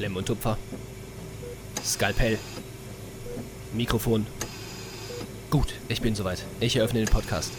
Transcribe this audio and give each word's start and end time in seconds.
Klemm 0.00 0.16
und 0.16 0.24
Tupfer. 0.24 0.56
Skalpell. 1.84 2.38
Mikrofon. 3.74 4.26
Gut, 5.50 5.74
ich 5.90 6.00
bin 6.00 6.14
soweit. 6.14 6.42
Ich 6.58 6.76
eröffne 6.76 7.00
den 7.00 7.08
Podcast. 7.10 7.52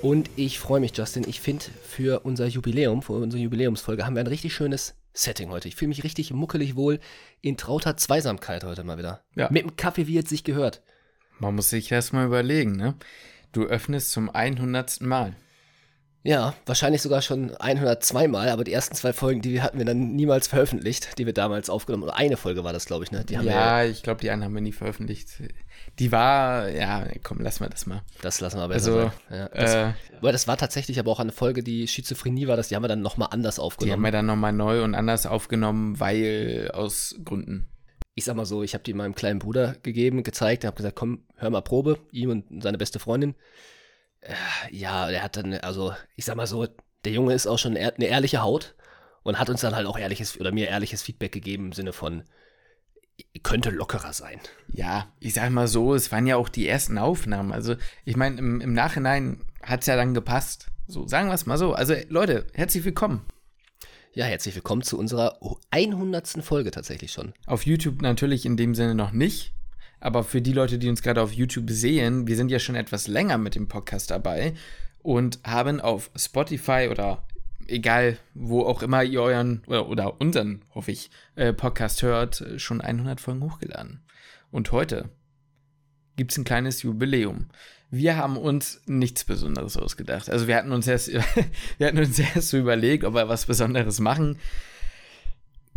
Und 0.00 0.30
ich 0.36 0.58
freue 0.58 0.80
mich, 0.80 0.96
Justin. 0.96 1.24
Ich 1.28 1.42
finde, 1.42 1.66
für 1.86 2.20
unser 2.20 2.46
Jubiläum, 2.46 3.02
für 3.02 3.12
unsere 3.12 3.42
Jubiläumsfolge, 3.42 4.06
haben 4.06 4.16
wir 4.16 4.20
ein 4.20 4.28
richtig 4.28 4.54
schönes 4.54 4.94
Setting 5.12 5.50
heute. 5.50 5.68
Ich 5.68 5.76
fühle 5.76 5.90
mich 5.90 6.04
richtig 6.04 6.32
muckelig 6.32 6.74
wohl 6.74 7.00
in 7.42 7.58
trauter 7.58 7.98
Zweisamkeit 7.98 8.64
heute 8.64 8.82
mal 8.82 8.96
wieder. 8.96 9.22
Ja. 9.34 9.50
Mit 9.50 9.64
dem 9.64 9.76
Kaffee, 9.76 10.06
wie 10.06 10.16
es 10.16 10.30
sich 10.30 10.44
gehört. 10.44 10.80
Man 11.38 11.54
muss 11.54 11.68
sich 11.68 11.88
das 11.88 12.12
mal 12.12 12.24
überlegen, 12.24 12.76
ne? 12.76 12.94
Du 13.52 13.64
öffnest 13.64 14.12
zum 14.12 14.30
100. 14.30 15.02
Mal. 15.02 15.36
Ja, 16.24 16.54
wahrscheinlich 16.66 17.02
sogar 17.02 17.20
schon 17.20 17.56
102 17.56 18.28
Mal, 18.28 18.48
aber 18.48 18.62
die 18.62 18.72
ersten 18.72 18.94
zwei 18.94 19.12
Folgen, 19.12 19.42
die 19.42 19.60
hatten 19.60 19.78
wir 19.78 19.84
dann 19.84 20.12
niemals 20.14 20.46
veröffentlicht, 20.46 21.18
die 21.18 21.26
wir 21.26 21.32
damals 21.32 21.68
aufgenommen 21.68 22.04
Oder 22.04 22.16
eine 22.16 22.36
Folge 22.36 22.62
war 22.62 22.72
das, 22.72 22.86
glaube 22.86 23.04
ich, 23.04 23.10
ne? 23.10 23.18
Haben 23.20 23.44
wir, 23.44 23.52
ja, 23.52 23.84
ich 23.84 24.04
glaube, 24.04 24.20
die 24.20 24.30
einen 24.30 24.44
haben 24.44 24.54
wir 24.54 24.60
nie 24.60 24.70
veröffentlicht. 24.72 25.42
Die 25.98 26.12
war, 26.12 26.68
ja, 26.68 27.06
komm, 27.24 27.40
lassen 27.40 27.64
wir 27.64 27.68
das 27.70 27.86
mal. 27.86 28.02
das 28.22 28.40
lassen 28.40 28.58
wir 28.58 28.68
besser 28.68 28.92
Also, 28.92 29.12
sein. 29.28 29.38
Ja, 29.38 29.48
das, 29.48 29.74
Äh, 29.74 29.92
aber 30.18 30.30
das 30.32 30.46
war 30.46 30.56
tatsächlich 30.56 31.00
aber 31.00 31.10
auch 31.10 31.18
eine 31.18 31.32
Folge, 31.32 31.64
die 31.64 31.88
Schizophrenie 31.88 32.46
war, 32.46 32.56
das, 32.56 32.68
die 32.68 32.76
haben 32.76 32.84
wir 32.84 32.88
dann 32.88 33.02
nochmal 33.02 33.28
anders 33.32 33.56
die 33.56 33.60
haben 33.60 33.66
aufgenommen. 33.66 34.04
wir 34.04 34.12
dann 34.12 34.26
nochmal 34.26 34.52
neu 34.52 34.84
und 34.84 34.94
anders 34.94 35.26
aufgenommen, 35.26 35.98
weil 35.98 36.70
aus 36.72 37.16
Gründen. 37.24 37.66
ich 38.14 38.24
sag 38.24 38.36
mal 38.36 38.46
so, 38.46 38.62
ich 38.62 38.74
habe 38.74 38.84
die 38.84 38.94
meinem 38.94 39.16
kleinen 39.16 39.40
Bruder 39.40 39.74
gegeben, 39.82 40.22
gezeigt, 40.22 40.64
habe 40.64 40.76
gesagt, 40.76 40.94
komm, 40.94 41.24
hör 41.36 41.50
mal 41.50 41.62
Probe, 41.62 41.98
ihm 42.12 42.30
und 42.30 42.62
seine 42.62 42.78
beste 42.78 43.00
Freundin. 43.00 43.34
Ja, 44.70 45.10
der 45.10 45.22
hat 45.22 45.36
dann, 45.36 45.54
also 45.54 45.94
ich 46.16 46.24
sag 46.24 46.36
mal 46.36 46.46
so, 46.46 46.66
der 47.04 47.12
Junge 47.12 47.34
ist 47.34 47.46
auch 47.46 47.58
schon 47.58 47.76
eine 47.76 48.04
ehrliche 48.04 48.42
Haut 48.42 48.74
und 49.22 49.38
hat 49.38 49.50
uns 49.50 49.60
dann 49.60 49.74
halt 49.74 49.86
auch 49.86 49.98
ehrliches 49.98 50.38
oder 50.38 50.52
mir 50.52 50.68
ehrliches 50.68 51.02
Feedback 51.02 51.32
gegeben 51.32 51.66
im 51.66 51.72
Sinne 51.72 51.92
von 51.92 52.22
könnte 53.42 53.70
lockerer 53.70 54.12
sein. 54.12 54.40
Ja, 54.68 55.12
ich 55.20 55.34
sag 55.34 55.50
mal 55.50 55.68
so, 55.68 55.94
es 55.94 56.12
waren 56.12 56.26
ja 56.26 56.36
auch 56.36 56.48
die 56.48 56.68
ersten 56.68 56.98
Aufnahmen. 56.98 57.52
Also, 57.52 57.76
ich 58.04 58.16
meine, 58.16 58.38
im, 58.38 58.60
im 58.60 58.72
Nachhinein 58.72 59.44
hat 59.62 59.80
es 59.80 59.86
ja 59.86 59.96
dann 59.96 60.14
gepasst. 60.14 60.66
So, 60.86 61.06
sagen 61.06 61.28
wir 61.28 61.34
es 61.34 61.46
mal 61.46 61.58
so. 61.58 61.72
Also, 61.72 61.94
Leute, 62.08 62.46
herzlich 62.54 62.84
willkommen. 62.84 63.24
Ja, 64.14 64.26
herzlich 64.26 64.54
willkommen 64.54 64.82
zu 64.82 64.98
unserer 64.98 65.38
100. 65.70 66.44
Folge 66.44 66.70
tatsächlich 66.70 67.12
schon. 67.12 67.32
Auf 67.46 67.64
YouTube 67.64 68.02
natürlich 68.02 68.44
in 68.44 68.56
dem 68.56 68.74
Sinne 68.74 68.94
noch 68.94 69.12
nicht. 69.12 69.54
Aber 70.02 70.24
für 70.24 70.42
die 70.42 70.52
Leute, 70.52 70.78
die 70.78 70.88
uns 70.88 71.00
gerade 71.00 71.22
auf 71.22 71.32
YouTube 71.32 71.70
sehen, 71.70 72.26
wir 72.26 72.34
sind 72.34 72.50
ja 72.50 72.58
schon 72.58 72.74
etwas 72.74 73.06
länger 73.06 73.38
mit 73.38 73.54
dem 73.54 73.68
Podcast 73.68 74.10
dabei 74.10 74.52
und 75.00 75.38
haben 75.44 75.80
auf 75.80 76.10
Spotify 76.16 76.88
oder 76.90 77.24
egal 77.68 78.18
wo 78.34 78.62
auch 78.62 78.82
immer 78.82 79.04
ihr 79.04 79.22
euren 79.22 79.62
oder, 79.68 79.88
oder 79.88 80.20
unseren, 80.20 80.64
hoffe 80.74 80.90
ich, 80.90 81.08
äh, 81.36 81.52
Podcast 81.52 82.02
hört, 82.02 82.44
schon 82.56 82.80
100 82.80 83.20
Folgen 83.20 83.44
hochgeladen. 83.44 84.00
Und 84.50 84.72
heute 84.72 85.08
gibt 86.16 86.32
es 86.32 86.38
ein 86.38 86.44
kleines 86.44 86.82
Jubiläum. 86.82 87.46
Wir 87.88 88.16
haben 88.16 88.36
uns 88.36 88.80
nichts 88.86 89.22
Besonderes 89.22 89.76
ausgedacht. 89.76 90.28
Also 90.28 90.48
wir 90.48 90.56
hatten 90.56 90.72
uns 90.72 90.88
erst, 90.88 91.12
wir 91.78 91.86
hatten 91.86 91.98
uns 91.98 92.18
erst 92.18 92.48
so 92.48 92.58
überlegt, 92.58 93.04
ob 93.04 93.14
wir 93.14 93.28
was 93.28 93.46
Besonderes 93.46 94.00
machen. 94.00 94.40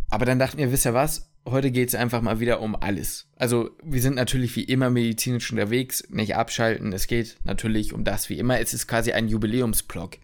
Aber 0.09 0.25
dann 0.25 0.39
dachten 0.39 0.57
wir, 0.57 0.71
wisst 0.71 0.87
ihr 0.87 0.95
was? 0.95 1.29
Heute 1.47 1.69
geht 1.71 1.89
es 1.89 1.95
einfach 1.95 2.21
mal 2.21 2.39
wieder 2.39 2.59
um 2.61 2.75
alles. 2.75 3.27
Also 3.35 3.69
wir 3.83 4.01
sind 4.01 4.15
natürlich 4.15 4.55
wie 4.55 4.63
immer 4.63 4.89
medizinisch 4.89 5.51
unterwegs, 5.51 6.03
nicht 6.09 6.35
abschalten. 6.35 6.91
Es 6.91 7.05
geht 7.07 7.37
natürlich 7.43 7.93
um 7.93 8.03
das 8.03 8.29
wie 8.29 8.39
immer. 8.39 8.59
Es 8.59 8.73
ist 8.73 8.87
quasi 8.87 9.11
ein 9.11 9.27
Jubiläumsblog. 9.27 10.17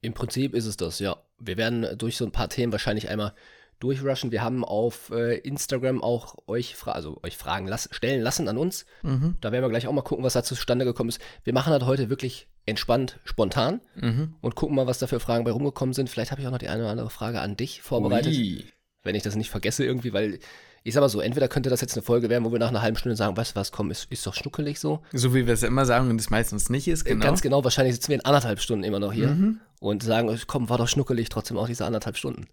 Im 0.00 0.14
Prinzip 0.14 0.54
ist 0.54 0.66
es 0.66 0.76
das, 0.76 0.98
ja. 0.98 1.16
Wir 1.38 1.56
werden 1.58 1.86
durch 1.98 2.16
so 2.16 2.24
ein 2.24 2.32
paar 2.32 2.48
Themen 2.48 2.72
wahrscheinlich 2.72 3.08
einmal 3.10 3.34
durchrushen. 3.80 4.32
Wir 4.32 4.42
haben 4.42 4.64
auf 4.64 5.10
äh, 5.10 5.36
Instagram 5.38 6.02
auch 6.02 6.36
euch, 6.46 6.76
fra 6.76 6.92
also 6.92 7.18
euch 7.22 7.36
Fragen 7.36 7.66
lassen, 7.66 7.92
stellen 7.92 8.22
lassen 8.22 8.48
an 8.48 8.56
uns. 8.56 8.86
Mhm. 9.02 9.36
Da 9.42 9.52
werden 9.52 9.62
wir 9.64 9.68
gleich 9.68 9.86
auch 9.86 9.92
mal 9.92 10.00
gucken, 10.02 10.24
was 10.24 10.32
da 10.32 10.42
zustande 10.42 10.86
gekommen 10.86 11.10
ist. 11.10 11.20
Wir 11.44 11.52
machen 11.52 11.72
das 11.78 11.84
heute 11.84 12.08
wirklich 12.08 12.48
entspannt, 12.64 13.20
spontan 13.24 13.80
Mhm. 13.94 14.34
und 14.40 14.54
gucken 14.54 14.74
mal, 14.76 14.86
was 14.86 14.98
da 14.98 15.06
für 15.06 15.20
Fragen 15.20 15.44
bei 15.44 15.50
rumgekommen 15.50 15.92
sind. 15.92 16.08
Vielleicht 16.08 16.30
habe 16.30 16.40
ich 16.40 16.46
auch 16.46 16.52
noch 16.52 16.58
die 16.58 16.68
eine 16.68 16.82
oder 16.82 16.90
andere 16.90 17.10
Frage 17.10 17.40
an 17.40 17.56
dich 17.56 17.82
vorbereitet, 17.82 18.32
Ui. 18.34 18.64
Wenn 19.06 19.14
ich 19.14 19.22
das 19.22 19.36
nicht 19.36 19.50
vergesse 19.50 19.84
irgendwie, 19.84 20.12
weil 20.12 20.38
ich 20.84 20.94
sag 20.94 21.00
mal 21.00 21.08
so, 21.08 21.20
entweder 21.20 21.48
könnte 21.48 21.68
das 21.68 21.80
jetzt 21.80 21.94
eine 21.94 22.02
Folge 22.02 22.28
werden, 22.28 22.44
wo 22.44 22.52
wir 22.52 22.60
nach 22.60 22.68
einer 22.68 22.82
halben 22.82 22.96
Stunde 22.96 23.16
sagen, 23.16 23.36
weißt 23.36 23.52
du 23.52 23.56
was, 23.56 23.72
komm, 23.72 23.90
ist, 23.90 24.06
ist 24.10 24.24
doch 24.26 24.34
schnuckelig 24.34 24.78
so. 24.78 25.02
So 25.12 25.34
wie 25.34 25.46
wir 25.46 25.54
es 25.54 25.64
immer 25.64 25.84
sagen 25.84 26.10
und 26.10 26.20
es 26.20 26.30
meistens 26.30 26.70
nicht 26.70 26.86
ist, 26.86 27.04
genau. 27.04 27.24
Ganz 27.24 27.42
genau, 27.42 27.64
wahrscheinlich 27.64 27.94
sitzen 27.96 28.08
wir 28.10 28.16
in 28.16 28.24
anderthalb 28.24 28.60
Stunden 28.60 28.84
immer 28.84 29.00
noch 29.00 29.12
hier 29.12 29.28
Mhm. 29.28 29.60
und 29.80 30.02
sagen, 30.04 30.38
komm, 30.46 30.68
war 30.68 30.78
doch 30.78 30.86
schnuckelig, 30.88 31.28
trotzdem 31.28 31.56
auch 31.56 31.66
diese 31.66 31.84
anderthalb 31.86 32.16
Stunden. 32.16 32.46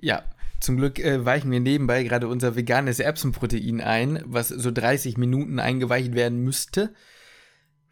Ja, 0.00 0.24
zum 0.60 0.76
Glück 0.76 0.98
äh, 0.98 1.24
weichen 1.24 1.52
wir 1.52 1.60
nebenbei 1.60 2.02
gerade 2.02 2.26
unser 2.26 2.56
veganes 2.56 2.98
Erbsenprotein 2.98 3.80
ein, 3.80 4.22
was 4.26 4.48
so 4.48 4.72
30 4.72 5.16
Minuten 5.16 5.60
eingeweicht 5.60 6.14
werden 6.14 6.40
müsste. 6.40 6.92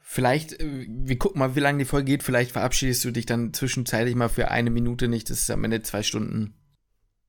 Vielleicht, 0.01 0.61
äh, 0.61 0.87
wir 0.89 1.19
gucken 1.19 1.39
mal, 1.39 1.55
wie 1.55 1.61
lange 1.61 1.79
die 1.79 1.85
Folge 1.85 2.07
geht. 2.07 2.23
Vielleicht 2.25 2.51
verabschiedest 2.53 3.05
du 3.05 3.11
dich 3.13 3.27
dann 3.27 3.53
zwischenzeitlich 3.53 4.15
mal 4.17 4.29
für 4.29 4.51
eine 4.51 4.71
Minute 4.71 5.07
nicht. 5.09 5.31
Das 5.31 5.39
ist 5.41 5.51
am 5.51 5.63
Ende 5.65 5.83
zwei 5.83 6.03
Stunden, 6.03 6.55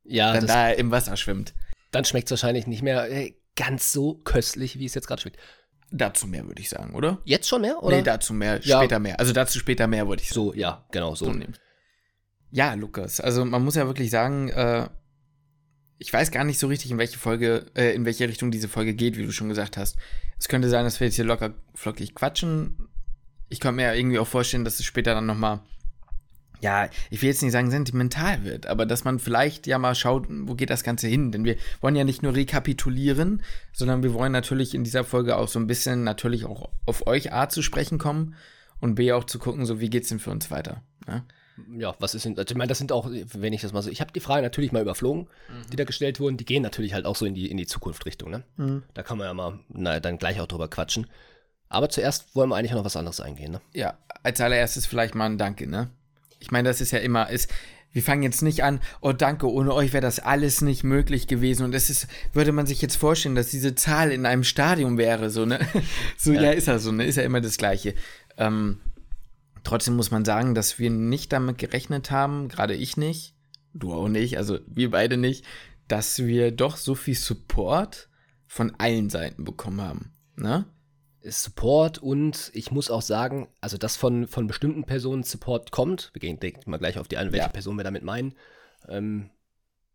Ja, 0.08 0.32
dann 0.34 0.46
das, 0.48 0.52
da 0.56 0.70
im 0.72 0.92
Wasser 0.92 1.18
schwimmt. 1.18 1.54
dann 1.92 2.06
schmeckt 2.06 2.28
es 2.28 2.32
wahrscheinlich 2.32 2.68
nicht 2.68 2.82
mehr 2.82 3.10
äh, 3.12 3.34
ganz 3.56 3.92
so 3.92 4.16
köstlich, 4.16 4.80
wie 4.80 4.86
es 4.86 4.94
jetzt 4.94 5.08
gerade 5.08 5.22
schmeckt. 5.22 5.38
Dazu 5.92 6.28
mehr, 6.28 6.46
würde 6.46 6.62
ich 6.62 6.70
sagen, 6.70 6.94
oder? 6.96 7.20
Jetzt 7.24 7.48
schon 7.48 7.62
mehr? 7.62 7.82
Oder? 7.82 7.98
Nee, 7.98 8.04
dazu 8.04 8.34
mehr, 8.34 8.60
Ja. 8.64 8.80
später 8.80 9.00
mehr. 9.00 9.20
Also 9.20 9.32
dazu 9.34 9.58
später 9.60 9.88
mehr, 9.88 10.08
würde 10.08 10.22
ich 10.22 10.30
sagen. 10.30 10.48
so, 10.48 10.54
ja, 10.54 10.86
genau, 10.92 11.16
so. 11.16 11.26
So 11.26 11.32
nehmen. 11.32 11.56
Ja, 12.52 12.74
Lukas, 12.74 13.20
also 13.20 13.46
man 13.46 13.64
muss 13.64 13.76
ja 13.76 13.86
wirklich 13.88 14.10
sagen, 14.10 14.50
äh, 14.50 14.88
ich 15.98 16.12
weiß 16.14 16.32
gar 16.32 16.44
nicht 16.44 16.60
so 16.60 16.68
richtig, 16.68 16.92
in 16.92 16.98
welche 16.98 17.18
Folge, 17.18 17.66
äh, 17.76 17.94
in 17.96 18.06
welche 18.06 18.28
Richtung 18.28 18.52
diese 18.52 18.68
Folge 18.68 18.94
geht, 18.94 19.18
wie 19.18 19.26
du 19.26 19.32
schon 19.32 19.50
gesagt 19.50 19.78
hast. 19.78 19.98
Es 20.40 20.48
könnte 20.48 20.70
sein, 20.70 20.84
dass 20.86 21.00
wir 21.00 21.08
jetzt 21.08 21.16
hier 21.16 21.26
locker 21.26 21.56
flockig 21.74 22.14
quatschen. 22.16 22.90
Ich 23.50 23.60
könnte 23.60 23.78
mir 23.78 23.84
ja 23.84 23.94
irgendwie 23.94 24.20
auch 24.20 24.28
vorstellen, 24.28 24.64
dass 24.66 24.80
es 24.80 24.86
später 24.86 25.14
dann 25.16 25.26
nochmal, 25.26 25.62
ja, 26.62 26.90
ich 27.10 27.22
will 27.22 27.30
jetzt 27.30 27.42
nicht 27.42 27.52
sagen 27.52 27.72
sentimental 27.72 28.44
wird, 28.44 28.66
aber 28.66 28.86
dass 28.86 29.04
man 29.04 29.20
vielleicht 29.20 29.68
ja 29.68 29.78
mal 29.78 29.96
schaut, 29.96 30.28
wo 30.30 30.56
geht 30.56 30.70
das 30.70 30.84
Ganze 30.84 31.08
hin? 31.08 31.32
Denn 31.32 31.46
wir 31.46 31.56
wollen 31.82 31.96
ja 31.96 32.04
nicht 32.04 32.24
nur 32.24 32.36
rekapitulieren, 32.36 33.44
sondern 33.74 34.04
wir 34.04 34.14
wollen 34.14 34.32
natürlich 34.32 34.74
in 34.74 34.84
dieser 34.84 35.04
Folge 35.04 35.38
auch 35.38 35.48
so 35.48 35.60
ein 35.60 35.68
bisschen 35.68 36.04
natürlich 36.04 36.46
auch 36.46 36.70
auf 36.86 37.06
euch 37.08 37.34
A 37.34 37.50
zu 37.50 37.62
sprechen 37.62 37.98
kommen 37.98 38.36
und 38.80 38.96
B 38.96 39.12
auch 39.12 39.24
zu 39.24 39.40
gucken, 39.40 39.66
so 39.66 39.80
wie 39.80 39.90
geht's 39.90 40.10
denn 40.10 40.20
für 40.20 40.32
uns 40.32 40.50
weiter. 40.52 40.82
Ne? 41.06 41.24
Ja, 41.78 41.96
was 42.00 42.14
ist 42.14 42.26
denn, 42.26 42.38
also 42.38 42.52
ich 42.52 42.58
meine, 42.58 42.70
das 42.70 42.78
sind 42.78 42.92
auch, 42.92 43.10
wenn 43.10 43.54
ich 43.54 43.62
das 43.62 43.74
mal 43.74 43.82
so, 43.82 43.90
ich 43.90 44.00
habe 44.00 44.12
die 44.12 44.20
Fragen 44.20 44.44
natürlich 44.44 44.72
mal 44.72 44.82
überflogen, 44.82 45.28
die 45.72 45.76
da 45.76 45.86
gestellt 45.86 46.20
wurden, 46.20 46.38
die 46.38 46.46
gehen 46.46 46.62
natürlich 46.62 46.94
halt 46.94 47.06
auch 47.06 47.16
so 47.16 47.26
in 47.26 47.34
die, 47.34 47.50
in 47.50 47.58
die 47.58 47.66
Zukunft-Richtung, 47.66 48.30
ne? 48.30 48.44
Da 48.94 49.02
kann 49.02 49.18
man 49.18 49.26
ja 49.26 49.34
mal, 49.34 49.60
na, 49.70 50.00
dann 50.00 50.20
gleich 50.20 50.40
auch 50.40 50.46
drüber 50.46 50.68
quatschen. 50.68 51.08
Aber 51.70 51.90
zuerst 51.90 52.36
wollen 52.36 52.50
wir 52.50 52.56
eigentlich 52.56 52.74
noch 52.74 52.86
was 52.86 52.96
anderes 52.96 53.20
eingehen, 53.20 53.54
ne? 53.54 53.62
Ja, 53.74 53.98
als 54.22 54.40
allererstes 54.40 54.86
vielleicht 54.86 55.16
mal 55.16 55.26
ein 55.26 55.40
Danke, 55.40 55.68
ne? 55.68 55.90
Ich 56.40 56.52
meine, 56.52 56.70
das 56.70 56.82
ist 56.82 56.92
ja 56.92 57.00
immer, 57.00 57.30
ist, 57.30 57.52
wir 57.92 58.04
fangen 58.04 58.24
jetzt 58.24 58.42
nicht 58.44 58.64
an, 58.64 58.80
oh 59.02 59.12
danke, 59.12 59.50
ohne 59.52 59.74
euch 59.74 59.94
wäre 59.94 60.02
das 60.02 60.20
alles 60.20 60.62
nicht 60.62 60.84
möglich 60.84 61.28
gewesen. 61.28 61.64
Und 61.64 61.74
es 61.74 61.90
ist, 61.90 62.08
würde 62.34 62.52
man 62.52 62.68
sich 62.68 62.82
jetzt 62.82 62.96
vorstellen, 62.96 63.36
dass 63.36 63.50
diese 63.50 63.76
Zahl 63.76 64.12
in 64.12 64.26
einem 64.26 64.44
Stadion 64.44 64.98
wäre, 64.98 65.30
so, 65.30 65.46
ne? 65.46 65.60
So, 66.18 66.32
ja, 66.34 66.44
Ja. 66.44 66.52
ist 66.52 66.68
ja 66.68 66.80
so, 66.80 66.92
ne? 66.92 67.06
Ist 67.06 67.16
ja 67.16 67.24
immer 67.24 67.42
das 67.42 67.58
Gleiche. 67.58 67.96
Ähm, 68.38 68.80
trotzdem 69.64 69.96
muss 69.96 70.12
man 70.12 70.26
sagen, 70.26 70.54
dass 70.54 70.80
wir 70.80 70.90
nicht 70.90 71.34
damit 71.34 71.58
gerechnet 71.58 72.12
haben, 72.12 72.50
gerade 72.50 72.76
ich 72.76 72.98
nicht, 72.98 73.36
du 73.74 73.94
auch 73.94 74.10
nicht, 74.10 74.38
also 74.38 74.60
wir 74.68 74.92
beide 74.92 75.18
nicht, 75.18 75.46
dass 75.88 76.20
wir 76.20 76.52
doch 76.52 76.78
so 76.78 76.94
viel 76.96 77.16
Support 77.16 78.10
von 78.46 78.74
allen 78.78 79.10
Seiten 79.10 79.44
bekommen 79.44 79.82
haben, 79.82 80.12
ne? 80.36 80.66
Support 81.24 81.98
und 81.98 82.52
ich 82.54 82.72
muss 82.72 82.90
auch 82.92 83.02
sagen, 83.02 83.48
also 83.62 83.78
dass 83.78 83.96
von, 83.96 84.28
von 84.28 84.48
bestimmten 84.48 84.84
Personen 84.86 85.24
Support 85.24 85.72
kommt, 85.72 86.12
wir 86.14 86.20
gehen 86.20 86.40
denken 86.40 86.70
mal 86.70 86.78
gleich 86.78 86.98
auf 87.00 87.08
die 87.08 87.18
ein, 87.18 87.32
welche 87.32 87.46
Ja. 87.48 87.52
Person 87.52 87.76
wir 87.78 87.84
damit 87.84 88.04
meinen, 88.04 88.34
ähm, 88.88 89.30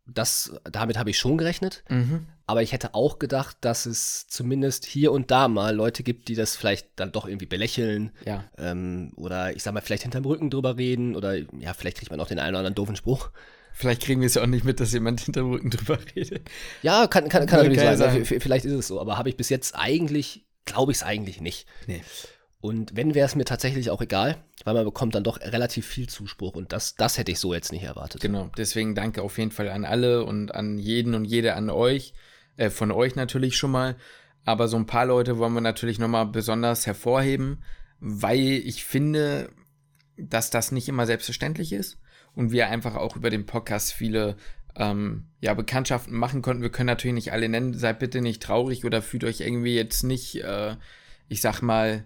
das, 0.04 0.52
damit 0.64 0.98
habe 0.98 1.10
ich 1.10 1.18
schon 1.18 1.38
gerechnet, 1.38 1.84
Mhm. 1.88 2.26
aber 2.46 2.62
ich 2.62 2.72
hätte 2.72 2.94
auch 2.94 3.20
gedacht, 3.20 3.56
dass 3.60 3.86
es 3.86 4.26
zumindest 4.26 4.84
hier 4.84 5.12
und 5.12 5.30
da 5.30 5.46
mal 5.46 5.74
Leute 5.76 6.02
gibt, 6.02 6.26
die 6.28 6.34
das 6.34 6.56
vielleicht 6.56 6.88
dann 6.96 7.12
doch 7.12 7.26
irgendwie 7.26 7.46
belächeln 7.46 8.10
Ja. 8.26 8.44
ähm, 8.58 9.12
oder 9.16 9.54
ich 9.54 9.62
sag 9.62 9.72
mal, 9.74 9.80
vielleicht 9.80 10.02
hinterm 10.02 10.24
Rücken 10.24 10.50
drüber 10.50 10.76
reden 10.76 11.14
oder 11.14 11.36
ja, 11.36 11.72
vielleicht 11.72 11.98
kriegt 11.98 12.10
man 12.10 12.20
auch 12.20 12.26
den 12.26 12.40
einen 12.40 12.50
oder 12.50 12.58
anderen 12.58 12.74
doofen 12.74 12.96
Spruch. 12.96 13.30
Vielleicht 13.74 14.02
kriegen 14.02 14.20
wir 14.20 14.26
es 14.26 14.34
ja 14.34 14.42
auch 14.42 14.46
nicht 14.46 14.64
mit, 14.64 14.80
dass 14.80 14.92
jemand 14.92 15.20
hinter 15.20 15.40
dem 15.42 15.50
Rücken 15.52 15.70
drüber 15.70 15.98
redet. 16.16 16.50
Ja, 16.82 17.06
kann, 17.06 17.28
kann, 17.28 17.46
kann 17.46 17.46
Kann 17.46 17.58
natürlich 17.60 17.78
sein, 17.80 17.96
sein. 17.96 18.18
ne? 18.18 18.24
V- 18.26 18.40
vielleicht 18.40 18.64
ist 18.64 18.72
es 18.72 18.88
so, 18.88 19.00
aber 19.00 19.16
habe 19.18 19.28
ich 19.28 19.36
bis 19.36 19.48
jetzt 19.50 19.74
eigentlich, 19.76 20.44
glaube 20.64 20.92
ich 20.92 20.98
es 20.98 21.02
eigentlich 21.02 21.40
nicht. 21.40 21.66
Nee. 21.86 22.02
Und 22.60 22.94
wenn, 22.94 23.14
wäre 23.16 23.26
es 23.26 23.34
mir 23.34 23.44
tatsächlich 23.44 23.90
auch 23.90 24.00
egal, 24.00 24.36
weil 24.64 24.74
man 24.74 24.84
bekommt 24.84 25.16
dann 25.16 25.24
doch 25.24 25.40
relativ 25.40 25.84
viel 25.84 26.08
Zuspruch 26.08 26.54
und 26.54 26.72
das, 26.72 26.94
das 26.94 27.18
hätte 27.18 27.32
ich 27.32 27.40
so 27.40 27.52
jetzt 27.52 27.72
nicht 27.72 27.82
erwartet. 27.82 28.20
Genau, 28.20 28.50
deswegen 28.56 28.94
danke 28.94 29.22
auf 29.22 29.36
jeden 29.36 29.50
Fall 29.50 29.68
an 29.68 29.84
alle 29.84 30.24
und 30.24 30.54
an 30.54 30.78
jeden 30.78 31.14
und 31.14 31.24
jede 31.24 31.54
an 31.54 31.70
euch, 31.70 32.14
äh, 32.56 32.70
von 32.70 32.92
euch 32.92 33.16
natürlich 33.16 33.56
schon 33.56 33.72
mal. 33.72 33.96
Aber 34.44 34.68
so 34.68 34.76
ein 34.76 34.86
paar 34.86 35.06
Leute 35.06 35.38
wollen 35.38 35.54
wir 35.54 35.60
natürlich 35.60 35.98
nochmal 35.98 36.26
besonders 36.26 36.86
hervorheben, 36.86 37.64
weil 37.98 38.38
ich 38.38 38.84
finde, 38.84 39.50
dass 40.16 40.50
das 40.50 40.70
nicht 40.70 40.88
immer 40.88 41.06
selbstverständlich 41.06 41.72
ist 41.72 41.98
und 42.34 42.52
wir 42.52 42.68
einfach 42.68 42.94
auch 42.94 43.16
über 43.16 43.30
den 43.30 43.46
Podcast 43.46 43.92
viele 43.92 44.36
ähm, 44.76 45.26
ja, 45.40 45.54
Bekanntschaften 45.54 46.16
machen 46.16 46.42
konnten. 46.42 46.62
Wir 46.62 46.70
können 46.70 46.86
natürlich 46.86 47.14
nicht 47.14 47.32
alle 47.32 47.48
nennen. 47.48 47.74
Seid 47.74 47.98
bitte 47.98 48.20
nicht 48.20 48.42
traurig 48.42 48.84
oder 48.84 49.02
fühlt 49.02 49.24
euch 49.24 49.40
irgendwie 49.40 49.74
jetzt 49.74 50.02
nicht, 50.02 50.36
äh, 50.42 50.76
ich 51.28 51.40
sag 51.40 51.62
mal, 51.62 52.04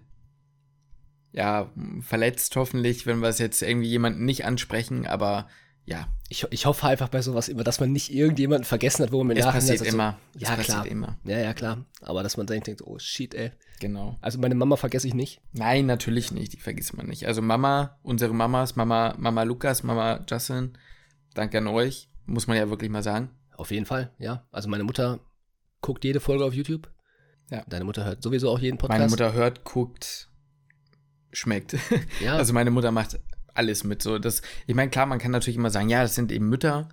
ja, 1.33 1.71
verletzt 2.01 2.57
hoffentlich, 2.57 3.07
wenn 3.07 3.21
wir 3.21 3.29
es 3.29 3.39
jetzt 3.39 3.63
irgendwie 3.63 3.89
jemanden 3.89 4.25
nicht 4.25 4.47
ansprechen, 4.47 5.07
aber 5.07 5.47
ja. 5.85 6.09
Ich, 6.29 6.45
ich 6.51 6.67
hoffe 6.67 6.89
einfach 6.89 7.09
bei 7.09 7.23
sowas 7.23 7.49
immer, 7.49 7.63
dass 7.63 7.79
man 7.79 7.93
nicht 7.93 8.13
irgendjemanden 8.13 8.65
vergessen 8.65 9.05
hat, 9.05 9.13
wo 9.13 9.19
man 9.19 9.29
mit 9.29 9.39
Es 9.39 9.45
passiert 9.45 9.81
also, 9.81 9.93
immer. 9.93 10.19
Ja, 10.37 10.57
es 10.59 10.67
klar. 10.67 10.87
immer. 10.87 11.17
Ja, 11.25 11.39
ja, 11.39 11.55
klar. 11.55 11.85
Aber 12.01 12.25
dass 12.25 12.37
man 12.37 12.47
dann 12.47 12.61
denkt, 12.61 12.83
oh 12.83 12.99
shit, 12.99 13.35
ey. 13.35 13.53
Genau. 13.79 14.17
Also 14.21 14.41
meine 14.41 14.57
Mama 14.57 14.77
vergesse 14.77 15.07
ich 15.07 15.15
nicht. 15.15 15.41
Nein, 15.53 15.87
natürlich 15.87 16.33
nicht. 16.33 16.55
Die 16.55 16.59
vergisst 16.59 16.97
man 16.97 17.07
nicht. 17.07 17.27
Also 17.27 17.43
Mama, 17.43 17.99
unsere 18.03 18.35
Mamas, 18.35 18.75
Mama, 18.75 19.15
Mama 19.19 19.45
Lukas, 19.45 19.85
Mama 19.85 20.25
Justin, 20.29 20.77
danke 21.35 21.59
an 21.59 21.69
euch. 21.69 22.09
Muss 22.27 22.47
man 22.47 22.57
ja 22.57 22.69
wirklich 22.69 22.91
mal 22.91 23.03
sagen. 23.03 23.31
Auf 23.57 23.71
jeden 23.71 23.87
Fall, 23.87 24.11
ja. 24.19 24.47
Also 24.53 24.69
meine 24.69 24.85
Mutter 24.85 25.21
guckt 25.81 26.05
jede 26.05 26.21
Folge 26.21 26.45
auf 26.45 26.55
YouTube. 26.55 26.91
Ja. 27.51 27.65
Deine 27.69 27.85
Mutter 27.85 28.05
hört 28.05 28.23
sowieso 28.23 28.51
auch 28.51 28.59
jeden 28.59 28.79
Podcast. 28.79 28.99
Meine 28.99 29.11
Mutter 29.11 29.33
hört, 29.33 29.65
guckt, 29.65 30.29
schmeckt. 31.33 31.77
Ja. 32.21 32.37
Also 32.37 32.53
meine 32.53 32.71
Mutter 32.71 32.91
macht 32.91 33.21
alles 33.55 33.85
mit. 33.85 34.03
So, 34.03 34.19
das, 34.19 34.43
ich 34.67 34.75
meine, 34.75 34.91
klar, 34.91 35.07
man 35.07 35.19
kann 35.19 35.31
natürlich 35.31 35.57
immer 35.57 35.71
sagen, 35.71 35.89
ja, 35.89 36.03
das 36.03 36.15
sind 36.15 36.33
eben 36.33 36.49
Mütter. 36.49 36.89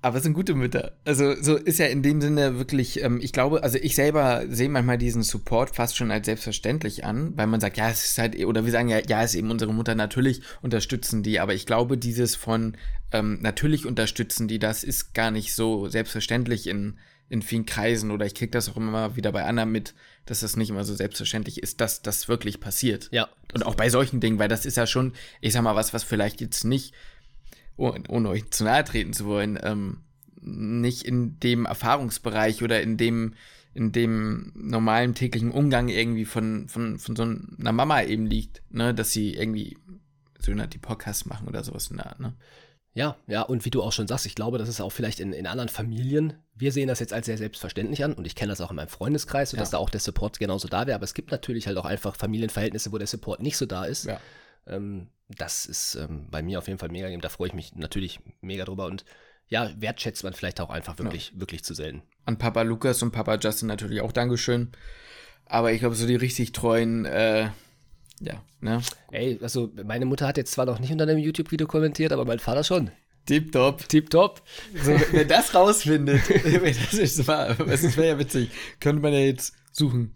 Aber 0.00 0.18
es 0.18 0.22
sind 0.22 0.34
gute 0.34 0.54
Mütter. 0.54 0.92
Also, 1.04 1.34
so 1.40 1.56
ist 1.56 1.78
ja 1.78 1.86
in 1.86 2.02
dem 2.02 2.20
Sinne 2.20 2.56
wirklich, 2.56 3.02
ähm, 3.02 3.18
ich 3.20 3.32
glaube, 3.32 3.64
also 3.64 3.78
ich 3.78 3.96
selber 3.96 4.44
sehe 4.48 4.68
manchmal 4.68 4.98
diesen 4.98 5.22
Support 5.22 5.74
fast 5.74 5.96
schon 5.96 6.12
als 6.12 6.26
selbstverständlich 6.26 7.04
an, 7.04 7.36
weil 7.36 7.48
man 7.48 7.60
sagt, 7.60 7.78
ja, 7.78 7.90
es 7.90 8.04
ist 8.04 8.18
halt, 8.18 8.38
oder 8.44 8.64
wir 8.64 8.70
sagen 8.70 8.88
ja, 8.88 9.00
ja, 9.08 9.22
es 9.22 9.32
ist 9.32 9.38
eben 9.38 9.50
unsere 9.50 9.74
Mutter, 9.74 9.96
natürlich 9.96 10.42
unterstützen 10.62 11.24
die, 11.24 11.40
aber 11.40 11.54
ich 11.54 11.66
glaube, 11.66 11.98
dieses 11.98 12.36
von 12.36 12.76
ähm, 13.10 13.38
natürlich 13.40 13.86
unterstützen 13.86 14.46
die, 14.46 14.60
das 14.60 14.84
ist 14.84 15.14
gar 15.14 15.32
nicht 15.32 15.54
so 15.54 15.88
selbstverständlich 15.88 16.68
in, 16.68 16.98
in 17.28 17.42
vielen 17.42 17.66
Kreisen 17.66 18.10
oder 18.12 18.24
ich 18.24 18.34
kriege 18.34 18.50
das 18.50 18.68
auch 18.68 18.76
immer 18.76 19.16
wieder 19.16 19.32
bei 19.32 19.44
anderen 19.44 19.72
mit, 19.72 19.94
dass 20.26 20.40
das 20.40 20.56
nicht 20.56 20.70
immer 20.70 20.84
so 20.84 20.94
selbstverständlich 20.94 21.62
ist, 21.62 21.80
dass 21.80 22.02
das 22.02 22.28
wirklich 22.28 22.60
passiert. 22.60 23.08
Ja. 23.10 23.28
Und 23.52 23.66
auch 23.66 23.74
bei 23.74 23.90
solchen 23.90 24.20
Dingen, 24.20 24.38
weil 24.38 24.48
das 24.48 24.64
ist 24.64 24.76
ja 24.76 24.86
schon, 24.86 25.14
ich 25.40 25.54
sag 25.54 25.62
mal, 25.62 25.74
was, 25.74 25.92
was 25.92 26.04
vielleicht 26.04 26.40
jetzt 26.40 26.64
nicht, 26.64 26.94
ohne 27.78 28.28
euch 28.28 28.50
zu 28.50 28.64
nahe 28.64 28.84
treten 28.84 29.12
zu 29.12 29.24
wollen, 29.24 29.58
ähm, 29.62 30.02
nicht 30.40 31.02
in 31.02 31.38
dem 31.40 31.66
Erfahrungsbereich 31.66 32.62
oder 32.62 32.82
in 32.82 32.96
dem, 32.96 33.34
in 33.74 33.92
dem 33.92 34.52
normalen 34.54 35.14
täglichen 35.14 35.50
Umgang 35.50 35.88
irgendwie 35.88 36.24
von, 36.24 36.68
von, 36.68 36.98
von 36.98 37.16
so 37.16 37.22
einer 37.22 37.72
Mama 37.72 38.02
eben 38.02 38.26
liegt, 38.26 38.62
ne, 38.70 38.94
dass 38.94 39.12
sie 39.12 39.34
irgendwie 39.34 39.78
Söhne 40.38 40.68
die 40.68 40.78
Podcasts 40.78 41.26
machen 41.26 41.48
oder 41.48 41.64
sowas 41.64 41.88
in 41.88 41.98
der 41.98 42.06
Art, 42.06 42.20
ne? 42.20 42.34
Ja, 42.94 43.16
ja, 43.28 43.42
und 43.42 43.64
wie 43.64 43.70
du 43.70 43.82
auch 43.82 43.92
schon 43.92 44.08
sagst, 44.08 44.26
ich 44.26 44.34
glaube, 44.34 44.58
das 44.58 44.68
ist 44.68 44.80
auch 44.80 44.90
vielleicht 44.90 45.20
in, 45.20 45.32
in 45.32 45.46
anderen 45.46 45.68
Familien, 45.68 46.32
wir 46.56 46.72
sehen 46.72 46.88
das 46.88 46.98
jetzt 46.98 47.12
als 47.12 47.26
sehr 47.26 47.38
selbstverständlich 47.38 48.02
an 48.02 48.12
und 48.12 48.26
ich 48.26 48.34
kenne 48.34 48.50
das 48.50 48.60
auch 48.60 48.70
in 48.70 48.76
meinem 48.76 48.88
Freundeskreis, 48.88 49.50
sodass 49.50 49.70
ja. 49.70 49.78
da 49.78 49.82
auch 49.82 49.90
der 49.90 50.00
Support 50.00 50.40
genauso 50.40 50.66
da 50.66 50.86
wäre, 50.86 50.96
aber 50.96 51.04
es 51.04 51.14
gibt 51.14 51.30
natürlich 51.30 51.68
halt 51.68 51.76
auch 51.76 51.84
einfach 51.84 52.16
Familienverhältnisse, 52.16 52.90
wo 52.90 52.98
der 52.98 53.06
Support 53.06 53.40
nicht 53.40 53.56
so 53.56 53.66
da 53.66 53.84
ist. 53.84 54.06
Ja. 54.06 54.20
Ähm, 54.66 55.08
das 55.28 55.66
ist 55.66 55.94
ähm, 55.94 56.26
bei 56.30 56.42
mir 56.42 56.58
auf 56.58 56.66
jeden 56.66 56.78
Fall 56.78 56.88
mega, 56.88 57.14
da 57.16 57.28
freue 57.28 57.48
ich 57.48 57.54
mich 57.54 57.74
natürlich 57.74 58.20
mega 58.40 58.64
drüber 58.64 58.86
und 58.86 59.04
ja, 59.48 59.70
wertschätzt 59.78 60.24
man 60.24 60.34
vielleicht 60.34 60.60
auch 60.60 60.70
einfach 60.70 60.98
wirklich, 60.98 61.32
ja. 61.34 61.40
wirklich 61.40 61.64
zu 61.64 61.74
selten. 61.74 62.02
An 62.24 62.38
Papa 62.38 62.62
Lukas 62.62 63.02
und 63.02 63.12
Papa 63.12 63.36
Justin 63.36 63.68
natürlich 63.68 64.02
auch 64.02 64.12
Dankeschön. 64.12 64.72
Aber 65.46 65.72
ich 65.72 65.80
glaube, 65.80 65.94
so 65.94 66.06
die 66.06 66.16
richtig 66.16 66.52
treuen, 66.52 67.06
äh, 67.06 67.48
ja, 68.20 68.42
ne? 68.60 68.82
Ey, 69.10 69.38
also 69.40 69.72
meine 69.84 70.04
Mutter 70.04 70.26
hat 70.26 70.36
jetzt 70.36 70.52
zwar 70.52 70.66
noch 70.66 70.78
nicht 70.78 70.92
unter 70.92 71.04
einem 71.04 71.18
YouTube-Video 71.18 71.66
kommentiert, 71.66 72.12
aber 72.12 72.26
mein 72.26 72.38
Vater 72.38 72.64
schon. 72.64 72.90
Tipptopp. 73.24 73.88
Tipptopp. 73.88 74.42
So, 74.74 74.92
wenn 75.12 75.28
das 75.28 75.54
rausfindet, 75.54 76.22
das 76.28 76.94
ist 76.94 77.26
wahr, 77.26 77.54
das 77.54 77.96
wäre 77.96 78.08
ja 78.08 78.18
witzig, 78.18 78.50
könnte 78.80 79.02
man 79.02 79.12
ja 79.12 79.20
jetzt 79.20 79.54
suchen. 79.72 80.14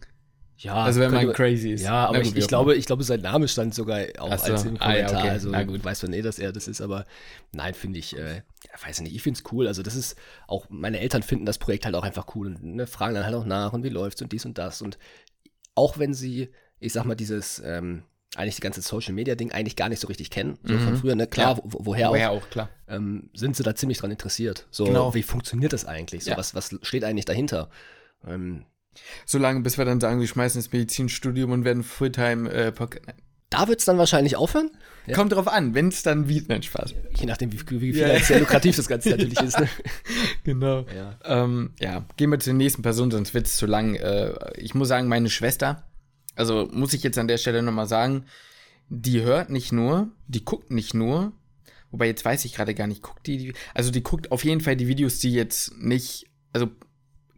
Ja, 0.62 0.76
also 0.76 1.00
wenn 1.00 1.11
man 1.11 1.32
crazy 1.32 1.70
ist. 1.70 1.82
Ja, 1.82 2.06
aber 2.06 2.20
ich, 2.20 2.37
ich 2.37 2.47
glaube, 2.47 2.76
ich 2.76 2.87
glaube, 2.87 3.03
sein 3.03 3.20
Name 3.20 3.49
stand 3.49 3.75
sogar 3.75 4.00
auch 4.19 4.38
so. 4.38 4.53
als 4.53 4.64
im 4.64 4.79
Kommentar. 4.79 4.88
Ah, 4.88 4.97
ja, 4.97 5.19
okay. 5.19 5.29
Also 5.29 5.50
Na 5.50 5.64
gut. 5.64 5.85
weiß 5.85 6.05
man 6.05 6.12
eh, 6.12 6.23
dass 6.23 6.38
er 6.38 6.53
das 6.53 6.69
ist, 6.69 6.81
aber 6.81 7.05
nein, 7.50 7.75
finde 7.75 7.99
ich, 7.99 8.17
äh, 8.17 8.37
ja, 8.37 8.87
weiß 8.87 9.00
nicht, 9.00 9.14
ich 9.14 9.23
finde 9.23 9.41
es 9.41 9.53
cool. 9.53 9.67
Also 9.67 9.82
das 9.82 9.97
ist 9.97 10.17
auch, 10.47 10.67
meine 10.70 11.00
Eltern 11.00 11.25
finden 11.25 11.47
das 11.47 11.59
Projekt 11.59 11.85
halt 11.85 11.97
auch 11.97 12.05
einfach 12.05 12.26
cool 12.37 12.47
und 12.47 12.62
ne, 12.62 12.87
fragen 12.87 13.14
dann 13.14 13.25
halt 13.25 13.35
auch 13.35 13.44
nach 13.44 13.73
und 13.73 13.82
wie 13.82 13.88
läuft's 13.88 14.23
und 14.23 14.31
dies 14.31 14.44
und 14.44 14.56
das. 14.56 14.82
Und 14.82 14.99
auch 15.75 15.99
wenn 15.99 16.14
sie, 16.14 16.50
ich 16.79 16.93
sag 16.93 17.06
mal, 17.06 17.17
dieses, 17.17 17.61
ähm, 17.65 18.05
eigentlich 18.37 18.55
die 18.55 18.62
ganze 18.62 18.82
Social 18.82 19.12
Media 19.12 19.35
Ding 19.35 19.53
eigentlich 19.53 19.76
gar 19.76 19.88
nicht 19.88 20.00
so 20.00 20.06
richtig 20.06 20.31
kennen, 20.31 20.58
so 20.62 20.75
mhm. 20.75 20.81
von 20.81 20.97
früher, 20.97 21.15
ne? 21.17 21.26
Klar, 21.26 21.56
ja. 21.56 21.62
wo, 21.65 21.87
woher, 21.87 22.11
woher 22.11 22.31
auch, 22.31 22.43
auch 22.43 22.50
klar. 22.50 22.70
Ähm, 22.88 23.31
sind 23.35 23.56
sie 23.56 23.62
da 23.62 23.75
ziemlich 23.75 23.99
dran 23.99 24.11
interessiert. 24.11 24.67
So, 24.70 24.85
genau. 24.85 25.12
wie 25.12 25.23
funktioniert 25.23 25.73
das 25.73 25.85
eigentlich? 25.85 26.25
So, 26.25 26.31
ja. 26.31 26.37
was, 26.37 26.55
was 26.55 26.75
steht 26.82 27.05
eigentlich 27.05 27.26
dahinter? 27.26 27.69
Ähm, 28.26 28.65
Solange, 29.27 29.61
bis 29.61 29.79
wir 29.79 29.85
dann 29.85 30.00
sagen, 30.00 30.21
wir 30.21 30.27
schmeißen 30.27 30.61
das 30.61 30.73
Medizinstudium 30.73 31.50
und 31.50 31.65
werden 31.65 31.83
Fulltime 31.83 32.50
äh, 32.50 32.73
Da 33.50 33.69
wird 33.69 33.81
es 33.81 33.85
dann 33.85 33.99
wahrscheinlich 33.99 34.37
aufhören? 34.37 34.71
Ja. 35.06 35.17
Kommt 35.17 35.33
drauf 35.33 35.49
an, 35.49 35.75
wenn 35.75 35.89
es 35.89 36.03
dann 36.03 36.29
wie, 36.29 36.44
nein, 36.47 36.62
Spaß. 36.62 36.94
Je 37.19 37.27
nachdem, 37.27 37.53
wie, 37.53 37.81
wie 37.81 37.93
finanziell 37.93 38.39
ja. 38.39 38.44
lukrativ 38.44 38.77
das 38.77 38.87
Ganze 38.87 39.11
natürlich 39.11 39.41
ist. 39.41 39.59
Ne? 39.59 39.69
Genau. 40.44 40.87
Ja. 40.94 41.19
Ähm, 41.25 41.71
ja, 41.81 42.05
gehen 42.17 42.31
wir 42.31 42.39
zur 42.41 42.55
nächsten 42.55 42.83
Person, 42.83 43.11
sonst 43.11 43.35
wird 43.35 43.47
es 43.47 43.56
zu 43.56 43.67
lang. 43.67 43.94
Äh, 43.94 44.35
ich 44.56 44.75
muss 44.75 44.89
sagen, 44.89 45.09
meine 45.09 45.31
Schwester, 45.31 45.85
also 46.35 46.69
muss 46.73 46.93
ich 46.93 47.03
jetzt 47.03 47.19
an 47.19 47.29
der 47.29 47.39
Stelle 47.39 47.62
nochmal 47.62 47.87
sagen, 47.87 48.25
die 48.89 49.23
hört 49.23 49.50
nicht 49.50 49.73
nur, 49.73 50.11
die 50.29 50.44
guckt 50.44 50.71
nicht 50.71 50.94
nur, 50.94 51.33
wobei 51.91 52.06
jetzt 52.06 52.25
weiß 52.25 52.44
ich 52.44 52.55
gerade 52.55 52.75
gar 52.75 52.87
nicht, 52.87 53.03
guckt 53.03 53.27
die, 53.27 53.39
die, 53.39 53.55
also 53.75 53.91
die 53.91 54.03
guckt 54.03 54.33
auf 54.33 54.44
jeden 54.44 54.61
Fall 54.61 54.77
die 54.77 54.89
Videos, 54.89 55.19
die 55.19 55.33
jetzt 55.33 55.77
nicht, 55.79 56.27
also 56.53 56.69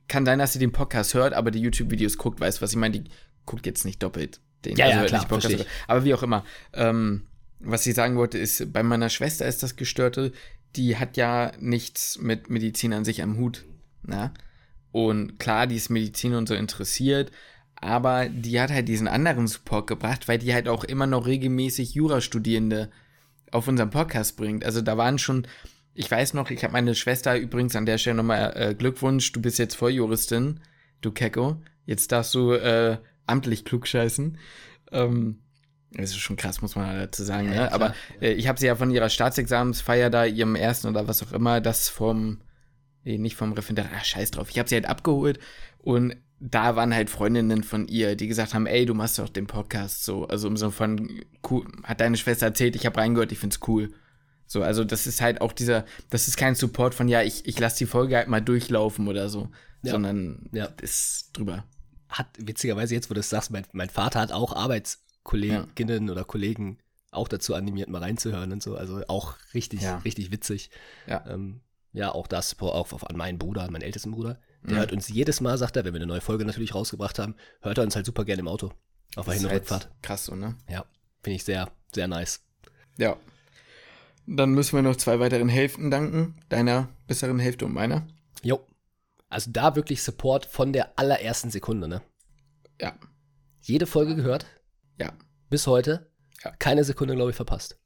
kann 0.09 0.27
sein, 0.27 0.39
dass 0.39 0.53
sie 0.53 0.59
den 0.59 0.73
Podcast 0.73 1.15
hört, 1.15 1.33
aber 1.35 1.51
die 1.51 1.61
YouTube-Videos 1.61 2.19
guckt, 2.19 2.41
weißt 2.41 2.59
du, 2.59 2.62
was 2.62 2.71
ich 2.71 2.77
meine? 2.77 3.01
Die 3.01 3.05
guckt 3.47 3.67
jetzt 3.67 3.85
nicht 3.85 4.03
doppelt 4.03 4.41
den. 4.65 4.77
Ja, 4.77 4.87
also 4.87 5.01
ja, 5.01 5.06
klar, 5.06 5.29
Podcast, 5.29 5.67
aber 5.87 6.05
wie 6.05 6.15
auch 6.15 6.23
immer. 6.23 6.45
Ähm, 6.73 7.27
was 7.61 7.87
ich 7.87 7.95
sagen 7.95 8.17
wollte, 8.17 8.39
ist, 8.39 8.73
bei 8.73 8.83
meiner 8.83 9.09
Schwester 9.09 9.47
ist 9.47 9.62
das 9.62 9.77
Gestörte, 9.77 10.33
die 10.77 10.97
hat 10.97 11.17
ja 11.17 11.53
nichts 11.61 12.19
mit 12.19 12.51
Medizin 12.51 12.93
an 12.93 13.05
sich 13.05 13.23
am 13.23 13.37
Hut. 13.37 13.65
Na? 14.03 14.17
Ne? 14.17 14.35
Und 14.93 15.39
klar, 15.39 15.67
die 15.67 15.77
ist 15.77 15.91
Medizin 15.91 16.35
und 16.35 16.49
so 16.49 16.55
interessiert, 16.55 17.33
aber 17.75 18.29
die 18.29 18.61
hat 18.61 18.71
halt 18.71 18.87
diesen 18.87 19.09
anderen 19.09 19.49
Support 19.49 19.89
gebracht, 19.89 20.29
weil 20.29 20.39
die 20.39 20.55
halt 20.55 20.69
auch 20.69 20.85
immer 20.85 21.06
noch 21.06 21.27
regelmäßig 21.27 21.95
Jurastudierende 21.95 22.91
auf 23.51 23.67
unseren 23.67 23.91
Podcast 23.91 24.37
bringt. 24.37 24.65
Also 24.65 24.83
da 24.83 24.96
waren 24.96 25.19
schon, 25.19 25.46
ich 25.94 26.10
weiß 26.10 26.34
noch, 26.34 26.51
ich 26.51 26.63
habe 26.65 26.72
meine 26.72 26.94
Schwester 26.94 27.36
übrigens 27.36 27.77
an 27.77 27.86
der 27.86 27.98
Stelle 27.98 28.17
nochmal 28.17 28.53
äh, 28.56 28.74
Glückwunsch, 28.74 29.31
du 29.32 29.41
bist 29.41 29.58
jetzt 29.58 29.77
Volljuristin, 29.77 30.60
du 31.01 31.13
Kecko. 31.13 31.63
Jetzt 31.86 32.13
darfst 32.13 32.34
du 32.34 32.53
äh, 32.53 32.98
amtlich 33.27 33.65
klugscheißen. 33.65 34.39
Ähm, 34.91 35.39
das 35.93 36.10
ist 36.10 36.19
schon 36.19 36.36
krass, 36.36 36.63
muss 36.63 36.74
man 36.74 36.96
dazu 36.98 37.22
sagen. 37.22 37.48
Ja, 37.53 37.65
ne? 37.65 37.72
Aber 37.72 37.94
äh, 38.20 38.32
ich 38.32 38.48
habe 38.48 38.58
sie 38.58 38.67
ja 38.67 38.74
von 38.74 38.91
ihrer 38.91 39.08
Staatsexamensfeier 39.08 40.10
da, 40.10 40.24
ihrem 40.24 40.56
ersten 40.56 40.89
oder 40.89 41.06
was 41.06 41.22
auch 41.22 41.32
immer, 41.32 41.60
das 41.60 41.89
vom, 41.89 42.41
nee, 43.05 43.19
nicht 43.19 43.36
vom 43.36 43.53
Referendar, 43.53 43.86
ah, 43.94 44.03
scheiß 44.03 44.32
drauf. 44.32 44.51
Ich 44.51 44.58
habe 44.58 44.69
sie 44.69 44.74
halt 44.74 44.86
abgeholt 44.86 45.39
und 45.79 46.17
da 46.41 46.74
waren 46.74 46.93
halt 46.93 47.10
Freundinnen 47.10 47.63
von 47.63 47.86
ihr, 47.86 48.17
die 48.17 48.27
gesagt 48.27 48.55
haben, 48.55 48.67
ey, 48.67 48.84
du 48.84 48.94
machst 48.94 49.19
doch 49.19 49.29
den 49.29 49.46
Podcast 49.46 50.05
so. 50.05 50.27
Also 50.27 50.48
im 50.48 50.56
Sinne 50.56 50.72
von, 50.72 51.22
cool, 51.48 51.65
hat 51.84 52.01
deine 52.01 52.17
Schwester 52.17 52.46
erzählt, 52.46 52.74
ich 52.74 52.84
habe 52.84 52.96
reingehört, 52.96 53.31
ich 53.31 53.39
find's 53.39 53.60
cool. 53.69 53.93
So, 54.46 54.63
also 54.63 54.84
das 54.84 55.06
ist 55.06 55.20
halt 55.20 55.41
auch 55.41 55.53
dieser, 55.53 55.84
das 56.10 56.29
ist 56.29 56.36
kein 56.36 56.55
Support 56.55 56.94
von, 56.94 57.08
ja, 57.08 57.22
ich, 57.22 57.46
ich 57.46 57.58
lasse 57.58 57.79
die 57.79 57.86
Folge 57.86 58.17
halt 58.17 58.29
mal 58.29 58.41
durchlaufen 58.41 59.08
oder 59.08 59.29
so, 59.29 59.48
ja. 59.82 59.93
sondern 59.93 60.48
ja. 60.53 60.67
ist 60.81 61.31
drüber. 61.32 61.65
Hat 62.08 62.29
witzigerweise 62.39 62.94
jetzt, 62.94 63.10
wo 63.10 63.15
du 63.15 63.20
es 63.20 63.31
sagst, 63.31 63.51
mein, 63.51 63.67
mein 63.72 63.91
Vater 63.91 64.20
hat 64.20 64.32
auch 64.32 64.55
Arbeitskolleginnen 64.55 66.06
ja. 66.06 66.13
oder 66.13 66.24
Kollegen 66.24 66.79
auch 67.10 67.29
dazu 67.29 67.55
animiert, 67.55 67.89
mal 67.89 68.03
reinzuhören 68.03 68.53
und 68.53 68.63
so. 68.63 68.77
Also 68.77 69.03
auch 69.08 69.36
richtig, 69.55 69.82
ja. 69.82 69.98
richtig 69.98 70.31
witzig. 70.31 70.70
Ja. 71.06 71.24
Ähm, 71.29 71.60
ja, 71.93 72.13
auch 72.13 72.27
das 72.27 72.58
auch, 72.60 73.03
an 73.05 73.17
meinen 73.17 73.39
Bruder, 73.39 73.63
an 73.63 73.72
meinen 73.72 73.82
ältesten 73.82 74.10
Bruder. 74.10 74.41
Der 74.67 74.79
hört 74.79 74.93
uns 74.93 75.08
jedes 75.08 75.43
Mal, 75.43 75.58
sagt 75.58 75.77
er, 75.77 75.84
wenn 75.84 75.93
wir 75.93 76.01
eine 76.01 76.06
neue 76.06 76.22
Folge 76.22 76.44
natürlich 76.44 76.74
rausgebracht 76.74 77.19
haben, 77.19 77.34
hört 77.60 77.77
er 77.77 77.84
uns 77.84 77.94
halt 77.96 78.06
super 78.06 78.24
gerne 78.24 78.41
im 78.41 78.48
Auto. 78.48 78.72
Auf 79.15 79.27
der 79.27 79.34
Hin- 79.34 79.44
und 79.44 79.51
halt 79.51 79.60
Rückfahrt. 79.60 79.91
Krass 80.01 80.24
so, 80.24 80.34
ne? 80.34 80.56
Ja, 80.69 80.86
finde 81.22 81.36
ich 81.36 81.44
sehr, 81.44 81.70
sehr 81.94 82.08
nice. 82.08 82.43
Ja. 82.96 83.17
Dann 84.26 84.52
müssen 84.52 84.76
wir 84.76 84.82
noch 84.82 84.96
zwei 84.96 85.20
weiteren 85.20 85.48
Hälften 85.48 85.90
danken. 85.90 86.36
Deiner 86.48 86.88
besseren 87.06 87.38
Hälfte 87.38 87.66
und 87.66 87.74
meiner. 87.74 88.06
Jo. 88.43 88.66
Also 89.28 89.50
da 89.50 89.76
wirklich 89.76 90.02
Support 90.02 90.46
von 90.46 90.72
der 90.72 90.98
allerersten 90.98 91.50
Sekunde, 91.50 91.88
ne? 91.88 92.02
Ja. 92.81 92.98
Jede 93.60 93.86
Folge 93.86 94.14
gehört. 94.16 94.46
Ja. 94.98 95.12
Bis 95.50 95.66
heute. 95.66 96.10
Ja. 96.44 96.52
Keine 96.58 96.84
Sekunde, 96.84 97.14
glaube 97.14 97.31
ich, 97.31 97.36
verpasst. 97.36 97.78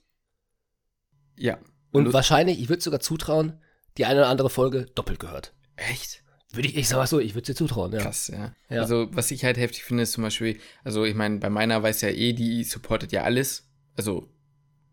Ja. 1.36 1.58
Und 1.92 2.04
Lust 2.04 2.14
wahrscheinlich, 2.14 2.60
ich 2.60 2.68
würde 2.68 2.82
sogar 2.82 3.00
zutrauen, 3.00 3.60
die 3.96 4.04
eine 4.04 4.20
oder 4.20 4.28
andere 4.28 4.50
Folge 4.50 4.86
doppelt 4.94 5.20
gehört. 5.20 5.54
Echt? 5.76 6.22
Würde 6.52 6.68
ich, 6.68 6.76
ich 6.76 6.88
sag 6.88 6.96
mal 6.96 7.06
so, 7.06 7.20
ich 7.20 7.34
würde 7.34 7.46
dir 7.46 7.54
zutrauen, 7.54 7.92
ja. 7.92 8.00
Krass, 8.00 8.28
ja. 8.28 8.54
ja. 8.70 8.80
Also, 8.80 9.08
was 9.12 9.30
ich 9.30 9.44
halt 9.44 9.58
heftig 9.58 9.84
finde, 9.84 10.04
ist 10.04 10.12
zum 10.12 10.24
Beispiel, 10.24 10.58
also 10.82 11.04
ich 11.04 11.14
meine, 11.14 11.38
bei 11.38 11.50
meiner 11.50 11.82
weiß 11.82 12.00
ja 12.00 12.08
eh, 12.08 12.32
die 12.32 12.64
supportet 12.64 13.12
ja 13.12 13.22
alles. 13.22 13.68
Also, 13.96 14.28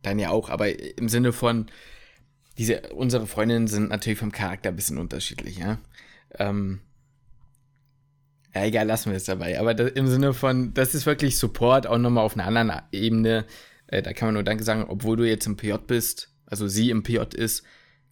dann 0.05 0.19
ja 0.19 0.29
auch, 0.29 0.49
aber 0.49 0.79
im 0.97 1.09
Sinne 1.09 1.33
von, 1.33 1.67
diese, 2.57 2.81
unsere 2.93 3.27
Freundinnen 3.27 3.67
sind 3.67 3.89
natürlich 3.89 4.19
vom 4.19 4.31
Charakter 4.31 4.69
ein 4.69 4.75
bisschen 4.75 4.97
unterschiedlich, 4.97 5.57
ja. 5.57 5.79
Ähm, 6.37 6.79
ja, 8.53 8.63
egal, 8.63 8.87
lassen 8.87 9.09
wir 9.09 9.17
es 9.17 9.25
dabei. 9.25 9.59
Aber 9.59 9.73
das, 9.73 9.91
im 9.91 10.07
Sinne 10.07 10.33
von, 10.33 10.73
das 10.73 10.95
ist 10.95 11.05
wirklich 11.05 11.37
Support, 11.37 11.87
auch 11.87 11.97
nochmal 11.97 12.23
auf 12.23 12.37
einer 12.37 12.47
anderen 12.47 12.71
Ebene. 12.93 13.45
Äh, 13.87 14.01
da 14.01 14.13
kann 14.13 14.27
man 14.27 14.35
nur 14.35 14.43
Danke 14.43 14.63
sagen, 14.63 14.85
obwohl 14.87 15.17
du 15.17 15.27
jetzt 15.27 15.45
im 15.45 15.57
PJ 15.57 15.73
bist, 15.85 16.33
also 16.45 16.67
sie 16.67 16.89
im 16.89 17.03
PJ 17.03 17.35
ist, 17.35 17.63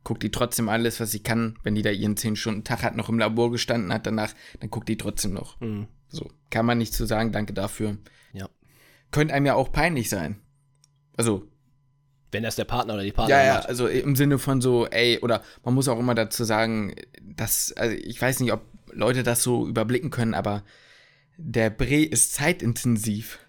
guckt 0.03 0.21
die 0.21 0.31
trotzdem 0.31 0.67
alles, 0.67 1.00
was 1.00 1.12
sie 1.12 1.23
kann. 1.23 1.57
Wenn 1.63 1.75
die 1.75 1.81
da 1.81 1.91
ihren 1.91 2.15
10-Stunden-Tag 2.15 2.83
hat, 2.83 2.97
noch 2.97 3.07
im 3.07 3.19
Labor 3.19 3.51
gestanden 3.51 3.93
hat 3.93 4.05
danach, 4.05 4.33
dann 4.59 4.69
guckt 4.69 4.89
die 4.89 4.97
trotzdem 4.97 5.33
noch. 5.33 5.59
Mhm. 5.62 5.88
So, 6.09 6.29
kann 6.50 6.65
man 6.65 6.77
nicht 6.77 6.93
zu 6.93 7.05
sagen, 7.05 7.31
danke 7.31 7.53
dafür. 7.53 7.97
Ja. 8.33 8.50
Könnte 9.12 9.33
einem 9.33 9.45
ja 9.45 9.55
auch 9.55 9.71
peinlich 9.71 10.09
sein. 10.09 10.41
Also, 11.15 11.47
Wenn 12.33 12.43
das 12.43 12.55
der 12.55 12.65
Partner 12.65 12.95
oder 12.95 13.03
die 13.03 13.11
Partnerin 13.11 13.45
ja, 13.45 13.47
ja, 13.47 13.53
macht. 13.55 13.69
also 13.69 13.87
im 13.87 14.15
Sinne 14.15 14.39
von 14.39 14.61
so, 14.61 14.87
ey, 14.87 15.19
oder 15.19 15.41
man 15.63 15.73
muss 15.73 15.87
auch 15.87 15.99
immer 15.99 16.15
dazu 16.15 16.43
sagen, 16.43 16.95
dass, 17.21 17.73
also 17.73 17.95
ich 17.95 18.21
weiß 18.21 18.39
nicht, 18.39 18.51
ob 18.51 18.61
Leute 18.91 19.23
das 19.23 19.43
so 19.43 19.67
überblicken 19.67 20.09
können, 20.09 20.33
aber 20.33 20.63
der 21.37 21.69
Bre 21.69 22.03
ist 22.03 22.33
zeitintensiv, 22.33 23.39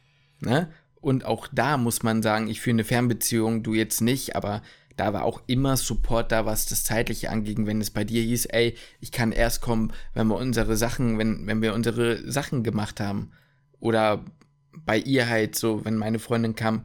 ne? 0.40 0.70
Und 1.00 1.26
auch 1.26 1.48
da 1.52 1.76
muss 1.76 2.02
man 2.02 2.22
sagen, 2.22 2.48
ich 2.48 2.62
führe 2.62 2.76
eine 2.76 2.84
Fernbeziehung, 2.84 3.62
du 3.62 3.74
jetzt 3.74 4.00
nicht, 4.00 4.36
aber 4.36 4.62
da 4.96 5.12
war 5.12 5.24
auch 5.24 5.42
immer 5.46 5.76
Support 5.76 6.32
da, 6.32 6.46
was 6.46 6.66
das 6.66 6.84
Zeitliche 6.84 7.30
anging, 7.30 7.66
wenn 7.66 7.80
es 7.80 7.90
bei 7.90 8.04
dir 8.04 8.22
hieß, 8.22 8.46
ey, 8.46 8.74
ich 9.00 9.12
kann 9.12 9.32
erst 9.32 9.60
kommen, 9.60 9.92
wenn 10.14 10.28
wir 10.28 10.36
unsere 10.36 10.76
Sachen, 10.76 11.18
wenn, 11.18 11.46
wenn 11.46 11.60
wir 11.60 11.74
unsere 11.74 12.30
Sachen 12.30 12.62
gemacht 12.62 13.00
haben. 13.00 13.32
Oder 13.80 14.24
bei 14.72 14.98
ihr 14.98 15.28
halt 15.28 15.56
so, 15.56 15.84
wenn 15.84 15.96
meine 15.96 16.18
Freundin 16.18 16.54
kam, 16.54 16.84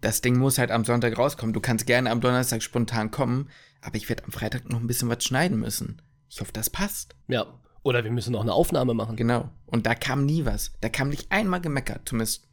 das 0.00 0.20
Ding 0.20 0.38
muss 0.38 0.58
halt 0.58 0.70
am 0.70 0.84
Sonntag 0.84 1.16
rauskommen. 1.18 1.52
Du 1.52 1.60
kannst 1.60 1.86
gerne 1.86 2.10
am 2.10 2.20
Donnerstag 2.20 2.62
spontan 2.62 3.10
kommen, 3.10 3.48
aber 3.80 3.96
ich 3.96 4.08
werde 4.08 4.24
am 4.24 4.32
Freitag 4.32 4.68
noch 4.68 4.80
ein 4.80 4.86
bisschen 4.86 5.08
was 5.08 5.24
schneiden 5.24 5.58
müssen. 5.58 6.02
Ich 6.28 6.40
hoffe, 6.40 6.52
das 6.52 6.70
passt. 6.70 7.14
Ja. 7.28 7.46
Oder 7.82 8.02
wir 8.04 8.10
müssen 8.10 8.32
noch 8.32 8.42
eine 8.42 8.52
Aufnahme 8.52 8.94
machen. 8.94 9.16
Genau. 9.16 9.48
Und 9.66 9.86
da 9.86 9.94
kam 9.94 10.26
nie 10.26 10.44
was. 10.44 10.72
Da 10.80 10.88
kam 10.88 11.08
nicht 11.08 11.30
einmal 11.30 11.60
gemeckert, 11.60 12.02
zumindest. 12.08 12.48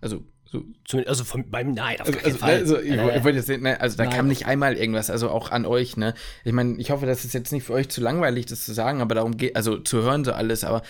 Also, 0.00 0.24
so. 0.44 0.64
Zumindest- 0.84 1.08
Also 1.08 1.24
von, 1.24 1.48
beim 1.48 1.72
Nein, 1.72 2.00
auf 2.00 2.06
Also, 2.08 2.18
keinen 2.18 2.26
also, 2.26 2.38
Fall. 2.38 2.54
also, 2.58 2.80
ich, 2.80 2.90
Äh, 2.92 3.18
ich 3.18 3.24
wollte 3.24 3.38
jetzt, 3.38 3.48
ne, 3.48 3.80
also 3.80 3.96
da 3.96 4.04
Nein. 4.04 4.12
kam 4.14 4.26
nicht 4.28 4.46
einmal 4.46 4.76
irgendwas, 4.76 5.10
also 5.10 5.30
auch 5.30 5.50
an 5.52 5.64
euch, 5.64 5.96
ne? 5.96 6.14
Ich 6.44 6.52
meine, 6.52 6.76
ich 6.78 6.90
hoffe, 6.90 7.06
das 7.06 7.24
ist 7.24 7.34
jetzt 7.34 7.52
nicht 7.52 7.64
für 7.64 7.72
euch 7.72 7.88
zu 7.88 8.00
langweilig, 8.00 8.46
das 8.46 8.64
zu 8.64 8.72
sagen, 8.74 9.00
aber 9.00 9.14
darum 9.14 9.36
geht, 9.36 9.54
also 9.54 9.78
zu 9.78 10.02
hören 10.02 10.24
so 10.24 10.32
alles, 10.32 10.64
aber 10.64 10.82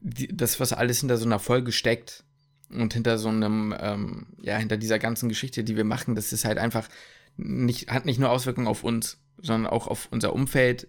die, 0.00 0.28
das, 0.28 0.60
was 0.60 0.72
alles 0.74 1.00
hinter 1.00 1.16
so 1.16 1.24
einer 1.24 1.38
Folge 1.38 1.72
steckt 1.72 2.24
und 2.74 2.94
hinter 2.94 3.18
so 3.18 3.28
einem, 3.28 3.74
ähm, 3.78 4.26
ja, 4.40 4.56
hinter 4.56 4.76
dieser 4.76 4.98
ganzen 4.98 5.28
Geschichte, 5.28 5.64
die 5.64 5.76
wir 5.76 5.84
machen, 5.84 6.14
das 6.14 6.32
ist 6.32 6.44
halt 6.44 6.58
einfach 6.58 6.88
nicht, 7.36 7.90
hat 7.90 8.04
nicht 8.04 8.18
nur 8.18 8.30
Auswirkungen 8.30 8.66
auf 8.66 8.84
uns, 8.84 9.18
sondern 9.40 9.70
auch 9.70 9.86
auf 9.86 10.08
unser 10.10 10.32
Umfeld. 10.32 10.88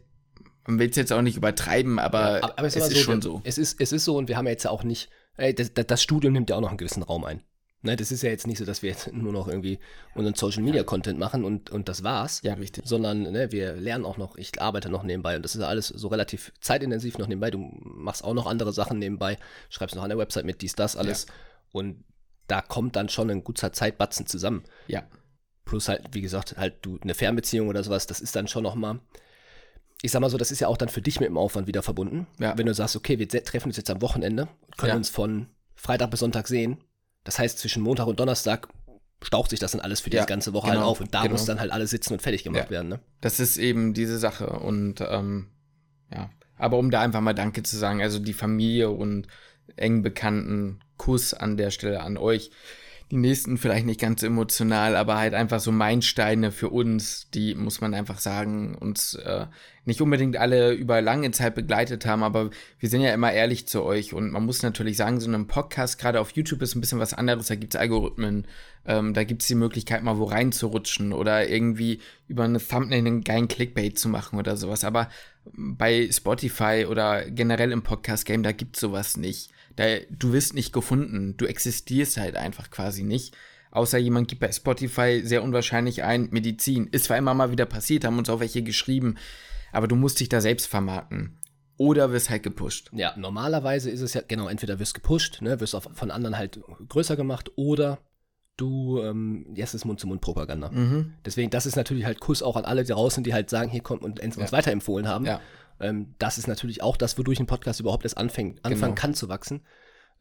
Man 0.67 0.79
will 0.79 0.89
es 0.89 0.95
jetzt 0.95 1.11
auch 1.11 1.21
nicht 1.21 1.37
übertreiben, 1.37 1.99
aber, 1.99 2.39
Ja, 2.39 2.53
aber 2.57 2.67
es 2.67 2.75
mal 2.77 2.91
ist 2.91 2.97
schon 2.99 3.17
wir- 3.17 3.21
so. 3.21 3.41
Es 3.43 3.57
ist, 3.57 3.79
es 3.81 3.91
ist 3.91 4.05
so 4.05 4.17
und 4.17 4.27
wir 4.29 4.37
haben 4.37 4.45
ja 4.45 4.51
jetzt 4.51 4.63
ja 4.63 4.71
auch 4.71 4.83
nicht, 4.83 5.09
ey, 5.37 5.53
das, 5.53 5.71
das, 5.73 6.01
Studium 6.03 6.33
nimmt 6.33 6.49
ja 6.49 6.55
auch 6.55 6.61
noch 6.61 6.69
einen 6.69 6.77
gewissen 6.77 7.03
Raum 7.03 7.23
ein. 7.25 7.41
Ne, 7.85 7.97
das 7.97 8.13
ist 8.13 8.23
ja 8.23 8.29
jetzt 8.29 8.47
nicht 8.47 8.59
so, 8.59 8.63
dass 8.65 8.81
wir 8.81 8.91
jetzt 8.91 9.11
nur 9.13 9.33
noch 9.33 9.49
irgendwie 9.49 9.77
unseren 10.15 10.35
Social 10.35 10.63
Media 10.63 10.83
Content 10.83 11.19
machen 11.19 11.43
und, 11.43 11.69
und 11.69 11.89
das 11.89 12.01
war's. 12.01 12.39
Ja, 12.41 12.53
richtig. 12.53 12.87
Sondern 12.87 13.23
ne, 13.23 13.51
wir 13.51 13.73
lernen 13.73 14.05
auch 14.05 14.15
noch, 14.15 14.37
ich 14.37 14.61
arbeite 14.61 14.87
noch 14.89 15.03
nebenbei 15.03 15.35
und 15.35 15.43
das 15.43 15.53
ist 15.55 15.61
ja 15.61 15.67
alles 15.67 15.87
so 15.87 16.07
relativ 16.07 16.53
zeitintensiv 16.61 17.17
noch 17.17 17.27
nebenbei. 17.27 17.51
Du 17.51 17.57
machst 17.83 18.23
auch 18.23 18.33
noch 18.33 18.47
andere 18.47 18.71
Sachen 18.71 18.99
nebenbei, 18.99 19.37
schreibst 19.69 19.97
noch 19.97 20.03
an 20.03 20.09
der 20.09 20.17
Website 20.17 20.45
mit 20.45 20.61
dies, 20.61 20.75
das, 20.75 20.95
alles. 20.95 21.25
Und 21.73 22.05
da 22.47 22.61
kommt 22.61 22.95
dann 22.95 23.09
schon 23.09 23.29
ein 23.29 23.43
guter 23.43 23.73
Zeitbatzen 23.73 24.25
zusammen. 24.25 24.63
Ja. 24.87 25.03
Plus 25.65 25.89
halt, 25.89 26.03
wie 26.13 26.21
gesagt, 26.21 26.55
halt 26.57 26.75
du 26.85 26.97
eine 27.01 27.13
Fernbeziehung 27.13 27.67
oder 27.67 27.83
sowas, 27.83 28.07
das 28.07 28.21
ist 28.21 28.35
dann 28.37 28.47
schon 28.47 28.63
noch 28.63 28.75
mal. 28.75 28.99
Ich 30.01 30.11
sag 30.11 30.19
mal 30.21 30.29
so, 30.29 30.37
das 30.37 30.51
ist 30.51 30.59
ja 30.59 30.67
auch 30.67 30.77
dann 30.77 30.89
für 30.89 31.01
dich 31.01 31.19
mit 31.19 31.27
dem 31.29 31.37
Aufwand 31.37 31.67
wieder 31.67 31.81
verbunden. 31.81 32.27
Ja. 32.39 32.57
Wenn 32.57 32.65
du 32.65 32.73
sagst, 32.73 32.95
okay, 32.95 33.19
wir 33.19 33.27
treffen 33.27 33.67
uns 33.69 33.77
jetzt 33.77 33.89
am 33.89 34.01
Wochenende, 34.01 34.47
können 34.77 34.89
Ja. 34.91 34.95
uns 34.95 35.09
von 35.09 35.47
Freitag 35.75 36.11
bis 36.11 36.19
Sonntag 36.19 36.47
sehen. 36.47 36.77
Das 37.23 37.39
heißt, 37.39 37.57
zwischen 37.59 37.81
Montag 37.83 38.07
und 38.07 38.19
Donnerstag 38.19 38.67
staucht 39.21 39.49
sich 39.51 39.59
das 39.59 39.71
dann 39.71 39.79
alles 39.81 40.01
für 40.01 40.09
die 40.09 40.17
Ja, 40.17 40.25
ganze 40.25 40.51
Woche 40.53 40.67
genau, 40.67 40.79
halt 40.81 40.87
auf 40.89 40.99
und 40.99 41.13
da 41.13 41.21
genau. 41.21 41.31
muss 41.33 41.45
dann 41.45 41.59
halt 41.61 41.71
alles 41.71 41.89
sitzen 41.91 42.13
und 42.13 42.21
fertig 42.21 42.43
gemacht 42.43 42.65
Ja. 42.65 42.69
werden. 42.69 42.89
Ne? 42.89 42.99
Das 43.21 43.39
ist 43.39 43.57
eben 43.57 43.93
diese 43.93 44.19
Sache. 44.19 44.47
Und 44.49 44.99
ähm, 44.99 45.47
ja, 46.11 46.29
aber 46.57 46.77
um 46.77 46.91
da 46.91 46.99
einfach 47.01 47.21
mal 47.21 47.33
Danke 47.33 47.63
zu 47.63 47.77
sagen, 47.77 48.01
also 48.01 48.19
die 48.19 48.33
Familie 48.33 48.89
und 48.91 49.27
eng 49.75 50.01
Bekannten, 50.01 50.79
Kuss 50.97 51.33
an 51.33 51.57
der 51.57 51.71
Stelle 51.71 52.01
an 52.01 52.17
euch. 52.17 52.51
Die 53.11 53.17
nächsten 53.17 53.57
vielleicht 53.57 53.85
nicht 53.85 53.99
ganz 53.99 54.23
emotional, 54.23 54.95
aber 54.95 55.17
halt 55.17 55.35
einfach 55.35 55.59
so 55.59 55.71
Meilensteine 55.71 56.51
für 56.51 56.69
uns, 56.69 57.29
die 57.31 57.53
muss 57.53 57.79
man 57.79 57.93
einfach 57.93 58.17
sagen, 58.17 58.73
uns 58.75 59.13
äh, 59.15 59.45
nicht 59.85 60.01
unbedingt 60.01 60.37
alle 60.37 60.71
über 60.71 61.01
lange 61.01 61.29
Zeit 61.31 61.53
begleitet 61.53 62.05
haben, 62.05 62.23
aber 62.23 62.49
wir 62.79 62.89
sind 62.89 63.01
ja 63.01 63.13
immer 63.13 63.31
ehrlich 63.31 63.67
zu 63.67 63.83
euch 63.83 64.13
und 64.13 64.31
man 64.31 64.45
muss 64.45 64.63
natürlich 64.63 64.97
sagen, 64.97 65.19
so 65.19 65.29
ein 65.29 65.45
Podcast, 65.47 65.99
gerade 65.99 66.21
auf 66.21 66.31
YouTube 66.31 66.61
ist 66.63 66.73
ein 66.73 66.81
bisschen 66.81 66.99
was 66.99 67.13
anderes, 67.13 67.47
da 67.47 67.55
gibt 67.55 67.75
es 67.75 67.79
Algorithmen, 67.79 68.47
ähm, 68.85 69.13
da 69.13 69.23
gibt 69.25 69.41
es 69.41 69.47
die 69.47 69.55
Möglichkeit, 69.55 70.01
mal 70.01 70.17
wo 70.17 70.23
reinzurutschen 70.23 71.13
oder 71.13 71.47
irgendwie 71.47 71.99
über 72.27 72.45
eine 72.45 72.65
Thumbnail 72.65 72.99
einen 72.99 73.23
geilen 73.23 73.47
Clickbait 73.47 73.99
zu 73.99 74.09
machen 74.09 74.39
oder 74.39 74.57
sowas. 74.57 74.83
Aber 74.83 75.09
bei 75.53 76.09
Spotify 76.11 76.87
oder 76.89 77.29
generell 77.29 77.71
im 77.71 77.83
Podcast-Game, 77.83 78.43
da 78.43 78.53
gibt 78.53 78.77
es 78.77 78.81
sowas 78.81 79.17
nicht. 79.17 79.51
Da, 79.75 79.85
du 80.09 80.33
wirst 80.33 80.53
nicht 80.53 80.71
gefunden, 80.73 81.35
du 81.37 81.45
existierst 81.45 82.17
halt 82.17 82.35
einfach 82.35 82.69
quasi 82.69 83.03
nicht. 83.03 83.35
Außer 83.71 83.97
jemand 83.97 84.27
gibt 84.27 84.41
bei 84.41 84.51
Spotify 84.51 85.21
sehr 85.23 85.41
unwahrscheinlich 85.43 86.03
ein 86.03 86.29
Medizin. 86.31 86.87
Ist 86.91 87.05
zwar 87.05 87.17
immer 87.17 87.33
mal 87.33 87.49
wieder 87.51 87.65
passiert, 87.65 88.05
haben 88.05 88.19
uns 88.19 88.29
auch 88.29 88.39
welche 88.39 88.61
geschrieben, 88.61 89.15
aber 89.71 89.87
du 89.87 89.95
musst 89.95 90.19
dich 90.19 90.29
da 90.29 90.41
selbst 90.41 90.67
vermarkten. 90.67 91.39
Oder 91.77 92.11
wirst 92.11 92.29
halt 92.29 92.43
gepusht. 92.43 92.91
Ja, 92.93 93.15
normalerweise 93.17 93.89
ist 93.89 94.01
es 94.01 94.13
ja, 94.13 94.21
genau, 94.27 94.47
entweder 94.47 94.77
wirst 94.79 94.93
gepusht, 94.93 95.41
ne, 95.41 95.59
wirst 95.59 95.73
auf, 95.73 95.89
von 95.93 96.11
anderen 96.11 96.37
halt 96.37 96.59
größer 96.87 97.15
gemacht 97.15 97.51
oder 97.55 97.97
du, 98.57 99.01
ähm, 99.01 99.47
jetzt 99.55 99.73
ist 99.73 99.83
Mund-zu-Mund-Propaganda. 99.85 100.69
Mhm. 100.69 101.13
Deswegen, 101.25 101.49
das 101.49 101.65
ist 101.65 101.75
natürlich 101.75 102.05
halt 102.05 102.19
Kuss 102.19 102.43
auch 102.43 102.55
an 102.55 102.65
alle 102.65 102.83
draußen, 102.83 103.23
die 103.23 103.33
halt 103.33 103.49
sagen, 103.49 103.71
hier 103.71 103.81
kommt 103.81 104.03
und 104.03 104.19
uns 104.19 104.35
Ja. 104.35 104.51
weiterempfohlen 104.51 105.07
haben. 105.07 105.25
Ja. 105.25 105.41
Ähm, 105.83 106.15
das 106.19 106.37
ist 106.37 106.47
natürlich 106.47 106.81
auch 106.81 106.97
das, 106.97 107.17
wodurch 107.17 107.39
ein 107.39 107.45
Podcast 107.45 107.79
überhaupt 107.79 108.03
erst 108.03 108.17
anfängt, 108.17 108.63
anfangen 108.63 108.95
Genau. 108.95 109.01
kann 109.01 109.13
zu 109.13 109.29
wachsen. 109.29 109.61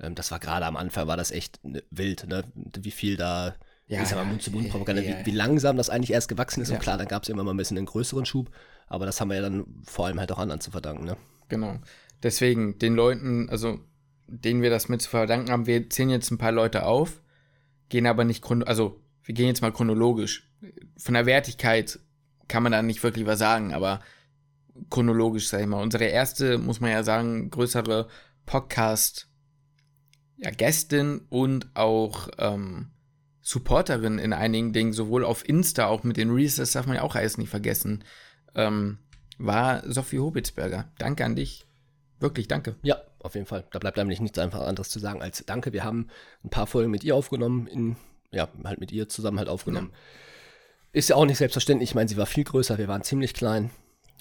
Ähm, 0.00 0.14
das 0.14 0.31
war 0.31 0.38
gerade 0.38 0.66
am 0.66 0.76
Anfang, 0.76 1.07
war 1.07 1.16
das 1.16 1.31
echt 1.31 1.62
ne, 1.64 1.83
wild, 1.90 2.26
ne? 2.28 2.45
wie 2.54 2.90
viel 2.90 3.16
da, 3.16 3.54
Ja, 3.87 4.02
ich 4.02 4.09
sag 4.09 4.16
mal, 4.16 4.25
Mund-zu-Mund-Propaganda, 4.25 5.02
ja, 5.02 5.11
ja, 5.11 5.21
wie, 5.21 5.26
wie 5.26 5.37
langsam 5.37 5.76
das 5.76 5.90
eigentlich 5.90 6.12
erst 6.12 6.28
gewachsen 6.28 6.62
ist. 6.62 6.71
Und 6.71 6.81
klar, 6.81 6.99
dann 6.99 7.09
gab 7.09 7.23
es 7.23 7.28
immer 7.28 7.45
mal 7.45 7.52
ein 7.52 7.57
bisschen 7.57 7.76
einen 7.76 7.87
größeren 7.87 8.26
Schub, 8.26 8.50
aber 8.87 9.07
das 9.07 9.21
haben 9.21 9.28
wir 9.28 9.37
ja 9.37 9.42
dann 9.42 9.66
vor 9.85 10.07
allem 10.07 10.19
halt 10.19 10.33
auch 10.33 10.38
anderen 10.38 10.61
zu 10.61 10.71
verdanken. 10.71 11.04
Ne? 11.04 11.16
Genau. 11.49 11.78
Deswegen, 12.23 12.78
den 12.78 12.95
Leuten, 12.95 13.49
also 13.50 13.81
denen 14.26 14.62
wir 14.62 14.71
das 14.71 14.88
mit 14.88 15.02
zu 15.02 15.11
verdanken 15.11 15.50
haben, 15.50 15.66
wir 15.66 15.90
zählen 15.90 16.11
jetzt 16.11 16.31
ein 16.31 16.38
paar 16.38 16.52
Leute 16.52 16.87
auf, 16.87 17.21
gehen 17.88 18.07
aber 18.07 18.25
nicht 18.25 18.42
chron 18.42 18.62
also 18.62 18.99
wir 19.25 19.35
gehen 19.35 19.47
jetzt 19.47 19.62
mal 19.62 19.73
chronologisch. 19.73 20.49
Von 20.97 21.14
der 21.14 21.26
Wertigkeit 21.26 21.99
kann 22.49 22.62
man 22.62 22.73
da 22.73 22.83
nicht 22.83 23.02
wirklich 23.02 23.26
was 23.26 23.38
sagen, 23.38 23.73
aber 23.73 24.00
chronologisch, 24.91 25.49
sag 25.49 25.61
ich 25.61 25.67
mal. 25.67 25.83
Unsere 25.83 26.05
erste, 26.05 26.59
muss 26.59 26.81
man 26.81 26.91
ja 26.91 27.02
sagen, 27.02 27.50
größere 27.50 28.09
Podcast, 28.47 29.29
ja, 30.37 30.50
Gästin 30.50 31.23
und 31.29 31.69
auch 31.75 32.29
ähm, 32.38 32.91
Supporterin 33.41 34.19
in 34.19 34.33
einigen 34.33 34.73
Dingen, 34.73 34.93
sowohl 34.93 35.25
auf 35.25 35.49
Insta, 35.49 35.87
auch 35.87 36.05
mit 36.05 36.17
den 36.17 36.31
Reels, 36.31 36.57
das 36.57 36.73
darf 36.73 36.87
man 36.87 36.97
ja 36.97 37.02
auch 37.02 37.14
alles 37.14 37.38
nicht 37.38 37.50
vergessen, 37.50 38.05
ähm, 38.55 38.99
war 39.38 39.83
Sophie 39.91 40.19
Hobitzberger. 40.19 40.91
Danke 40.99 41.25
an 41.25 41.37
dich. 41.37 41.67
Wirklich, 42.21 42.47
danke. 42.47 42.76
Ja, 42.83 43.02
auf 43.19 43.35
jeden 43.35 43.47
Fall. 43.47 43.64
Da 43.73 43.81
bleibt 43.81 43.99
eigentlich 43.99 44.21
nichts 44.21 44.38
einfach 44.38 44.61
anderes 44.61 44.91
zu 44.91 45.00
sagen 45.00 45.23
als 45.23 45.45
Danke. 45.45 45.73
Wir 45.73 45.83
haben 45.83 46.09
ein 46.45 46.50
paar 46.50 46.69
Folgen 46.69 46.91
mit 46.91 47.02
ihr 47.02 47.17
aufgenommen, 47.17 47.67
in, 47.67 47.97
ja, 48.31 48.49
halt 48.64 48.79
mit 48.79 48.93
ihr 48.93 49.09
zusammen 49.09 49.38
halt 49.38 49.49
aufgenommen. 49.49 49.93
Ist 50.93 51.09
ja 51.09 51.17
auch 51.17 51.25
nicht 51.25 51.38
selbstverständlich. 51.38 51.91
Ich 51.91 51.95
meine, 51.95 52.09
sie 52.09 52.17
war 52.17 52.26
viel 52.26 52.45
größer, 52.45 52.79
wir 52.79 52.87
waren 52.87 53.02
ziemlich 53.02 53.35
klein. 53.35 53.71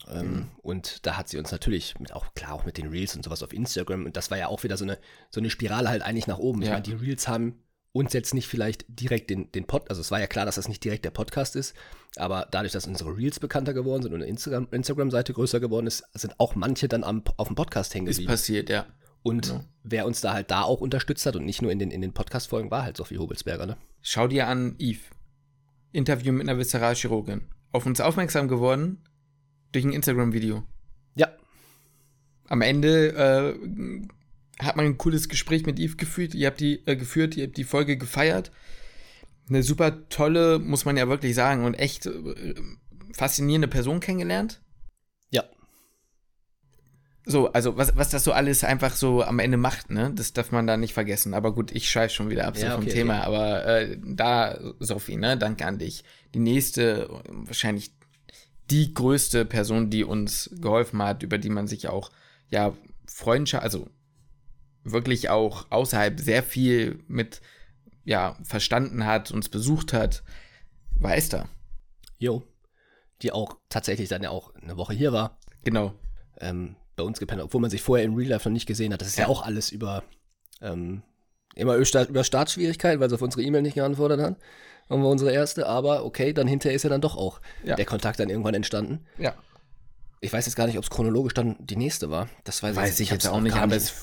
Ähm, 0.09 0.47
Und 0.61 1.05
da 1.05 1.17
hat 1.17 1.29
sie 1.29 1.37
uns 1.37 1.51
natürlich 1.51 1.99
mit 1.99 2.13
auch, 2.13 2.33
klar, 2.33 2.53
auch 2.53 2.65
mit 2.65 2.77
den 2.77 2.87
Reels 2.87 3.15
und 3.15 3.23
sowas 3.23 3.43
auf 3.43 3.53
Instagram. 3.53 4.05
Und 4.05 4.17
das 4.17 4.31
war 4.31 4.37
ja 4.37 4.47
auch 4.47 4.63
wieder 4.63 4.77
so 4.77 4.85
eine, 4.85 4.97
so 5.29 5.39
eine 5.39 5.49
Spirale 5.49 5.89
halt 5.89 6.01
eigentlich 6.01 6.27
nach 6.27 6.37
oben. 6.39 6.61
Ich 6.61 6.67
Ja. 6.67 6.73
meine, 6.73 6.83
die 6.83 6.93
Reels 6.93 7.27
haben 7.27 7.63
uns 7.93 8.13
jetzt 8.13 8.33
nicht 8.33 8.47
vielleicht 8.47 8.85
direkt 8.87 9.29
den, 9.29 9.51
den 9.51 9.65
Pod, 9.67 9.89
also 9.89 9.99
es 9.99 10.11
war 10.11 10.19
ja 10.21 10.27
klar, 10.27 10.45
dass 10.45 10.55
das 10.55 10.69
nicht 10.69 10.81
direkt 10.83 11.03
der 11.03 11.11
Podcast 11.11 11.57
ist, 11.57 11.75
aber 12.15 12.47
dadurch, 12.49 12.71
dass 12.71 12.87
unsere 12.87 13.17
Reels 13.17 13.39
bekannter 13.41 13.73
geworden 13.73 14.01
sind 14.01 14.13
und 14.13 14.21
eine 14.21 14.31
Instagram- 14.31 14.69
Instagram-Seite 14.71 15.33
größer 15.33 15.59
geworden 15.59 15.87
ist, 15.87 16.05
sind 16.13 16.39
auch 16.39 16.55
manche 16.55 16.87
dann 16.87 17.03
am, 17.03 17.21
auf 17.35 17.47
dem 17.47 17.55
Podcast 17.55 17.93
hängen 17.93 18.07
Ist 18.07 18.15
geblieben. 18.15 18.31
passiert, 18.31 18.69
ja. 18.69 18.85
Und 19.23 19.47
Genau. 19.49 19.63
wer 19.83 20.05
uns 20.07 20.21
da 20.21 20.31
halt 20.33 20.49
da 20.51 20.61
auch 20.63 20.79
unterstützt 20.79 21.25
hat 21.25 21.35
und 21.35 21.45
nicht 21.45 21.61
nur 21.61 21.69
in 21.71 21.79
den, 21.79 21.91
in 21.91 22.01
den 22.01 22.13
Podcast-Folgen, 22.13 22.71
war 22.71 22.83
halt 22.83 22.95
Sophie 22.95 23.17
Hobelsberger, 23.17 23.65
ne? 23.65 23.77
Schau 24.01 24.27
dir 24.29 24.47
an, 24.47 24.75
Yves. 24.79 25.01
Interview 25.91 26.31
mit 26.31 26.47
einer 26.47 26.57
Visceralchirurgin. 26.57 27.41
Auf 27.73 27.85
uns 27.85 27.99
aufmerksam 28.01 28.47
geworden 28.47 29.03
durch 29.71 29.85
ein 29.85 29.93
Instagram-Video. 29.93 30.63
Ja, 31.15 31.29
Am 32.47 32.61
Ende 32.61 33.57
äh, 33.59 34.63
hat 34.63 34.75
man 34.75 34.85
ein 34.85 34.97
cooles 34.97 35.29
Gespräch 35.29 35.65
mit 35.65 35.79
Yves 35.79 35.97
geführt. 35.97 36.33
Ihr 36.35 36.47
habt 36.47 36.59
die 36.59 36.85
äh, 36.85 36.95
geführt, 36.95 37.35
ihr 37.37 37.45
habt 37.47 37.57
die 37.57 37.63
Folge 37.63 37.97
gefeiert. 37.97 38.51
Eine 39.49 39.63
super 39.63 40.07
tolle, 40.09 40.59
muss 40.59 40.85
man 40.85 40.95
ja 40.97 41.07
wirklich 41.07 41.35
sagen, 41.35 41.65
und 41.65 41.73
echt 41.73 42.05
äh, 42.05 42.55
faszinierende 43.13 43.67
Person 43.67 43.99
kennengelernt. 43.99 44.61
Ja. 45.31 45.43
So, 47.25 47.51
also 47.51 47.77
was, 47.77 47.95
was 47.95 48.09
das 48.09 48.23
so 48.23 48.31
alles 48.31 48.63
einfach 48.63 48.95
so 48.95 49.23
am 49.23 49.39
Ende 49.39 49.57
macht, 49.57 49.89
ne? 49.89 50.11
Das 50.15 50.33
darf 50.33 50.51
man 50.51 50.67
da 50.67 50.75
nicht 50.77 50.93
vergessen. 50.93 51.33
Aber 51.33 51.53
gut, 51.53 51.71
ich 51.71 51.89
schweife 51.89 52.13
schon 52.13 52.29
wieder 52.29 52.47
ab 52.47 52.57
so 52.57 52.65
Ja, 52.65 52.75
vom 52.75 52.83
okay, 52.83 52.93
Thema. 52.93 53.19
okay. 53.19 53.25
Aber 53.27 53.65
äh, 53.65 53.97
da, 54.03 54.59
Sophie, 54.79 55.17
ne, 55.17 55.37
danke 55.37 55.65
an 55.65 55.77
dich. 55.77 56.03
Die 56.33 56.39
nächste, 56.39 57.07
wahrscheinlich 57.29 57.91
die 58.71 58.93
größte 58.93 59.45
Person, 59.45 59.89
die 59.89 60.03
uns 60.03 60.49
geholfen 60.61 61.01
hat, 61.03 61.23
über 61.23 61.37
die 61.37 61.49
man 61.49 61.67
sich 61.67 61.87
auch, 61.87 62.09
ja, 62.49 62.73
Freundschaft, 63.07 63.63
also 63.63 63.87
wirklich 64.83 65.29
auch 65.29 65.69
außerhalb 65.69 66.19
sehr 66.19 66.41
viel 66.43 67.03
mit, 67.07 67.41
ja, 68.03 68.37
verstanden 68.43 69.05
hat, 69.05 69.31
uns 69.31 69.49
besucht 69.49 69.93
hat, 69.93 70.23
war 70.99 71.15
Esther. 71.15 71.47
Jo. 72.17 72.43
Die 73.21 73.31
auch 73.31 73.57
tatsächlich 73.69 74.09
dann 74.09 74.23
ja 74.23 74.29
auch 74.31 74.55
eine 74.55 74.77
Woche 74.77 74.93
hier 74.93 75.11
war. 75.13 75.37
Genau. 75.63 75.93
ähm, 76.39 76.75
bei 76.95 77.03
uns 77.03 77.19
gepennt, 77.19 77.41
obwohl 77.41 77.61
man 77.61 77.69
sich 77.69 77.81
vorher 77.81 78.05
in 78.05 78.15
Real 78.15 78.29
Life 78.31 78.47
noch 78.49 78.53
nicht 78.53 78.65
gesehen 78.65 78.91
hat. 78.93 79.01
Das 79.01 79.07
ist 79.09 79.17
ja, 79.17 79.25
Ja. 79.25 79.29
auch 79.29 79.43
alles 79.43 79.71
über 79.71 80.03
ähm, 80.61 81.03
immer 81.55 81.75
über 81.75 81.85
Start- 81.85 82.09
über 82.09 82.23
Startschwierigkeiten, 82.23 82.99
weil 82.99 83.09
sie 83.09 83.15
auf 83.15 83.21
unsere 83.21 83.43
E-Mail 83.43 83.61
nicht 83.61 83.75
geantwortet 83.75 84.19
hat. 84.21 84.35
Haben 84.89 85.01
wir 85.03 85.09
unsere 85.09 85.31
erste, 85.31 85.67
aber 85.67 86.03
okay, 86.05 86.33
dann 86.33 86.47
hinterher 86.47 86.75
ist 86.75 86.83
ja 86.83 86.89
dann 86.89 87.01
doch 87.01 87.15
auch 87.15 87.39
Ja. 87.63 87.75
der 87.75 87.85
Kontakt 87.85 88.19
dann 88.19 88.29
irgendwann 88.29 88.53
entstanden. 88.55 89.05
Ja. 89.17 89.33
Ich 90.19 90.31
weiß 90.33 90.45
jetzt 90.45 90.55
gar 90.55 90.67
nicht, 90.67 90.77
ob 90.77 90.83
es 90.83 90.89
chronologisch 90.89 91.33
dann 91.33 91.55
die 91.59 91.75
nächste 91.77 92.09
war. 92.11 92.29
Das 92.43 92.61
weiß, 92.61 92.75
Weiß 92.75 92.99
ich 92.99 93.09
jetzt 93.09 93.27
auch 93.27 93.39
nicht, 93.41 93.55
aber 93.55 93.75
es 93.75 93.93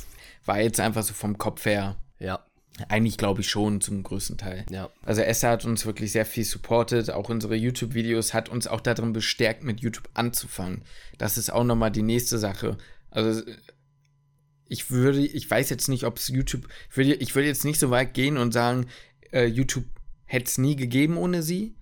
war 0.47 0.61
jetzt 0.61 0.81
einfach 0.81 1.02
so 1.02 1.12
vom 1.14 1.37
Kopf 1.38 1.64
her. 1.67 1.97
Ja, 2.19 2.40
Eigentlich 2.88 3.19
glaube 3.19 3.40
ich 3.43 3.50
schon 3.50 3.81
zum 3.81 4.02
größten 4.02 4.38
Teil. 4.38 4.64
ja, 4.71 4.88
Also 5.05 5.21
Esther 5.21 5.50
hat 5.50 5.64
uns 5.64 5.85
wirklich 5.85 6.11
sehr 6.12 6.25
viel 6.26 6.45
supportet, 6.45 7.11
auch 7.11 7.28
unsere 7.28 7.55
YouTube-Videos 7.55 8.35
hat 8.35 8.49
uns 8.49 8.67
auch 8.67 8.81
darin 8.81 9.12
bestärkt, 9.12 9.62
mit 9.64 9.81
YouTube 9.81 10.09
anzufangen. 10.14 10.83
Das 11.19 11.37
ist 11.38 11.50
auch 11.52 11.64
nochmal 11.64 11.90
die 11.90 12.02
nächste 12.02 12.38
Sache. 12.38 12.76
Also 13.11 13.43
ich 14.68 14.90
würde, 14.90 15.20
ich 15.20 15.50
weiß 15.50 15.70
jetzt 15.70 15.88
nicht, 15.88 16.04
ob 16.04 16.18
es 16.18 16.28
YouTube, 16.28 16.68
ich 16.90 16.96
würde, 16.96 17.14
ich 17.14 17.34
würde 17.34 17.48
jetzt 17.48 17.64
nicht 17.64 17.78
so 17.80 17.90
weit 17.90 18.14
gehen 18.14 18.37
und 18.37 18.52
sagen, 18.52 18.87
äh, 19.32 19.46
YouTube 19.46 19.84
hätte 20.25 20.46
es 20.46 20.58
nie 20.58 20.76
gegeben 20.76 21.16
ohne 21.16 21.42
sie. 21.42 21.75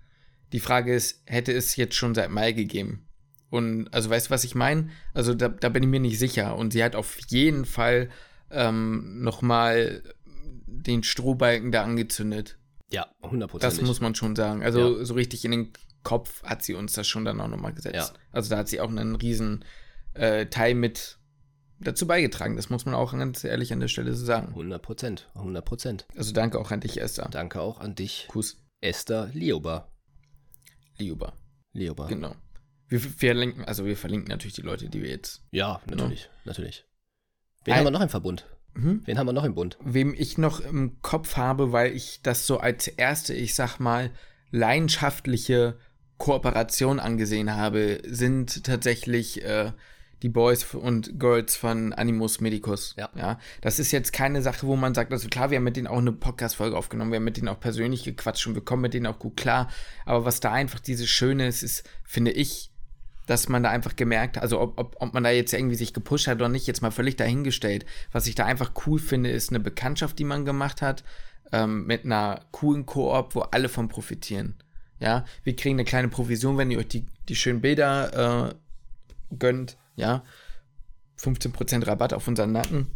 Die 0.53 0.61
Frage 0.61 0.95
ist, 0.95 1.23
hätte 1.27 1.53
es 1.53 1.77
jetzt 1.77 1.95
schon 1.97 2.15
seit 2.15 2.31
Mai 2.31 2.53
gegeben? 2.53 3.07
Und 3.51 3.93
also 3.93 4.11
weißt 4.11 4.27
du, 4.29 4.31
was 4.31 4.45
ich 4.45 4.55
meine? 4.55 4.91
Also 5.15 5.35
da, 5.35 5.49
da 5.49 5.69
bin 5.69 5.83
ich 5.83 5.89
mir 5.89 6.01
nicht 6.01 6.19
sicher. 6.19 6.57
Und 6.57 6.73
sie 6.73 6.83
hat 6.85 6.95
auf 6.97 7.19
jeden 7.29 7.65
Fall 7.65 8.11
ähm, 8.51 9.23
nochmal 9.23 10.03
den 10.67 11.03
Strohbalken 11.03 11.73
da 11.73 11.83
angezündet. 11.83 12.59
ja, 12.91 13.07
Das 13.23 13.31
hundertprozentig. 13.31 13.83
muss 13.85 14.01
man 14.01 14.15
schon 14.15 14.37
sagen. 14.37 14.63
Also 14.63 14.99
Ja. 14.99 15.05
so 15.05 15.15
richtig 15.15 15.45
in 15.45 15.51
den 15.51 15.73
Kopf 16.05 16.43
hat 16.45 16.63
sie 16.63 16.75
uns 16.75 16.93
das 16.93 17.09
schon 17.09 17.25
dann 17.25 17.41
auch 17.41 17.49
nochmal 17.49 17.73
gesetzt. 17.73 17.95
Ja. 18.15 18.21
Also 18.31 18.51
da 18.51 18.59
hat 18.59 18.69
sie 18.69 18.81
auch 18.81 18.91
einen 18.91 19.17
riesen 19.17 19.65
äh, 20.15 20.47
Teil 20.47 20.75
mit 20.75 21.19
dazu 21.81 22.07
beigetragen. 22.07 22.57
Das 22.57 22.71
muss 22.71 22.87
man 22.87 22.95
auch 22.95 23.13
ganz 23.13 23.45
ehrlich 23.45 23.73
an 23.73 23.81
der 23.81 23.89
Stelle 23.89 24.15
so 24.15 24.25
sagen. 24.25 24.49
100 24.49 24.83
Prozent, 24.83 25.29
100 25.35 25.65
Prozent. 25.65 26.07
Also 26.17 26.33
danke 26.33 26.59
auch 26.59 26.71
an 26.71 26.81
dich, 26.81 27.01
Esther. 27.01 27.29
Danke 27.31 27.61
auch 27.61 27.81
an 27.81 27.95
dich, 27.95 28.27
Kuss, 28.29 28.59
Esther 28.81 29.29
Lioba. 29.33 29.89
Liuba. 30.99 31.35
Lioba. 31.73 32.07
Genau. 32.07 32.35
Wir 32.89 33.01
verlinken, 33.01 33.65
also 33.65 33.85
wir 33.85 33.97
verlinken 33.97 34.29
natürlich 34.29 34.55
die 34.55 34.63
Leute, 34.63 34.89
die 34.89 35.03
wir 35.03 35.11
jetzt. 35.11 35.43
Ja, 35.51 35.81
natürlich, 35.87 36.31
natürlich. 36.45 36.85
Wen 37.65 37.73
Ein- 37.75 37.79
haben 37.79 37.87
wir 37.87 37.91
noch 37.91 38.01
im 38.01 38.09
Verbund? 38.09 38.47
Mhm. 38.75 39.03
Wen 39.05 39.19
haben 39.19 39.27
wir 39.27 39.33
noch 39.33 39.45
im 39.45 39.55
Bund? 39.55 39.77
Wem 39.85 40.15
ich 40.15 40.39
noch 40.39 40.61
im 40.61 41.01
Kopf 41.03 41.37
habe, 41.37 41.73
weil 41.73 41.93
ich 41.93 42.21
das 42.23 42.47
so 42.47 42.59
als 42.59 42.87
erste, 42.87 43.35
ich 43.35 43.55
sag 43.55 43.79
mal, 43.81 44.11
leidenschaftliche 44.51 45.79
Kooperation 46.19 47.01
angesehen 47.01 47.55
habe, 47.55 48.01
sind 48.07 48.65
tatsächlich 48.65 49.43
äh, 49.45 49.73
die 50.27 50.33
Boys 50.33 50.75
und 50.75 51.21
Girls 51.21 51.55
von 51.55 51.93
Animus 51.93 52.41
Medicus. 52.41 52.97
Ja. 52.99 53.09
ja. 53.15 53.39
Das 53.61 53.79
ist 53.79 53.93
jetzt 53.93 54.13
keine 54.13 54.43
Sache, 54.43 54.67
wo 54.67 54.75
man 54.75 54.93
sagt, 54.93 55.13
also 55.13 55.29
klar, 55.29 55.51
wir 55.51 55.59
haben 55.59 55.65
mit 55.65 55.77
denen 55.77 55.87
auch 55.87 55.99
eine 55.99 56.11
Podcast-Folge 56.11 56.77
aufgenommen, 56.77 57.13
wir 57.13 57.19
haben 57.19 57.25
mit 57.25 57.37
denen 57.37 57.47
auch 57.47 57.61
persönlich 57.61 58.03
gequatscht 58.03 58.45
und 58.49 58.57
wir 58.57 58.65
kommen 58.65 58.83
mit 58.83 58.93
denen 58.93 59.07
auch 59.07 59.21
gut 59.21 59.37
klar. 59.37 59.71
Aber 60.05 60.25
was 60.25 60.41
da 60.41 60.51
einfach 60.51 60.81
dieses 60.81 61.09
Schöne 61.09 61.47
ist, 61.47 61.63
ist, 61.63 61.89
finde 62.03 62.33
ich, 62.33 62.73
dass 63.29 63.49
man 63.49 63.63
da 63.63 63.71
einfach 63.71 63.95
gemerkt 63.95 64.37
hat, 64.37 64.43
also 64.43 64.61
ob, 64.61 64.81
ob, 64.81 64.97
ob 64.99 65.15
man 65.15 65.23
da 65.23 65.31
jetzt 65.31 65.53
irgendwie 65.53 65.77
sich 65.77 65.95
gepusht 65.95 66.27
hat 66.27 66.39
oder 66.39 66.49
nicht, 66.49 66.67
jetzt 66.67 66.83
mal 66.83 66.91
völlig 66.91 67.15
dahingestellt. 67.15 67.87
Was 68.11 68.27
ich 68.27 68.35
da 68.35 68.47
einfach 68.47 68.73
cool 68.87 68.99
finde, 68.99 69.31
ist 69.31 69.51
eine 69.51 69.61
Bekanntschaft, 69.61 70.19
die 70.19 70.25
man 70.25 70.45
gemacht 70.45 70.83
hat, 70.83 71.05
ähm, 71.53 71.87
mit 71.87 72.05
einer 72.05 72.41
coolen 72.51 72.85
Koop, 72.85 73.37
wo 73.37 73.43
alle 73.43 73.69
von 73.69 73.87
profitieren. 73.87 74.57
Ja, 74.99 75.25
wir 75.45 75.55
kriegen 75.55 75.77
eine 75.77 75.85
kleine 75.85 76.09
Provision, 76.09 76.59
wenn 76.59 76.73
ihr 76.73 76.79
euch 76.79 76.89
die, 76.89 77.07
die 77.29 77.37
schönen 77.37 77.61
Bilder 77.61 78.49
äh, 78.51 78.55
gönnt, 79.39 79.77
ja. 79.97 80.25
15% 81.19 81.87
Rabatt 81.87 82.13
auf 82.13 82.29
unseren 82.29 82.53
Nacken. 82.53 82.89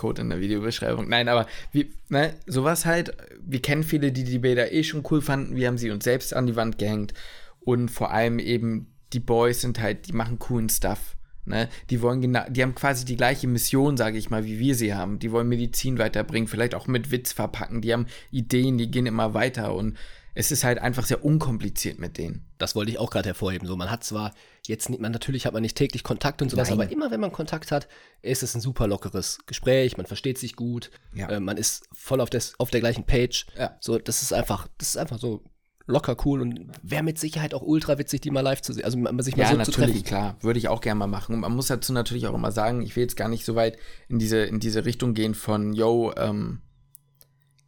Code 0.00 0.22
in 0.22 0.30
der 0.30 0.40
Videobeschreibung. 0.40 1.08
Nein, 1.08 1.28
aber 1.28 1.46
wie, 1.72 1.92
ne, 2.08 2.34
sowas 2.46 2.86
halt. 2.86 3.14
Wir 3.40 3.60
kennen 3.60 3.84
viele, 3.84 4.10
die 4.12 4.24
die 4.24 4.38
Bilder 4.38 4.72
eh 4.72 4.82
schon 4.82 5.04
cool 5.10 5.20
fanden. 5.20 5.54
Wir 5.54 5.68
haben 5.68 5.78
sie 5.78 5.90
uns 5.90 6.04
selbst 6.04 6.34
an 6.34 6.46
die 6.46 6.56
Wand 6.56 6.78
gehängt. 6.78 7.12
Und 7.60 7.90
vor 7.90 8.10
allem 8.10 8.38
eben 8.38 8.86
die 9.12 9.20
Boys 9.20 9.60
sind 9.60 9.78
halt, 9.78 10.08
die 10.08 10.12
machen 10.12 10.38
coolen 10.38 10.70
Stuff. 10.70 11.16
Ne? 11.44 11.68
Die 11.90 12.00
wollen 12.00 12.20
genau, 12.20 12.44
die 12.48 12.62
haben 12.62 12.74
quasi 12.74 13.04
die 13.04 13.16
gleiche 13.16 13.46
Mission, 13.46 13.96
sage 13.96 14.18
ich 14.18 14.30
mal, 14.30 14.44
wie 14.44 14.58
wir 14.58 14.74
sie 14.74 14.94
haben. 14.94 15.18
Die 15.18 15.32
wollen 15.32 15.48
Medizin 15.48 15.98
weiterbringen, 15.98 16.48
vielleicht 16.48 16.74
auch 16.74 16.86
mit 16.86 17.10
Witz 17.10 17.32
verpacken. 17.32 17.82
Die 17.82 17.92
haben 17.92 18.06
Ideen, 18.30 18.78
die 18.78 18.90
gehen 18.90 19.06
immer 19.06 19.34
weiter 19.34 19.74
und 19.74 19.96
es 20.40 20.50
ist 20.50 20.64
halt 20.64 20.78
einfach 20.78 21.04
sehr 21.04 21.22
unkompliziert 21.22 21.98
mit 21.98 22.16
denen. 22.16 22.46
Das 22.56 22.74
wollte 22.74 22.90
ich 22.90 22.98
auch 22.98 23.10
gerade 23.10 23.28
hervorheben. 23.28 23.68
So, 23.68 23.76
man 23.76 23.90
hat 23.90 24.04
zwar 24.04 24.32
jetzt 24.66 24.88
nicht, 24.88 25.00
man 25.00 25.12
natürlich 25.12 25.44
hat 25.44 25.52
man 25.52 25.60
nicht 25.62 25.76
täglich 25.76 26.02
Kontakt 26.02 26.40
und 26.40 26.50
sowas, 26.50 26.70
Nein. 26.70 26.80
aber 26.80 26.90
immer 26.90 27.10
wenn 27.10 27.20
man 27.20 27.30
Kontakt 27.30 27.70
hat, 27.70 27.88
ist 28.22 28.42
es 28.42 28.54
ein 28.54 28.62
super 28.62 28.86
lockeres 28.86 29.38
Gespräch, 29.46 29.98
man 29.98 30.06
versteht 30.06 30.38
sich 30.38 30.56
gut, 30.56 30.90
Ja. 31.14 31.28
äh, 31.28 31.40
man 31.40 31.58
ist 31.58 31.84
voll 31.92 32.20
auf, 32.22 32.30
des, 32.30 32.54
auf 32.58 32.70
der 32.70 32.80
gleichen 32.80 33.04
Page. 33.04 33.46
Ja. 33.58 33.76
So, 33.80 33.98
das 33.98 34.22
ist 34.22 34.32
einfach, 34.32 34.66
das 34.78 34.88
ist 34.88 34.96
einfach 34.96 35.18
so 35.18 35.44
locker 35.86 36.16
cool 36.24 36.40
und 36.40 36.70
wäre 36.82 37.02
mit 37.02 37.18
Sicherheit 37.18 37.52
auch 37.52 37.62
ultra 37.62 37.98
witzig, 37.98 38.22
die 38.22 38.30
mal 38.30 38.40
live 38.42 38.62
zu 38.62 38.72
sehen. 38.72 38.84
Also 38.84 38.96
mal 38.96 39.22
sich 39.22 39.36
mal 39.36 39.42
Ja, 39.42 39.48
so 39.50 39.70
zu 39.70 39.70
natürlich, 39.80 40.04
treffen. 40.04 40.04
klar. 40.06 40.36
Würde 40.40 40.58
ich 40.58 40.68
auch 40.68 40.80
gerne 40.80 40.98
mal 41.00 41.06
machen. 41.06 41.34
Und 41.34 41.40
man 41.40 41.54
muss 41.54 41.66
dazu 41.66 41.92
natürlich 41.92 42.26
auch 42.28 42.34
immer 42.34 42.52
sagen, 42.52 42.80
ich 42.80 42.96
will 42.96 43.02
jetzt 43.02 43.16
gar 43.16 43.28
nicht 43.28 43.44
so 43.44 43.56
weit 43.56 43.76
in 44.08 44.18
diese, 44.18 44.38
in 44.38 44.58
diese 44.60 44.84
Richtung 44.86 45.12
gehen 45.14 45.34
von, 45.34 45.72
yo, 45.74 46.12
ähm, 46.16 46.62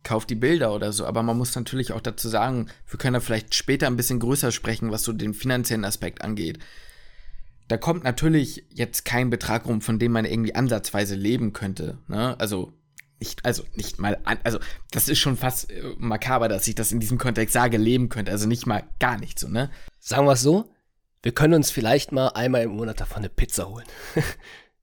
kauf 0.03 0.27
die 0.27 0.35
Bilder 0.35 0.75
oder 0.75 0.93
so. 0.93 1.07
Aber 1.07 1.23
man 1.23 1.39
muss 1.39 1.55
natürlich 1.55 1.93
auch 1.93 2.01
dazu 2.01 2.29
sagen, 2.29 2.69
wir 2.89 2.99
können 2.99 3.15
da 3.15 3.21
vielleicht 3.21 3.55
später 3.55 3.87
ein 3.87 3.97
bisschen 3.97 4.21
größer 4.21 4.53
sprechen, 4.53 4.91
was 4.91 5.05
so 5.05 5.13
den 5.13 5.35
finanziellen 5.35 5.85
Aspekt 5.85 6.23
angeht. 6.23 6.59
Da 7.69 7.77
kommt 7.77 8.05
natürlich 8.05 8.65
jetzt 8.71 9.05
kein 9.05 9.31
Betrag 9.31 9.67
rum, 9.67 9.81
von 9.81 9.99
dem 9.99 10.13
man 10.13 10.25
irgendwie 10.25 10.55
ansatzweise 10.55 11.15
leben 11.15 11.53
könnte. 11.53 11.99
Ne? 12.09 12.39
Also 12.39 12.73
nicht, 13.23 13.45
also 13.45 13.63
nicht 13.75 14.01
mal, 14.01 14.19
an, 14.25 14.39
also 14.43 14.59
das 14.91 15.09
ist 15.09 15.21
schon 15.21 15.37
fast 15.37 15.71
äh, 15.71 15.81
makaber, 15.97 16.49
dass 16.49 16.67
ich 16.67 16.75
das 16.75 16.91
in 16.91 16.99
diesem 16.99 17.19
Kontext 17.19 17.53
sage, 17.53 17.77
leben 17.77 18.09
könnte. 18.09 18.33
Also 18.33 18.49
nicht 18.49 18.67
mal 18.67 18.83
gar 18.99 19.17
nicht 19.17 19.39
so, 19.39 19.49
ne? 19.49 19.71
Sagen 20.01 20.27
wir 20.27 20.33
es 20.33 20.43
so, 20.43 20.69
wir 21.23 21.33
können 21.33 21.55
uns 21.55 21.71
vielleicht 21.71 22.11
mal 22.11 22.29
einmal 22.29 22.63
im 22.63 22.73
Monat 22.73 23.01
davon 23.01 23.19
eine 23.19 23.29
Pizza 23.29 23.69
holen. 23.69 23.87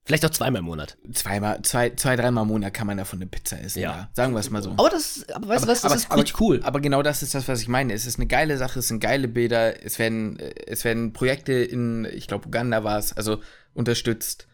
vielleicht 0.04 0.24
auch 0.24 0.30
zweimal 0.30 0.60
im 0.60 0.66
Monat. 0.66 0.96
Zweimal, 1.12 1.62
zwei, 1.62 1.90
zwei, 1.90 2.16
dreimal 2.16 2.42
im 2.42 2.48
Monat 2.48 2.74
kann 2.74 2.86
man 2.86 2.96
davon 2.96 3.18
eine 3.18 3.26
Pizza 3.26 3.60
essen. 3.60 3.80
Ja. 3.80 3.90
Ja. 3.90 4.10
Sagen 4.12 4.32
wir 4.32 4.40
es 4.40 4.50
mal 4.50 4.62
so. 4.62 4.72
Aber 4.72 4.90
das, 4.90 5.26
aber 5.32 5.48
weißt 5.48 5.64
du 5.64 5.68
was, 5.68 5.82
das 5.82 5.94
ist 5.94 6.14
richtig 6.14 6.40
cool. 6.40 6.60
Aber 6.62 6.80
genau 6.80 7.02
das 7.02 7.22
ist 7.22 7.34
das, 7.34 7.48
was 7.48 7.60
ich 7.62 7.68
meine. 7.68 7.92
Es 7.92 8.06
ist 8.06 8.18
eine 8.18 8.26
geile 8.26 8.56
Sache, 8.58 8.80
es 8.80 8.88
sind 8.88 9.00
geile 9.00 9.28
Bilder, 9.28 9.84
es 9.84 9.98
werden, 9.98 10.38
es 10.38 10.84
werden 10.84 11.12
Projekte 11.12 11.52
in, 11.52 12.06
ich 12.12 12.26
glaube, 12.26 12.48
Uganda 12.48 12.84
war 12.84 12.98
es, 12.98 13.12
also 13.12 13.40
unterstützt. 13.74 14.46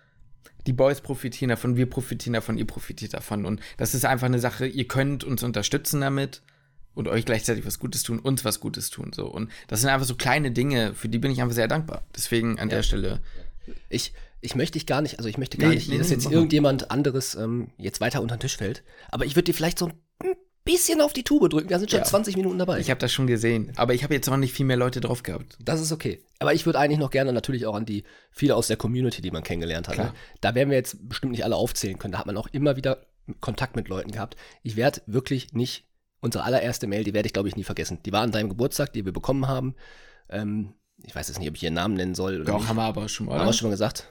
Die 0.67 0.73
Boys 0.73 1.01
profitieren 1.01 1.51
davon, 1.51 1.77
wir 1.77 1.89
profitieren 1.89 2.33
davon, 2.35 2.59
ihr 2.59 2.67
profitiert 2.67 3.15
davon. 3.15 3.45
Und 3.45 3.61
das 3.77 3.95
ist 3.95 4.05
einfach 4.05 4.27
eine 4.27 4.41
Sache, 4.41 4.67
ihr 4.67 4.89
könnt 4.89 5.23
uns 5.23 5.43
unterstützen 5.43 6.01
damit 6.01 6.43
und 6.97 7.09
euch 7.09 7.25
gleichzeitig 7.25 7.65
was 7.65 7.79
Gutes 7.79 8.03
tun, 8.03 8.19
uns 8.19 8.45
was 8.45 8.59
Gutes 8.59 8.91
tun. 8.91 9.13
So. 9.15 9.27
Und 9.27 9.51
das 9.69 9.83
sind 9.83 9.91
einfach 9.91 10.07
so 10.07 10.17
kleine 10.17 10.51
Dinge, 10.51 10.95
für 10.95 11.09
die 11.09 11.19
bin 11.19 11.31
ich 11.31 11.41
einfach 11.41 11.55
sehr 11.55 11.69
dankbar. 11.69 12.03
Deswegen 12.17 12.59
an 12.59 12.69
der 12.69 12.83
Stelle. 12.83 13.21
Ich, 13.89 14.13
ich 14.41 14.55
möchte 14.55 14.75
dich 14.79 14.87
gar 14.87 15.01
nicht, 15.03 15.19
also 15.19 15.29
ich 15.29 15.39
möchte 15.39 15.59
gar 15.59 15.69
Nee, 15.69 15.77
nicht, 15.77 15.89
nee, 15.89 15.99
dass 15.99 16.09
nee, 16.09 16.15
jetzt 16.15 16.25
mal. 16.27 16.33
irgendjemand 16.35 16.91
anderes 16.91 17.35
ähm, 17.35 17.71
jetzt 17.79 18.01
weiter 18.01 18.23
unter 18.23 18.37
den 18.37 18.41
Tisch 18.41 18.57
fällt. 18.57 18.83
Aber 19.11 19.25
ich 19.25 19.35
würde 19.37 19.45
dir 19.45 19.55
vielleicht 19.55 19.79
so 19.79 19.87
ein 19.87 19.95
bisschen 20.65 21.01
auf 21.01 21.13
die 21.13 21.23
Tube 21.23 21.49
drücken. 21.49 21.71
Wir 21.71 21.79
sind 21.79 21.91
schon 21.91 22.01
Ja. 22.01 22.05
20 22.05 22.37
Minuten 22.37 22.59
dabei. 22.59 22.79
Ich 22.81 22.91
habe 22.91 22.99
das 23.01 23.13
schon 23.13 23.27
gesehen, 23.27 23.73
aber 23.77 23.95
ich 23.95 24.03
habe 24.03 24.15
jetzt 24.15 24.29
auch 24.29 24.37
nicht 24.37 24.53
viel 24.53 24.67
mehr 24.67 24.77
Leute 24.77 25.01
drauf 25.01 25.23
gehabt. 25.23 25.57
das 25.61 25.81
ist 25.81 25.93
okay. 25.93 26.23
Aber 26.39 26.55
ich 26.55 26.67
würde 26.67 26.79
eigentlich 26.79 26.99
noch 26.99 27.11
gerne 27.11 27.33
natürlich 27.33 27.67
auch 27.67 27.75
an 27.75 27.87
die 27.87 28.05
viele 28.31 28.55
aus 28.57 28.67
der 28.67 28.77
Community, 28.77 29.23
die 29.23 29.31
man 29.31 29.43
kennengelernt 29.43 29.89
hat. 29.89 29.97
Ne? 29.99 30.13
Da 30.41 30.55
werden 30.55 30.71
wir 30.71 30.77
jetzt 30.77 31.09
bestimmt 31.09 31.33
nicht 31.33 31.45
alle 31.45 31.57
aufzählen 31.57 31.99
können. 31.99 32.13
Da 32.13 32.19
hat 32.19 32.27
man 32.27 32.37
auch 32.37 32.49
immer 32.53 32.77
wieder 32.77 33.07
Kontakt 33.41 33.75
mit 33.77 33.89
Leuten 33.89 34.11
gehabt. 34.13 34.37
Ich 34.63 34.77
werde 34.77 35.01
wirklich 35.07 35.53
nicht, 35.53 35.85
unsere 36.21 36.45
allererste 36.45 36.87
Mail, 36.87 37.05
die 37.05 37.15
werde 37.15 37.27
ich 37.27 37.33
glaube 37.33 37.49
ich 37.49 37.57
nie 37.57 37.65
vergessen. 37.65 38.01
Die 38.05 38.13
war 38.13 38.23
an 38.23 38.33
deinem 38.33 38.49
Geburtstag, 38.49 38.93
die 38.93 39.05
wir 39.05 39.13
bekommen 39.13 39.47
haben. 39.49 39.75
Ähm, 40.29 40.75
ich 41.05 41.15
weiß 41.15 41.29
jetzt 41.29 41.39
nicht, 41.39 41.49
ob 41.49 41.57
ich 41.57 41.63
ihren 41.63 41.75
Namen 41.75 41.95
nennen 41.95 42.15
soll. 42.15 42.45
Doch, 42.45 42.59
nicht. 42.59 42.69
haben 42.69 42.77
wir 42.77 42.83
aber 42.83 43.09
schon 43.09 43.27
mal. 43.27 43.39
Haben 43.39 43.47
wir 43.47 43.53
schon 43.53 43.69
mal 43.69 43.73
gesagt. 43.75 44.09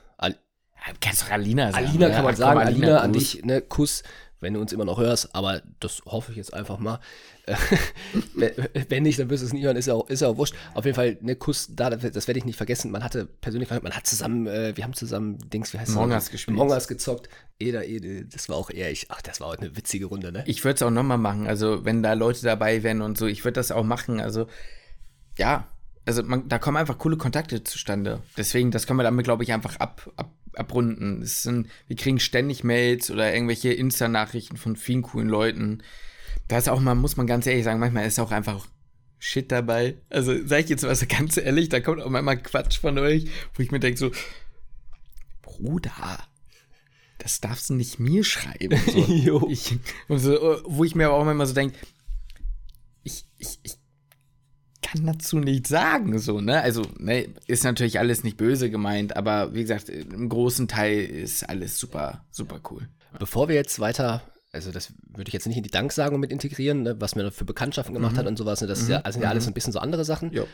Kannst 1.01 1.23
doch 1.23 1.31
Alina 1.31 1.71
sagen. 1.71 1.87
Alina 1.87 2.07
Ja, 2.07 2.13
kann 2.13 2.23
man 2.23 2.33
komm, 2.33 2.41
sagen, 2.41 2.59
Alina, 2.59 2.97
an 2.99 3.11
Gruß. 3.11 3.31
dich, 3.31 3.45
ne, 3.45 3.61
Kuss. 3.61 4.03
wenn 4.41 4.53
du 4.53 4.61
uns 4.61 4.73
immer 4.73 4.85
noch 4.85 4.99
hörst, 4.99 5.33
aber 5.33 5.61
das 5.79 6.01
hoffe 6.05 6.31
ich 6.31 6.37
jetzt 6.37 6.53
einfach 6.53 6.77
mal. 6.77 6.99
wenn 8.89 9.03
nicht, 9.03 9.19
dann 9.19 9.29
wirst 9.29 9.43
du 9.43 9.47
es 9.47 9.53
nie 9.53 9.63
hören, 9.63 9.77
ist 9.77 9.85
ja 9.85 9.93
auch, 9.93 10.09
ist 10.09 10.21
ja 10.21 10.27
auch 10.27 10.37
wurscht. 10.37 10.55
Auf 10.73 10.85
jeden 10.85 10.95
Fall, 10.95 11.17
ne 11.21 11.35
Kuss, 11.35 11.67
da, 11.71 11.89
das 11.89 12.27
werde 12.27 12.37
ich 12.39 12.45
nicht 12.45 12.57
vergessen. 12.57 12.91
Man 12.91 13.03
hatte 13.03 13.25
persönlich, 13.25 13.69
man 13.69 13.93
hat 13.93 14.07
zusammen, 14.07 14.47
äh, 14.47 14.75
wir 14.75 14.83
haben 14.83 14.93
zusammen 14.93 15.37
Dings, 15.49 15.73
wie 15.73 15.77
heißt 15.79 15.89
das? 15.89 15.95
Mongas 15.95 16.31
gespielt. 16.31 16.57
Mongas 16.57 16.87
gezockt. 16.87 17.29
Eder, 17.59 17.85
Ede, 17.85 18.25
das 18.25 18.49
war 18.49 18.55
auch 18.57 18.69
eher 18.69 18.91
ich. 18.91 19.07
Ach, 19.09 19.21
das 19.21 19.39
war 19.41 19.47
auch 19.47 19.57
eine 19.57 19.75
witzige 19.77 20.05
Runde, 20.05 20.31
ne? 20.31 20.43
Ich 20.47 20.63
würde 20.63 20.75
es 20.75 20.81
auch 20.81 20.91
nochmal 20.91 21.17
machen. 21.17 21.47
Also, 21.47 21.85
wenn 21.85 22.03
da 22.03 22.13
Leute 22.13 22.41
dabei 22.43 22.83
wären 22.83 23.01
und 23.01 23.17
so, 23.17 23.27
ich 23.27 23.43
würde 23.43 23.53
das 23.53 23.71
auch 23.71 23.83
machen. 23.83 24.19
Also, 24.19 24.47
ja, 25.37 25.67
also 26.05 26.23
man, 26.23 26.47
da 26.47 26.59
kommen 26.59 26.77
einfach 26.77 26.97
coole 26.97 27.17
Kontakte 27.17 27.63
zustande. 27.63 28.21
Deswegen, 28.37 28.71
das 28.71 28.85
können 28.87 28.99
wir 28.99 29.03
damit, 29.03 29.23
glaube 29.25 29.43
ich, 29.43 29.53
einfach 29.53 29.77
ab, 29.77 30.11
ab, 30.17 30.31
abrunden. 30.57 31.21
Es 31.21 31.43
sind, 31.43 31.67
wir 31.87 31.95
kriegen 31.95 32.19
ständig 32.19 32.63
Mails 32.63 33.11
oder 33.11 33.33
irgendwelche 33.33 33.73
Insta-Nachrichten 33.73 34.57
von 34.57 34.75
vielen 34.75 35.01
coolen 35.01 35.29
Leuten. 35.29 35.83
Da 36.47 36.57
ist 36.57 36.69
auch 36.69 36.79
mal, 36.79 36.95
muss 36.95 37.17
man 37.17 37.27
ganz 37.27 37.47
ehrlich 37.47 37.63
sagen, 37.63 37.79
manchmal 37.79 38.07
ist 38.07 38.19
auch 38.19 38.31
einfach 38.31 38.67
Shit 39.19 39.51
dabei. 39.51 39.95
Also 40.09 40.35
sag 40.45 40.65
ich 40.65 40.69
jetzt 40.69 40.83
was 40.83 41.07
ganz 41.07 41.37
ehrlich, 41.37 41.69
da 41.69 41.79
kommt 41.79 42.01
auch 42.01 42.09
manchmal 42.09 42.37
Quatsch 42.37 42.79
von 42.79 42.97
euch, 42.99 43.27
wo 43.53 43.63
ich 43.63 43.71
mir 43.71 43.79
denke 43.79 43.97
so, 43.97 44.11
Bruder, 45.41 46.19
das 47.17 47.41
darfst 47.41 47.69
du 47.69 47.73
nicht 47.73 47.99
mir 47.99 48.23
schreiben. 48.23 48.79
So, 49.25 49.47
ich, 49.49 49.77
so, 50.09 50.61
wo 50.65 50.83
ich 50.83 50.95
mir 50.95 51.07
aber 51.07 51.15
auch 51.15 51.25
manchmal 51.25 51.47
so 51.47 51.53
denke, 51.53 51.77
ich, 53.03 53.25
ich, 53.37 53.59
ich 53.63 53.77
kann 54.85 55.05
dazu 55.05 55.39
nichts 55.39 55.69
sagen, 55.69 56.19
so, 56.19 56.41
ne? 56.41 56.61
Also, 56.61 56.83
ne, 56.99 57.33
ist 57.47 57.63
natürlich 57.63 57.99
alles 57.99 58.23
nicht 58.23 58.37
böse 58.37 58.69
gemeint, 58.69 59.17
aber 59.17 59.53
wie 59.55 59.61
gesagt, 59.61 59.89
im 59.89 60.29
großen 60.29 60.67
Teil 60.67 60.99
ist 60.99 61.47
alles 61.49 61.79
super, 61.79 62.25
super 62.29 62.59
cool. 62.69 62.87
Bevor 63.17 63.47
wir 63.47 63.55
jetzt 63.55 63.79
weiter, 63.79 64.21
also 64.51 64.71
das 64.71 64.93
würde 65.07 65.27
ich 65.29 65.33
jetzt 65.33 65.47
nicht 65.47 65.57
in 65.57 65.63
die 65.63 65.71
Danksagung 65.71 66.19
mit 66.19 66.31
integrieren, 66.31 66.83
ne, 66.83 67.01
was 67.01 67.15
mir 67.15 67.31
für 67.31 67.45
Bekanntschaften 67.45 67.95
gemacht 67.95 68.13
mhm. 68.13 68.17
hat 68.17 68.27
und 68.27 68.37
sowas, 68.37 68.61
ne, 68.61 68.67
das 68.67 68.79
mhm. 68.79 68.83
ist 68.83 68.89
ja, 68.89 68.97
also 69.01 69.13
sind 69.15 69.23
ja 69.23 69.29
alles 69.29 69.45
mhm. 69.45 69.51
ein 69.51 69.53
bisschen 69.55 69.73
so 69.73 69.79
andere 69.79 70.05
Sachen. 70.05 70.31
Jo. 70.31 70.47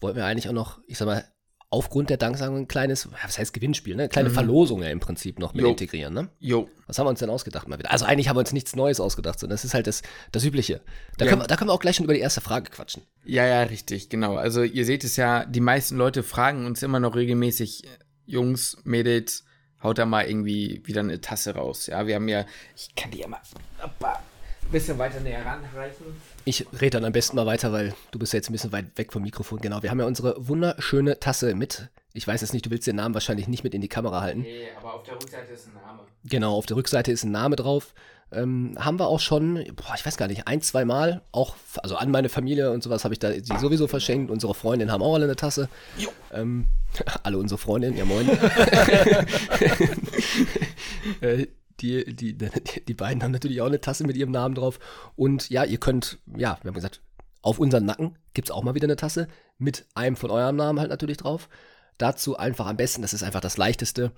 Wollten 0.00 0.16
wir 0.16 0.24
eigentlich 0.24 0.48
auch 0.48 0.54
noch, 0.54 0.80
ich 0.86 0.96
sag 0.96 1.06
mal, 1.06 1.24
aufgrund 1.72 2.10
der 2.10 2.16
Danksagung 2.16 2.56
ein 2.56 2.68
kleines, 2.68 3.08
was 3.24 3.38
heißt 3.38 3.54
Gewinnspiel, 3.54 3.94
ne? 3.94 4.02
Eine 4.02 4.08
kleine 4.08 4.28
mhm. 4.28 4.34
Verlosung 4.34 4.82
ja 4.82 4.88
im 4.90 4.98
Prinzip 4.98 5.38
noch 5.38 5.54
mit 5.54 5.62
jo. 5.62 5.70
integrieren, 5.70 6.12
ne? 6.12 6.28
Jo. 6.40 6.68
Was 6.88 6.98
haben 6.98 7.06
wir 7.06 7.10
uns 7.10 7.20
denn 7.20 7.30
ausgedacht 7.30 7.68
mal 7.68 7.78
wieder? 7.78 7.92
Also 7.92 8.04
eigentlich 8.04 8.28
haben 8.28 8.34
wir 8.34 8.40
uns 8.40 8.52
nichts 8.52 8.74
Neues 8.74 8.98
ausgedacht, 8.98 9.38
sondern 9.38 9.54
das 9.54 9.64
ist 9.64 9.72
halt 9.72 9.86
das, 9.86 10.02
das 10.32 10.44
Übliche. 10.44 10.80
Da, 11.16 11.24
ja. 11.24 11.30
können 11.30 11.42
wir, 11.42 11.46
da 11.46 11.56
können 11.56 11.70
wir 11.70 11.74
auch 11.74 11.80
gleich 11.80 11.96
schon 11.96 12.04
über 12.04 12.14
die 12.14 12.20
erste 12.20 12.40
Frage 12.40 12.70
quatschen. 12.70 13.04
Ja, 13.24 13.46
ja, 13.46 13.62
richtig, 13.62 14.08
genau. 14.08 14.34
Also 14.34 14.64
ihr 14.64 14.84
seht 14.84 15.04
es 15.04 15.16
ja, 15.16 15.44
die 15.44 15.60
meisten 15.60 15.96
Leute 15.96 16.24
fragen 16.24 16.66
uns 16.66 16.82
immer 16.82 16.98
noch 16.98 17.14
regelmäßig, 17.14 17.84
Jungs, 18.26 18.76
Mädels, 18.82 19.44
haut 19.80 19.98
da 19.98 20.06
mal 20.06 20.26
irgendwie 20.26 20.82
wieder 20.84 21.00
eine 21.00 21.20
Tasse 21.20 21.54
raus. 21.54 21.86
Ja, 21.86 22.06
wir 22.06 22.16
haben 22.16 22.28
ja, 22.28 22.46
ich 22.76 22.94
kann 22.96 23.12
die 23.12 23.18
ja 23.18 23.28
mal 23.28 23.40
ein 23.78 24.72
bisschen 24.72 24.98
weiter 24.98 25.20
näher 25.20 25.44
ranreichen. 25.44 26.06
Ich 26.44 26.66
rede 26.72 26.90
dann 26.90 27.04
am 27.04 27.12
besten 27.12 27.36
mal 27.36 27.46
weiter, 27.46 27.72
weil 27.72 27.94
du 28.10 28.18
bist 28.18 28.32
ja 28.32 28.38
jetzt 28.38 28.48
ein 28.48 28.52
bisschen 28.52 28.72
weit 28.72 28.86
weg 28.96 29.12
vom 29.12 29.22
Mikrofon. 29.22 29.60
Genau, 29.60 29.82
wir 29.82 29.90
haben 29.90 30.00
ja 30.00 30.06
unsere 30.06 30.48
wunderschöne 30.48 31.20
Tasse 31.20 31.54
mit. 31.54 31.88
Ich 32.12 32.26
weiß 32.26 32.40
jetzt 32.40 32.52
nicht, 32.52 32.66
du 32.66 32.70
willst 32.70 32.86
den 32.86 32.96
Namen 32.96 33.14
wahrscheinlich 33.14 33.46
nicht 33.46 33.62
mit 33.62 33.74
in 33.74 33.80
die 33.80 33.88
Kamera 33.88 34.20
halten. 34.20 34.40
Nee, 34.40 34.68
aber 34.78 34.94
auf 34.94 35.02
der 35.02 35.14
Rückseite 35.14 35.52
ist 35.52 35.68
ein 35.68 35.74
Name. 35.74 36.00
Genau, 36.24 36.56
auf 36.56 36.66
der 36.66 36.76
Rückseite 36.76 37.12
ist 37.12 37.24
ein 37.24 37.30
Name 37.30 37.56
drauf. 37.56 37.94
Ähm, 38.32 38.76
haben 38.78 38.98
wir 38.98 39.08
auch 39.08 39.18
schon, 39.18 39.54
boah, 39.74 39.94
ich 39.96 40.06
weiß 40.06 40.16
gar 40.16 40.28
nicht, 40.28 40.46
ein, 40.46 40.62
zwei 40.62 40.84
Mal, 40.84 41.22
auch, 41.32 41.56
also 41.82 41.96
an 41.96 42.12
meine 42.12 42.28
Familie 42.28 42.70
und 42.70 42.80
sowas 42.82 43.02
habe 43.04 43.12
ich 43.12 43.18
da 43.18 43.32
sie 43.32 43.58
sowieso 43.58 43.88
verschenkt. 43.88 44.30
Unsere 44.30 44.54
Freundinnen 44.54 44.92
haben 44.92 45.02
auch 45.02 45.14
alle 45.14 45.24
eine 45.24 45.36
Tasse. 45.36 45.68
Ähm, 46.32 46.66
alle 47.22 47.38
unsere 47.38 47.58
Freundinnen, 47.58 47.96
ja 47.96 48.04
moin. 48.04 48.28
äh, 51.20 51.46
die, 51.80 52.14
die, 52.14 52.36
die 52.88 52.94
beiden 52.94 53.22
haben 53.22 53.32
natürlich 53.32 53.60
auch 53.60 53.66
eine 53.66 53.80
Tasse 53.80 54.06
mit 54.06 54.16
ihrem 54.16 54.30
Namen 54.30 54.54
drauf. 54.54 54.78
Und 55.16 55.50
ja, 55.50 55.64
ihr 55.64 55.78
könnt, 55.78 56.18
ja, 56.26 56.58
wir 56.62 56.68
haben 56.68 56.74
gesagt, 56.74 57.02
auf 57.42 57.58
unseren 57.58 57.86
Nacken 57.86 58.18
gibt 58.34 58.48
es 58.48 58.52
auch 58.52 58.62
mal 58.62 58.74
wieder 58.74 58.86
eine 58.86 58.96
Tasse 58.96 59.28
mit 59.58 59.86
einem 59.94 60.16
von 60.16 60.30
eurem 60.30 60.56
Namen 60.56 60.78
halt 60.78 60.90
natürlich 60.90 61.18
drauf. 61.18 61.48
Dazu 61.98 62.36
einfach 62.36 62.66
am 62.66 62.76
besten, 62.76 63.02
das 63.02 63.12
ist 63.12 63.22
einfach 63.22 63.40
das 63.40 63.56
Leichteste, 63.56 64.12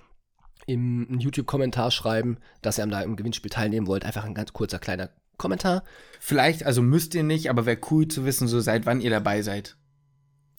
im 0.65 1.19
YouTube-Kommentar 1.19 1.91
schreiben, 1.91 2.37
dass 2.61 2.77
ihr 2.77 2.83
am 2.83 2.89
da 2.89 3.01
im 3.01 3.15
Gewinnspiel 3.15 3.51
teilnehmen 3.51 3.87
wollt. 3.87 4.05
Einfach 4.05 4.23
ein 4.23 4.33
ganz 4.33 4.53
kurzer 4.53 4.79
kleiner 4.79 5.09
Kommentar. 5.37 5.83
Vielleicht, 6.19 6.65
also 6.65 6.81
müsst 6.81 7.15
ihr 7.15 7.23
nicht, 7.23 7.49
aber 7.49 7.65
wäre 7.65 7.79
cool 7.91 8.07
zu 8.07 8.25
wissen, 8.25 8.47
so 8.47 8.59
seit 8.59 8.85
wann 8.85 9.01
ihr 9.01 9.09
dabei 9.09 9.41
seid. 9.41 9.77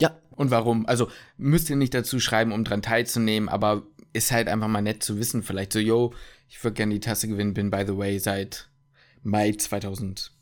Ja. 0.00 0.18
Und 0.30 0.50
warum? 0.50 0.86
Also 0.86 1.08
müsst 1.36 1.70
ihr 1.70 1.76
nicht 1.76 1.94
dazu 1.94 2.18
schreiben, 2.18 2.52
um 2.52 2.64
dran 2.64 2.82
teilzunehmen, 2.82 3.48
aber 3.48 3.84
ist 4.14 4.32
halt 4.32 4.48
einfach 4.48 4.68
mal 4.68 4.80
nett 4.80 5.02
zu 5.02 5.18
wissen. 5.18 5.42
Vielleicht 5.42 5.72
so, 5.72 5.78
yo, 5.78 6.14
ich 6.48 6.62
würde 6.64 6.74
gerne 6.74 6.94
die 6.94 7.00
Tasse 7.00 7.28
gewinnen, 7.28 7.52
bin 7.52 7.70
by 7.70 7.84
the 7.86 7.96
way 7.96 8.18
seit 8.18 8.70
Mai 9.22 9.52
2020, 9.52 10.32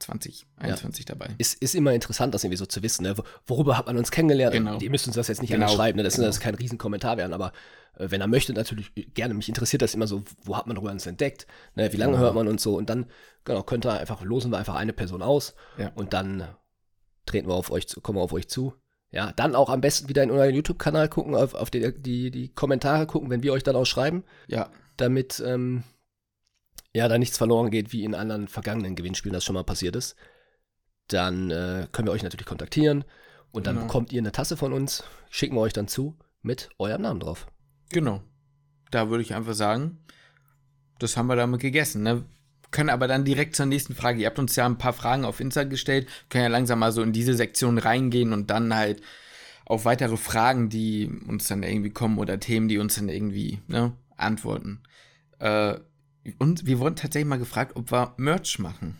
2021 0.00 1.08
ja. 1.08 1.14
dabei. 1.14 1.34
Ist, 1.38 1.62
ist 1.62 1.74
immer 1.74 1.92
interessant, 1.92 2.34
das 2.34 2.44
irgendwie 2.44 2.58
so 2.58 2.66
zu 2.66 2.82
wissen. 2.82 3.04
Ne? 3.04 3.14
Worüber 3.46 3.78
hat 3.78 3.86
man 3.86 3.96
uns 3.96 4.10
kennengelernt? 4.10 4.54
Genau. 4.54 4.78
Ihr 4.78 4.90
müsst 4.90 5.06
uns 5.06 5.16
das 5.16 5.28
jetzt 5.28 5.40
nicht 5.40 5.50
genau. 5.50 5.68
schreiben, 5.68 5.96
ne? 5.96 6.02
das 6.02 6.16
genau. 6.16 6.28
ist 6.28 6.40
kein 6.40 6.54
Riesenkommentar 6.54 7.16
werden, 7.16 7.32
aber 7.32 7.52
äh, 7.96 8.10
wenn 8.10 8.20
er 8.20 8.26
möchte, 8.26 8.52
natürlich 8.52 8.92
gerne. 9.14 9.34
Mich 9.34 9.48
interessiert 9.48 9.82
das 9.82 9.94
immer 9.94 10.06
so, 10.06 10.24
wo 10.42 10.56
hat 10.56 10.66
man 10.66 10.74
darüber 10.74 10.90
uns 10.90 11.06
entdeckt? 11.06 11.46
Ne? 11.76 11.92
Wie 11.92 11.96
lange 11.96 12.12
genau. 12.12 12.24
hört 12.24 12.34
man 12.34 12.48
uns 12.48 12.62
so? 12.62 12.76
Und 12.76 12.90
dann, 12.90 13.06
genau, 13.44 13.62
könnt 13.62 13.86
ihr 13.86 14.00
einfach, 14.00 14.22
losen 14.22 14.50
wir 14.50 14.58
einfach 14.58 14.74
eine 14.74 14.92
Person 14.92 15.22
aus 15.22 15.54
ja. 15.78 15.92
und 15.94 16.12
dann 16.12 16.48
treten 17.26 17.48
wir 17.48 17.54
auf 17.54 17.70
euch 17.70 17.86
zu, 17.86 18.00
kommen 18.00 18.18
wir 18.18 18.22
auf 18.22 18.32
euch 18.32 18.48
zu. 18.48 18.74
Ja, 19.12 19.32
dann 19.32 19.56
auch 19.56 19.70
am 19.70 19.80
besten 19.80 20.08
wieder 20.08 20.22
in 20.22 20.30
euren 20.30 20.54
YouTube-Kanal 20.54 21.08
gucken, 21.08 21.34
auf, 21.34 21.54
auf 21.54 21.70
die, 21.70 21.92
die, 22.00 22.30
die 22.30 22.48
Kommentare 22.48 23.06
gucken, 23.06 23.28
wenn 23.28 23.42
wir 23.42 23.52
euch 23.52 23.64
dann 23.64 23.76
auch 23.76 23.84
schreiben. 23.84 24.24
Ja. 24.46 24.70
Damit, 24.96 25.42
ähm, 25.44 25.82
ja, 26.92 27.08
da 27.08 27.18
nichts 27.18 27.36
verloren 27.36 27.70
geht, 27.70 27.92
wie 27.92 28.04
in 28.04 28.14
anderen 28.14 28.46
vergangenen 28.46 28.94
Gewinnspielen 28.94 29.34
das 29.34 29.44
schon 29.44 29.54
mal 29.54 29.64
passiert 29.64 29.96
ist. 29.96 30.16
Dann 31.08 31.50
äh, 31.50 31.88
können 31.90 32.06
wir 32.06 32.12
euch 32.12 32.22
natürlich 32.22 32.46
kontaktieren 32.46 33.04
und 33.50 33.66
dann 33.66 33.76
genau. 33.76 33.86
bekommt 33.86 34.12
ihr 34.12 34.20
eine 34.20 34.32
Tasse 34.32 34.56
von 34.56 34.72
uns, 34.72 35.02
schicken 35.28 35.56
wir 35.56 35.60
euch 35.60 35.72
dann 35.72 35.88
zu 35.88 36.16
mit 36.42 36.70
eurem 36.78 37.02
Namen 37.02 37.20
drauf. 37.20 37.48
Genau. 37.90 38.22
Da 38.92 39.10
würde 39.10 39.22
ich 39.22 39.34
einfach 39.34 39.54
sagen, 39.54 39.98
das 40.98 41.16
haben 41.16 41.26
wir 41.26 41.36
damit 41.36 41.60
gegessen. 41.60 42.02
Ne? 42.02 42.24
Können 42.70 42.90
aber 42.90 43.08
dann 43.08 43.24
direkt 43.24 43.56
zur 43.56 43.66
nächsten 43.66 43.94
Frage. 43.94 44.20
Ihr 44.20 44.26
habt 44.26 44.38
uns 44.38 44.54
ja 44.56 44.66
ein 44.66 44.78
paar 44.78 44.92
Fragen 44.92 45.24
auf 45.24 45.40
Insta 45.40 45.64
gestellt, 45.64 46.06
können 46.28 46.44
ja 46.44 46.50
langsam 46.50 46.78
mal 46.78 46.92
so 46.92 47.02
in 47.02 47.12
diese 47.12 47.34
Sektion 47.34 47.78
reingehen 47.78 48.32
und 48.32 48.50
dann 48.50 48.74
halt 48.74 49.02
auf 49.64 49.84
weitere 49.84 50.16
Fragen, 50.16 50.68
die 50.68 51.08
uns 51.28 51.48
dann 51.48 51.62
irgendwie 51.62 51.90
kommen 51.90 52.18
oder 52.18 52.40
Themen, 52.40 52.68
die 52.68 52.78
uns 52.78 52.96
dann 52.96 53.08
irgendwie 53.08 53.60
ne, 53.68 53.92
antworten. 54.16 54.82
Äh, 55.38 55.76
und 56.38 56.66
wir 56.66 56.78
wurden 56.78 56.96
tatsächlich 56.96 57.28
mal 57.28 57.38
gefragt, 57.38 57.76
ob 57.76 57.90
wir 57.90 58.14
Merch 58.16 58.58
machen. 58.58 58.98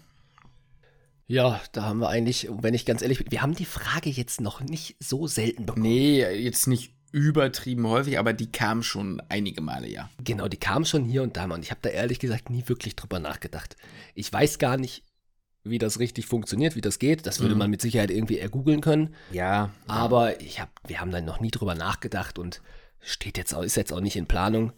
Ja, 1.27 1.61
da 1.73 1.83
haben 1.83 2.01
wir 2.01 2.09
eigentlich, 2.09 2.49
wenn 2.51 2.75
ich 2.75 2.87
ganz 2.87 3.03
ehrlich 3.03 3.19
bin, 3.19 3.31
wir 3.31 3.43
haben 3.43 3.55
die 3.55 3.65
Frage 3.65 4.11
jetzt 4.11 4.41
noch 4.41 4.61
nicht 4.63 4.97
so 4.99 5.29
selten 5.29 5.67
bekommen. 5.67 5.83
Nee, 5.83 6.25
jetzt 6.25 6.67
nicht 6.67 6.93
übertrieben 7.13 7.87
häufig, 7.87 8.19
aber 8.19 8.33
die 8.33 8.51
kam 8.51 8.83
schon 8.83 9.23
einige 9.29 9.61
Male, 9.61 9.89
ja. 9.89 10.11
Genau, 10.23 10.49
die 10.49 10.57
kam 10.57 10.85
schon 10.85 11.05
hier 11.05 11.23
und 11.23 11.37
da 11.37 11.47
mal. 11.47 11.57
Und 11.57 11.65
ich 11.65 11.71
habe 11.71 11.81
da 11.83 11.89
ehrlich 11.89 12.19
gesagt 12.19 12.51
nie 12.51 12.65
wirklich 12.67 12.97
drüber 12.97 13.19
nachgedacht. 13.19 13.77
Ich 14.15 14.33
weiß 14.33 14.59
gar 14.59 14.77
nicht, 14.77 15.05
wie 15.65 15.79
das 15.79 15.99
richtig 15.99 16.27
funktioniert, 16.27 16.77
wie 16.77 16.81
das 16.81 16.99
geht. 16.99 17.27
Das 17.27 17.41
würde 17.41 17.55
mhm. 17.55 17.61
man 17.61 17.71
mit 17.71 17.83
Sicherheit 17.83 18.11
irgendwie 18.11 18.39
ergoogeln 18.39 18.81
können. 18.81 19.15
Ja. 19.31 19.71
Aber 19.87 20.41
ich 20.41 20.61
hab, 20.61 20.71
wir 20.87 21.01
haben 21.01 21.11
dann 21.11 21.25
noch 21.25 21.41
nie 21.41 21.51
drüber 21.51 21.75
nachgedacht 21.75 22.39
und 22.39 22.63
steht 23.01 23.37
jetzt 23.39 23.55
auch, 23.55 23.63
ist 23.63 23.77
jetzt 23.77 23.93
auch 23.93 24.01
nicht 24.01 24.17
in 24.17 24.27
Planung 24.27 24.73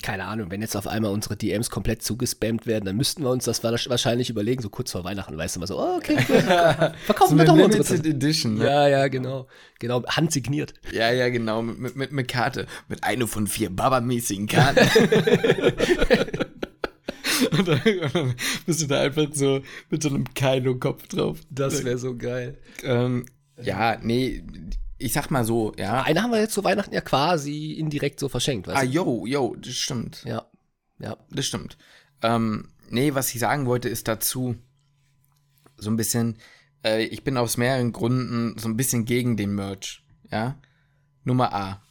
keine 0.00 0.24
Ahnung, 0.24 0.50
wenn 0.50 0.62
jetzt 0.62 0.76
auf 0.76 0.86
einmal 0.86 1.12
unsere 1.12 1.36
DMs 1.36 1.70
komplett 1.70 2.02
zugespammt 2.02 2.66
werden, 2.66 2.84
dann 2.84 2.96
müssten 2.96 3.22
wir 3.22 3.30
uns 3.30 3.44
das 3.44 3.62
wahrscheinlich 3.62 4.30
überlegen, 4.30 4.62
so 4.62 4.68
kurz 4.68 4.90
vor 4.90 5.04
Weihnachten, 5.04 5.36
weißt 5.36 5.56
du 5.56 5.60
mal 5.60 5.66
so, 5.66 5.78
oh, 5.78 5.96
okay, 5.96 6.16
verkaufen 7.06 7.32
so 7.32 7.38
wir 7.38 7.44
doch 7.44 7.54
mal 7.54 7.66
unsere 7.66 7.84
Tasse. 7.84 8.08
Edition, 8.08 8.54
ne? 8.54 8.64
Ja, 8.64 8.88
ja, 8.88 9.08
genau. 9.08 9.46
Genau, 9.78 10.04
handsigniert. 10.06 10.74
Ja, 10.92 11.10
ja, 11.10 11.28
genau, 11.28 11.62
mit, 11.62 11.94
mit, 11.96 12.12
mit 12.12 12.28
Karte. 12.28 12.66
Mit 12.88 13.04
einer 13.04 13.26
von 13.26 13.46
vier 13.46 13.70
Baba-mäßigen 13.70 14.46
Karten. 14.46 14.80
und, 17.58 17.68
dann, 17.68 17.80
und, 17.80 18.14
dann, 18.14 18.34
bist 18.66 18.82
du 18.82 18.86
da 18.86 19.02
einfach 19.02 19.26
so 19.32 19.60
mit 19.90 20.02
so 20.02 20.08
einem 20.08 20.32
Kaino-Kopf 20.34 21.08
drauf. 21.08 21.40
Das 21.50 21.84
wäre 21.84 21.98
so 21.98 22.16
geil. 22.16 22.58
Ähm, 22.82 23.26
ja, 23.60 23.98
nee, 24.02 24.42
ich 25.02 25.12
sag 25.12 25.30
mal 25.30 25.44
so, 25.44 25.72
ja. 25.78 26.02
Eine 26.02 26.22
haben 26.22 26.30
wir 26.30 26.40
jetzt 26.40 26.54
zu 26.54 26.64
Weihnachten 26.64 26.94
ja 26.94 27.00
quasi 27.00 27.72
indirekt 27.72 28.20
so 28.20 28.28
verschenkt, 28.28 28.66
weißt 28.66 28.78
ah, 28.78 28.82
du? 28.82 28.88
Ah, 28.88 28.92
yo, 28.92 29.26
yo, 29.26 29.56
das 29.56 29.74
stimmt. 29.74 30.22
Ja, 30.24 30.46
ja. 30.98 31.16
Das 31.30 31.46
stimmt. 31.46 31.76
Ähm, 32.22 32.68
nee, 32.88 33.14
was 33.14 33.34
ich 33.34 33.40
sagen 33.40 33.66
wollte, 33.66 33.88
ist 33.88 34.08
dazu 34.08 34.56
so 35.76 35.90
ein 35.90 35.96
bisschen, 35.96 36.36
äh, 36.84 37.04
ich 37.04 37.24
bin 37.24 37.36
aus 37.36 37.56
mehreren 37.56 37.92
Gründen 37.92 38.56
so 38.58 38.68
ein 38.68 38.76
bisschen 38.76 39.04
gegen 39.04 39.36
den 39.36 39.54
Merch, 39.54 40.04
ja. 40.30 40.56
Nummer 41.24 41.52
A. 41.52 41.82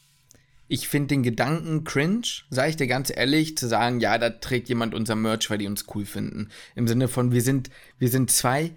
Ich 0.67 0.87
finde 0.87 1.09
den 1.09 1.23
Gedanken 1.23 1.83
cringe, 1.83 2.27
sage 2.49 2.69
ich 2.69 2.77
dir 2.77 2.87
ganz 2.87 3.11
ehrlich, 3.13 3.57
zu 3.57 3.67
sagen, 3.67 3.99
ja, 3.99 4.17
da 4.17 4.29
trägt 4.29 4.69
jemand 4.69 4.95
unser 4.95 5.15
Merch, 5.15 5.49
weil 5.49 5.57
die 5.57 5.67
uns 5.67 5.85
cool 5.93 6.05
finden. 6.05 6.47
Im 6.75 6.87
Sinne 6.87 7.09
von, 7.09 7.33
wir 7.33 7.41
sind, 7.41 7.69
wir 7.99 8.07
sind 8.07 8.31
zwei 8.31 8.71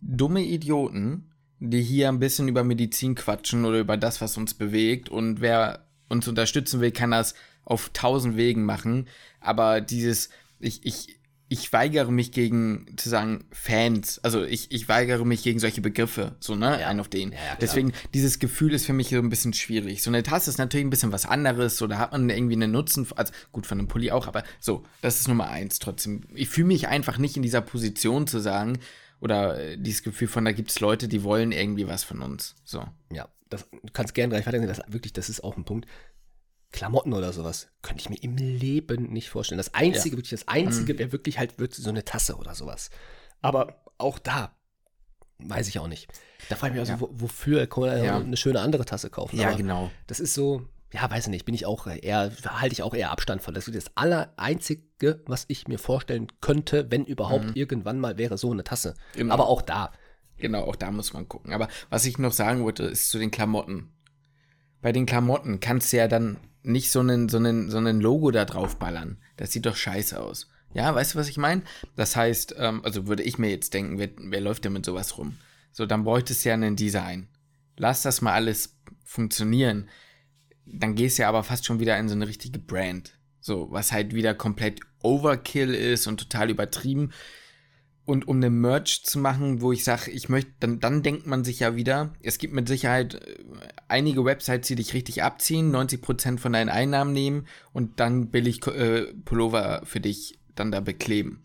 dumme 0.00 0.42
Idioten, 0.42 1.25
die 1.60 1.82
hier 1.82 2.08
ein 2.08 2.18
bisschen 2.18 2.48
über 2.48 2.64
Medizin 2.64 3.14
quatschen 3.14 3.64
oder 3.64 3.80
über 3.80 3.96
das, 3.96 4.20
was 4.20 4.36
uns 4.36 4.54
bewegt. 4.54 5.08
Und 5.08 5.40
wer 5.40 5.86
uns 6.08 6.28
unterstützen 6.28 6.80
will, 6.80 6.92
kann 6.92 7.10
das 7.10 7.34
auf 7.64 7.90
tausend 7.92 8.36
Wegen 8.36 8.64
machen. 8.64 9.08
Aber 9.40 9.80
dieses, 9.80 10.30
ich, 10.60 10.84
ich 10.84 11.16
ich 11.48 11.72
weigere 11.72 12.10
mich 12.10 12.32
gegen 12.32 12.86
zu 12.96 13.08
sagen 13.08 13.44
Fans. 13.52 14.18
Also 14.24 14.42
ich, 14.42 14.72
ich 14.72 14.88
weigere 14.88 15.24
mich 15.24 15.44
gegen 15.44 15.60
solche 15.60 15.80
Begriffe, 15.80 16.34
so, 16.40 16.56
ne? 16.56 16.80
Ja. 16.80 16.88
Ein 16.88 16.98
auf 16.98 17.08
den. 17.08 17.30
Ja, 17.32 17.38
ja. 17.38 17.56
Deswegen, 17.60 17.92
dieses 18.14 18.40
Gefühl 18.40 18.74
ist 18.74 18.86
für 18.86 18.92
mich 18.92 19.10
so 19.10 19.16
ein 19.16 19.28
bisschen 19.28 19.52
schwierig. 19.52 20.02
So 20.02 20.10
eine 20.10 20.24
Tasse 20.24 20.50
ist 20.50 20.58
natürlich 20.58 20.84
ein 20.84 20.90
bisschen 20.90 21.12
was 21.12 21.24
anderes, 21.24 21.76
so 21.76 21.86
da 21.86 21.98
hat 21.98 22.12
man 22.12 22.28
irgendwie 22.30 22.54
einen 22.54 22.72
Nutzen, 22.72 23.06
also 23.14 23.32
gut 23.52 23.66
von 23.66 23.78
einem 23.78 23.86
Pulli 23.86 24.10
auch, 24.10 24.26
aber 24.26 24.42
so, 24.58 24.82
das 25.02 25.20
ist 25.20 25.28
Nummer 25.28 25.48
eins 25.48 25.78
trotzdem. 25.78 26.22
Ich 26.34 26.48
fühle 26.48 26.66
mich 26.66 26.88
einfach 26.88 27.18
nicht 27.18 27.36
in 27.36 27.42
dieser 27.42 27.60
Position 27.60 28.26
zu 28.26 28.40
sagen, 28.40 28.78
oder 29.20 29.58
äh, 29.58 29.76
dieses 29.78 30.02
Gefühl 30.02 30.28
von, 30.28 30.44
da 30.44 30.52
gibt 30.52 30.70
es 30.70 30.80
Leute, 30.80 31.08
die 31.08 31.22
wollen 31.22 31.52
irgendwie 31.52 31.88
was 31.88 32.04
von 32.04 32.20
uns. 32.22 32.54
So. 32.64 32.84
Ja, 33.12 33.28
das, 33.48 33.68
du 33.70 33.92
kannst 33.92 34.14
gerne 34.14 34.30
gleich 34.34 34.46
weitergehen. 34.46 34.68
Das, 34.68 34.80
wirklich, 34.88 35.12
das 35.12 35.28
ist 35.28 35.42
auch 35.44 35.56
ein 35.56 35.64
Punkt. 35.64 35.86
Klamotten 36.72 37.12
oder 37.12 37.32
sowas 37.32 37.68
könnte 37.82 38.00
ich 38.02 38.10
mir 38.10 38.22
im 38.22 38.36
Leben 38.36 39.04
nicht 39.12 39.30
vorstellen. 39.30 39.56
Das 39.58 39.72
Einzige, 39.74 40.16
wirklich 40.16 40.30
das 40.30 40.48
Einzige 40.48 40.94
Mhm. 40.94 40.98
wäre 40.98 41.12
wirklich 41.12 41.38
halt 41.38 41.58
wird 41.58 41.74
so 41.74 41.88
eine 41.88 42.04
Tasse 42.04 42.36
oder 42.36 42.54
sowas. 42.54 42.90
Aber 43.40 43.82
auch 43.98 44.18
da 44.18 44.54
weiß 45.38 45.68
ich 45.68 45.78
auch 45.78 45.86
nicht. 45.88 46.08
Da 46.48 46.56
frage 46.56 46.74
ich 46.74 46.80
mich 46.80 46.90
auch 46.92 47.00
Ja. 47.00 47.08
wofür 47.12 47.66
kann 47.66 47.82
man 47.84 48.04
Ja. 48.04 48.16
eine 48.18 48.36
schöne 48.36 48.60
andere 48.60 48.84
Tasse 48.84 49.10
kaufen. 49.10 49.38
Aber 49.40 49.56
genau. 49.56 49.90
Das 50.06 50.18
ist 50.20 50.34
so, 50.34 50.66
ja, 50.96 51.10
weiß 51.10 51.26
ich 51.26 51.30
nicht, 51.30 51.44
bin 51.44 51.54
ich 51.54 51.66
auch 51.66 51.86
eher, 51.86 52.32
halte 52.46 52.72
ich 52.72 52.82
auch 52.82 52.94
eher 52.94 53.10
Abstand 53.10 53.42
von. 53.42 53.52
Das 53.52 53.68
ist 53.68 53.76
das 53.76 53.96
Allereinzige, 53.96 55.22
was 55.26 55.44
ich 55.48 55.68
mir 55.68 55.78
vorstellen 55.78 56.28
könnte, 56.40 56.90
wenn 56.90 57.04
überhaupt 57.04 57.54
irgendwann 57.54 58.00
mal 58.00 58.16
wäre 58.16 58.38
so 58.38 58.50
eine 58.50 58.64
Tasse. 58.64 58.94
Mhm. 59.12 59.18
Genau. 59.18 59.34
Aber 59.34 59.48
auch 59.48 59.60
da. 59.60 59.92
Genau, 60.38 60.62
auch 60.64 60.76
da 60.76 60.90
muss 60.90 61.12
man 61.12 61.28
gucken. 61.28 61.52
Aber 61.52 61.68
was 61.90 62.06
ich 62.06 62.16
noch 62.16 62.32
sagen 62.32 62.64
wollte, 62.64 62.84
ist 62.84 63.10
zu 63.10 63.18
den 63.18 63.30
Klamotten. 63.30 63.92
Bei 64.80 64.92
den 64.92 65.04
Klamotten 65.04 65.60
kannst 65.60 65.92
du 65.92 65.98
ja 65.98 66.08
dann 66.08 66.38
nicht 66.62 66.90
so 66.90 67.00
einen, 67.00 67.28
so 67.28 67.36
einen, 67.36 67.70
so 67.70 67.76
einen 67.76 68.00
Logo 68.00 68.30
da 68.30 68.46
drauf 68.46 68.78
ballern. 68.78 69.18
Das 69.36 69.52
sieht 69.52 69.66
doch 69.66 69.76
scheiße 69.76 70.18
aus. 70.18 70.48
Ja, 70.72 70.94
weißt 70.94 71.14
du, 71.14 71.18
was 71.18 71.28
ich 71.28 71.36
meine? 71.36 71.62
Das 71.94 72.16
heißt, 72.16 72.54
ähm, 72.58 72.82
also 72.84 73.06
würde 73.06 73.22
ich 73.22 73.36
mir 73.36 73.50
jetzt 73.50 73.74
denken, 73.74 73.98
wer, 73.98 74.08
wer 74.16 74.40
läuft 74.40 74.64
denn 74.64 74.72
mit 74.72 74.86
sowas 74.86 75.18
rum? 75.18 75.36
So, 75.72 75.84
dann 75.84 76.04
bräuchtest 76.04 76.44
du 76.44 76.48
ja 76.48 76.54
ein 76.54 76.76
Design. 76.76 77.28
Lass 77.76 78.00
das 78.00 78.22
mal 78.22 78.32
alles 78.32 78.78
funktionieren. 79.04 79.90
Dann 80.66 80.94
gehst 80.94 81.18
du 81.18 81.22
ja 81.22 81.28
aber 81.28 81.44
fast 81.44 81.64
schon 81.64 81.80
wieder 81.80 81.98
in 81.98 82.08
so 82.08 82.14
eine 82.14 82.28
richtige 82.28 82.58
Brand. 82.58 83.12
So, 83.40 83.68
was 83.70 83.92
halt 83.92 84.14
wieder 84.14 84.34
komplett 84.34 84.80
Overkill 85.02 85.74
ist 85.74 86.06
und 86.06 86.18
total 86.18 86.50
übertrieben. 86.50 87.12
Und 88.04 88.28
um 88.28 88.36
eine 88.36 88.50
Merch 88.50 89.02
zu 89.04 89.18
machen, 89.18 89.60
wo 89.60 89.72
ich 89.72 89.82
sage, 89.82 90.12
ich 90.12 90.28
möchte, 90.28 90.52
dann, 90.60 90.78
dann 90.78 91.02
denkt 91.02 91.26
man 91.26 91.42
sich 91.44 91.60
ja 91.60 91.74
wieder, 91.74 92.12
es 92.22 92.38
gibt 92.38 92.54
mit 92.54 92.68
Sicherheit 92.68 93.14
äh, 93.14 93.36
einige 93.88 94.24
Websites, 94.24 94.68
die 94.68 94.76
dich 94.76 94.94
richtig 94.94 95.24
abziehen, 95.24 95.74
90% 95.74 96.38
von 96.38 96.52
deinen 96.52 96.68
Einnahmen 96.68 97.12
nehmen 97.12 97.48
und 97.72 97.98
dann 97.98 98.30
billig 98.30 98.64
äh, 98.68 99.12
Pullover 99.24 99.82
für 99.84 100.00
dich 100.00 100.38
dann 100.54 100.70
da 100.70 100.78
bekleben. 100.78 101.42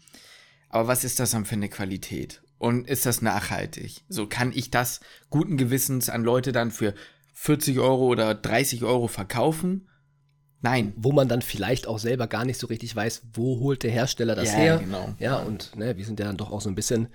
Aber 0.69 0.87
was 0.87 1.03
ist 1.03 1.19
das 1.19 1.31
dann 1.31 1.45
für 1.45 1.55
eine 1.55 1.69
Qualität? 1.69 2.41
Und 2.59 2.87
ist 2.87 3.07
das 3.07 3.23
nachhaltig? 3.23 4.03
So 4.07 4.27
kann 4.27 4.51
ich 4.53 4.69
das 4.69 4.99
guten 5.31 5.57
Gewissens 5.57 6.09
an 6.09 6.23
Leute 6.23 6.51
dann 6.51 6.69
für 6.69 6.93
40 7.43 7.79
Euro 7.79 8.05
oder 8.05 8.35
30 8.35 8.83
Euro 8.83 9.07
verkaufen? 9.07 9.89
Nein. 10.61 10.93
Wo 10.95 11.11
man 11.11 11.27
dann 11.27 11.41
vielleicht 11.41 11.87
auch 11.87 11.97
selber 11.97 12.27
gar 12.27 12.45
nicht 12.45 12.59
so 12.59 12.67
richtig 12.67 12.95
weiß, 12.95 13.23
wo 13.33 13.59
holt 13.59 13.81
der 13.81 13.89
Hersteller 13.89 14.35
das 14.35 14.51
Ja, 14.51 14.57
her. 14.59 14.77
genau. 14.77 15.15
Ja, 15.17 15.37
und 15.39 15.75
ne, 15.75 15.97
wir 15.97 16.05
sind 16.05 16.19
ja 16.19 16.27
dann 16.27 16.37
doch 16.37 16.51
auch 16.51 16.61
so 16.61 16.69
ein 16.69 16.75
bisschen 16.75 17.07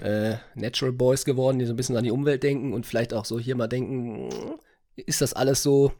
äh, 0.00 0.34
Natural 0.56 0.92
Boys 0.92 1.24
geworden, 1.24 1.60
die 1.60 1.64
so 1.64 1.72
ein 1.74 1.76
bisschen 1.76 1.96
an 1.96 2.02
die 2.02 2.10
Umwelt 2.10 2.42
denken 2.42 2.72
und 2.72 2.86
vielleicht 2.86 3.14
auch 3.14 3.24
so 3.24 3.38
hier 3.38 3.54
mal 3.54 3.68
denken, 3.68 4.28
ist 4.96 5.20
das 5.20 5.32
alles 5.32 5.62
so 5.62 5.92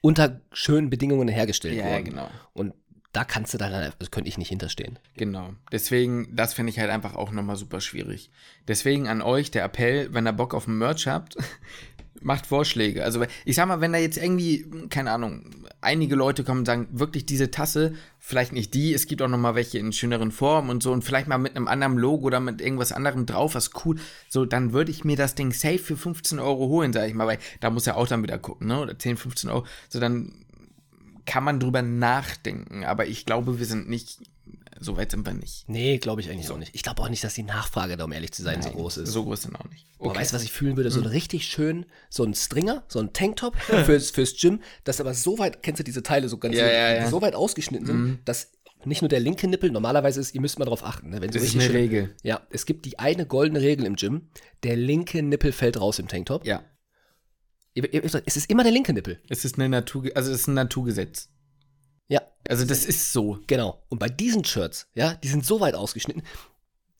unter 0.00 0.40
schönen 0.52 0.88
Bedingungen 0.88 1.28
hergestellt 1.28 1.76
Ja, 1.76 1.84
worden? 1.84 2.04
genau. 2.04 2.30
Und 2.54 2.72
da 3.12 3.24
kannst 3.24 3.52
du 3.52 3.58
dann, 3.58 3.74
also 3.74 3.90
könnte 4.10 4.28
ich 4.28 4.38
nicht 4.38 4.48
hinterstehen. 4.48 4.98
Genau. 5.18 5.50
Deswegen, 5.70 6.34
das 6.34 6.54
finde 6.54 6.70
ich 6.70 6.78
halt 6.78 6.88
einfach 6.90 7.14
auch 7.14 7.30
nochmal 7.30 7.56
super 7.56 7.82
schwierig. 7.82 8.30
Deswegen 8.68 9.06
an 9.06 9.20
euch 9.20 9.50
der 9.50 9.64
Appell, 9.64 10.14
wenn 10.14 10.26
ihr 10.26 10.32
Bock 10.32 10.54
auf 10.54 10.66
ein 10.66 10.78
Merch 10.78 11.06
habt, 11.06 11.36
macht 12.20 12.46
Vorschläge. 12.46 13.04
Also 13.04 13.24
ich 13.44 13.56
sag 13.56 13.68
mal, 13.68 13.80
wenn 13.80 13.92
da 13.92 13.98
jetzt 13.98 14.18
irgendwie, 14.18 14.66
keine 14.90 15.10
Ahnung, 15.12 15.66
einige 15.80 16.16
Leute 16.16 16.44
kommen 16.44 16.60
und 16.60 16.66
sagen, 16.66 16.88
wirklich 16.90 17.26
diese 17.26 17.50
Tasse, 17.50 17.94
vielleicht 18.18 18.52
nicht 18.52 18.74
die, 18.74 18.92
es 18.92 19.06
gibt 19.06 19.22
auch 19.22 19.28
nochmal 19.28 19.54
welche 19.54 19.78
in 19.78 19.92
schöneren 19.92 20.32
Formen 20.32 20.70
und 20.70 20.82
so 20.82 20.92
und 20.92 21.04
vielleicht 21.04 21.28
mal 21.28 21.38
mit 21.38 21.56
einem 21.56 21.68
anderen 21.68 21.96
Logo 21.96 22.26
oder 22.26 22.40
mit 22.40 22.60
irgendwas 22.60 22.92
anderem 22.92 23.26
drauf, 23.26 23.54
was 23.54 23.70
cool, 23.84 23.96
so, 24.28 24.44
dann 24.44 24.72
würde 24.72 24.90
ich 24.90 25.04
mir 25.04 25.16
das 25.16 25.34
Ding 25.34 25.52
safe 25.52 25.78
für 25.78 25.96
15 25.96 26.38
Euro 26.38 26.68
holen, 26.68 26.92
sag 26.92 27.08
ich 27.08 27.14
mal, 27.14 27.26
weil 27.26 27.38
da 27.60 27.70
muss 27.70 27.86
er 27.86 27.96
auch 27.96 28.08
dann 28.08 28.22
wieder 28.22 28.38
gucken, 28.38 28.68
ne, 28.68 28.80
oder 28.80 28.98
10, 28.98 29.16
15 29.16 29.50
Euro, 29.50 29.66
so 29.88 30.00
dann 30.00 30.44
kann 31.26 31.44
man 31.44 31.60
drüber 31.60 31.82
nachdenken, 31.82 32.84
aber 32.84 33.06
ich 33.06 33.26
glaube, 33.26 33.58
wir 33.58 33.66
sind 33.66 33.88
nicht, 33.88 34.18
so 34.80 34.96
weit 34.96 35.10
sind 35.10 35.26
wir 35.26 35.32
nicht. 35.34 35.68
Nee, 35.68 35.98
glaube 35.98 36.20
ich 36.20 36.30
eigentlich 36.30 36.50
auch 36.50 36.56
nicht. 36.58 36.74
Ich 36.74 36.82
glaube 36.82 37.02
auch 37.02 37.08
nicht, 37.08 37.22
dass 37.24 37.34
die 37.34 37.42
Nachfrage 37.42 37.96
da, 37.96 38.04
um 38.04 38.12
ehrlich 38.12 38.32
zu 38.32 38.42
sein, 38.42 38.62
so 38.62 38.70
groß 38.70 38.98
ist. 38.98 39.10
So 39.12 39.24
groß 39.24 39.42
dann 39.42 39.56
auch 39.56 39.68
nicht. 39.70 39.86
Boah, 39.98 40.14
weißt 40.14 40.32
du, 40.32 40.36
was 40.36 40.42
ich 40.44 40.52
fühlen 40.52 40.76
würde? 40.76 40.90
Mhm. 40.90 40.94
So 40.94 41.00
ein 41.00 41.06
richtig 41.06 41.46
schön, 41.46 41.86
so 42.10 42.24
ein 42.24 42.34
Stringer, 42.34 42.84
so 42.88 42.98
ein 43.00 43.12
Tanktop 43.12 43.56
fürs, 43.84 44.10
fürs 44.10 44.36
Gym, 44.40 44.60
das 44.84 45.00
aber 45.00 45.14
so 45.14 45.38
weit, 45.38 45.62
kennst 45.62 45.80
du 45.80 45.84
diese 45.84 46.02
Teile, 46.02 46.28
so 46.28 46.38
ganz 46.38 46.54
Ja, 46.56 46.64
so, 46.66 46.70
ja, 46.72 46.94
ja. 46.94 47.06
Mhm. 47.06 47.10
so 47.10 47.22
weit 47.22 47.34
ausgeschnitten 47.34 47.86
sind, 47.86 48.18
dass 48.24 48.52
nicht 48.84 49.02
nur 49.02 49.08
der 49.08 49.18
linke 49.20 49.48
Nippel, 49.48 49.72
normalerweise 49.72 50.20
ist, 50.20 50.34
ihr 50.34 50.40
müsst 50.40 50.58
mal 50.60 50.64
drauf 50.64 50.84
achten, 50.84 51.10
ne, 51.10 51.20
wenn 51.20 51.32
so 51.32 51.38
Das 51.40 51.48
ist 51.48 51.54
eine 51.54 51.64
schön- 51.64 51.72
Regel. 51.74 52.14
Ja, 52.22 52.40
es 52.50 52.64
gibt 52.64 52.84
die 52.86 52.98
eine 53.00 53.26
goldene 53.26 53.60
Regel 53.60 53.84
im 53.86 53.96
Gym, 53.96 54.28
der 54.62 54.76
linke 54.76 55.20
Nippel 55.22 55.50
fällt 55.52 55.80
raus 55.80 55.98
im 55.98 56.06
Tanktop. 56.06 56.46
Ja. 56.46 56.62
Es 57.74 58.36
ist 58.36 58.50
immer 58.50 58.62
der 58.64 58.72
linke 58.72 58.92
Nippel. 58.92 59.20
Es 59.28 59.44
ist 59.44 59.56
eine 59.56 59.68
Natur, 59.68 60.04
also 60.14 60.32
es 60.32 60.40
ist 60.42 60.46
ein 60.48 60.54
Naturgesetz. 60.54 61.28
Ja, 62.08 62.22
Also 62.48 62.64
das 62.64 62.84
ist 62.84 63.12
so. 63.12 63.38
genau. 63.46 63.82
Und 63.88 63.98
bei 63.98 64.08
diesen 64.08 64.44
Shirts, 64.44 64.88
ja, 64.94 65.14
die 65.14 65.28
sind 65.28 65.44
so 65.44 65.60
weit 65.60 65.74
ausgeschnitten, 65.74 66.22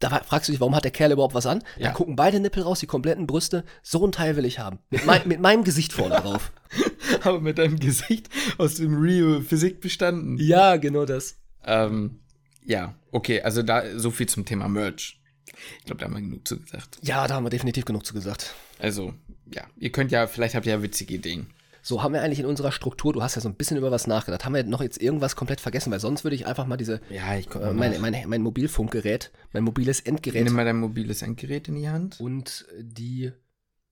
da 0.01 0.11
fragst 0.11 0.49
du 0.49 0.53
dich, 0.53 0.61
warum 0.61 0.77
hat 0.77 0.85
der 0.85 0.92
Kerl 0.92 1.11
überhaupt 1.11 1.35
was 1.35 1.47
an? 1.47 1.64
Da 1.77 1.87
Ja. 1.87 1.90
gucken 1.92 2.14
beide 2.14 2.38
Nippel 2.38 2.62
raus, 2.62 2.79
die 2.79 2.87
kompletten 2.87 3.27
Brüste. 3.27 3.64
So 3.83 4.07
ein 4.07 4.12
Teil 4.12 4.37
will 4.37 4.44
ich 4.44 4.59
haben. 4.61 4.79
Mit, 4.90 5.05
mein, 5.07 5.27
mit 5.27 5.40
meinem 5.40 5.64
Gesicht 5.64 5.92
vorne 5.92 6.14
drauf. 6.23 6.53
Aber 7.25 7.40
mit 7.40 7.59
deinem 7.59 7.81
Gesicht 7.81 8.29
aus 8.59 8.77
dem 8.77 8.94
Rio 9.01 9.40
Physik 9.40 9.81
bestanden. 9.81 10.37
Ja, 10.38 10.77
genau 10.77 11.05
das. 11.05 11.37
Ähm, 11.64 12.21
ja, 12.64 12.94
okay, 13.11 13.40
also 13.42 13.62
da 13.62 13.99
so 13.99 14.11
viel 14.12 14.29
zum 14.29 14.44
Thema 14.44 14.68
Merch. 14.68 15.21
Ich 15.81 15.87
glaube, 15.87 15.99
da 15.99 16.05
haben 16.05 16.14
wir 16.14 16.21
genug 16.21 16.47
zu 16.47 16.61
gesagt. 16.61 16.99
Ja, 17.03 17.27
da 17.27 17.35
haben 17.35 17.44
wir 17.44 17.51
definitiv 17.51 17.85
genug 17.85 18.07
zu 18.07 18.14
gesagt. 18.14 18.55
Also, 18.79 19.14
ja, 19.53 19.64
ihr 19.79 19.90
könnt 19.90 20.12
ja, 20.12 20.29
vielleicht 20.29 20.55
habt 20.55 20.66
ihr 20.66 20.73
ja 20.75 20.83
witzige 20.83 21.14
Ideen. 21.14 21.49
So, 21.82 22.02
haben 22.02 22.12
wir 22.12 22.22
eigentlich 22.22 22.40
in 22.40 22.46
unserer 22.46 22.72
Struktur, 22.72 23.12
du 23.12 23.22
hast 23.22 23.36
ja 23.36 23.40
so 23.40 23.48
ein 23.48 23.54
bisschen 23.54 23.76
über 23.76 23.90
was 23.90 24.06
nachgedacht, 24.06 24.44
haben 24.44 24.54
wir 24.54 24.64
noch 24.64 24.82
jetzt 24.82 25.00
irgendwas 25.00 25.36
komplett 25.36 25.60
vergessen, 25.60 25.90
weil 25.92 26.00
sonst 26.00 26.24
würde 26.24 26.34
ich 26.34 26.46
einfach 26.46 26.66
mal 26.66 26.76
diese, 26.76 27.00
Ja, 27.10 27.36
ich 27.36 27.48
äh, 27.54 27.72
mein, 27.72 28.00
mein, 28.00 28.14
mein 28.26 28.42
Mobilfunkgerät, 28.42 29.30
mein 29.52 29.62
mobiles 29.62 30.00
Endgerät 30.00 30.44
Nimm 30.44 30.54
mal 30.54 30.64
dein 30.64 30.78
mobiles 30.78 31.22
Endgerät 31.22 31.68
in 31.68 31.76
die 31.76 31.88
Hand. 31.88 32.20
und 32.20 32.66
die, 32.80 33.32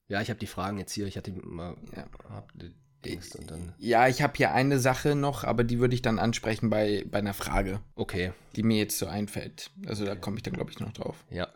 ja, 0.08 0.20
ich 0.20 0.28
habe 0.30 0.38
die 0.40 0.46
Fragen 0.46 0.78
jetzt 0.78 0.92
hier, 0.92 1.06
ich 1.06 1.16
hatte 1.16 1.32
mal, 1.32 1.76
Ja. 1.96 2.06
hab 2.30 2.52
die 2.58 2.74
Dings 3.04 3.34
und 3.36 3.50
dann, 3.50 3.72
Ja, 3.78 4.08
ich 4.08 4.20
habe 4.20 4.32
hier 4.36 4.52
eine 4.52 4.78
Sache 4.80 5.14
noch, 5.14 5.44
aber 5.44 5.62
die 5.62 5.78
würde 5.78 5.94
ich 5.94 6.02
dann 6.02 6.18
ansprechen 6.18 6.70
bei, 6.70 7.04
bei 7.08 7.18
einer 7.18 7.34
Frage, 7.34 7.80
okay, 7.94 8.32
die 8.56 8.62
mir 8.64 8.78
jetzt 8.78 8.98
so 8.98 9.06
einfällt. 9.06 9.70
Also 9.86 10.04
da 10.04 10.16
komme 10.16 10.36
ich 10.38 10.42
dann, 10.42 10.54
glaube 10.54 10.70
ich, 10.72 10.80
noch 10.80 10.92
drauf. 10.92 11.24
ja. 11.30 11.48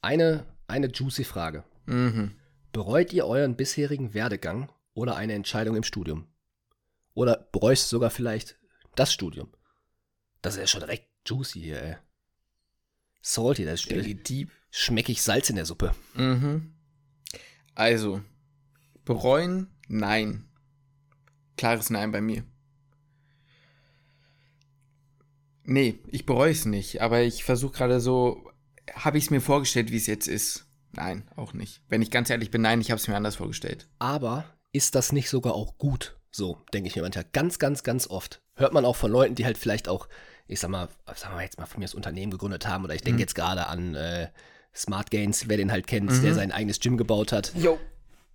Eine, 0.00 0.44
eine 0.68 0.86
juicy 0.88 1.24
Frage. 1.24 1.64
Mhm. 1.86 2.32
Bereut 2.72 3.12
ihr 3.12 3.26
euren 3.26 3.56
bisherigen 3.56 4.14
Werdegang 4.14 4.68
oder 4.98 5.16
eine 5.16 5.34
Entscheidung 5.34 5.76
im 5.76 5.84
Studium? 5.84 6.26
Oder 7.14 7.48
bereust 7.52 7.84
du 7.84 7.96
sogar 7.96 8.10
vielleicht 8.10 8.58
das 8.96 9.12
Studium? 9.12 9.48
Das 10.42 10.54
ist 10.54 10.60
ja 10.60 10.66
schon 10.66 10.80
direkt 10.80 11.08
juicy 11.26 11.60
hier, 11.60 11.82
ey. 11.82 11.96
Salty, 13.22 13.64
das 13.64 13.80
ist 13.80 13.88
geht 13.88 14.28
deep. 14.28 14.50
schmeckig 14.70 15.22
Salz 15.22 15.50
in 15.50 15.56
der 15.56 15.66
Suppe. 15.66 15.94
Mhm. 16.14 16.74
Also, 17.74 18.22
bereuen? 19.04 19.68
Nein. 19.88 20.48
Klares 21.56 21.90
Nein 21.90 22.10
bei 22.10 22.20
mir. 22.20 22.44
Nee, 25.64 26.00
ich 26.06 26.26
bereue 26.26 26.52
es 26.52 26.64
nicht, 26.64 27.02
aber 27.02 27.22
ich 27.22 27.44
versuche 27.44 27.76
gerade 27.76 28.00
so, 28.00 28.50
habe 28.94 29.18
ich 29.18 29.24
es 29.24 29.30
mir 29.30 29.40
vorgestellt, 29.40 29.92
wie 29.92 29.96
es 29.96 30.06
jetzt 30.06 30.26
ist? 30.26 30.66
Nein, 30.92 31.28
auch 31.36 31.52
nicht. 31.52 31.82
Wenn 31.88 32.02
ich 32.02 32.10
ganz 32.10 32.30
ehrlich 32.30 32.50
bin, 32.50 32.62
nein, 32.62 32.80
ich 32.80 32.90
habe 32.90 32.98
es 32.98 33.06
mir 33.06 33.16
anders 33.16 33.36
vorgestellt. 33.36 33.88
Aber 33.98 34.57
ist 34.72 34.94
das 34.94 35.12
nicht 35.12 35.30
sogar 35.30 35.54
auch 35.54 35.78
gut? 35.78 36.16
So, 36.30 36.58
denke 36.72 36.88
ich 36.88 36.96
mir 36.96 37.02
manchmal 37.02 37.24
ganz, 37.32 37.58
ganz, 37.58 37.82
ganz 37.82 38.06
oft. 38.08 38.40
Hört 38.54 38.72
man 38.72 38.84
auch 38.84 38.96
von 38.96 39.10
Leuten, 39.10 39.34
die 39.34 39.44
halt 39.44 39.56
vielleicht 39.58 39.88
auch, 39.88 40.08
ich 40.46 40.60
sag 40.60 40.70
mal, 40.70 40.88
sagen 41.14 41.32
wir 41.32 41.36
mal 41.36 41.42
jetzt 41.42 41.58
mal 41.58 41.66
von 41.66 41.78
mir 41.80 41.86
das 41.86 41.94
Unternehmen 41.94 42.30
gegründet 42.30 42.66
haben 42.66 42.84
oder 42.84 42.94
ich 42.94 43.02
denke 43.02 43.20
jetzt 43.20 43.34
gerade 43.34 43.66
an 43.66 43.94
äh, 43.94 44.28
Smart 44.74 45.10
Gains, 45.10 45.48
wer 45.48 45.56
den 45.56 45.72
halt 45.72 45.86
kennt, 45.86 46.10
der 46.22 46.34
sein 46.34 46.52
eigenes 46.52 46.80
Gym 46.80 46.96
gebaut 46.96 47.32
hat. 47.32 47.52
Jo. 47.56 47.78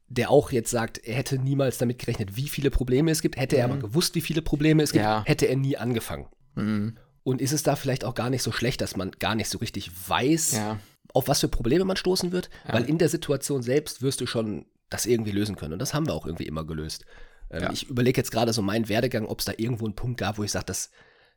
der 0.10 0.30
auch 0.30 0.52
jetzt 0.52 0.70
sagt, 0.70 1.00
er 1.00 1.16
hätte 1.16 1.40
niemals 1.40 1.78
damit 1.80 1.98
gerechnet, 2.00 2.36
wie 2.36 2.48
viele 2.48 2.70
Probleme 2.70 3.10
es 3.10 3.22
gibt. 3.22 3.38
Hätte 3.38 3.58
er 3.58 3.66
aber 3.66 3.78
gewusst, 3.78 4.14
wie 4.16 4.22
viele 4.22 4.42
Probleme 4.44 4.84
es 4.84 4.92
gibt, 4.92 5.04
Ja. 5.04 5.24
hätte 5.26 5.46
er 5.48 5.56
nie 5.56 5.76
angefangen. 5.78 6.28
Mhm. 6.56 6.98
Und 7.24 7.42
ist 7.42 7.52
es 7.54 7.64
da 7.64 7.76
vielleicht 7.76 8.04
auch 8.06 8.14
gar 8.14 8.30
nicht 8.30 8.44
so 8.44 8.52
schlecht, 8.52 8.82
dass 8.82 8.96
man 8.98 9.12
gar 9.12 9.34
nicht 9.34 9.50
so 9.50 9.58
richtig 9.60 9.90
weiß, 10.10 10.52
Ja. 10.54 10.80
auf 11.14 11.28
was 11.30 11.40
für 11.40 11.48
Probleme 11.48 11.86
man 11.86 11.96
stoßen 11.98 12.32
wird? 12.32 12.50
Weil 12.68 12.84
in 12.90 12.98
der 13.00 13.10
Situation 13.10 13.64
selbst 13.64 14.02
wirst 14.02 14.20
du 14.22 14.26
schon 14.28 14.66
das 14.90 15.06
irgendwie 15.06 15.32
lösen 15.32 15.56
können. 15.56 15.74
Und 15.74 15.80
das 15.80 15.94
haben 15.94 16.08
wir 16.08 16.14
auch 16.14 16.26
irgendwie 16.26 16.46
immer 16.48 16.66
gelöst. 16.66 17.06
Ähm, 17.50 17.64
Ja. 17.64 17.72
Ich 17.72 17.90
überlege 17.90 18.20
jetzt 18.20 18.32
gerade 18.32 18.54
so 18.54 18.62
meinen 18.62 18.90
Werdegang, 18.90 19.26
ob 19.26 19.40
es 19.40 19.46
da 19.46 19.54
irgendwo 19.58 19.86
einen 19.86 19.96
Punkt 19.96 20.20
gab, 20.20 20.38
wo 20.38 20.44
ich 20.44 20.52
sage, 20.52 20.66
das, 20.66 20.92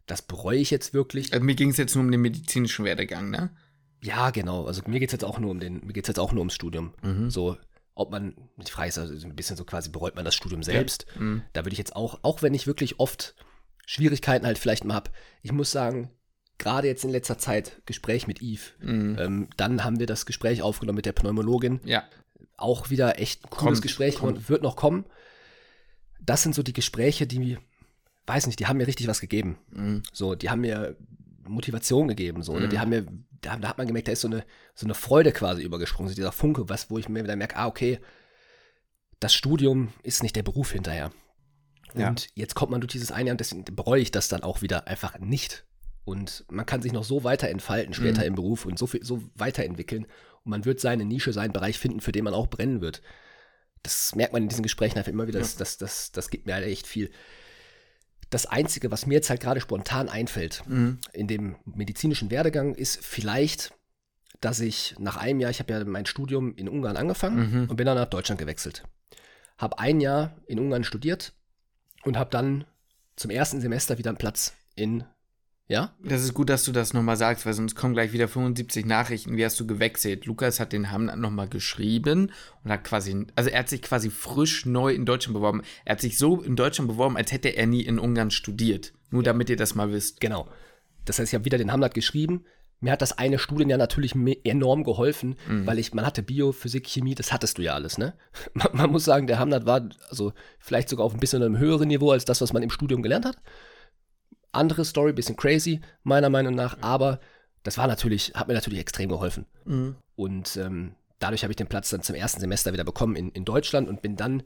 das 0.06 0.22
bereue 0.22 0.58
ich 0.58 0.70
jetzt 0.70 0.94
wirklich. 0.94 1.32
Also 1.32 1.44
mir 1.44 1.54
ging 1.54 1.70
es 1.70 1.76
jetzt 1.76 1.94
nur 1.94 2.04
um 2.04 2.10
den 2.10 2.20
medizinischen 2.20 2.84
Werdegang, 2.84 3.30
ne? 3.30 3.50
Ja, 4.02 4.30
genau. 4.30 4.66
Also 4.66 4.82
mir 4.86 5.00
geht 5.00 5.08
es 5.08 5.12
jetzt 5.12 5.24
auch 5.24 5.38
nur 5.38 5.50
um 5.50 5.58
den, 5.60 5.84
mir 5.86 5.92
geht 5.92 6.06
jetzt 6.06 6.18
auch 6.20 6.32
nur 6.32 6.40
ums 6.40 6.54
Studium. 6.54 6.92
Mhm. 7.02 7.30
So, 7.30 7.56
ob 7.94 8.10
man, 8.10 8.34
die 8.58 8.70
Frage 8.70 8.88
ist 8.90 8.98
also 8.98 9.26
ein 9.26 9.34
bisschen 9.34 9.56
so 9.56 9.64
quasi, 9.64 9.88
bereut 9.90 10.14
man 10.16 10.24
das 10.24 10.34
Studium 10.34 10.62
selbst? 10.62 11.06
Mhm. 11.18 11.42
Da 11.54 11.64
würde 11.64 11.72
ich 11.72 11.78
jetzt 11.78 11.96
auch, 11.96 12.18
auch 12.22 12.42
wenn 12.42 12.52
ich 12.54 12.66
wirklich 12.66 13.00
oft 13.00 13.34
Schwierigkeiten 13.86 14.46
halt 14.46 14.58
vielleicht 14.58 14.84
mal 14.84 14.94
habe, 14.94 15.10
ich 15.42 15.52
muss 15.52 15.70
sagen, 15.70 16.10
gerade 16.58 16.88
jetzt 16.88 17.04
in 17.04 17.10
letzter 17.10 17.38
Zeit 17.38 17.82
Gespräch 17.86 18.26
mit 18.26 18.40
Yves, 18.42 18.72
Mhm. 18.80 19.16
ähm, 19.18 19.48
dann 19.56 19.82
haben 19.84 19.98
wir 19.98 20.06
das 20.06 20.26
Gespräch 20.26 20.62
aufgenommen 20.62 20.96
mit 20.96 21.06
der 21.06 21.12
Pneumologin. 21.12 21.80
Ja. 21.84 22.04
Auch 22.56 22.90
wieder 22.90 23.18
echt 23.18 23.44
ein 23.44 23.50
cooles 23.50 23.78
Kommt, 23.78 23.82
Gespräch 23.82 24.16
kommt. 24.16 24.38
und 24.38 24.48
wird 24.48 24.62
noch 24.62 24.76
kommen. 24.76 25.04
Das 26.20 26.42
sind 26.42 26.54
so 26.54 26.62
die 26.62 26.72
Gespräche, 26.72 27.26
die, 27.26 27.58
weiß 28.26 28.46
nicht, 28.46 28.58
die 28.58 28.66
haben 28.66 28.78
mir 28.78 28.86
richtig 28.86 29.06
was 29.08 29.20
gegeben. 29.20 29.58
Mhm. 29.70 30.02
So, 30.12 30.34
die 30.34 30.50
haben 30.50 30.62
mir 30.62 30.96
Motivation 31.46 32.08
gegeben, 32.08 32.42
so, 32.42 32.58
ne? 32.58 32.66
Mhm. 32.66 32.70
Die 32.70 32.78
haben 32.80 32.88
mir, 32.90 33.06
da, 33.42 33.56
da 33.56 33.68
hat 33.68 33.78
man 33.78 33.86
gemerkt, 33.86 34.08
da 34.08 34.12
ist 34.12 34.22
so 34.22 34.28
eine, 34.28 34.44
so 34.74 34.86
eine 34.86 34.94
Freude 34.94 35.32
quasi 35.32 35.62
übergesprungen, 35.62 36.08
so 36.08 36.14
dieser 36.16 36.32
Funke, 36.32 36.68
was, 36.68 36.90
wo 36.90 36.98
ich 36.98 37.08
mir 37.08 37.22
wieder 37.22 37.36
merke, 37.36 37.56
ah, 37.56 37.66
okay, 37.66 38.00
das 39.20 39.32
Studium 39.34 39.92
ist 40.02 40.22
nicht 40.22 40.34
der 40.36 40.42
Beruf 40.42 40.72
hinterher. 40.72 41.12
Ja. 41.94 42.08
Und 42.08 42.28
jetzt 42.34 42.54
kommt 42.54 42.72
man 42.72 42.80
durch 42.80 42.92
dieses 42.92 43.12
eine 43.12 43.28
Jahr 43.28 43.34
und 43.34 43.40
deswegen 43.40 43.64
bereue 43.64 44.00
ich 44.02 44.10
das 44.10 44.28
dann 44.28 44.42
auch 44.42 44.60
wieder 44.62 44.86
einfach 44.88 45.18
nicht. 45.18 45.64
Und 46.04 46.44
man 46.50 46.66
kann 46.66 46.82
sich 46.82 46.92
noch 46.92 47.04
so 47.04 47.24
weiter 47.24 47.48
entfalten 47.48 47.94
später 47.94 48.20
Mhm. 48.22 48.26
im 48.28 48.34
Beruf 48.34 48.66
und 48.66 48.78
so 48.78 48.86
viel, 48.86 49.04
so 49.04 49.22
weiterentwickeln. 49.34 50.06
Und 50.46 50.50
man 50.50 50.64
wird 50.64 50.80
seine 50.80 51.04
Nische, 51.04 51.32
seinen 51.32 51.52
Bereich 51.52 51.78
finden, 51.78 52.00
für 52.00 52.12
den 52.12 52.24
man 52.24 52.32
auch 52.32 52.46
brennen 52.46 52.80
wird. 52.80 53.02
Das 53.82 54.14
merkt 54.14 54.32
man 54.32 54.44
in 54.44 54.48
diesen 54.48 54.62
Gesprächen 54.62 54.96
einfach 54.96 55.12
immer 55.12 55.26
wieder. 55.26 55.40
Das, 55.40 55.56
das, 55.56 55.76
das, 55.76 56.12
das 56.12 56.30
gibt 56.30 56.46
mir 56.46 56.54
halt 56.54 56.64
echt 56.66 56.86
viel. 56.86 57.10
Das 58.30 58.46
Einzige, 58.46 58.90
was 58.90 59.06
mir 59.06 59.14
jetzt 59.14 59.28
halt 59.30 59.40
gerade 59.40 59.60
spontan 59.60 60.08
einfällt, 60.08 60.62
Mhm. 60.66 60.98
in 61.12 61.26
dem 61.28 61.56
medizinischen 61.64 62.30
Werdegang, 62.30 62.74
ist 62.74 63.04
vielleicht, 63.04 63.72
dass 64.40 64.60
ich 64.60 64.94
nach 64.98 65.16
einem 65.16 65.40
Jahr, 65.40 65.50
ich 65.50 65.58
habe 65.60 65.72
ja 65.72 65.84
mein 65.84 66.06
Studium 66.06 66.54
in 66.56 66.68
Ungarn 66.68 66.96
angefangen 66.96 67.50
Mhm. 67.64 67.70
und 67.70 67.76
bin 67.76 67.86
dann 67.86 67.96
nach 67.96 68.06
Deutschland 68.06 68.40
gewechselt. 68.40 68.84
Habe 69.58 69.78
ein 69.78 70.00
Jahr 70.00 70.36
in 70.46 70.58
Ungarn 70.58 70.84
studiert 70.84 71.32
und 72.04 72.16
habe 72.18 72.30
dann 72.30 72.64
zum 73.16 73.30
ersten 73.30 73.60
Semester 73.60 73.98
wieder 73.98 74.10
einen 74.10 74.18
Platz 74.18 74.52
in, 74.74 75.04
ja? 75.68 75.92
Das 76.02 76.22
ist 76.22 76.34
gut, 76.34 76.48
dass 76.48 76.64
du 76.64 76.72
das 76.72 76.92
nochmal 76.92 77.16
sagst, 77.16 77.44
weil 77.44 77.52
sonst 77.52 77.74
kommen 77.74 77.94
gleich 77.94 78.12
wieder 78.12 78.28
75 78.28 78.86
Nachrichten. 78.86 79.36
Wie 79.36 79.44
hast 79.44 79.58
du 79.58 79.66
gewechselt? 79.66 80.26
Lukas 80.26 80.60
hat 80.60 80.72
den 80.72 80.92
Hamlet 80.92 81.16
nochmal 81.16 81.48
geschrieben 81.48 82.30
und 82.62 82.70
hat 82.70 82.84
quasi, 82.84 83.26
also 83.34 83.50
er 83.50 83.60
hat 83.60 83.68
sich 83.68 83.82
quasi 83.82 84.10
frisch 84.10 84.64
neu 84.64 84.94
in 84.94 85.04
Deutschland 85.06 85.34
beworben. 85.34 85.62
Er 85.84 85.92
hat 85.92 86.00
sich 86.00 86.18
so 86.18 86.40
in 86.40 86.54
Deutschland 86.54 86.88
beworben, 86.88 87.16
als 87.16 87.32
hätte 87.32 87.48
er 87.48 87.66
nie 87.66 87.82
in 87.82 87.98
Ungarn 87.98 88.30
studiert. 88.30 88.92
Nur 89.10 89.22
damit 89.22 89.50
ihr 89.50 89.56
das 89.56 89.74
mal 89.74 89.92
wisst. 89.92 90.20
Genau. 90.20 90.48
Das 91.04 91.18
heißt, 91.18 91.32
ich 91.32 91.34
habe 91.34 91.44
wieder 91.44 91.58
den 91.58 91.72
Hamlet 91.72 91.94
geschrieben. 91.94 92.44
Mir 92.78 92.92
hat 92.92 93.00
das 93.00 93.16
eine 93.16 93.38
Studienjahr 93.38 93.78
natürlich 93.78 94.14
enorm 94.44 94.84
geholfen, 94.84 95.36
weil 95.64 95.78
ich, 95.78 95.94
man 95.94 96.04
hatte 96.04 96.22
Bio, 96.22 96.52
Physik, 96.52 96.86
Chemie, 96.86 97.14
das 97.14 97.32
hattest 97.32 97.56
du 97.56 97.62
ja 97.62 97.72
alles, 97.72 97.96
ne? 97.96 98.12
Man, 98.52 98.68
man 98.74 98.90
muss 98.90 99.06
sagen, 99.06 99.26
der 99.26 99.38
Hamlet 99.38 99.64
war 99.64 99.88
also 100.10 100.34
vielleicht 100.58 100.90
sogar 100.90 101.06
auf 101.06 101.14
ein 101.14 101.20
bisschen 101.20 101.42
einem 101.42 101.56
höheren 101.56 101.88
Niveau 101.88 102.10
als 102.10 102.26
das, 102.26 102.42
was 102.42 102.52
man 102.52 102.62
im 102.62 102.68
Studium 102.68 103.02
gelernt 103.02 103.24
hat. 103.24 103.38
Andere 104.56 104.84
Story, 104.84 105.12
bisschen 105.12 105.36
crazy, 105.36 105.80
meiner 106.02 106.30
Meinung 106.30 106.54
nach, 106.54 106.78
aber 106.82 107.20
das 107.62 107.78
war 107.78 107.86
natürlich, 107.86 108.32
hat 108.34 108.48
mir 108.48 108.54
natürlich 108.54 108.78
extrem 108.78 109.08
geholfen. 109.08 109.46
Und 110.14 110.56
ähm, 110.56 110.94
dadurch 111.18 111.42
habe 111.42 111.52
ich 111.52 111.56
den 111.56 111.66
Platz 111.66 111.90
dann 111.90 112.02
zum 112.02 112.14
ersten 112.14 112.40
Semester 112.40 112.72
wieder 112.72 112.84
bekommen 112.84 113.16
in, 113.16 113.30
in 113.30 113.44
Deutschland 113.44 113.88
und 113.88 114.02
bin 114.02 114.16
dann, 114.16 114.42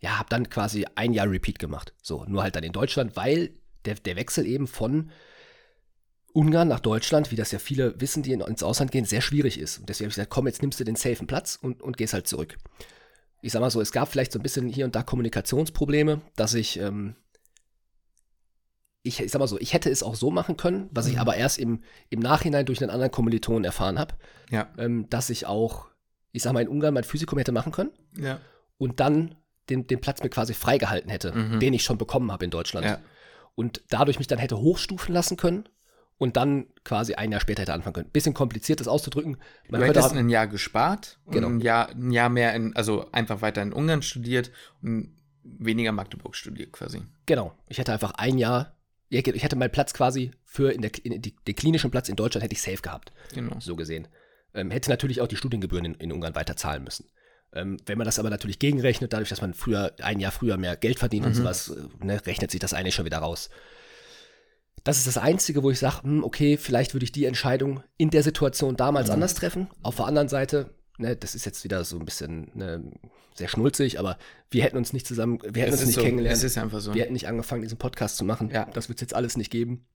ja, 0.00 0.18
habe 0.18 0.28
dann 0.28 0.48
quasi 0.48 0.86
ein 0.94 1.12
Jahr 1.12 1.30
Repeat 1.30 1.58
gemacht. 1.58 1.94
So, 2.02 2.24
nur 2.26 2.42
halt 2.42 2.56
dann 2.56 2.64
in 2.64 2.72
Deutschland, 2.72 3.16
weil 3.16 3.50
der, 3.84 3.94
der 3.94 4.16
Wechsel 4.16 4.46
eben 4.46 4.66
von 4.66 5.10
Ungarn 6.32 6.68
nach 6.68 6.80
Deutschland, 6.80 7.30
wie 7.30 7.36
das 7.36 7.52
ja 7.52 7.58
viele 7.58 8.00
wissen, 8.00 8.22
die 8.22 8.32
in, 8.32 8.40
ins 8.40 8.62
Ausland 8.62 8.90
gehen, 8.90 9.04
sehr 9.04 9.20
schwierig 9.20 9.58
ist. 9.58 9.78
Und 9.78 9.88
deswegen 9.88 10.06
habe 10.06 10.10
ich 10.10 10.16
gesagt, 10.16 10.30
komm, 10.30 10.46
jetzt 10.46 10.62
nimmst 10.62 10.80
du 10.80 10.84
den 10.84 10.96
safen 10.96 11.26
Platz 11.26 11.58
und, 11.60 11.82
und 11.82 11.96
gehst 11.96 12.12
halt 12.12 12.26
zurück. 12.26 12.56
Ich 13.40 13.52
sag 13.52 13.60
mal 13.60 13.70
so, 13.70 13.80
es 13.80 13.92
gab 13.92 14.08
vielleicht 14.10 14.32
so 14.32 14.38
ein 14.38 14.42
bisschen 14.42 14.68
hier 14.68 14.84
und 14.84 14.96
da 14.96 15.02
Kommunikationsprobleme, 15.02 16.22
dass 16.34 16.54
ich, 16.54 16.78
ähm, 16.78 17.14
ich, 19.06 19.20
ich 19.20 19.30
sag 19.30 19.38
mal 19.38 19.46
so, 19.46 19.58
ich 19.60 19.72
hätte 19.74 19.90
es 19.90 20.02
auch 20.02 20.14
so 20.16 20.30
machen 20.32 20.56
können, 20.56 20.88
was 20.90 21.06
ich 21.06 21.14
Mhm. 21.14 21.20
aber 21.20 21.36
erst 21.36 21.58
im, 21.58 21.82
im 22.08 22.18
Nachhinein 22.20 22.64
durch 22.66 22.80
einen 22.82 22.90
anderen 22.90 23.12
Kommilitonen 23.12 23.64
erfahren 23.64 23.98
habe, 23.98 24.14
Ja. 24.50 24.68
ähm, 24.78 25.08
dass 25.10 25.28
ich 25.30 25.46
auch, 25.46 25.86
ich 26.32 26.42
sag 26.42 26.52
mal, 26.54 26.62
in 26.62 26.68
Ungarn 26.68 26.94
mein 26.94 27.04
Physikum 27.04 27.38
hätte 27.38 27.52
machen 27.52 27.70
können 27.70 27.90
Ja. 28.16 28.40
und 28.78 28.98
dann 29.00 29.34
den, 29.70 29.86
den 29.86 30.00
Platz 30.00 30.22
mir 30.22 30.30
quasi 30.30 30.54
freigehalten 30.54 31.10
hätte, 31.10 31.32
Mhm. 31.32 31.60
den 31.60 31.74
ich 31.74 31.84
schon 31.84 31.98
bekommen 31.98 32.32
habe 32.32 32.44
in 32.44 32.50
Deutschland. 32.50 32.86
Ja. 32.86 32.98
Und 33.54 33.82
dadurch 33.88 34.18
mich 34.18 34.26
dann 34.26 34.38
hätte 34.38 34.58
hochstufen 34.58 35.14
lassen 35.14 35.36
können 35.36 35.68
und 36.18 36.36
dann 36.36 36.66
quasi 36.82 37.14
ein 37.14 37.30
Jahr 37.30 37.40
später 37.40 37.62
hätte 37.62 37.72
anfangen 37.74 37.94
können. 37.94 38.10
Bisschen 38.10 38.34
kompliziert, 38.34 38.80
das 38.80 38.88
auszudrücken. 38.88 39.36
Man 39.68 39.80
du 39.82 39.86
hättest 39.86 40.10
auch, 40.12 40.16
ein 40.16 40.28
Jahr 40.30 40.46
gespart 40.48 41.18
Genau. 41.30 41.46
und 41.48 41.56
ein 41.56 41.60
Jahr, 41.60 41.90
ein 41.90 42.10
Jahr 42.10 42.28
mehr 42.30 42.54
in, 42.54 42.74
also 42.74 43.10
einfach 43.12 43.42
weiter 43.42 43.62
in 43.62 43.72
Ungarn 43.72 44.02
studiert 44.02 44.50
und 44.82 45.14
weniger 45.42 45.92
Magdeburg 45.92 46.34
studiert 46.36 46.72
quasi. 46.72 47.02
genau, 47.26 47.52
ich 47.68 47.76
hätte 47.78 47.92
einfach 47.92 48.12
ein 48.12 48.38
Jahr, 48.38 48.73
ich 49.14 49.42
hätte 49.42 49.56
meinen 49.56 49.70
Platz 49.72 49.92
quasi 49.94 50.30
für 50.44 50.70
in 50.72 50.82
der, 50.82 50.90
in 51.04 51.20
die, 51.22 51.34
den 51.46 51.54
klinischen 51.56 51.90
Platz 51.90 52.08
in 52.08 52.16
Deutschland 52.16 52.42
hätte 52.44 52.54
ich 52.54 52.62
safe 52.62 52.82
gehabt, 52.82 53.12
Genau. 53.34 53.56
so 53.60 53.76
gesehen. 53.76 54.08
Ähm, 54.54 54.70
hätte 54.70 54.90
natürlich 54.90 55.20
auch 55.20 55.26
die 55.28 55.36
Studiengebühren 55.36 55.84
in, 55.84 55.94
in 55.94 56.12
Ungarn 56.12 56.34
weiter 56.34 56.56
zahlen 56.56 56.84
müssen. 56.84 57.06
Ähm, 57.52 57.76
wenn 57.86 57.98
man 57.98 58.04
das 58.04 58.18
aber 58.18 58.30
natürlich 58.30 58.58
gegenrechnet, 58.58 59.12
dadurch, 59.12 59.28
dass 59.28 59.40
man 59.40 59.54
früher 59.54 59.92
ein 60.02 60.20
Jahr 60.20 60.32
früher 60.32 60.56
mehr 60.56 60.76
Geld 60.76 60.98
verdient 60.98 61.26
und 61.26 61.32
Mhm. 61.32 61.36
sowas, 61.36 61.68
äh, 61.70 62.04
ne, 62.04 62.24
rechnet 62.26 62.50
sich 62.50 62.60
das 62.60 62.72
eigentlich 62.74 62.94
schon 62.94 63.04
wieder 63.04 63.18
raus. 63.18 63.50
Das 64.82 64.98
ist 64.98 65.06
das 65.06 65.16
Einzige, 65.18 65.62
wo 65.62 65.70
ich 65.70 65.78
sage, 65.78 66.02
hm, 66.02 66.24
okay, 66.24 66.56
vielleicht 66.58 66.94
würde 66.94 67.04
ich 67.04 67.12
die 67.12 67.24
Entscheidung 67.24 67.82
in 67.96 68.10
der 68.10 68.22
Situation 68.22 68.76
damals 68.76 69.08
Mhm. 69.08 69.14
anders 69.14 69.34
treffen. 69.34 69.68
Auf 69.82 69.96
der 69.96 70.06
anderen 70.06 70.28
Seite, 70.28 70.74
ne, 70.98 71.16
das 71.16 71.34
ist 71.34 71.44
jetzt 71.44 71.64
wieder 71.64 71.84
so 71.84 71.98
ein 71.98 72.04
bisschen 72.04 72.50
ne, 72.54 72.82
sehr 73.34 73.48
schnulzig, 73.48 73.98
aber 73.98 74.18
wir 74.50 74.62
hätten 74.62 74.76
uns 74.76 74.92
nicht 74.92 75.06
zusammen, 75.06 75.38
wir 75.42 75.62
hätten 75.62 75.74
Es 75.74 75.80
uns 75.80 75.86
nicht 75.88 75.96
so, 75.96 76.02
kennengelernt. 76.02 76.36
es 76.36 76.44
ist 76.44 76.58
einfach 76.58 76.80
so. 76.80 76.94
Wir 76.94 77.02
hätten 77.02 77.12
nicht 77.12 77.28
angefangen, 77.28 77.62
diesen 77.62 77.78
Podcast 77.78 78.16
zu 78.16 78.24
machen. 78.24 78.50
Ja. 78.50 78.66
Das 78.72 78.88
wird 78.88 78.98
es 78.98 79.00
jetzt 79.00 79.14
alles 79.14 79.36
nicht 79.36 79.50
geben. 79.50 79.86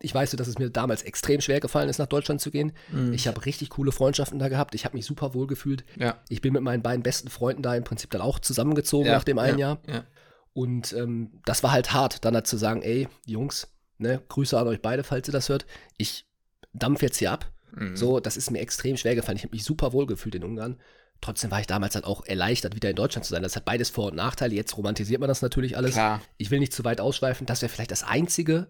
Ich 0.00 0.14
weiß, 0.14 0.32
so, 0.32 0.36
dass 0.36 0.48
es 0.48 0.58
mir 0.58 0.70
damals 0.70 1.02
extrem 1.02 1.40
schwer 1.40 1.60
gefallen 1.60 1.88
ist, 1.88 1.98
nach 1.98 2.06
Deutschland 2.06 2.40
zu 2.40 2.50
gehen. 2.50 2.72
Mhm. 2.90 3.12
Ich 3.12 3.26
habe 3.26 3.44
richtig 3.46 3.70
coole 3.70 3.90
Freundschaften 3.90 4.38
da 4.38 4.48
gehabt. 4.48 4.74
Ich 4.74 4.84
habe 4.84 4.96
mich 4.96 5.06
super 5.06 5.34
wohl 5.34 5.46
gefühlt. 5.46 5.84
ja. 5.96 6.20
Ich 6.28 6.40
bin 6.40 6.52
mit 6.52 6.62
meinen 6.62 6.82
beiden 6.82 7.02
besten 7.02 7.28
Freunden 7.30 7.62
da 7.62 7.74
im 7.74 7.84
Prinzip 7.84 8.10
dann 8.10 8.20
auch 8.20 8.38
zusammengezogen 8.38 9.06
ja. 9.06 9.14
nach 9.14 9.24
dem 9.24 9.38
einen 9.38 9.58
ja. 9.58 9.68
Jahr. 9.68 9.82
Ja. 9.88 10.04
Und 10.52 10.92
ähm, 10.92 11.40
das 11.44 11.62
war 11.62 11.72
halt 11.72 11.92
hart, 11.92 12.24
dann 12.24 12.34
halt 12.34 12.46
zu 12.46 12.56
sagen, 12.56 12.82
ey, 12.82 13.08
Jungs, 13.26 13.68
ne, 13.98 14.22
Grüße 14.28 14.58
an 14.58 14.68
euch 14.68 14.82
beide, 14.82 15.04
falls 15.04 15.28
ihr 15.28 15.32
das 15.32 15.48
hört. 15.48 15.66
Ich 15.96 16.26
dampf 16.72 17.02
jetzt 17.02 17.16
hier 17.18 17.32
ab. 17.32 17.50
Mhm. 17.76 17.96
So, 17.96 18.20
das 18.20 18.36
ist 18.36 18.50
mir 18.50 18.60
extrem 18.60 18.96
schwer 18.96 19.14
gefallen. 19.14 19.36
Ich 19.36 19.42
habe 19.44 19.54
mich 19.54 19.64
super 19.64 19.92
wohl 19.92 20.06
gefühlt 20.06 20.34
in 20.34 20.44
Ungarn. 20.44 20.78
Trotzdem 21.20 21.50
war 21.50 21.60
ich 21.60 21.66
damals 21.66 21.94
halt 21.94 22.04
auch 22.04 22.26
erleichtert, 22.26 22.74
wieder 22.74 22.90
in 22.90 22.96
Deutschland 22.96 23.24
zu 23.24 23.30
sein. 23.32 23.42
Das 23.42 23.56
hat 23.56 23.64
beides 23.64 23.88
Vor- 23.90 24.08
und 24.10 24.16
Nachteile. 24.16 24.54
Jetzt 24.54 24.76
romantisiert 24.76 25.20
man 25.20 25.28
das 25.28 25.42
natürlich 25.42 25.76
alles. 25.76 25.92
Klar. 25.92 26.20
Ich 26.36 26.50
will 26.50 26.58
nicht 26.60 26.72
zu 26.72 26.84
weit 26.84 27.00
ausschweifen. 27.00 27.46
Das 27.46 27.62
wäre 27.62 27.70
vielleicht 27.70 27.90
das 27.92 28.02
Einzige. 28.02 28.66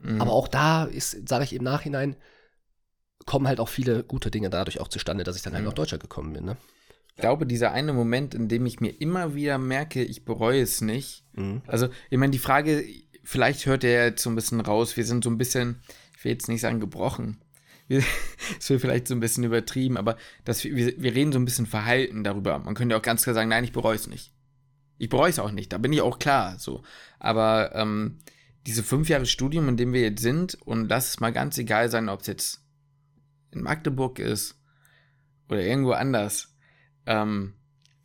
Mhm. 0.00 0.20
Aber 0.20 0.32
auch 0.32 0.48
da 0.48 0.84
ist, 0.84 1.28
sage 1.28 1.44
ich 1.44 1.52
im 1.52 1.62
Nachhinein, 1.64 2.16
kommen 3.26 3.46
halt 3.46 3.60
auch 3.60 3.68
viele 3.68 4.02
gute 4.02 4.30
Dinge 4.30 4.48
dadurch 4.50 4.80
auch 4.80 4.88
zustande, 4.88 5.24
dass 5.24 5.36
ich 5.36 5.42
dann 5.42 5.52
halt 5.52 5.62
Mhm. 5.62 5.68
nach 5.68 5.74
Deutschland 5.74 6.02
gekommen 6.02 6.32
bin. 6.32 6.44
Ne? 6.44 6.56
Ich 7.14 7.20
glaube, 7.20 7.44
dieser 7.44 7.72
eine 7.72 7.92
Moment, 7.92 8.34
in 8.34 8.48
dem 8.48 8.64
ich 8.64 8.80
mir 8.80 8.98
immer 8.98 9.34
wieder 9.34 9.58
merke, 9.58 10.02
ich 10.02 10.24
bereue 10.24 10.62
es 10.62 10.80
nicht. 10.80 11.24
Mhm. 11.34 11.60
Also, 11.66 11.88
ich 12.08 12.16
meine, 12.18 12.30
die 12.30 12.38
Frage, 12.38 12.82
vielleicht 13.22 13.66
hört 13.66 13.84
ihr 13.84 13.92
jetzt 13.92 14.22
so 14.22 14.30
ein 14.30 14.36
bisschen 14.36 14.60
raus, 14.60 14.96
wir 14.96 15.04
sind 15.04 15.22
so 15.22 15.28
ein 15.28 15.36
bisschen, 15.36 15.82
ich 16.16 16.24
will 16.24 16.32
jetzt 16.32 16.48
nicht 16.48 16.62
sagen 16.62 16.80
gebrochen. 16.80 17.42
Wir- 17.90 18.04
Das 18.56 18.68
wird 18.70 18.80
vielleicht 18.80 19.06
so 19.08 19.14
ein 19.14 19.20
bisschen 19.20 19.44
übertrieben, 19.44 19.96
aber 19.96 20.16
das, 20.44 20.64
wir, 20.64 20.74
wir 20.96 21.14
reden 21.14 21.32
so 21.32 21.38
ein 21.38 21.44
bisschen 21.44 21.66
verhalten 21.66 22.24
darüber. 22.24 22.58
Man 22.58 22.74
könnte 22.74 22.96
auch 22.96 23.02
ganz 23.02 23.22
klar 23.22 23.34
sagen, 23.34 23.48
nein, 23.48 23.64
ich 23.64 23.72
bereue 23.72 23.94
es 23.96 24.06
nicht. 24.06 24.32
Ich 24.98 25.08
bereue 25.08 25.30
es 25.30 25.38
auch 25.38 25.50
nicht, 25.52 25.72
da 25.72 25.78
bin 25.78 25.92
ich 25.92 26.00
auch 26.02 26.18
klar 26.18 26.58
so. 26.58 26.82
Aber 27.18 27.74
ähm, 27.74 28.18
diese 28.66 28.82
fünf 28.82 29.08
Jahre 29.08 29.26
Studium, 29.26 29.68
in 29.68 29.76
dem 29.76 29.92
wir 29.92 30.02
jetzt 30.02 30.20
sind, 30.22 30.54
und 30.66 30.88
lass 30.88 31.08
es 31.10 31.20
mal 31.20 31.32
ganz 31.32 31.56
egal 31.58 31.90
sein, 31.90 32.08
ob 32.08 32.20
es 32.20 32.26
jetzt 32.26 32.64
in 33.52 33.62
Magdeburg 33.62 34.18
ist 34.18 34.60
oder 35.48 35.62
irgendwo 35.62 35.92
anders, 35.92 36.54
ähm, 37.06 37.54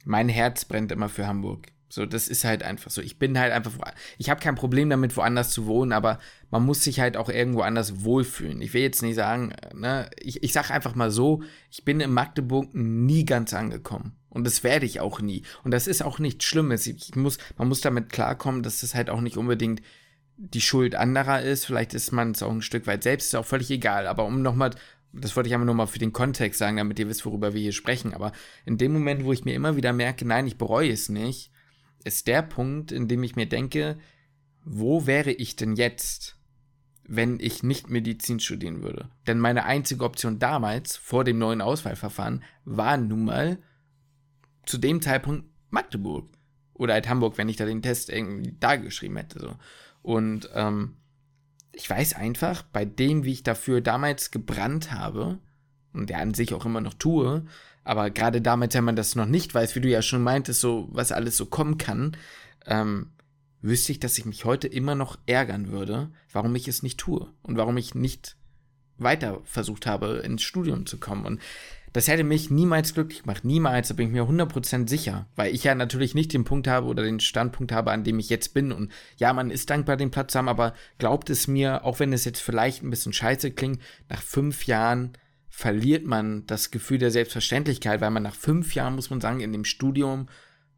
mein 0.06 0.30
Herz 0.30 0.66
brennt 0.66 0.92
immer 0.92 1.10
für 1.10 1.28
Hamburg. 1.28 1.68
So, 1.88 2.06
das 2.06 2.28
ist 2.28 2.44
halt 2.44 2.64
einfach 2.64 2.90
so. 2.90 3.02
Ich 3.02 3.20
bin 3.20 3.38
halt 3.40 3.54
einfach, 3.54 3.74
ich 4.18 4.30
habe 4.30 4.42
kein 4.42 4.56
Problem 4.56 4.90
damit, 4.90 5.16
woanders 5.16 5.52
zu 5.52 5.66
wohnen, 5.68 5.92
aber 5.92 6.20
man 6.50 6.66
muss 6.66 6.84
sich 6.84 7.00
halt 7.00 7.16
auch 7.16 7.30
irgendwo 7.30 7.62
anders 7.62 8.04
wohlfühlen. 8.04 8.62
Ich 8.62 8.74
will 8.74 8.82
jetzt 8.82 9.02
nicht 9.02 9.16
sagen, 9.16 9.52
äh, 9.52 9.74
ne, 9.76 10.10
ich, 10.20 10.44
ich 10.44 10.52
sage 10.52 10.74
einfach 10.74 10.96
mal 10.96 11.12
so, 11.12 11.44
ich 11.70 11.86
bin 11.86 12.00
in 12.00 12.12
Magdeburg 12.12 12.74
nie 12.74 13.26
ganz 13.26 13.54
angekommen. 13.54 14.18
Und 14.30 14.46
das 14.46 14.64
werde 14.64 14.86
ich 14.86 15.00
auch 15.00 15.22
nie. 15.22 15.44
Und 15.64 15.72
das 15.72 15.88
ist 15.88 16.04
auch 16.04 16.20
nichts 16.20 16.44
Schlimmes. 16.44 16.88
Ich 16.88 17.16
muss, 17.16 17.38
man 17.58 17.70
muss 17.70 17.82
damit 17.82 18.12
klarkommen, 18.12 18.64
dass 18.64 18.82
das 18.82 18.94
halt 18.94 19.10
auch 19.10 19.22
nicht 19.22 19.38
unbedingt 19.38 19.82
die 20.38 20.62
Schuld 20.62 20.96
anderer 20.96 21.42
ist. 21.42 21.66
Vielleicht 21.66 21.94
ist 21.94 22.12
man 22.12 22.32
es 22.32 22.44
auch 22.44 22.52
ein 22.52 22.62
Stück 22.62 22.88
weit 22.88 23.04
selbst, 23.04 23.28
ist 23.28 23.36
auch 23.36 23.46
völlig 23.46 23.72
egal. 23.72 24.08
Aber 24.08 24.26
um 24.26 24.42
nochmal, 24.42 24.72
das 25.14 25.36
wollte 25.36 25.48
ich 25.48 25.56
aber 25.56 25.64
nochmal 25.64 25.88
für 25.88 26.00
den 26.00 26.12
Kontext 26.12 26.60
sagen, 26.60 26.76
damit 26.76 27.00
ihr 27.00 27.08
wisst, 27.08 27.26
worüber 27.26 27.54
wir 27.54 27.62
hier 27.62 27.72
sprechen. 27.72 28.14
Aber 28.14 28.34
in 28.66 28.78
dem 28.78 28.92
Moment, 28.92 29.24
wo 29.24 29.32
ich 29.32 29.46
mir 29.46 29.54
immer 29.54 29.78
wieder 29.78 29.94
merke, 29.94 30.26
nein, 30.26 30.48
ich 30.48 30.58
bereue 30.58 30.92
es 30.92 31.08
nicht, 31.08 31.52
ist 32.06 32.28
der 32.28 32.42
Punkt, 32.42 32.94
in 32.94 33.10
dem 33.10 33.22
ich 33.24 33.36
mir 33.36 33.48
denke, 33.48 33.98
wo 34.64 35.06
wäre 35.06 35.32
ich 35.32 35.58
denn 35.58 35.76
jetzt? 35.76 36.36
wenn 37.08 37.40
ich 37.40 37.64
nicht 37.64 37.90
Medizin 37.90 38.40
studieren 38.40 38.82
würde. 38.82 39.10
Denn 39.28 39.40
meine 39.40 39.66
einzige 39.66 40.04
Option 40.04 40.40
damals, 40.40 40.98
vor 40.98 41.24
dem 41.24 41.38
neuen 41.38 41.62
Auswahlverfahren, 41.62 42.44
war 42.64 42.98
nun 42.98 43.26
mal 43.26 43.60
zu 44.66 44.78
dem 44.78 45.02
Zeitpunkt 45.02 45.46
Magdeburg. 45.70 46.30
Oder 46.74 46.94
halt 46.96 47.08
Hamburg, 47.08 47.38
wenn 47.38 47.50
ich 47.50 47.58
da 47.58 47.66
den 47.66 47.82
Test 47.82 48.10
irgendwie 48.10 48.56
da 48.60 48.76
geschrieben 48.76 49.18
hätte. 49.18 49.40
So. 49.40 49.56
Und 50.02 50.50
ähm, 50.54 50.98
ich 51.72 51.90
weiß 51.90 52.16
einfach, 52.16 52.64
bei 52.64 52.86
dem, 52.86 53.24
wie 53.24 53.32
ich 53.32 53.44
dafür 53.44 53.82
damals 53.82 54.32
gebrannt 54.32 54.92
habe, 54.92 55.40
und 55.96 56.10
der 56.10 56.20
an 56.20 56.34
sich 56.34 56.54
auch 56.54 56.66
immer 56.66 56.82
noch 56.82 56.94
tue, 56.94 57.46
aber 57.86 58.10
gerade 58.10 58.42
damals, 58.42 58.74
wenn 58.74 58.84
man 58.84 58.96
das 58.96 59.16
noch 59.16 59.28
nicht 59.28 59.54
weiß, 59.54 59.76
wie 59.76 59.82
du 59.82 59.90
ja 59.90 60.02
schon 60.02 60.24
meintest, 60.24 60.60
so 60.60 60.90
was 60.92 61.12
alles 61.12 61.38
so 61.38 61.46
kommen 61.46 61.78
kann, 61.78 62.18
ähm, 62.66 63.12
wüsste 63.62 63.92
ich, 63.92 64.00
dass 64.00 64.18
ich 64.18 64.26
mich 64.26 64.44
heute 64.44 64.68
immer 64.68 64.96
noch 64.96 65.18
ärgern 65.28 65.72
würde, 65.72 66.10
warum 66.32 66.56
ich 66.56 66.68
es 66.68 66.84
nicht 66.84 67.00
tue 67.00 67.28
und 67.44 67.58
warum 67.58 67.78
ich 67.78 67.96
nicht 67.96 68.36
weiter 68.98 69.42
versucht 69.44 69.86
habe, 69.86 70.22
ins 70.24 70.42
Studium 70.42 70.86
zu 70.86 70.98
kommen. 70.98 71.26
Und 71.26 71.42
das 71.94 72.08
hätte 72.08 72.24
mich 72.24 72.50
niemals 72.50 72.94
glücklich 72.94 73.22
gemacht. 73.22 73.46
Niemals, 73.46 73.88
da 73.88 73.94
bin 73.94 74.08
ich 74.08 74.14
mir 74.14 74.24
100% 74.24 74.90
sicher. 74.90 75.28
Weil 75.36 75.54
ich 75.54 75.64
ja 75.64 75.76
natürlich 75.76 76.14
nicht 76.14 76.34
den 76.34 76.44
Punkt 76.44 76.68
habe 76.68 76.88
oder 76.88 77.04
den 77.04 77.22
Standpunkt 77.22 77.72
habe, 77.72 77.92
an 77.92 78.04
dem 78.04 78.20
ich 78.20 78.30
jetzt 78.30 78.54
bin. 78.54 78.72
Und 78.72 78.92
ja, 79.18 79.32
man 79.32 79.50
ist 79.50 79.70
dankbar, 79.70 79.96
den 79.96 80.12
Platz 80.12 80.34
zu 80.34 80.40
haben, 80.40 80.50
aber 80.50 80.74
glaubt 80.98 81.30
es 81.30 81.48
mir, 81.48 81.86
auch 81.86 82.00
wenn 82.00 82.12
es 82.12 82.26
jetzt 82.26 82.42
vielleicht 82.42 82.84
ein 82.84 82.90
bisschen 82.90 83.14
scheiße 83.14 83.52
klingt, 83.52 83.82
nach 84.10 84.22
fünf 84.22 84.66
Jahren 84.66 85.14
verliert 85.58 86.06
man 86.06 86.46
das 86.48 86.70
Gefühl 86.70 86.98
der 86.98 87.12
Selbstverständlichkeit, 87.12 88.02
weil 88.02 88.12
man 88.12 88.24
nach 88.24 88.36
fünf 88.36 88.76
Jahren, 88.76 88.96
muss 88.96 89.10
man 89.10 89.22
sagen, 89.22 89.40
in 89.40 89.54
dem 89.54 89.64
Studium 89.64 90.28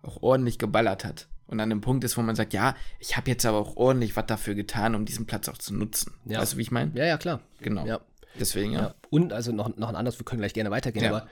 auch 0.04 0.22
ordentlich 0.22 0.60
geballert 0.60 1.04
hat 1.04 1.28
und 1.48 1.60
an 1.60 1.72
dem 1.72 1.82
Punkt 1.82 2.04
ist, 2.04 2.16
wo 2.16 2.22
man 2.22 2.36
sagt, 2.36 2.54
ja, 2.54 2.76
ich 3.00 3.18
habe 3.18 3.28
jetzt 3.32 3.44
aber 3.48 3.58
auch 3.58 3.76
ordentlich 3.76 4.16
was 4.16 4.28
dafür 4.28 4.54
getan, 4.54 4.94
um 4.94 5.04
diesen 5.06 5.26
Platz 5.26 5.50
auch 5.50 5.58
zu 5.58 5.74
nutzen. 5.74 6.14
Ja. 6.26 6.40
Weißt 6.42 6.54
du, 6.54 6.58
wie 6.58 6.62
ich 6.62 6.70
meine? 6.70 6.92
Ja, 6.94 7.06
ja, 7.06 7.18
klar. 7.18 7.42
Genau. 7.60 7.88
Ja. 7.88 8.02
Deswegen, 8.40 8.74
ja. 8.74 8.80
ja. 8.82 8.96
Und 9.10 9.34
also 9.34 9.52
noch, 9.52 9.76
noch 9.78 9.90
ein 9.90 9.96
anderes, 9.96 10.20
wir 10.20 10.26
können 10.26 10.42
gleich 10.42 10.54
gerne 10.54 10.70
weitergehen, 10.70 11.06
Ja. 11.06 11.10
aber 11.16 11.28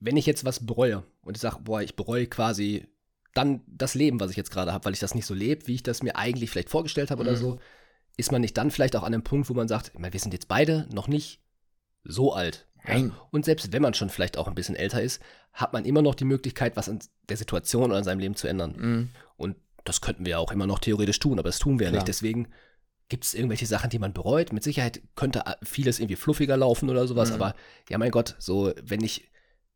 wenn 0.00 0.16
ich 0.16 0.26
jetzt 0.26 0.44
was 0.44 0.66
bereue 0.66 1.04
und 1.22 1.36
ich 1.36 1.40
sage, 1.40 1.58
boah, 1.62 1.80
ich 1.80 1.94
bereue 1.94 2.26
quasi 2.26 2.88
dann 3.32 3.60
das 3.68 3.94
Leben, 3.94 4.18
was 4.18 4.32
ich 4.32 4.36
jetzt 4.36 4.50
gerade 4.50 4.72
habe, 4.72 4.84
weil 4.86 4.92
ich 4.92 4.98
das 4.98 5.14
nicht 5.14 5.26
so 5.26 5.34
lebe, 5.34 5.68
wie 5.68 5.76
ich 5.76 5.84
das 5.84 6.02
mir 6.02 6.16
eigentlich 6.16 6.50
vielleicht 6.50 6.70
vorgestellt 6.70 7.12
habe 7.12 7.22
oder 7.22 7.32
Mhm. 7.32 7.36
so, 7.36 7.60
ist 8.16 8.32
man 8.32 8.40
nicht 8.40 8.56
dann 8.58 8.72
vielleicht 8.72 8.96
auch 8.96 9.04
an 9.04 9.14
einem 9.14 9.22
Punkt, 9.22 9.48
wo 9.48 9.54
man 9.54 9.68
sagt, 9.68 9.92
ich 9.94 10.00
meine, 10.00 10.12
wir 10.12 10.18
sind 10.18 10.32
jetzt 10.32 10.48
beide 10.48 10.88
noch 10.92 11.06
nicht 11.06 11.40
so 12.02 12.32
alt. 12.32 12.66
Nein. 12.86 13.12
Und 13.30 13.44
selbst 13.44 13.72
wenn 13.72 13.82
man 13.82 13.94
schon 13.94 14.10
vielleicht 14.10 14.38
auch 14.38 14.48
ein 14.48 14.54
bisschen 14.54 14.76
älter 14.76 15.02
ist, 15.02 15.20
hat 15.52 15.72
man 15.72 15.84
immer 15.84 16.02
noch 16.02 16.14
die 16.14 16.24
Möglichkeit, 16.24 16.76
was 16.76 16.88
an 16.88 17.00
der 17.28 17.36
Situation 17.36 17.84
oder 17.84 17.96
an 17.96 18.04
seinem 18.04 18.20
Leben 18.20 18.36
zu 18.36 18.46
ändern. 18.48 18.74
Mhm. 18.78 19.08
Und 19.36 19.56
das 19.84 20.00
könnten 20.00 20.24
wir 20.24 20.32
ja 20.32 20.38
auch 20.38 20.52
immer 20.52 20.66
noch 20.66 20.78
theoretisch 20.78 21.18
tun, 21.18 21.38
aber 21.38 21.48
das 21.48 21.58
tun 21.58 21.78
wir 21.78 21.86
ja 21.86 21.92
nicht. 21.92 22.08
Deswegen 22.08 22.48
gibt 23.08 23.24
es 23.24 23.34
irgendwelche 23.34 23.66
Sachen, 23.66 23.90
die 23.90 23.98
man 23.98 24.12
bereut. 24.12 24.52
Mit 24.52 24.62
Sicherheit 24.62 25.00
könnte 25.16 25.42
vieles 25.62 25.98
irgendwie 25.98 26.16
fluffiger 26.16 26.56
laufen 26.56 26.90
oder 26.90 27.06
sowas, 27.08 27.30
Mhm. 27.30 27.34
aber 27.36 27.54
ja, 27.88 27.98
mein 27.98 28.10
Gott, 28.10 28.36
so, 28.38 28.72
wenn 28.82 29.02
ich. 29.02 29.28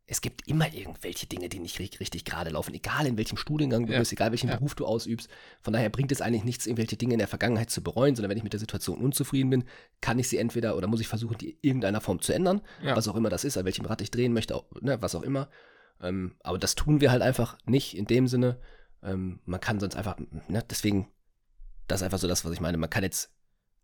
Es 0.07 0.21
gibt 0.21 0.49
immer 0.49 0.73
irgendwelche 0.75 1.27
Dinge, 1.27 1.49
die 1.49 1.61
nicht 1.61 1.79
richtig, 1.79 2.25
gerade 2.25 2.51
laufen, 2.51 2.75
egal 2.75 3.07
in 3.07 3.17
welchem 3.17 3.37
Studiengang 3.37 3.87
du 3.87 3.93
Ja. 3.93 4.01
bist, 4.01 4.13
egal 4.13 4.31
welchen 4.33 4.49
Ja. 4.49 4.57
Beruf 4.57 4.75
du 4.75 4.85
ausübst. 4.85 5.29
Von 5.61 5.73
daher 5.73 5.89
bringt 5.91 6.11
es 6.13 6.21
eigentlich 6.21 6.43
nichts, 6.45 6.67
irgendwelche 6.67 6.97
Dinge 6.97 7.13
in 7.15 7.19
der 7.19 7.29
Vergangenheit 7.29 7.71
zu 7.71 7.83
bereuen, 7.83 8.17
sondern 8.17 8.31
wenn 8.31 8.37
ich 8.37 8.43
mit 8.43 8.53
der 8.53 8.61
Situation 8.61 8.99
unzufrieden 9.01 9.51
bin, 9.51 9.65
kann 10.01 10.19
ich 10.19 10.29
sie 10.29 10.39
entweder 10.39 10.77
oder 10.77 10.89
muss 10.89 11.01
ich 11.01 11.09
versuchen, 11.09 11.39
die 11.39 11.51
in 11.51 11.59
irgendeiner 11.63 12.01
Form 12.01 12.21
zu 12.21 12.33
ändern, 12.35 12.61
Ja. 12.83 12.97
was 12.97 13.07
auch 13.09 13.15
immer 13.17 13.31
das 13.31 13.45
ist, 13.45 13.57
an 13.57 13.65
welchem 13.65 13.87
Rad 13.87 14.01
ich 14.01 14.11
drehen 14.11 14.33
möchte, 14.33 14.57
auch, 14.57 14.67
ne, 14.81 15.01
was 15.01 15.15
auch 15.15 15.23
immer. 15.23 15.49
Ähm, 16.01 16.35
aber 16.41 16.59
das 16.59 16.75
tun 16.75 17.01
wir 17.01 17.13
halt 17.13 17.23
einfach 17.23 17.57
nicht 17.65 17.97
in 17.97 18.07
dem 18.07 18.27
Sinne. 18.27 18.59
Ähm, 19.05 19.39
man 19.45 19.61
kann 19.61 19.79
sonst 19.79 19.95
einfach, 19.95 20.17
ne, 20.49 20.65
deswegen, 20.69 21.09
das 21.87 22.01
ist 22.01 22.05
einfach 22.05 22.19
so 22.19 22.27
das, 22.29 22.45
was 22.45 22.53
ich 22.53 22.61
meine. 22.61 22.77
Man 22.77 22.91
kann 22.91 23.05
jetzt 23.05 23.31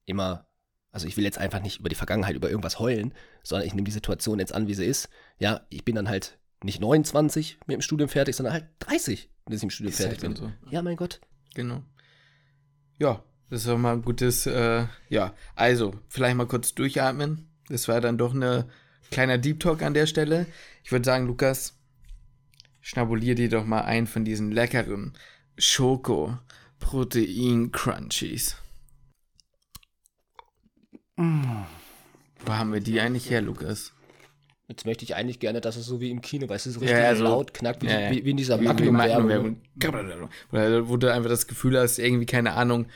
immer, 0.04 0.46
also 0.93 1.07
ich 1.07 1.16
will 1.16 1.24
jetzt 1.24 1.39
einfach 1.39 1.61
nicht 1.61 1.80
über 1.80 1.89
die 1.89 1.95
Vergangenheit, 1.95 2.36
über 2.36 2.51
irgendwas 2.51 2.78
heulen, 2.78 3.12
sondern 3.43 3.66
ich 3.66 3.74
nehme 3.74 3.84
die 3.84 3.93
Situation 3.93 4.39
jetzt 4.39 4.55
an, 4.55 4.68
wie 4.68 4.74
sie 4.74 4.86
ist. 4.86 5.09
Ja, 5.39 5.62
ich 5.68 5.84
bin 5.84 5.95
dann 5.95 6.09
halt 6.09 6.39
nicht 6.62 6.80
29 6.80 7.59
mit 7.66 7.74
dem 7.74 7.82
Studium 7.82 8.09
fertig, 8.09 8.36
sondern 8.36 8.55
halt 8.55 8.66
30, 8.80 9.30
bis 9.47 9.59
ich 9.59 9.62
im 9.62 9.70
Studium 9.70 9.93
Ist 9.93 9.99
fertig 9.99 10.22
halt 10.22 10.34
bin. 10.34 10.43
dann 10.43 10.55
Ja, 10.70 10.82
mein 10.82 10.97
Gott. 10.97 11.20
Genau. 11.55 11.82
Ja, 12.99 13.22
das 13.51 13.61
ist 13.61 13.68
doch 13.68 13.78
mal 13.78 13.95
ein 13.95 14.03
gutes, 14.03 14.47
äh, 14.47 14.86
ja, 15.09 15.34
also, 15.55 15.95
vielleicht 16.09 16.36
mal 16.36 16.47
kurz 16.47 16.74
durchatmen. 16.74 17.49
Das 17.68 17.89
war 17.89 18.01
dann 18.01 18.18
doch 18.18 18.34
ein 18.34 18.64
kleiner 19.11 19.39
Deep 19.39 19.61
Talk 19.61 19.82
an 19.82 19.95
der 19.95 20.07
Stelle. 20.07 20.47
Ich 20.82 20.93
würde 20.93 21.05
sagen, 21.05 21.26
Lukas, 21.26 21.74
schnabulier 22.80 23.34
dir 23.34 23.49
doch 23.49 23.64
mal 23.64 23.82
ein 23.82 24.07
von 24.07 24.24
diesen 24.24 24.53
leckeren 24.53 25.12
Schoko-Protein-Crunchies. 25.59 28.57
Wo 31.18 32.52
haben 32.52 32.72
wir 32.72 32.80
die 32.80 33.00
eigentlich 33.00 33.28
her, 33.30 33.42
Lukas? 33.42 33.92
Jetzt 34.68 34.84
möchte 34.86 35.04
ich 35.04 35.16
eigentlich 35.16 35.40
gerne, 35.40 35.60
dass 35.60 35.76
es 35.76 35.86
so 35.86 36.00
wie 36.00 36.10
im 36.10 36.20
Kino, 36.20 36.48
weißt 36.48 36.66
du, 36.66 36.70
so 36.70 36.80
richtig 36.80 36.98
Ja, 36.98 37.14
so- 37.16 37.24
laut 37.24 37.54
knackt, 37.54 37.82
wie, 37.82 37.86
Ja, 37.88 38.10
wie, 38.10 38.24
wie 38.24 38.30
in 38.30 38.36
dieser 38.36 38.58
Magnum-Werbung. 38.58 39.60
Wo 40.88 40.96
du 40.96 41.12
einfach 41.12 41.30
das 41.30 41.46
Gefühl 41.46 41.78
hast, 41.78 41.98
irgendwie, 41.98 42.26
keine 42.26 42.52
Ahnung, 42.52 42.86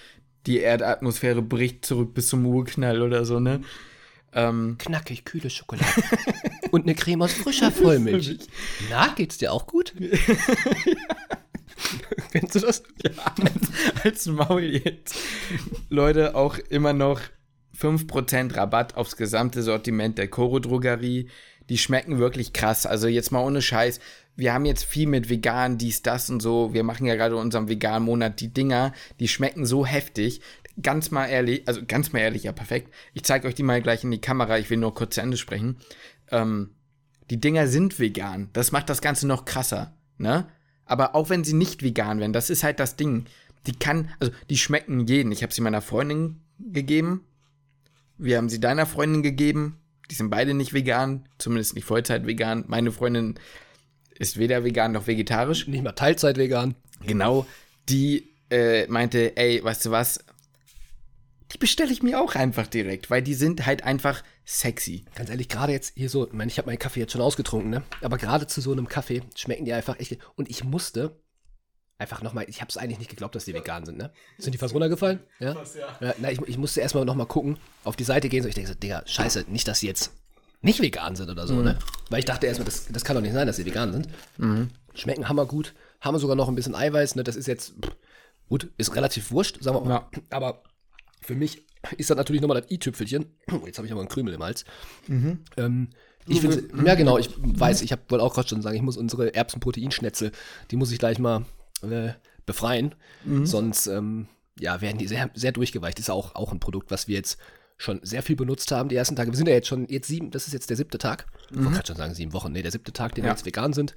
die 0.47 0.59
Erdatmosphäre 0.59 1.41
bricht 1.43 1.85
zurück 1.87 2.15
bis 2.15 2.29
zum 2.29 2.45
Urknall 2.47 3.01
oder 3.03 3.25
so, 3.25 3.41
ne? 3.41 3.63
Ähm, 4.35 4.77
Knackig, 4.79 5.25
kühle 5.25 5.51
Schokolade. 5.51 5.87
Und 6.71 6.83
eine 6.83 6.95
Creme 6.95 7.23
aus 7.23 7.33
frischer 7.33 7.71
Vollmilch. 7.71 8.39
Na, 8.91 9.09
geht's 9.15 9.39
dir 9.39 9.53
auch 9.53 9.67
gut? 9.67 9.93
Kennst 12.33 12.55
du 12.55 12.61
das? 12.61 12.83
ja, 13.05 13.11
als, 13.25 14.05
als 14.05 14.27
Maul 14.27 14.63
jetzt. 14.63 15.17
Leute, 15.91 16.35
auch 16.35 16.59
immer 16.59 16.93
noch 16.93 17.21
5% 17.83 18.57
Rabatt 18.57 18.97
aufs 18.97 19.17
gesamte 19.17 19.63
Sortiment 19.63 20.19
der 20.19 20.29
Koro 20.29 20.61
Drogerie. 20.61 21.29
Die 21.69 21.79
schmecken 21.79 22.19
wirklich 22.19 22.53
krass. 22.53 22.87
Also 22.87 23.09
jetzt 23.09 23.33
mal 23.33 23.45
ohne 23.45 23.63
Scheiß. 23.63 24.01
Wir 24.37 24.55
haben 24.55 24.65
jetzt 24.65 24.85
viel 24.85 25.07
mit 25.07 25.29
vegan, 25.29 25.79
dies, 25.79 26.03
das 26.03 26.31
und 26.31 26.41
so. 26.41 26.73
Wir 26.73 26.85
machen 26.85 27.07
ja 27.07 27.17
gerade 27.17 27.37
unserem 27.37 27.69
veganen 27.69 28.05
Monat 28.05 28.41
die 28.41 28.53
Dinger. 28.53 28.93
Die 29.21 29.29
schmecken 29.29 29.67
so 29.67 29.85
heftig. 29.85 30.41
Ganz 30.81 31.11
mal 31.11 31.27
ehrlich, 31.27 31.69
also 31.69 31.83
ganz 31.87 32.13
mal 32.13 32.21
ehrlich, 32.21 32.45
ja 32.45 32.53
perfekt. 32.53 32.93
Ich 33.13 33.25
zeige 33.25 33.47
euch 33.47 33.55
die 33.55 33.63
mal 33.63 33.83
gleich 33.83 34.05
in 34.05 34.11
die 34.11 34.21
Kamera. 34.21 34.59
Ich 34.59 34.71
will 34.71 34.79
nur 34.79 34.95
kurz 34.95 35.17
zu 35.17 35.21
Ende 35.21 35.37
sprechen. 35.37 35.77
Ähm, 36.31 36.71
die 37.31 37.41
Dinger 37.41 37.67
sind 37.69 37.99
vegan. 37.99 38.49
Das 38.53 38.73
macht 38.73 38.89
das 38.89 39.03
Ganze 39.03 39.27
noch 39.27 39.45
krasser, 39.45 39.95
ne? 40.19 40.49
Aber 40.85 41.15
auch 41.15 41.31
wenn 41.31 41.45
sie 41.45 41.55
nicht 41.55 41.83
vegan 41.83 42.21
wären, 42.21 42.33
das 42.33 42.51
ist 42.51 42.65
halt 42.65 42.81
das 42.81 42.97
Ding. 42.97 43.27
Die 43.67 43.73
kann, 43.73 44.11
also 44.19 44.33
die 44.51 44.59
schmecken 44.59 45.07
jeden. 45.07 45.33
Ich 45.33 45.43
habe 45.43 45.53
sie 45.53 45.61
meiner 45.61 45.81
Freundin 45.81 46.41
gegeben. 46.59 47.25
Wir 48.23 48.37
haben 48.37 48.49
sie 48.49 48.61
deiner 48.61 48.87
Freundin 48.87 49.25
gegeben. 49.25 49.81
Die 50.09 50.15
sind 50.15 50.31
beide 50.31 50.55
nicht 50.55 50.73
vegan, 50.73 51.29
zumindest 51.39 51.75
nicht 51.75 51.85
Vollzeit 51.85 52.25
vegan. 52.25 52.65
Meine 52.69 52.93
Freundin 52.93 53.35
ist 54.17 54.39
weder 54.39 54.63
vegan 54.63 54.93
noch 54.93 55.09
vegetarisch. 55.09 55.67
Nicht 55.67 55.83
mal 55.83 55.93
Teilzeit 55.93 56.37
vegan. 56.37 56.77
Genau, 57.05 57.47
die 57.89 58.29
äh, 58.51 58.87
meinte, 58.87 59.37
ey, 59.37 59.63
weißt 59.65 59.87
du 59.87 59.91
was? 59.91 60.25
Die 61.53 61.59
bestelle 61.59 61.93
ich 61.93 62.05
mir 62.05 62.21
auch 62.21 62.37
einfach 62.37 62.69
direkt, 62.69 63.11
weil 63.11 63.23
die 63.23 63.35
sind 63.35 63.67
halt 63.67 63.83
einfach 63.83 64.23
sexy. 64.45 65.05
Ganz 65.17 65.29
ehrlich, 65.29 65.49
gerade 65.49 65.73
jetzt 65.73 65.95
hier 65.97 66.09
so, 66.09 66.29
ich 66.29 66.33
meine, 66.33 66.51
ich 66.51 66.59
habe 66.59 66.67
meinen 66.67 66.79
Kaffee 66.79 67.01
jetzt 67.01 67.13
schon 67.13 67.21
ausgetrunken, 67.21 67.71
ne? 67.71 67.83
Aber 68.03 68.19
gerade 68.19 68.47
zu 68.47 68.61
so 68.61 68.71
einem 68.71 68.89
Kaffee 68.89 69.23
schmecken 69.35 69.65
die 69.65 69.73
einfach 69.73 69.99
echt. 69.99 70.17
Und 70.37 70.49
ich 70.49 70.63
musste 70.63 71.21
einfach 72.03 72.23
nochmal, 72.23 72.45
ich 72.49 72.61
habe 72.61 72.69
es 72.69 72.77
eigentlich 72.77 72.99
nicht 72.99 73.11
geglaubt, 73.11 73.35
dass 73.35 73.47
die 73.47 73.55
vegan 73.55 73.87
sind, 73.87 73.97
ne? 73.97 74.11
Sind 74.39 74.53
die 74.53 74.59
fast 74.59 74.75
runtergefallen? 74.75 75.21
Ja. 75.39 75.55
ja 76.01 76.15
na, 76.19 76.31
ich, 76.31 76.41
ich 76.43 76.59
musste 76.59 76.81
erstmal 76.81 77.05
nochmal 77.05 77.27
gucken, 77.27 77.59
auf 77.85 77.97
die 77.97 78.05
Seite 78.05 78.29
gehen, 78.29 78.43
so 78.43 78.49
ich 78.49 78.55
denke 78.55 78.69
so, 78.69 78.75
Digga, 78.75 79.03
scheiße, 79.07 79.47
nicht, 79.49 79.67
dass 79.67 79.81
sie 79.81 79.87
jetzt 79.87 80.13
nicht 80.61 80.81
vegan 80.81 81.17
sind 81.17 81.31
oder 81.31 81.47
so, 81.47 81.55
ne? 81.55 81.79
Weil 82.11 82.19
ich 82.19 82.25
dachte 82.25 82.47
erstmal, 82.47 82.67
das, 82.67 82.87
das 82.89 83.05
kann 83.05 83.17
doch 83.17 83.23
nicht 83.23 83.33
sein, 83.33 83.47
dass 83.47 83.57
sie 83.57 83.65
vegan 83.65 83.93
sind. 83.93 84.09
Schmecken 84.95 85.29
hammergut, 85.29 85.75
haben 86.01 86.19
sogar 86.19 86.37
noch 86.37 86.49
ein 86.49 86.55
bisschen 86.55 86.75
Eiweiß, 86.75 87.17
ne? 87.17 87.25
Das 87.25 87.37
ist 87.37 87.47
jetzt, 87.47 87.75
pff, 87.83 87.97
gut, 88.49 88.71
ist 88.77 88.95
relativ 88.95 89.31
wurscht, 89.31 89.63
sagen 89.63 89.77
wir 89.77 89.85
mal. 89.85 90.07
Aber 90.31 90.63
für 91.23 91.35
mich 91.35 91.67
ist 91.97 92.11
das 92.11 92.17
natürlich 92.17 92.43
nochmal 92.43 92.61
das 92.61 92.71
i-Tüpfelchen. 92.71 93.27
Oh, 93.51 93.67
jetzt 93.67 93.79
habe 93.79 93.87
ich 93.87 93.93
aber 93.93 94.03
einen 94.03 94.09
Krümel 94.09 94.35
im 94.35 94.43
Hals. 94.43 94.65
Ähm, 95.57 95.89
ich 96.29 96.41
finde, 96.41 96.69
ja 96.87 96.95
genau, 96.95 97.19
ich 97.19 97.31
weiß, 97.37 97.83
ich 97.83 97.91
wollte 97.91 98.23
auch 98.23 98.35
gerade 98.35 98.49
schon 98.49 98.63
sagen, 98.63 98.77
ich 98.77 98.83
muss 98.83 98.97
unsere 98.97 99.35
Erbsenproteinschnetzel, 99.35 100.31
die 100.71 100.77
muss 100.77 100.93
ich 100.93 100.99
gleich 100.99 101.19
mal 101.19 101.45
äh, 101.83 102.15
befreien. 102.47 102.95
Sonst, 103.45 103.87
ähm, 103.87 104.27
ja, 104.59 104.81
werden 104.81 104.99
die 104.99 105.07
sehr, 105.09 105.31
sehr 105.35 105.53
durchgeweicht. 105.53 105.99
Ist 105.99 106.11
auch, 106.11 106.35
auch 106.35 106.53
ein 106.53 106.61
Produkt, 106.61 106.91
was 106.91 107.09
wir 107.09 107.17
jetzt 107.17 107.39
schon 107.79 108.01
sehr 108.03 108.23
viel 108.23 108.37
benutzt 108.37 108.71
haben, 108.71 108.89
die 108.89 108.97
ersten 108.97 109.17
Tage. 109.17 109.31
Wir 109.33 109.37
sind 109.37 109.49
ja 109.49 109.55
jetzt 109.55 109.69
schon, 109.69 109.87
jetzt 109.89 110.09
sieben, 110.09 110.31
das 110.31 110.47
ist 110.47 110.53
jetzt 110.53 110.71
der 110.71 110.77
siebte 110.77 110.99
Tag. 110.99 111.27
Ich 111.51 111.57
wollte 111.57 111.71
gerade 111.73 111.87
schon 111.87 111.97
sagen, 111.97 112.15
sieben 112.15 112.33
Wochen. 112.33 112.53
Nee, 112.53 112.63
der 112.63 112.71
siebte 112.71 112.93
Tag, 112.93 113.15
den 113.15 113.25
wir 113.25 113.29
Ja. 113.29 113.35
jetzt 113.35 113.45
vegan 113.47 113.73
sind. 113.73 113.95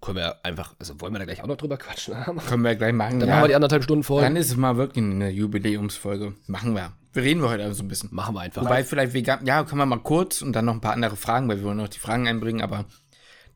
Können 0.00 0.16
wir 0.16 0.42
einfach, 0.44 0.74
also 0.78 0.98
wollen 1.00 1.12
wir 1.12 1.18
da 1.18 1.26
gleich 1.26 1.42
auch 1.42 1.46
noch 1.46 1.56
drüber 1.58 1.76
quatschen? 1.76 2.14
Dann 2.24 2.38
Können 2.46 2.62
wir 2.64 2.74
gleich 2.74 2.92
machen. 2.94 3.20
haben 3.30 3.42
wir 3.42 3.48
die 3.48 3.54
anderthalb 3.54 3.84
Stunden 3.84 4.02
voll. 4.02 4.22
Dann 4.22 4.36
ist 4.36 4.48
es 4.50 4.56
mal 4.56 4.76
wirklich 4.76 5.04
eine 5.04 5.28
Jubiläumsfolge. 5.30 6.34
Machen 6.46 6.74
wir. 6.74 6.92
Wir 7.12 7.22
reden 7.22 7.42
wir 7.42 7.50
heute 7.50 7.64
also 7.64 7.74
so 7.76 7.82
ein 7.84 7.88
bisschen. 7.88 8.08
Machen 8.12 8.34
wir 8.34 8.40
einfach. 8.40 8.62
Wobei 8.62 8.82
vielleicht 8.82 9.12
vegan, 9.12 9.44
ja, 9.44 9.62
können 9.64 9.78
wir 9.78 9.86
mal 9.86 9.98
kurz 9.98 10.40
und 10.42 10.52
dann 10.54 10.64
noch 10.64 10.72
ein 10.74 10.80
paar 10.80 10.94
andere 10.94 11.16
Fragen, 11.16 11.48
weil 11.48 11.58
wir 11.58 11.64
wollen 11.64 11.76
noch 11.76 11.88
die 11.88 11.98
Fragen 11.98 12.26
einbringen, 12.26 12.62
aber 12.62 12.86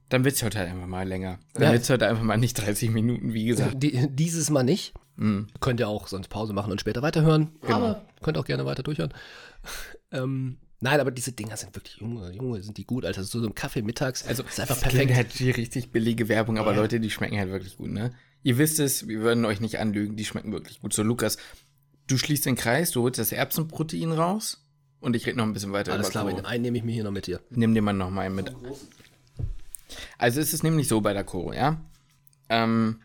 dann 0.08 0.24
wird 0.24 0.36
es 0.36 0.42
heute 0.42 0.58
halt 0.58 0.70
einfach 0.70 0.86
mal 0.86 1.06
länger. 1.06 1.38
Dann 1.54 1.64
Ja. 1.64 1.72
wird 1.72 1.82
es 1.82 1.90
heute 1.90 2.06
einfach 2.08 2.22
mal 2.22 2.36
nicht 2.38 2.54
30 2.54 2.90
Minuten, 2.90 3.34
wie 3.34 3.46
gesagt. 3.46 3.82
Die, 3.82 4.08
dieses 4.08 4.50
Mal 4.50 4.62
nicht. 4.62 4.94
Mhm. 5.16 5.48
Könnt 5.60 5.80
ihr 5.80 5.88
auch 5.88 6.06
sonst 6.06 6.28
Pause 6.28 6.52
machen 6.52 6.72
und 6.72 6.80
später 6.80 7.02
weiterhören. 7.02 7.50
Genau. 7.62 7.74
Aber 7.74 8.06
könnt 8.22 8.38
auch 8.38 8.44
gerne 8.44 8.64
weiter 8.64 8.82
durchhören. 8.82 9.12
ähm, 10.12 10.58
nein, 10.80 11.00
aber 11.00 11.10
diese 11.10 11.32
Dinger 11.32 11.56
sind 11.56 11.74
wirklich, 11.74 11.96
Junge, 11.96 12.32
Junge, 12.32 12.62
sind 12.62 12.76
die 12.78 12.86
gut, 12.86 13.04
Alter. 13.04 13.24
So, 13.24 13.40
so 13.40 13.46
ein 13.46 13.54
Kaffee 13.54 13.82
mittags. 13.82 14.26
Also, 14.26 14.44
ist 14.44 14.60
einfach 14.60 14.80
perfekt. 14.80 15.14
halt 15.14 15.38
die 15.38 15.50
richtig 15.50 15.90
billige 15.90 16.28
Werbung, 16.28 16.56
aber 16.58 16.72
ja. 16.72 16.80
Leute, 16.80 17.00
die 17.00 17.10
schmecken 17.10 17.38
halt 17.38 17.50
wirklich 17.50 17.76
gut, 17.76 17.90
ne? 17.90 18.12
Ihr 18.44 18.56
wisst 18.58 18.78
es, 18.78 19.08
wir 19.08 19.20
würden 19.20 19.44
euch 19.44 19.60
nicht 19.60 19.80
anlügen, 19.80 20.16
die 20.16 20.24
schmecken 20.24 20.52
wirklich 20.52 20.80
gut. 20.80 20.92
So, 20.92 21.02
Lukas, 21.02 21.38
du 22.06 22.16
schließt 22.16 22.46
den 22.46 22.54
Kreis, 22.54 22.92
du 22.92 23.02
holst 23.02 23.18
das 23.18 23.32
Erbsenprotein 23.32 24.12
raus 24.12 24.64
und 25.00 25.16
ich 25.16 25.26
rede 25.26 25.36
noch 25.36 25.44
ein 25.44 25.52
bisschen 25.52 25.72
weiter 25.72 25.92
Alles 25.92 26.10
klar, 26.10 26.24
den 26.32 26.46
einen 26.46 26.62
nehme 26.62 26.78
ich 26.78 26.84
mir 26.84 26.92
hier 26.92 27.04
noch 27.04 27.10
mit 27.10 27.26
dir. 27.26 27.40
Nimm 27.50 27.74
dir 27.74 27.82
mal 27.82 27.92
noch 27.92 28.10
mal 28.10 28.22
einen 28.22 28.36
mit. 28.36 28.52
Also 30.18 30.40
ist 30.40 30.52
es 30.52 30.62
nämlich 30.62 30.88
so 30.88 31.00
bei 31.00 31.12
der 31.12 31.24
Koro, 31.24 31.52
ja? 31.52 31.80
Ähm, 32.48 33.00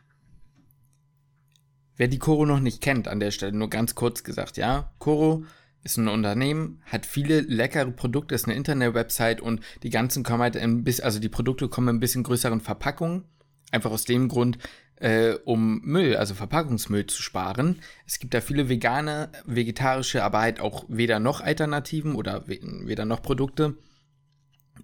Wer 1.95 2.07
die 2.07 2.19
Coro 2.19 2.45
noch 2.45 2.59
nicht 2.59 2.81
kennt, 2.81 3.07
an 3.07 3.19
der 3.19 3.31
Stelle 3.31 3.55
nur 3.55 3.69
ganz 3.69 3.93
kurz 3.93 4.23
gesagt, 4.23 4.57
ja, 4.57 4.91
Coro 4.97 5.45
ist 5.83 5.97
ein 5.97 6.07
Unternehmen, 6.07 6.81
hat 6.85 7.05
viele 7.05 7.41
leckere 7.41 7.91
Produkte, 7.91 8.33
ist 8.33 8.45
eine 8.45 8.55
Internet-Website 8.55 9.41
und 9.41 9.61
die 9.83 9.89
ganzen 9.89 10.23
kommen 10.23 10.41
halt 10.41 10.57
ein 10.57 10.83
bisschen, 10.83 11.03
also 11.03 11.19
die 11.19 11.29
Produkte 11.29 11.67
kommen 11.67 11.89
in 11.89 11.95
ein 11.97 11.99
bisschen 11.99 12.23
größeren 12.23 12.61
Verpackungen. 12.61 13.25
Einfach 13.71 13.91
aus 13.91 14.05
dem 14.05 14.27
Grund, 14.27 14.57
äh, 14.95 15.33
um 15.45 15.81
Müll, 15.83 16.15
also 16.15 16.35
Verpackungsmüll 16.35 17.07
zu 17.07 17.21
sparen. 17.21 17.79
Es 18.07 18.19
gibt 18.19 18.33
da 18.33 18.41
viele 18.41 18.69
vegane, 18.69 19.29
vegetarische, 19.45 20.23
aber 20.23 20.39
halt 20.39 20.59
auch 20.61 20.85
weder 20.87 21.19
noch 21.19 21.41
Alternativen 21.41 22.15
oder 22.15 22.47
weder 22.47 23.05
noch 23.05 23.21
Produkte. 23.21 23.75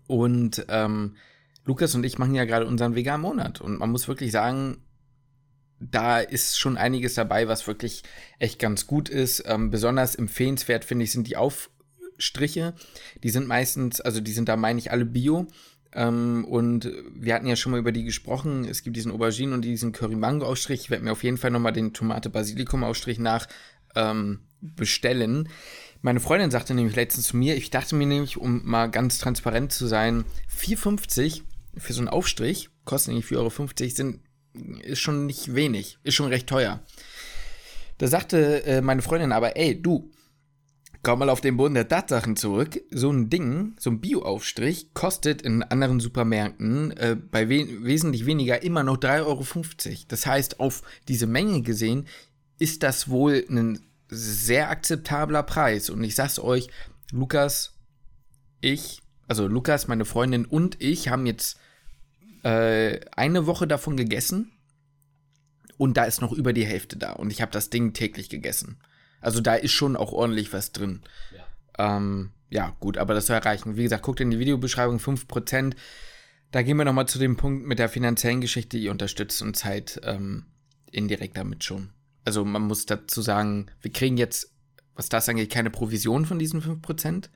Und 0.08 0.66
ähm, 0.70 1.16
Lukas 1.70 1.94
und 1.94 2.04
ich 2.04 2.18
machen 2.18 2.34
ja 2.34 2.46
gerade 2.46 2.66
unseren 2.66 2.96
veganen 2.96 3.22
Monat 3.22 3.62
und 3.62 3.78
man 3.78 3.92
muss 3.92 4.08
wirklich 4.08 4.32
sagen, 4.32 4.78
da 5.80 6.20
ist 6.20 6.60
schon 6.60 6.78
einiges 6.78 7.14
dabei, 7.14 7.48
was 7.48 7.68
wirklich 7.68 8.02
echt 8.40 8.58
ganz 8.58 8.88
gut 8.88 9.08
ist. 9.08 9.44
Ähm, 9.46 9.70
besonders 9.70 10.16
empfehlenswert, 10.16 10.84
finde 10.84 11.06
ich, 11.06 11.12
sind 11.12 11.28
die 11.28 11.38
Aufstriche. 11.38 12.74
Die 13.24 13.30
sind 13.30 13.48
meistens, 13.48 14.02
also 14.02 14.20
die 14.20 14.32
sind 14.32 14.50
da, 14.50 14.58
meine 14.58 14.80
ich, 14.80 14.92
alle 14.92 15.06
Bio. 15.06 15.46
Ähm, 15.94 16.44
und 16.50 16.92
wir 17.14 17.36
hatten 17.36 17.46
ja 17.46 17.56
schon 17.56 17.72
mal 17.72 17.80
über 17.80 17.92
die 17.92 18.04
gesprochen. 18.04 18.66
Es 18.66 18.82
gibt 18.82 18.96
diesen 18.96 19.12
Aubergine 19.12 19.54
und 19.54 19.64
diesen 19.64 19.92
Curry-Mango-Aufstrich. 19.92 20.82
Ich 20.82 20.90
werde 20.90 21.04
mir 21.04 21.12
auf 21.12 21.24
jeden 21.24 21.38
Fall 21.38 21.52
nochmal 21.52 21.72
den 21.72 21.94
Tomate-Basilikum-Aufstrich 21.94 23.20
nach 23.20 23.48
ähm, 23.96 24.40
bestellen. 24.60 25.48
Meine 26.02 26.20
Freundin 26.20 26.50
sagte 26.50 26.74
nämlich 26.74 26.96
letztens 26.96 27.28
zu 27.28 27.38
mir, 27.38 27.56
ich 27.56 27.70
dachte 27.70 27.96
mir 27.96 28.08
nämlich, 28.08 28.38
um 28.38 28.66
mal 28.66 28.90
ganz 28.90 29.20
transparent 29.20 29.72
zu 29.72 29.86
sein, 29.86 30.26
4,50 30.50 31.44
für 31.78 31.94
so 31.94 32.02
einen 32.02 32.10
Aufstrich, 32.10 32.70
kostet 32.86 33.10
nämlich 33.10 33.26
4,50 33.26 33.38
Euro, 33.38 33.90
sind 33.90 34.20
ist 34.82 35.00
schon 35.00 35.26
nicht 35.26 35.54
wenig, 35.54 36.00
ist 36.04 36.16
schon 36.16 36.28
recht 36.28 36.48
teuer. 36.48 36.82
Da 37.98 38.08
sagte 38.08 38.64
äh, 38.64 38.82
meine 38.82 39.02
Freundin 39.02 39.32
aber, 39.32 39.58
ey, 39.58 39.80
du, 39.80 40.12
komm 41.04 41.20
mal 41.20 41.30
auf 41.30 41.42
den 41.42 41.58
Boden 41.58 41.76
der 41.76 41.88
Tatsachen 41.88 42.36
zurück. 42.36 42.82
So 42.92 43.12
ein 43.12 43.30
Ding, 43.30 43.76
so 43.80 43.90
ein 43.90 44.02
Bio-Aufstrich, 44.02 44.94
kostet 44.94 45.42
in 45.42 45.64
anderen 45.64 46.00
Supermärkten 46.00 46.92
äh, 46.92 47.16
bei 47.16 47.50
we 47.50 47.68
wesentlich 47.84 48.26
weniger 48.26 48.64
immer 48.64 48.84
noch 48.84 48.98
3,50 48.98 49.26
Euro. 49.26 49.98
Das 50.08 50.26
heißt, 50.26 50.60
auf 50.60 50.82
diese 51.08 51.28
Menge 51.28 51.62
gesehen 51.62 52.08
ist 52.58 52.84
das 52.84 53.10
wohl 53.10 53.46
ein 53.50 53.80
sehr 54.10 54.70
akzeptabler 54.70 55.44
Preis. 55.44 55.90
Und 55.90 56.04
ich 56.04 56.16
sag's 56.16 56.40
euch, 56.40 56.70
Lukas, 57.12 57.74
ich, 58.62 59.02
also 59.30 59.48
Lukas, 59.48 59.88
meine 59.88 60.06
Freundin 60.06 60.46
und 60.46 60.82
ich 60.82 61.08
haben 61.08 61.26
jetzt 61.26 61.60
äh, 62.44 63.00
eine 63.16 63.46
Woche 63.46 63.68
davon 63.68 63.96
gegessen 63.96 64.52
und 65.78 65.98
da 65.98 66.04
ist 66.04 66.20
noch 66.20 66.34
über 66.34 66.52
die 66.52 66.66
Hälfte 66.66 66.98
da 66.98 67.14
und 67.14 67.32
ich 67.32 67.42
habe 67.42 67.52
das 67.52 67.70
Ding 67.70 67.94
täglich 67.94 68.30
gegessen. 68.30 68.80
Also 69.22 69.40
da 69.40 69.56
ist 69.56 69.72
schon 69.72 69.96
auch 69.96 70.12
ordentlich 70.12 70.52
was 70.52 70.72
drin. 70.72 71.02
Ja, 71.78 71.98
ähm, 71.98 72.32
ja 72.50 72.76
gut, 72.80 72.98
aber 72.98 73.14
das 73.14 73.28
soll 73.28 73.36
erreichen. 73.36 73.78
Wie 73.78 73.84
gesagt, 73.84 74.04
guckt 74.04 74.20
in 74.20 74.32
die 74.32 74.40
Videobeschreibung 74.40 74.98
5%. 74.98 75.76
Da 76.52 76.62
gehen 76.64 76.78
wir 76.78 76.86
nochmal 76.86 77.08
zu 77.08 77.20
dem 77.20 77.38
Punkt 77.38 77.68
mit 77.68 77.78
der 77.78 77.90
finanziellen 77.90 78.42
Geschichte. 78.42 78.78
Ihr 78.78 78.90
unterstützt 78.90 79.44
uns 79.44 79.64
halt 79.64 80.02
ähm, 80.04 80.46
indirekt 80.92 81.38
damit 81.38 81.64
schon. 81.64 81.92
Also 82.26 82.44
man 82.44 82.64
muss 82.64 82.88
dazu 82.88 83.22
sagen, 83.22 83.70
wir 83.82 83.92
kriegen 83.92 84.18
jetzt, 84.18 84.52
was 84.96 85.10
das 85.10 85.30
angeht, 85.30 85.52
keine 85.52 85.70
Provision 85.70 86.26
von 86.26 86.40
diesen 86.40 86.64
5%. 86.64 87.30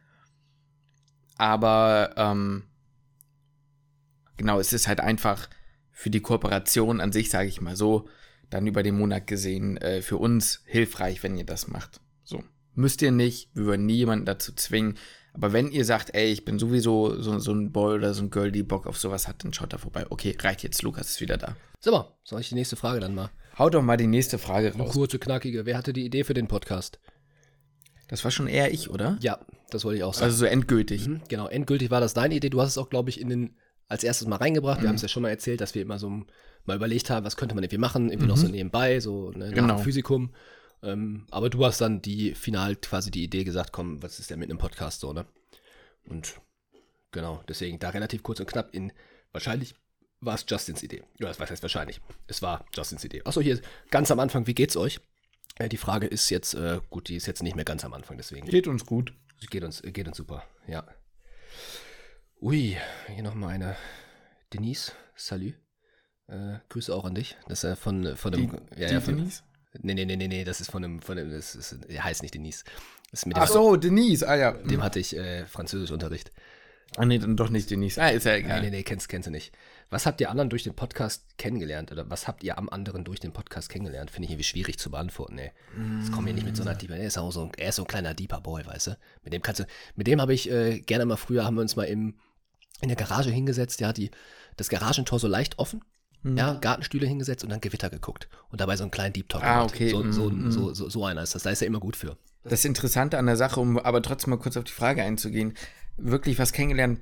Aber 1.38 2.14
ähm, 2.16 2.64
genau, 4.38 4.60
es 4.60 4.74
ist 4.74 4.88
halt 4.88 5.00
einfach 5.00 5.50
für 5.92 6.10
die 6.10 6.22
Kooperation 6.22 7.02
an 7.02 7.12
sich, 7.12 7.30
sage 7.30 7.48
ich 7.48 7.62
mal 7.62 7.76
so, 7.76 8.08
dann 8.50 8.68
über 8.68 8.84
den 8.84 8.98
Monat 8.98 9.28
gesehen, 9.28 9.78
äh, 9.78 10.02
für 10.02 10.18
uns 10.18 10.62
hilfreich, 10.66 11.24
wenn 11.24 11.38
ihr 11.38 11.46
das 11.46 11.68
macht. 11.68 12.02
So. 12.24 12.44
Müsst 12.76 13.02
ihr 13.02 13.12
nicht, 13.12 13.50
wir 13.54 13.66
würden 13.66 13.86
nie 13.86 13.96
jemanden 13.96 14.26
dazu 14.26 14.54
zwingen. 14.54 14.98
Aber 15.34 15.52
wenn 15.52 15.72
ihr 15.72 15.86
sagt, 15.86 16.14
ey, 16.14 16.32
ich 16.32 16.46
bin 16.46 16.60
sowieso 16.60 17.20
so, 17.22 17.40
so 17.40 17.52
ein 17.54 17.72
Boy 17.72 17.96
oder 17.96 18.14
so 18.14 18.24
ein 18.24 18.30
Girl, 18.30 18.52
die 18.52 18.62
Bock 18.62 18.86
auf 18.86 18.98
sowas 18.98 19.28
hat, 19.28 19.44
dann 19.44 19.54
schaut 19.54 19.74
da 19.74 19.78
vorbei. 19.78 20.06
Okay, 20.10 20.36
reicht 20.40 20.64
jetzt, 20.64 20.84
Lukas 20.84 21.10
ist 21.10 21.22
wieder 21.22 21.38
da. 21.38 21.56
So, 21.80 22.06
soll 22.24 22.42
ich 22.42 22.50
die 22.50 22.56
nächste 22.56 22.76
Frage 22.76 23.00
dann 23.00 23.16
mal? 23.16 23.32
Hau 23.58 23.70
doch 23.70 23.82
mal 23.82 23.98
die 23.98 24.08
nächste 24.08 24.38
Frage 24.38 24.72
raus. 24.72 24.80
Eine 24.80 24.90
kurze, 24.90 25.20
knackige. 25.20 25.66
Wer 25.66 25.78
hatte 25.78 25.94
die 25.94 26.06
Idee 26.06 26.24
für 26.24 26.34
den 26.34 26.48
Podcast? 26.48 27.00
Das 28.08 28.24
war 28.24 28.32
schon 28.32 28.48
eher 28.48 28.72
ich, 28.72 28.90
oder? 28.90 29.18
Ja, 29.22 29.40
das 29.74 29.86
wollte 29.86 29.98
ich 29.98 30.04
auch 30.04 30.14
sagen. 30.14 30.26
Also 30.26 30.38
so 30.38 30.46
endgültig. 30.46 31.08
Mhm, 31.08 31.22
genau, 31.28 31.48
endgültig 31.48 31.92
war 31.92 32.02
das 32.02 32.14
deine 32.14 32.36
Idee. 32.36 32.50
Du 32.50 32.62
hast 32.62 32.70
es 32.70 32.78
auch, 32.78 32.90
glaube 32.90 33.10
ich, 33.10 33.20
in 33.20 33.30
den 33.30 33.56
als 33.88 34.04
erstes 34.04 34.28
mal 34.28 34.38
reingebracht. 34.38 34.80
Wir 34.80 34.86
mhm. 34.86 34.90
haben 34.90 34.96
es 34.96 35.02
ja 35.02 35.08
schon 35.08 35.24
mal 35.24 35.30
erzählt, 35.30 35.62
dass 35.62 35.76
wir 35.76 35.82
immer 35.82 36.00
so 36.00 36.24
mal 36.66 36.76
überlegt 36.76 37.10
haben, 37.10 37.26
was 37.26 37.36
könnte 37.36 37.56
man 37.56 37.64
irgendwie 37.64 37.78
machen, 37.78 38.10
irgendwie 38.10 38.24
mhm. 38.24 38.30
noch 38.30 38.38
so 38.38 38.48
mhm. 38.48 38.54
nebenbei, 38.54 39.00
so 39.00 39.32
ne, 39.32 39.52
genau. 39.52 39.78
Physikum. 39.78 40.34
Ähm, 40.82 41.26
aber 41.32 41.50
du 41.50 41.64
hast 41.66 41.82
dann 41.82 42.02
die 42.02 42.36
final 42.36 42.76
quasi 42.76 43.12
die 43.12 43.24
Idee 43.24 43.44
gesagt, 43.44 43.72
komm, 43.72 44.02
was 44.02 44.20
ist 44.20 44.30
denn 44.30 44.40
mit 44.40 44.50
einem 44.50 44.60
Podcast 44.60 45.00
so, 45.00 45.14
ne? 45.14 45.26
Und 46.06 46.36
genau, 47.12 47.44
deswegen 47.48 47.80
da 47.80 47.90
relativ 47.90 48.24
kurz 48.24 48.40
und 48.40 48.48
knapp 48.48 48.74
in, 48.74 48.92
wahrscheinlich 49.32 49.76
war 50.20 50.36
es 50.36 50.46
Justins 50.48 50.84
Idee. 50.84 51.04
Ja, 51.20 51.28
das 51.28 51.40
heißt 51.40 51.62
wahrscheinlich. 51.62 52.02
Es 52.28 52.42
war 52.42 52.66
Justins 52.76 53.04
Idee. 53.04 53.22
Achso, 53.26 53.42
hier 53.42 53.60
ganz 53.92 54.12
am 54.12 54.20
Anfang, 54.20 54.48
wie 54.48 54.54
geht's 54.54 54.76
euch? 54.78 55.00
Äh, 55.56 55.70
die 55.70 55.78
Frage 55.78 56.08
ist 56.08 56.30
jetzt, 56.30 56.54
äh, 56.54 56.80
gut, 56.90 57.10
die 57.10 57.16
ist 57.16 57.28
jetzt 57.28 57.44
nicht 57.44 57.56
mehr 57.56 57.66
ganz 57.66 57.86
am 57.86 57.94
Anfang, 57.94 58.18
deswegen. 58.18 58.48
Geht 58.48 58.68
uns 58.68 58.86
gut. 58.86 59.14
Geht 59.50 59.64
uns, 59.64 59.82
geht 59.82 60.08
uns 60.08 60.18
super, 60.18 60.44
ja. 60.68 60.86
Ui, 62.42 62.78
hier 63.08 63.24
nochmal 63.24 63.54
eine. 63.54 63.76
Denise, 64.54 64.94
salut. 65.16 65.56
Äh, 66.28 66.60
Grüße 66.70 66.94
auch 66.94 67.06
an 67.06 67.16
dich. 67.16 67.38
Das 67.48 67.64
ist 67.64 67.70
ja 67.70 67.76
von, 67.76 68.16
von 68.16 68.34
einem. 68.34 68.50
Die, 68.50 68.82
ja, 68.82 68.88
die 68.88 68.94
ja, 68.96 69.02
von, 69.02 69.18
Denise? 69.18 69.44
Nee, 69.82 69.94
nee, 69.94 70.06
nee, 70.06 70.16
nee, 70.16 70.28
nee, 70.28 70.44
das 70.44 70.62
ist 70.62 70.72
von 70.72 70.84
einem. 70.84 71.02
Von 71.02 71.18
einem 71.18 71.32
das 71.32 71.56
ist, 71.56 71.74
er 71.88 72.04
heißt 72.04 72.22
nicht 72.22 72.34
Denise. 72.34 72.64
Ach 73.36 73.48
so, 73.48 73.76
Denise, 73.76 74.28
ah 74.28 74.36
ja. 74.36 74.52
Dem 74.54 74.82
hatte 74.82 75.00
ich 75.00 75.16
äh, 75.16 75.46
Französischunterricht. 75.46 76.32
Ah, 76.98 77.06
nee, 77.06 77.18
dann 77.18 77.36
doch 77.36 77.50
nicht 77.50 77.70
Denise. 77.72 78.02
Ah, 78.02 78.10
ist 78.10 78.26
ja 78.26 78.36
egal. 78.36 78.62
Nee, 78.62 78.70
nee, 78.70 78.78
nee, 78.78 78.84
kennst, 78.84 79.10
kennst 79.10 79.28
du 79.28 79.32
nicht. 79.32 79.54
Was 79.90 80.06
habt 80.06 80.22
ihr 80.22 80.30
anderen 80.30 80.50
durch 80.50 80.64
den 80.64 80.76
Podcast 80.76 81.26
kennengelernt? 81.38 81.92
Oder 81.92 82.10
was 82.10 82.28
habt 82.28 82.44
ihr 82.44 82.58
am 82.58 82.70
anderen 82.70 83.04
durch 83.04 83.20
den 83.20 83.32
Podcast 83.32 83.70
kennengelernt? 83.70 84.12
Finde 84.12 84.26
ich 84.26 84.32
irgendwie 84.32 84.44
schwierig 84.44 84.80
zu 84.80 84.90
beantworten, 84.90 85.38
ey. 85.38 85.52
Das 86.00 86.12
kommt 86.12 86.26
mir 86.26 86.34
nicht 86.34 86.46
mit 86.46 86.56
so 86.56 86.64
einer 86.64 86.76
Deeper. 86.76 86.96
Er 86.96 87.08
ist 87.08 87.18
auch 87.18 87.32
so 87.32 87.44
ein, 87.44 87.52
er 87.58 87.70
ist 87.70 87.76
so 87.76 87.84
ein 87.84 87.88
kleiner 87.88 88.14
Deeper 88.14 88.42
Boy, 88.42 88.66
weißt 88.66 88.88
du? 88.88 88.98
Mit 89.24 89.34
dem 89.34 89.42
kannst 89.42 89.62
du, 89.62 89.66
mit 89.96 90.08
dem 90.08 90.20
habe 90.22 90.34
ich 90.34 90.50
äh, 90.50 90.80
gerne 90.80 91.06
mal 91.06 91.16
früher, 91.16 91.46
haben 91.46 91.56
wir 91.56 91.62
uns 91.62 91.76
mal 91.76 91.84
im, 91.84 92.16
in 92.82 92.90
der 92.90 92.98
Garage 92.98 93.30
hingesetzt, 93.30 93.80
ja, 93.82 93.94
die, 93.94 94.12
das 94.58 94.70
Garagentor 94.70 95.20
so 95.20 95.28
leicht 95.28 95.60
offen, 95.60 95.84
mhm. 96.24 96.38
ja, 96.38 96.54
Gartenstühle 96.56 97.06
hingesetzt 97.06 97.44
und 97.44 97.50
dann 97.52 97.62
Gewitter 97.62 97.90
geguckt. 97.90 98.28
Und 98.50 98.62
dabei 98.62 98.76
so 98.78 98.84
einen 98.84 98.92
kleinen 98.92 99.14
Deep 99.14 99.30
Talk. 99.30 99.44
Ah, 99.44 99.64
okay. 99.64 99.90
So, 99.90 100.12
so, 100.12 100.30
mhm. 100.30 100.52
so, 100.52 100.74
so, 100.74 100.90
so, 100.90 101.06
einer 101.06 101.24
ist 101.24 101.36
das. 101.36 101.44
Da 101.44 101.50
ist 101.50 101.62
er 101.62 101.68
immer 101.68 101.80
gut 101.80 101.96
für. 101.96 102.18
Das 102.44 102.66
Interessante 102.66 103.18
an 103.18 103.26
der 103.26 103.38
Sache, 103.38 103.60
um 103.60 103.78
aber 103.78 104.02
trotzdem 104.02 104.32
mal 104.32 104.38
kurz 104.38 104.58
auf 104.58 104.66
die 104.66 104.74
Frage 104.74 105.02
einzugehen, 105.02 105.54
wirklich 105.98 106.40
was 106.40 106.54
kennengelernt 106.54 107.00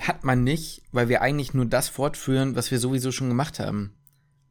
hat 0.00 0.24
man 0.24 0.44
nicht, 0.44 0.82
weil 0.92 1.08
wir 1.08 1.20
eigentlich 1.22 1.54
nur 1.54 1.66
das 1.66 1.88
fortführen, 1.88 2.56
was 2.56 2.70
wir 2.70 2.78
sowieso 2.78 3.12
schon 3.12 3.28
gemacht 3.28 3.58
haben. 3.58 3.94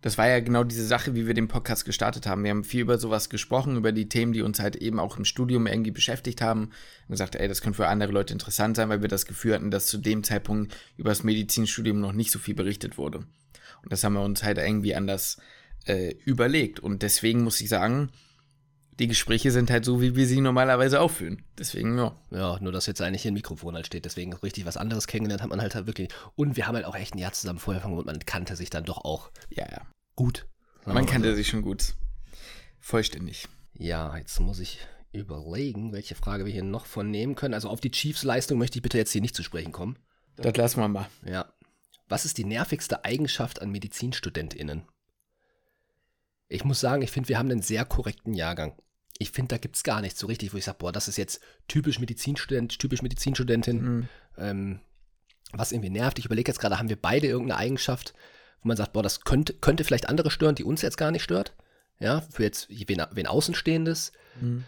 Das 0.02 0.18
war 0.18 0.30
ja 0.30 0.40
genau 0.40 0.64
diese 0.64 0.86
Sache, 0.86 1.14
wie 1.14 1.28
wir 1.28 1.34
den 1.34 1.50
Podcast 1.50 1.84
gestartet 1.84 2.26
haben. 2.26 2.44
Wir 2.44 2.52
haben 2.52 2.64
viel 2.64 2.82
über 2.82 2.98
sowas 2.98 3.30
gesprochen, 3.30 3.76
über 3.76 3.92
die 3.92 4.08
Themen, 4.08 4.32
die 4.32 4.44
uns 4.44 4.60
halt 4.60 4.78
eben 4.78 4.98
auch 4.98 5.18
im 5.18 5.26
Studium 5.26 5.68
irgendwie 5.68 5.92
beschäftigt 5.92 6.42
haben. 6.42 6.66
Und 6.66 7.10
gesagt, 7.10 7.36
ey, 7.36 7.50
das 7.50 7.62
könnte 7.62 7.78
für 7.78 7.88
andere 7.88 8.14
Leute 8.14 8.32
interessant 8.32 8.78
sein, 8.78 8.88
weil 8.88 9.02
wir 9.02 9.10
das 9.10 9.26
Gefühl 9.26 9.56
hatten, 9.56 9.72
dass 9.72 9.88
zu 9.88 9.98
dem 9.98 10.24
Zeitpunkt 10.24 10.74
über 10.96 11.10
das 11.10 11.24
Medizinstudium 11.24 12.00
noch 12.00 12.14
nicht 12.14 12.32
so 12.32 12.40
viel 12.40 12.56
berichtet 12.56 12.98
wurde. 12.98 13.26
Und 13.84 13.92
das 13.92 14.04
haben 14.04 14.14
wir 14.14 14.22
uns 14.22 14.42
halt 14.42 14.58
irgendwie 14.58 14.96
anders 14.96 15.38
äh, 15.86 16.16
überlegt. 16.24 16.80
Und 16.80 17.02
deswegen 17.02 17.44
muss 17.44 17.60
ich 17.60 17.68
sagen, 17.68 18.10
die 19.00 19.08
Gespräche 19.08 19.52
sind 19.52 19.72
halt 19.72 19.86
so, 19.86 20.02
wie 20.02 20.16
wir 20.16 20.28
sie 20.28 20.42
normalerweise 20.42 21.00
aufführen. 21.00 21.42
Deswegen, 21.58 21.98
ja. 21.98 22.16
Ja, 22.32 22.60
nur 22.60 22.72
dass 22.72 22.86
jetzt 22.86 23.02
eigentlich 23.02 23.22
hier 23.22 23.32
ein 23.32 23.36
Mikrofon 23.36 23.76
halt 23.76 23.88
steht. 23.88 24.06
Deswegen 24.06 24.34
richtig 24.34 24.66
was 24.66 24.78
anderes 24.78 25.08
kennengelernt 25.08 25.42
hat 25.42 25.50
man 25.50 25.62
halt, 25.62 25.74
halt 25.74 25.88
wirklich. 25.88 26.10
Und 26.36 26.58
wir 26.58 26.68
haben 26.68 26.76
halt 26.76 26.86
auch 26.86 26.96
echt 26.96 27.16
ein 27.16 27.20
Jahr 27.20 27.32
zusammen 27.32 27.60
vorher 27.60 27.86
und 27.86 28.06
man 28.06 28.20
kannte 28.20 28.56
sich 28.56 28.70
dann 28.70 28.84
doch 28.84 28.98
auch. 28.98 29.32
Ja, 29.50 29.66
ja. 29.72 29.82
Gut. 30.16 30.48
Man 30.86 31.06
kannte 31.06 31.34
sich 31.36 31.48
schon 31.48 31.62
gut. 31.62 31.94
Vollständig. 32.80 33.48
Ja, 33.74 34.16
jetzt 34.18 34.40
muss 34.40 34.60
ich 34.60 34.80
überlegen, 35.14 35.94
welche 35.94 36.16
Frage 36.16 36.46
wir 36.46 36.52
hier 36.52 36.64
noch 36.64 36.86
von 36.86 37.10
nehmen 37.10 37.36
können. 37.36 37.54
Also 37.54 37.70
auf 37.70 37.80
die 37.80 37.92
Chiefs-Leistung 37.92 38.58
möchte 38.58 38.78
ich 38.78 38.84
bitte 38.84 38.98
jetzt 38.98 39.12
hier 39.12 39.22
nicht 39.22 39.36
zu 39.36 39.44
sprechen 39.44 39.72
kommen. 39.72 39.98
Das 40.36 40.56
lassen 40.58 40.82
wir 40.82 40.88
mal. 40.88 41.10
Ja. 41.26 41.52
Was 42.08 42.26
ist 42.26 42.38
die 42.38 42.44
nervigste 42.44 43.06
Eigenschaft 43.06 43.62
an 43.62 43.72
MedizinstudentInnen? 43.72 44.84
Ich 46.48 46.64
muss 46.64 46.80
sagen, 46.80 47.02
ich 47.02 47.12
finde, 47.12 47.30
wir 47.30 47.38
haben 47.38 47.52
einen 47.52 47.62
sehr 47.62 47.86
korrekten 47.86 48.34
Jahrgang. 48.34 48.74
Ich 49.20 49.32
finde, 49.32 49.50
da 49.50 49.58
gibt 49.58 49.76
es 49.76 49.84
gar 49.84 50.02
nichts 50.02 50.20
so 50.20 50.28
richtig, 50.28 50.54
wo 50.54 50.58
ich 50.58 50.66
sage, 50.66 50.78
boah, 50.80 50.92
das 50.92 51.08
ist 51.08 51.18
jetzt 51.18 51.42
typisch 51.68 52.00
Medizinstudent, 52.00 52.80
typisch 52.80 53.02
Medizinstudentin. 53.04 53.82
Mhm. 53.82 54.10
Ähm, 54.38 54.80
was 55.52 55.72
irgendwie 55.72 55.90
nervt. 55.90 56.20
Ich 56.20 56.26
überlege 56.26 56.50
jetzt 56.50 56.60
gerade, 56.60 56.78
haben 56.80 56.90
wir 56.90 57.02
beide 57.02 57.28
irgendeine 57.28 57.60
Eigenschaft, 57.60 58.14
wo 58.62 58.68
man 58.68 58.78
sagt, 58.78 58.94
boah, 58.94 59.04
das 59.04 59.22
könnte, 59.22 59.54
könnte 59.54 59.84
vielleicht 59.84 60.10
andere 60.10 60.32
stören, 60.32 60.56
die 60.56 60.64
uns 60.64 60.82
jetzt 60.82 60.98
gar 60.98 61.12
nicht 61.12 61.24
stört. 61.24 61.54
Ja, 62.00 62.22
für 62.22 62.44
jetzt 62.44 62.70
wen, 62.70 63.04
wen 63.12 63.28
Außenstehendes. 63.28 64.12
Mhm. 64.40 64.64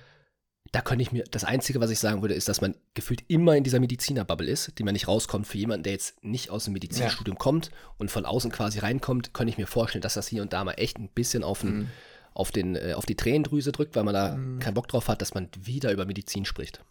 Da 0.71 0.81
könnte 0.81 1.01
ich 1.01 1.11
mir, 1.11 1.23
das 1.29 1.43
Einzige, 1.43 1.81
was 1.81 1.91
ich 1.91 1.99
sagen 1.99 2.21
würde, 2.21 2.33
ist, 2.33 2.47
dass 2.47 2.61
man 2.61 2.75
gefühlt 2.93 3.23
immer 3.27 3.55
in 3.55 3.63
dieser 3.63 3.79
Medizinerbubble 3.79 4.49
ist, 4.49 4.77
die 4.79 4.83
man 4.83 4.93
nicht 4.93 5.07
rauskommt. 5.07 5.47
Für 5.47 5.57
jemanden, 5.57 5.83
der 5.83 5.93
jetzt 5.93 6.23
nicht 6.23 6.49
aus 6.49 6.63
dem 6.65 6.73
Medizinstudium 6.73 7.37
kommt 7.37 7.71
und 7.97 8.09
von 8.09 8.25
außen 8.25 8.51
quasi 8.51 8.79
reinkommt, 8.79 9.33
könnte 9.33 9.51
ich 9.51 9.57
mir 9.57 9.67
vorstellen, 9.67 10.01
dass 10.01 10.13
das 10.13 10.27
hier 10.27 10.41
und 10.41 10.53
da 10.53 10.63
mal 10.63 10.73
echt 10.73 10.97
ein 10.97 11.09
bisschen 11.09 11.43
auf, 11.43 11.61
den, 11.61 11.77
Mhm. 11.77 11.87
Auf, 12.33 12.51
den, 12.51 12.75
äh, 12.75 12.93
auf 12.95 13.05
die 13.05 13.15
Tränendrüse 13.15 13.71
drückt, 13.71 13.95
weil 13.95 14.03
man 14.03 14.13
da 14.13 14.39
keinen 14.59 14.73
Bock 14.73 14.87
drauf 14.87 15.07
hat, 15.07 15.21
dass 15.21 15.33
man 15.33 15.49
wieder 15.59 15.91
über 15.91 16.05
Medizin 16.05 16.45
spricht. 16.45 16.83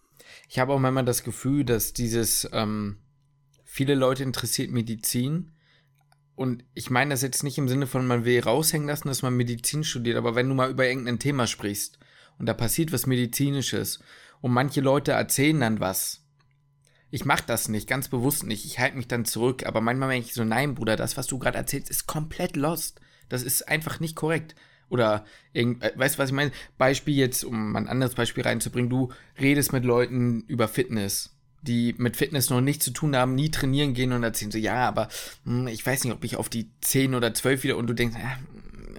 Ich 0.48 0.58
habe 0.58 0.72
auch 0.72 0.78
manchmal 0.78 1.04
das 1.04 1.24
Gefühl, 1.24 1.64
dass 1.64 1.92
dieses, 1.92 2.48
ähm, 2.52 2.98
viele 3.64 3.94
Leute 3.94 4.22
interessiert 4.22 4.70
Medizin. 4.70 5.52
Und 6.34 6.64
ich 6.74 6.90
meine 6.90 7.10
das 7.10 7.22
jetzt 7.22 7.42
nicht 7.42 7.58
im 7.58 7.68
Sinne 7.68 7.86
von, 7.86 8.06
man 8.06 8.24
will 8.24 8.40
raushängen 8.40 8.88
lassen, 8.88 9.08
dass 9.08 9.22
man 9.22 9.36
Medizin 9.36 9.84
studiert, 9.84 10.16
aber 10.16 10.34
wenn 10.34 10.48
du 10.48 10.54
mal 10.54 10.70
über 10.70 10.86
irgendein 10.86 11.18
Thema 11.18 11.46
sprichst 11.46 11.98
und 12.38 12.46
da 12.46 12.54
passiert 12.54 12.92
was 12.92 13.06
Medizinisches 13.06 14.00
und 14.40 14.52
manche 14.52 14.80
Leute 14.80 15.12
erzählen 15.12 15.60
dann 15.60 15.80
was. 15.80 16.24
Ich 17.10 17.24
mache 17.24 17.44
das 17.46 17.68
nicht, 17.68 17.88
ganz 17.88 18.08
bewusst 18.08 18.44
nicht. 18.44 18.64
Ich 18.64 18.78
halte 18.78 18.96
mich 18.96 19.08
dann 19.08 19.24
zurück, 19.24 19.66
aber 19.66 19.80
manchmal 19.80 20.10
denke 20.10 20.28
ich 20.28 20.34
so, 20.34 20.44
nein, 20.44 20.74
Bruder, 20.74 20.96
das, 20.96 21.16
was 21.16 21.26
du 21.26 21.38
gerade 21.38 21.58
erzählst, 21.58 21.90
ist 21.90 22.06
komplett 22.06 22.56
lost. 22.56 23.00
Das 23.28 23.42
ist 23.42 23.68
einfach 23.68 24.00
nicht 24.00 24.16
korrekt. 24.16 24.54
Oder, 24.90 25.24
irgend, 25.54 25.82
äh, 25.82 25.92
weißt 25.96 26.16
du, 26.16 26.18
was 26.18 26.28
ich 26.28 26.34
meine? 26.34 26.52
Beispiel 26.76 27.14
jetzt, 27.14 27.44
um 27.44 27.72
mal 27.72 27.78
ein 27.78 27.88
anderes 27.88 28.14
Beispiel 28.14 28.42
reinzubringen, 28.42 28.90
du 28.90 29.10
redest 29.40 29.72
mit 29.72 29.84
Leuten 29.84 30.42
über 30.48 30.68
Fitness, 30.68 31.30
die 31.62 31.94
mit 31.96 32.16
Fitness 32.16 32.50
noch 32.50 32.60
nichts 32.60 32.84
zu 32.84 32.90
tun 32.90 33.16
haben, 33.16 33.34
nie 33.34 33.50
trainieren 33.50 33.94
gehen 33.94 34.12
und 34.12 34.22
erzählen 34.22 34.50
so, 34.50 34.58
ja, 34.58 34.86
aber 34.86 35.08
hm, 35.44 35.68
ich 35.68 35.84
weiß 35.86 36.04
nicht, 36.04 36.12
ob 36.12 36.24
ich 36.24 36.36
auf 36.36 36.48
die 36.48 36.70
10 36.80 37.14
oder 37.14 37.32
12 37.32 37.62
wieder 37.62 37.76
und 37.76 37.86
du 37.86 37.94
denkst, 37.94 38.16
ja, 38.18 38.38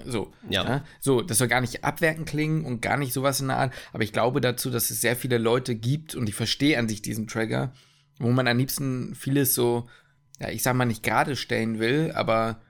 so. 0.06 0.34
Ja. 0.50 0.84
So, 1.00 1.22
das 1.22 1.38
soll 1.38 1.48
gar 1.48 1.62
nicht 1.62 1.84
abwertend 1.84 2.28
klingen 2.28 2.66
und 2.66 2.82
gar 2.82 2.98
nicht 2.98 3.14
sowas 3.14 3.40
in 3.40 3.50
der 3.50 3.58
Art, 3.58 3.74
aber 3.94 4.04
ich 4.04 4.14
glaube 4.14 4.42
dazu, 4.42 4.72
dass 4.72 4.90
es 4.90 5.02
sehr 5.02 5.16
viele 5.16 5.38
Leute 5.38 5.76
gibt 5.76 6.16
und 6.16 6.28
ich 6.28 6.36
verstehe 6.36 6.80
an 6.80 6.88
sich 6.90 7.02
diesen 7.02 7.28
Trigger, 7.28 7.74
wo 8.18 8.32
man 8.32 8.48
am 8.48 8.58
liebsten 8.58 9.14
vieles 9.16 9.54
so, 9.54 9.90
ja, 10.40 10.50
ich 10.50 10.64
sag 10.64 10.76
mal 10.76 10.86
nicht 10.86 11.04
gerade 11.04 11.36
stellen 11.36 11.80
will, 11.80 12.12
aber 12.16 12.62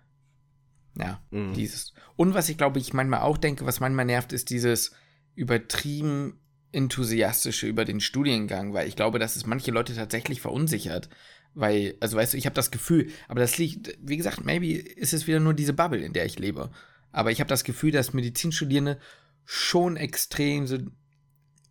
ja, 0.98 1.22
Mhm. 1.32 1.54
dieses. 1.54 1.91
Und 2.16 2.34
was 2.34 2.50
ich 2.50 2.58
glaube, 2.58 2.80
ich 2.80 2.94
manchmal 2.94 3.22
auch 3.22 3.38
denke, 3.38 3.66
was 3.66 3.80
manchmal 3.80 4.06
nervt, 4.06 4.34
ist 4.34 4.50
dieses 4.50 4.92
übertrieben 5.36 6.40
enthusiastische 6.72 7.68
über 7.68 7.86
den 7.86 8.00
Studiengang, 8.00 8.74
weil 8.74 8.88
ich 8.88 8.96
glaube, 8.96 9.20
dass 9.20 9.36
es 9.36 9.46
manche 9.46 9.72
Leute 9.72 9.96
tatsächlich 9.96 10.42
verunsichert. 10.42 11.10
Weil, 11.54 11.96
also 12.00 12.16
weißt 12.18 12.34
du, 12.34 12.38
ich 12.38 12.46
habe 12.46 12.56
das 12.56 12.72
Gefühl, 12.72 13.10
aber 13.28 13.42
das 13.42 13.58
liegt, 13.58 13.98
wie 14.02 14.16
gesagt, 14.18 14.46
maybe 14.46 14.74
ist 14.74 15.14
es 15.14 15.28
wieder 15.28 15.42
nur 15.42 15.54
diese 15.54 15.74
Bubble, 15.74 16.00
in 16.00 16.14
der 16.14 16.26
ich 16.26 16.40
lebe. 16.40 16.72
Aber 17.12 17.32
ich 17.32 17.42
habe 17.42 17.50
das 17.50 17.66
Gefühl, 17.66 17.92
dass 17.92 18.14
Medizinstudierende 18.14 19.00
schon 19.44 19.98
extrem 19.98 20.66
so 20.66 20.78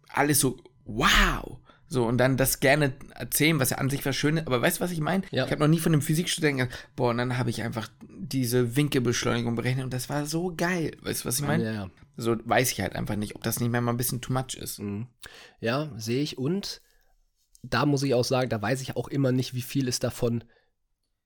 alles 0.09 0.41
so, 0.41 0.59
wow. 0.84 1.61
So, 1.93 2.07
und 2.07 2.18
dann 2.18 2.36
das 2.36 2.61
gerne 2.61 2.93
erzählen, 3.16 3.59
was 3.59 3.70
ja 3.70 3.78
an 3.78 3.91
sich 3.91 4.07
was 4.07 4.14
Schönes, 4.14 4.47
aber 4.47 4.62
weißt 4.62 4.78
du, 4.78 4.84
was 4.84 4.93
ich 4.93 5.01
meine? 5.01 5.24
Ja. 5.32 5.45
Ich 5.45 5.51
habe 5.51 5.61
noch 5.61 5.66
nie 5.68 5.80
von 5.80 5.93
einem 5.93 6.03
Physikstudenten 6.03 6.68
gesagt, 6.68 6.88
boah, 6.95 7.11
und 7.11 7.18
dann 7.18 7.36
habe 7.36 7.51
ich 7.51 7.62
einfach 7.62 7.88
diese 8.09 8.76
Winkelbeschleunigung 8.76 9.57
berechnet 9.57 9.84
und 9.84 9.93
das 9.93 10.09
war 10.09 10.24
so 10.24 10.55
geil. 10.57 10.97
Weißt 11.03 11.24
du, 11.24 11.28
was 11.28 11.41
ich 11.41 11.45
meine? 11.45 11.64
Ja, 11.64 11.72
ja. 11.72 11.91
So 12.16 12.36
weiß 12.45 12.70
ich 12.70 12.80
halt 12.80 12.95
einfach 12.95 13.16
nicht, 13.16 13.34
ob 13.34 13.43
das 13.43 13.59
nicht 13.59 13.70
mehr 13.70 13.80
mal 13.80 13.91
ein 13.91 13.97
bisschen 13.97 14.20
too 14.20 14.32
much 14.32 14.55
ist. 14.55 14.78
Mhm. 14.78 15.09
Ja, 15.59 15.91
sehe 15.97 16.22
ich. 16.22 16.38
Und 16.38 16.80
da 17.64 17.86
muss 17.86 18.05
ich 18.05 18.14
auch 18.14 18.24
sagen, 18.24 18.49
da 18.51 18.62
weiß 18.62 18.82
ich 18.82 18.95
auch 18.95 19.09
immer 19.09 19.32
nicht, 19.32 19.55
wie 19.55 19.61
viel 19.62 19.88
ist 19.88 20.05
davon 20.05 20.45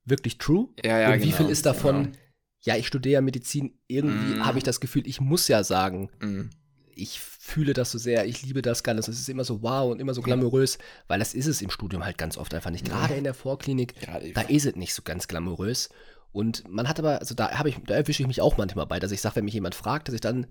wirklich 0.06 0.38
true 0.38 0.68
Ja, 0.82 0.98
ja, 0.98 1.12
und 1.12 1.20
wie 1.20 1.26
genau, 1.26 1.36
viel 1.36 1.48
ist 1.50 1.66
davon, 1.66 2.04
genau. 2.04 2.16
ja, 2.62 2.76
ich 2.76 2.86
studiere 2.86 3.14
ja 3.14 3.20
Medizin, 3.20 3.78
irgendwie 3.86 4.34
Mhm. 4.36 4.46
habe 4.46 4.56
ich 4.58 4.64
das 4.64 4.80
Gefühl, 4.80 5.06
ich 5.06 5.20
muss 5.20 5.46
ja 5.48 5.62
sagen, 5.62 6.08
Mhm. 6.20 6.48
Ich 6.96 7.20
fühle 7.20 7.72
das 7.72 7.90
so 7.90 7.98
sehr, 7.98 8.26
ich 8.26 8.42
liebe 8.42 8.62
das 8.62 8.82
ganz. 8.82 9.08
Es 9.08 9.20
ist 9.20 9.28
immer 9.28 9.44
so 9.44 9.62
wow 9.62 9.90
und 9.90 10.00
immer 10.00 10.14
so 10.14 10.22
glamourös, 10.22 10.78
weil 11.08 11.18
das 11.18 11.34
ist 11.34 11.46
es 11.46 11.62
im 11.62 11.70
Studium 11.70 12.04
halt 12.04 12.18
ganz 12.18 12.36
oft 12.36 12.54
einfach 12.54 12.70
nicht. 12.70 12.84
Gerade 12.84 13.14
in 13.14 13.24
der 13.24 13.34
Vorklinik, 13.34 14.00
Gerade 14.00 14.32
da 14.32 14.42
ist 14.42 14.66
es 14.66 14.76
nicht 14.76 14.94
so 14.94 15.02
ganz 15.02 15.28
glamourös. 15.28 15.90
Und 16.32 16.68
man 16.68 16.88
hat 16.88 16.98
aber, 16.98 17.20
also 17.20 17.34
da 17.34 17.52
habe 17.58 17.68
ich, 17.68 17.76
da 17.86 17.94
erwische 17.94 18.22
ich 18.22 18.26
mich 18.26 18.40
auch 18.40 18.56
manchmal 18.56 18.86
bei, 18.86 18.98
dass 18.98 19.12
ich 19.12 19.20
sage, 19.20 19.36
wenn 19.36 19.44
mich 19.44 19.54
jemand 19.54 19.74
fragt, 19.74 20.08
dass 20.08 20.14
ich 20.14 20.20
dann 20.20 20.48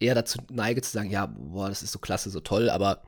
eher 0.00 0.14
dazu 0.14 0.38
neige 0.50 0.82
zu 0.82 0.90
sagen, 0.90 1.10
ja, 1.10 1.26
boah, 1.26 1.68
das 1.68 1.82
ist 1.82 1.92
so 1.92 2.00
klasse, 2.00 2.30
so 2.30 2.40
toll, 2.40 2.68
aber 2.70 3.02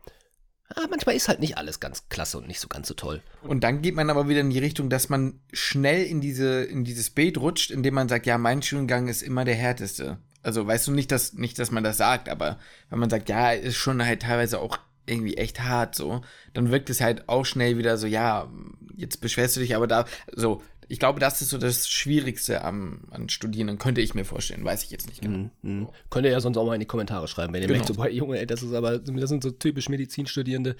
ah, 0.68 0.86
manchmal 0.88 1.16
ist 1.16 1.28
halt 1.28 1.40
nicht 1.40 1.58
alles 1.58 1.80
ganz 1.80 2.08
klasse 2.08 2.38
und 2.38 2.46
nicht 2.46 2.60
so 2.60 2.68
ganz 2.68 2.88
so 2.88 2.94
toll. 2.94 3.20
Und 3.42 3.64
dann 3.64 3.82
geht 3.82 3.94
man 3.94 4.10
aber 4.10 4.28
wieder 4.28 4.40
in 4.40 4.50
die 4.50 4.58
Richtung, 4.58 4.90
dass 4.90 5.08
man 5.08 5.40
schnell 5.52 6.04
in 6.04 6.20
diese 6.20 6.62
in 6.62 6.84
dieses 6.84 7.10
Bild 7.10 7.38
rutscht, 7.38 7.70
indem 7.70 7.94
man 7.94 8.08
sagt, 8.08 8.26
ja, 8.26 8.38
mein 8.38 8.62
Studiengang 8.62 9.08
ist 9.08 9.22
immer 9.22 9.44
der 9.44 9.56
härteste. 9.56 10.18
Also 10.44 10.66
weißt 10.66 10.86
du 10.86 10.92
nicht, 10.92 11.10
dass 11.10 11.32
nicht, 11.34 11.58
dass 11.58 11.70
man 11.70 11.82
das 11.84 11.96
sagt, 11.96 12.28
aber 12.28 12.58
wenn 12.90 12.98
man 12.98 13.10
sagt, 13.10 13.28
ja, 13.28 13.50
ist 13.52 13.76
schon 13.76 14.04
halt 14.04 14.22
teilweise 14.22 14.60
auch 14.60 14.78
irgendwie 15.06 15.36
echt 15.36 15.60
hart 15.62 15.94
so, 15.94 16.22
dann 16.54 16.70
wirkt 16.70 16.88
es 16.90 17.00
halt 17.00 17.28
auch 17.28 17.44
schnell 17.44 17.76
wieder 17.78 17.96
so, 17.98 18.06
ja, 18.06 18.48
jetzt 18.96 19.20
beschwerst 19.20 19.56
du 19.56 19.60
dich, 19.60 19.74
aber 19.74 19.86
da 19.86 20.04
so. 20.32 20.62
Ich 20.86 20.98
glaube, 20.98 21.18
das 21.18 21.40
ist 21.40 21.48
so 21.48 21.56
das 21.56 21.88
Schwierigste 21.88 22.62
am, 22.62 23.04
an 23.10 23.30
Studierenden, 23.30 23.78
könnte 23.78 24.02
ich 24.02 24.14
mir 24.14 24.26
vorstellen, 24.26 24.62
weiß 24.66 24.84
ich 24.84 24.90
jetzt 24.90 25.08
nicht 25.08 25.22
genau. 25.22 25.38
Mhm. 25.38 25.50
Mhm. 25.62 25.88
Könnt 26.10 26.26
ihr 26.26 26.32
ja 26.32 26.40
sonst 26.40 26.58
auch 26.58 26.66
mal 26.66 26.74
in 26.74 26.80
die 26.80 26.86
Kommentare 26.86 27.26
schreiben, 27.26 27.54
wenn 27.54 27.62
ihr 27.62 27.68
Genau. 27.68 27.78
merkt, 27.78 27.88
so, 27.88 27.94
boah, 27.94 28.08
Junge, 28.10 28.38
ey, 28.38 28.46
das 28.46 28.62
ist 28.62 28.74
aber, 28.74 28.98
das 28.98 29.28
sind 29.30 29.42
so 29.42 29.50
typisch 29.50 29.88
Medizinstudierende, 29.88 30.76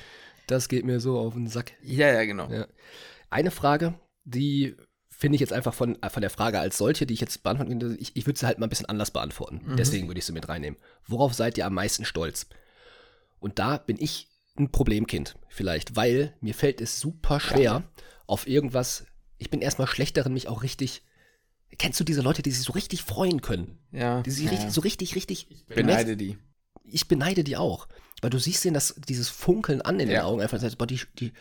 das 0.47 0.69
geht 0.69 0.85
mir 0.85 1.01
so 1.01 1.19
auf 1.19 1.33
den 1.33 1.47
Sack. 1.47 1.73
Ja, 1.83 2.13
ja, 2.13 2.23
genau. 2.27 2.51
Ja. 2.53 2.67
Eine 3.31 3.51
Frage, 3.51 3.95
die 4.25 4.77
finde 5.17 5.37
ich 5.37 5.41
jetzt 5.41 5.53
einfach 5.53 5.75
von, 5.75 6.01
äh, 6.03 6.11
von 6.11 6.21
der 6.21 6.31
Frage 6.31 6.59
als 6.59 6.79
solche, 6.79 7.07
die 7.07 7.15
ich 7.15 7.21
jetzt 7.21 7.43
beantworten 7.43 7.79
könnte, 7.79 7.97
ich, 8.01 8.17
ich 8.17 8.27
würde 8.27 8.39
sie 8.39 8.47
halt 8.47 8.59
mal 8.59 8.67
ein 8.67 8.71
bisschen 8.71 8.87
anders 8.89 9.11
beantworten. 9.11 9.61
Mhm. 9.65 9.77
Deswegen 9.77 10.09
würde 10.09 10.19
ich 10.19 10.27
sie 10.27 10.33
mit 10.33 10.49
reinnehmen. 10.49 10.79
Worauf 11.07 11.35
seid 11.35 11.57
ihr 11.59 11.67
am 11.67 11.75
meisten 11.75 12.05
stolz? 12.05 12.47
Und 13.39 13.59
da 13.59 13.79
bin 13.79 13.97
ich 14.01 14.29
ein 14.57 14.71
Problemkind 14.71 15.37
vielleicht, 15.49 15.97
weil 15.97 16.35
mir 16.41 16.55
fällt 16.55 16.81
es 16.81 17.01
super 17.01 17.41
schwer, 17.41 17.85
auf 18.27 18.47
irgendwas, 18.47 19.07
ich 19.39 19.51
bin 19.51 19.61
erstmal 19.61 19.87
schlecht 19.89 20.17
darin, 20.17 20.33
mich 20.33 20.49
auch 20.49 20.63
richtig, 20.63 21.03
kennst 21.79 22.01
du 22.01 22.05
diese 22.05 22.23
Leute, 22.23 22.43
die 22.43 22.51
sich 22.51 22.65
so 22.65 22.73
richtig 22.73 23.03
freuen 23.03 23.41
können? 23.41 23.79
Ja. 23.93 24.23
Die 24.23 24.31
sich 24.31 24.45
ja, 24.45 24.51
richtig, 24.51 24.71
so 24.71 24.81
richtig, 24.81 25.15
richtig 25.15 25.67
beneide 25.67 26.17
die. 26.17 26.39
ich 26.85 27.09
beneide 27.09 27.45
die 27.45 27.57
auch. 27.57 27.89
Weil 28.23 28.31
du 28.31 28.39
siehst 28.39 28.65
denen 28.65 28.75
das, 28.75 28.95
dieses 29.09 29.29
Funkeln 29.29 29.83
an 29.83 30.01
in 30.01 30.09
den 30.09 30.17
Ja. 30.17 30.25
Augen 30.25 30.41
einfach. 30.41 30.63
Boah, 30.77 30.87
die, 30.87 31.01
die, 31.19 31.33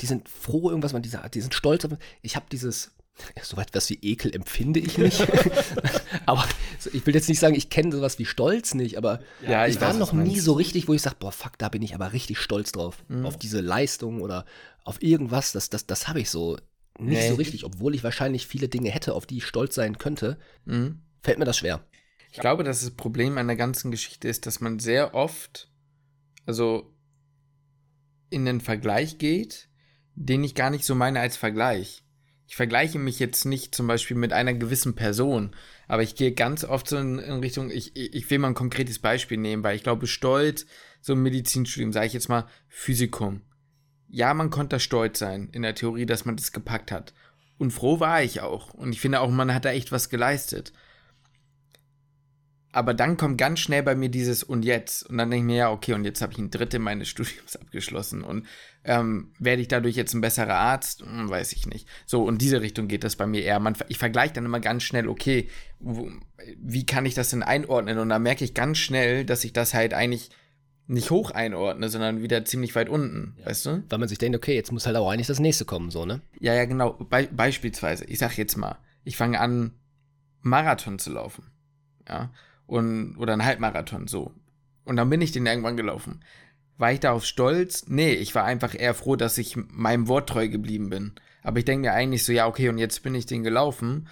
die 0.00 0.06
sind 0.06 0.28
froh, 0.28 0.70
irgendwas, 0.70 0.92
man, 0.92 1.02
die, 1.02 1.10
die 1.32 1.40
sind 1.40 1.54
stolz. 1.54 1.86
Ich 2.22 2.34
habe 2.34 2.46
dieses, 2.50 2.92
so 3.42 3.56
etwas 3.58 3.88
wie 3.90 3.98
Ekel 4.02 4.34
empfinde 4.34 4.80
ich 4.80 4.98
nicht. 4.98 5.20
aber 6.26 6.46
ich 6.92 7.06
will 7.06 7.14
jetzt 7.14 7.28
nicht 7.28 7.38
sagen, 7.38 7.54
ich 7.54 7.68
kenne 7.70 7.92
sowas 7.94 8.18
wie 8.18 8.24
Stolz 8.24 8.74
nicht, 8.74 8.96
aber 8.96 9.20
Ja, 9.46 9.66
ich, 9.66 9.74
ich 9.76 9.80
war 9.80 9.90
weiß, 9.90 9.98
noch 9.98 10.12
nie 10.12 10.40
so 10.40 10.52
richtig, 10.54 10.88
wo 10.88 10.94
ich 10.94 11.02
sage, 11.02 11.16
boah, 11.18 11.32
fuck, 11.32 11.58
da 11.58 11.68
bin 11.68 11.82
ich 11.82 11.94
aber 11.94 12.12
richtig 12.12 12.38
stolz 12.38 12.72
drauf. 12.72 13.04
Mhm. 13.08 13.26
Auf 13.26 13.36
diese 13.36 13.60
Leistung 13.60 14.20
oder 14.22 14.44
auf 14.84 15.02
irgendwas, 15.02 15.52
das, 15.52 15.70
das, 15.70 15.86
das 15.86 16.08
habe 16.08 16.20
ich 16.20 16.30
so 16.30 16.56
nicht 16.98 17.20
Nee. 17.20 17.28
so 17.28 17.34
richtig. 17.36 17.64
Obwohl 17.64 17.94
ich 17.94 18.04
wahrscheinlich 18.04 18.46
viele 18.46 18.68
Dinge 18.68 18.90
hätte, 18.90 19.14
auf 19.14 19.26
die 19.26 19.38
ich 19.38 19.46
stolz 19.46 19.74
sein 19.74 19.98
könnte, 19.98 20.38
Mhm. 20.64 21.00
fällt 21.22 21.38
mir 21.38 21.44
das 21.44 21.58
schwer. 21.58 21.84
Ich 22.30 22.38
glaube, 22.38 22.64
dass 22.64 22.80
das 22.80 22.90
Problem 22.92 23.36
an 23.38 23.46
der 23.46 23.56
ganzen 23.56 23.90
Geschichte 23.90 24.26
ist, 24.28 24.46
dass 24.46 24.60
man 24.60 24.78
sehr 24.78 25.14
oft, 25.14 25.70
also 26.46 26.90
in 28.30 28.46
den 28.46 28.60
Vergleich 28.62 29.18
geht, 29.18 29.68
den 30.14 30.42
ich 30.44 30.54
gar 30.54 30.70
nicht 30.70 30.84
so 30.84 30.94
meine 30.94 31.20
als 31.20 31.36
Vergleich. 31.36 32.04
Ich 32.52 32.56
vergleiche 32.56 32.98
mich 32.98 33.18
jetzt 33.18 33.46
nicht 33.46 33.74
zum 33.74 33.86
Beispiel 33.86 34.14
mit 34.14 34.34
einer 34.34 34.52
gewissen 34.52 34.94
Person, 34.94 35.56
aber 35.88 36.02
ich 36.02 36.16
gehe 36.16 36.32
ganz 36.32 36.64
oft 36.64 36.86
so 36.86 36.98
in, 36.98 37.18
in 37.18 37.40
Richtung, 37.40 37.70
ich, 37.70 37.96
ich 37.96 38.28
will 38.28 38.38
mal 38.40 38.48
ein 38.48 38.54
konkretes 38.54 38.98
Beispiel 38.98 39.38
nehmen, 39.38 39.64
weil 39.64 39.74
ich 39.74 39.82
glaube, 39.82 40.06
stolz, 40.06 40.66
so 41.00 41.14
ein 41.14 41.22
Medizinstudium, 41.22 41.94
sage 41.94 42.08
ich 42.08 42.12
jetzt 42.12 42.28
mal, 42.28 42.46
Physikum. 42.68 43.40
Ja, 44.06 44.34
man 44.34 44.50
konnte 44.50 44.80
stolz 44.80 45.18
sein, 45.18 45.48
in 45.52 45.62
der 45.62 45.74
Theorie, 45.74 46.04
dass 46.04 46.26
man 46.26 46.36
das 46.36 46.52
gepackt 46.52 46.92
hat. 46.92 47.14
Und 47.56 47.70
froh 47.70 48.00
war 48.00 48.22
ich 48.22 48.42
auch. 48.42 48.74
Und 48.74 48.92
ich 48.92 49.00
finde 49.00 49.20
auch, 49.20 49.30
man 49.30 49.54
hat 49.54 49.64
da 49.64 49.70
echt 49.70 49.90
was 49.90 50.10
geleistet. 50.10 50.74
Aber 52.70 52.92
dann 52.92 53.16
kommt 53.16 53.38
ganz 53.38 53.60
schnell 53.60 53.82
bei 53.82 53.94
mir 53.94 54.10
dieses 54.10 54.42
und 54.42 54.62
jetzt. 54.62 55.08
Und 55.08 55.16
dann 55.16 55.30
denke 55.30 55.44
ich 55.44 55.46
mir, 55.46 55.56
ja, 55.56 55.70
okay, 55.70 55.94
und 55.94 56.04
jetzt 56.04 56.20
habe 56.20 56.34
ich 56.34 56.38
ein 56.38 56.50
Drittel 56.50 56.80
meines 56.80 57.08
Studiums 57.08 57.56
abgeschlossen. 57.60 58.22
Und 58.22 58.46
ähm, 58.84 59.32
werde 59.38 59.62
ich 59.62 59.68
dadurch 59.68 59.96
jetzt 59.96 60.14
ein 60.14 60.20
besserer 60.20 60.54
Arzt? 60.54 61.02
Hm, 61.02 61.28
weiß 61.28 61.52
ich 61.52 61.66
nicht. 61.66 61.88
So, 62.06 62.28
in 62.28 62.38
diese 62.38 62.60
Richtung 62.60 62.88
geht 62.88 63.04
das 63.04 63.16
bei 63.16 63.26
mir 63.26 63.42
eher. 63.42 63.60
Man, 63.60 63.76
ich 63.88 63.98
vergleiche 63.98 64.34
dann 64.34 64.44
immer 64.44 64.60
ganz 64.60 64.82
schnell, 64.82 65.08
okay, 65.08 65.48
wo, 65.78 66.10
wie 66.58 66.86
kann 66.86 67.06
ich 67.06 67.14
das 67.14 67.30
denn 67.30 67.42
einordnen? 67.42 67.98
Und 67.98 68.08
dann 68.08 68.22
merke 68.22 68.44
ich 68.44 68.54
ganz 68.54 68.78
schnell, 68.78 69.24
dass 69.24 69.44
ich 69.44 69.52
das 69.52 69.74
halt 69.74 69.94
eigentlich 69.94 70.30
nicht 70.88 71.10
hoch 71.10 71.30
einordne, 71.30 71.88
sondern 71.88 72.22
wieder 72.22 72.44
ziemlich 72.44 72.74
weit 72.74 72.88
unten. 72.88 73.36
Weißt 73.44 73.66
du? 73.66 73.84
Weil 73.88 73.98
man 73.98 74.08
sich 74.08 74.18
denkt, 74.18 74.36
okay, 74.36 74.54
jetzt 74.54 74.72
muss 74.72 74.86
halt 74.86 74.96
auch 74.96 75.10
eigentlich 75.10 75.28
das 75.28 75.38
nächste 75.38 75.64
kommen, 75.64 75.90
so, 75.90 76.04
ne? 76.04 76.20
Ja, 76.40 76.54
ja, 76.54 76.64
genau. 76.64 76.94
Be 76.94 77.28
beispielsweise, 77.30 78.04
ich 78.06 78.18
sag 78.18 78.36
jetzt 78.36 78.56
mal, 78.56 78.78
ich 79.04 79.16
fange 79.16 79.40
an, 79.40 79.74
Marathon 80.40 80.98
zu 80.98 81.12
laufen. 81.12 81.50
Ja. 82.08 82.32
Und, 82.66 83.16
oder 83.16 83.32
einen 83.32 83.44
Halbmarathon, 83.44 84.08
so. 84.08 84.32
Und 84.84 84.96
dann 84.96 85.08
bin 85.08 85.20
ich 85.20 85.30
den 85.30 85.46
irgendwann 85.46 85.76
gelaufen. 85.76 86.20
War 86.78 86.92
ich 86.92 87.00
darauf 87.00 87.24
stolz? 87.24 87.84
Nee, 87.88 88.12
ich 88.14 88.34
war 88.34 88.44
einfach 88.44 88.74
eher 88.78 88.94
froh, 88.94 89.16
dass 89.16 89.38
ich 89.38 89.56
meinem 89.56 90.08
Wort 90.08 90.28
treu 90.28 90.48
geblieben 90.48 90.90
bin. 90.90 91.12
Aber 91.42 91.58
ich 91.58 91.64
denke 91.64 91.88
mir 91.88 91.92
eigentlich 91.94 92.24
so, 92.24 92.32
ja, 92.32 92.46
okay, 92.46 92.68
und 92.68 92.78
jetzt 92.78 93.02
bin 93.02 93.14
ich 93.14 93.26
den 93.26 93.42
gelaufen. 93.44 94.08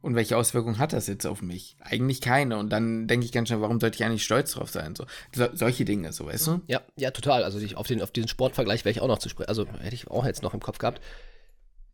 Und 0.00 0.14
welche 0.14 0.36
Auswirkungen 0.36 0.78
hat 0.78 0.92
das 0.92 1.08
jetzt 1.08 1.26
auf 1.26 1.42
mich? 1.42 1.76
Eigentlich 1.80 2.20
keine. 2.20 2.56
Und 2.56 2.70
dann 2.70 3.08
denke 3.08 3.26
ich 3.26 3.32
ganz 3.32 3.48
schnell, 3.48 3.60
warum 3.60 3.80
sollte 3.80 3.96
ich 3.96 4.04
eigentlich 4.04 4.24
stolz 4.24 4.52
drauf 4.52 4.70
sein? 4.70 4.94
So, 4.94 5.06
so 5.34 5.48
solche 5.54 5.84
Dinge, 5.84 6.12
so 6.12 6.26
weißt 6.26 6.46
du? 6.46 6.60
Ja, 6.68 6.82
ja, 6.96 7.10
total. 7.10 7.42
Also 7.42 7.58
ich, 7.58 7.76
auf, 7.76 7.88
den, 7.88 8.00
auf 8.00 8.12
diesen 8.12 8.28
Sportvergleich 8.28 8.84
wäre 8.84 8.92
ich 8.92 9.00
auch 9.00 9.08
noch 9.08 9.18
zu 9.18 9.28
sprechen. 9.28 9.48
Also 9.48 9.66
hätte 9.80 9.94
ich 9.96 10.08
auch 10.08 10.24
jetzt 10.24 10.42
noch 10.44 10.54
im 10.54 10.60
Kopf 10.60 10.78
gehabt. 10.78 11.00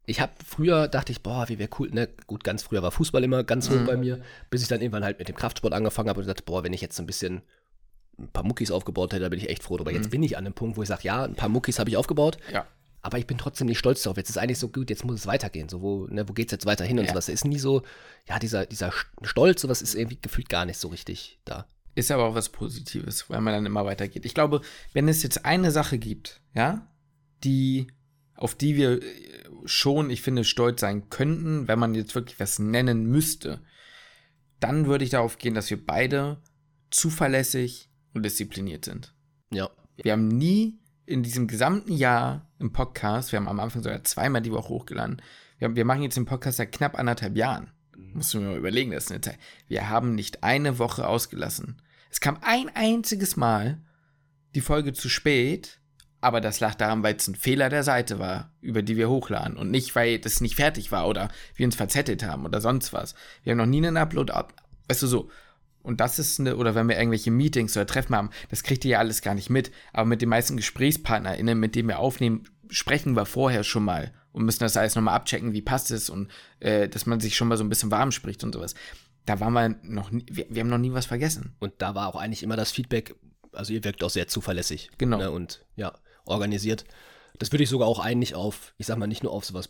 Ich 0.04 0.20
habe 0.20 0.32
früher, 0.46 0.86
dachte 0.86 1.12
ich, 1.12 1.22
boah, 1.22 1.48
wie 1.48 1.58
wäre 1.58 1.70
cool, 1.78 1.90
ne? 1.90 2.10
Gut, 2.26 2.44
ganz 2.44 2.62
früher 2.62 2.82
war 2.82 2.90
Fußball 2.90 3.24
immer 3.24 3.42
ganz 3.42 3.70
hoch 3.70 3.76
Mhm. 3.76 3.86
bei 3.86 3.96
mir, 3.96 4.20
bis 4.50 4.60
ich 4.60 4.68
dann 4.68 4.82
irgendwann 4.82 5.02
halt 5.04 5.18
mit 5.18 5.28
dem 5.28 5.34
Kraftsport 5.36 5.72
angefangen 5.72 6.10
habe 6.10 6.20
und 6.20 6.26
dachte, 6.26 6.42
boah, 6.44 6.62
wenn 6.62 6.74
ich 6.74 6.82
jetzt 6.82 6.96
so 6.96 7.02
ein 7.02 7.06
bisschen 7.06 7.40
ein 8.18 8.28
paar 8.28 8.44
Muckis 8.44 8.70
aufgebaut 8.70 9.12
hätte, 9.12 9.22
da 9.22 9.28
bin 9.28 9.38
ich 9.40 9.48
echt 9.48 9.62
froh 9.62 9.76
drüber. 9.76 9.92
Jetzt 9.92 10.10
bin 10.10 10.22
ich 10.22 10.36
an 10.36 10.44
einem 10.46 10.54
Punkt, 10.54 10.76
wo 10.76 10.82
ich 10.82 10.88
sage, 10.88 11.02
ja, 11.04 11.24
ein 11.24 11.34
paar 11.34 11.48
Muckis 11.48 11.78
habe 11.78 11.90
ich 11.90 11.96
aufgebaut, 11.96 12.38
Ja. 12.52 12.66
aber 13.02 13.18
ich 13.18 13.26
bin 13.26 13.38
trotzdem 13.38 13.66
nicht 13.66 13.78
stolz 13.78 14.02
darauf. 14.02 14.16
Jetzt 14.16 14.30
ist 14.30 14.38
eigentlich 14.38 14.58
so 14.58 14.68
gut, 14.68 14.88
jetzt 14.90 15.04
muss 15.04 15.16
es 15.20 15.26
weitergehen. 15.26 15.68
So, 15.68 15.82
wo, 15.82 16.06
ne, 16.06 16.28
wo 16.28 16.32
geht's 16.32 16.52
jetzt 16.52 16.66
weiter 16.66 16.84
hin 16.84 16.98
und 16.98 17.06
Ja. 17.06 17.10
sowas. 17.12 17.26
Da 17.26 17.32
ist 17.32 17.44
nie 17.44 17.58
so, 17.58 17.82
ja, 18.28 18.38
dieser, 18.38 18.66
dieser 18.66 18.92
Stolz, 19.22 19.62
sowas 19.62 19.82
ist 19.82 19.94
irgendwie 19.94 20.18
gefühlt 20.20 20.48
gar 20.48 20.64
nicht 20.64 20.78
so 20.78 20.88
richtig 20.88 21.38
da. 21.44 21.66
Ist 21.96 22.10
aber 22.10 22.24
auch 22.24 22.34
was 22.34 22.48
Positives, 22.48 23.28
weil 23.30 23.40
man 23.40 23.52
dann 23.54 23.66
immer 23.66 23.84
weitergeht. 23.84 24.24
Ich 24.24 24.34
glaube, 24.34 24.60
wenn 24.92 25.06
es 25.08 25.22
jetzt 25.22 25.44
eine 25.44 25.70
Sache 25.70 25.98
gibt, 25.98 26.40
ja, 26.54 26.88
die, 27.44 27.86
auf 28.36 28.54
die 28.56 28.74
wir 28.76 29.00
äh, 29.02 29.02
schon, 29.64 30.10
ich 30.10 30.20
finde, 30.22 30.42
stolz 30.44 30.80
sein 30.80 31.08
könnten, 31.08 31.68
wenn 31.68 31.78
man 31.78 31.94
jetzt 31.94 32.14
wirklich 32.14 32.40
was 32.40 32.58
nennen 32.58 33.06
müsste, 33.06 33.60
dann 34.60 34.86
würde 34.86 35.04
ich 35.04 35.10
darauf 35.10 35.38
gehen, 35.38 35.54
dass 35.54 35.70
wir 35.70 35.84
beide 35.84 36.38
zuverlässig 36.90 37.90
und 38.14 38.22
diszipliniert 38.24 38.84
sind. 38.84 39.14
Ja. 39.50 39.68
Wir 39.96 40.12
haben 40.12 40.28
nie 40.28 40.78
in 41.06 41.22
diesem 41.22 41.46
gesamten 41.46 41.92
Jahr 41.92 42.48
im 42.58 42.72
Podcast, 42.72 43.32
wir 43.32 43.38
haben 43.38 43.48
am 43.48 43.60
Anfang 43.60 43.82
sogar 43.82 44.02
zweimal 44.04 44.42
die 44.42 44.52
Woche 44.52 44.70
hochgeladen, 44.70 45.20
wir, 45.58 45.68
haben, 45.68 45.76
wir 45.76 45.84
machen 45.84 46.02
jetzt 46.02 46.16
den 46.16 46.24
Podcast 46.24 46.56
seit 46.56 46.72
knapp 46.72 46.98
anderthalb 46.98 47.36
Jahren. 47.36 47.70
Musst 47.96 48.34
du 48.34 48.40
mir 48.40 48.48
mal 48.48 48.58
überlegen, 48.58 48.90
das 48.90 49.04
ist 49.04 49.10
eine 49.10 49.20
Zeit. 49.20 49.38
Wir 49.68 49.88
haben 49.88 50.14
nicht 50.14 50.42
eine 50.42 50.78
Woche 50.78 51.06
ausgelassen. 51.06 51.80
Es 52.10 52.20
kam 52.20 52.38
ein 52.42 52.70
einziges 52.74 53.36
Mal 53.36 53.80
die 54.54 54.60
Folge 54.60 54.92
zu 54.92 55.08
spät, 55.08 55.80
aber 56.20 56.40
das 56.40 56.60
lag 56.60 56.74
daran, 56.74 57.02
weil 57.02 57.16
es 57.16 57.28
ein 57.28 57.34
Fehler 57.34 57.68
der 57.68 57.82
Seite 57.82 58.18
war, 58.18 58.52
über 58.60 58.82
die 58.82 58.96
wir 58.96 59.10
hochladen 59.10 59.56
und 59.56 59.70
nicht, 59.70 59.94
weil 59.94 60.18
das 60.18 60.40
nicht 60.40 60.56
fertig 60.56 60.90
war 60.90 61.06
oder 61.06 61.28
wir 61.54 61.66
uns 61.66 61.76
verzettelt 61.76 62.24
haben 62.24 62.46
oder 62.46 62.60
sonst 62.60 62.92
was. 62.92 63.14
Wir 63.42 63.50
haben 63.50 63.58
noch 63.58 63.66
nie 63.66 63.84
einen 63.84 63.96
Upload, 63.96 64.32
ab, 64.32 64.54
weißt 64.88 65.02
du 65.02 65.06
so. 65.06 65.30
Und 65.84 66.00
das 66.00 66.18
ist 66.18 66.40
eine, 66.40 66.56
oder 66.56 66.74
wenn 66.74 66.88
wir 66.88 66.96
irgendwelche 66.98 67.30
Meetings 67.30 67.76
oder 67.76 67.86
Treffen 67.86 68.16
haben, 68.16 68.30
das 68.50 68.64
kriegt 68.64 68.84
ihr 68.84 68.92
ja 68.92 68.98
alles 68.98 69.22
gar 69.22 69.34
nicht 69.34 69.50
mit. 69.50 69.70
Aber 69.92 70.06
mit 70.06 70.20
den 70.22 70.30
meisten 70.30 70.56
GesprächspartnerInnen, 70.56 71.58
mit 71.60 71.76
denen 71.76 71.88
wir 71.88 71.98
aufnehmen, 72.00 72.48
sprechen 72.70 73.14
wir 73.14 73.26
vorher 73.26 73.62
schon 73.64 73.84
mal 73.84 74.12
und 74.32 74.44
müssen 74.44 74.60
das 74.64 74.76
alles 74.76 74.96
nochmal 74.96 75.14
abchecken, 75.14 75.52
wie 75.52 75.62
passt 75.62 75.90
es 75.92 76.10
und 76.10 76.28
äh, 76.60 76.88
dass 76.88 77.06
man 77.06 77.20
sich 77.20 77.36
schon 77.36 77.46
mal 77.48 77.56
so 77.56 77.62
ein 77.64 77.68
bisschen 77.68 77.90
warm 77.90 78.10
spricht 78.10 78.42
und 78.42 78.52
sowas. 78.54 78.74
Da 79.26 79.38
waren 79.40 79.52
wir 79.52 79.68
noch 79.82 80.10
nie, 80.10 80.24
wir, 80.30 80.46
wir 80.48 80.60
haben 80.60 80.68
noch 80.70 80.78
nie 80.78 80.92
was 80.92 81.06
vergessen. 81.06 81.54
Und 81.60 81.74
da 81.78 81.94
war 81.94 82.08
auch 82.08 82.16
eigentlich 82.16 82.42
immer 82.42 82.56
das 82.56 82.72
Feedback, 82.72 83.14
also 83.52 83.72
ihr 83.72 83.84
wirkt 83.84 84.02
auch 84.02 84.10
sehr 84.10 84.26
zuverlässig. 84.26 84.90
Genau. 84.98 85.18
Ne, 85.18 85.30
und 85.30 85.64
ja, 85.76 85.92
organisiert. 86.24 86.84
Das 87.38 87.50
würde 87.50 87.64
ich 87.64 87.68
sogar 87.68 87.88
auch 87.88 87.98
eigentlich 87.98 88.36
auf, 88.36 88.74
ich 88.78 88.86
sag 88.86 88.96
mal, 88.96 89.08
nicht 89.08 89.24
nur 89.24 89.32
auf 89.32 89.44
sowas, 89.44 89.68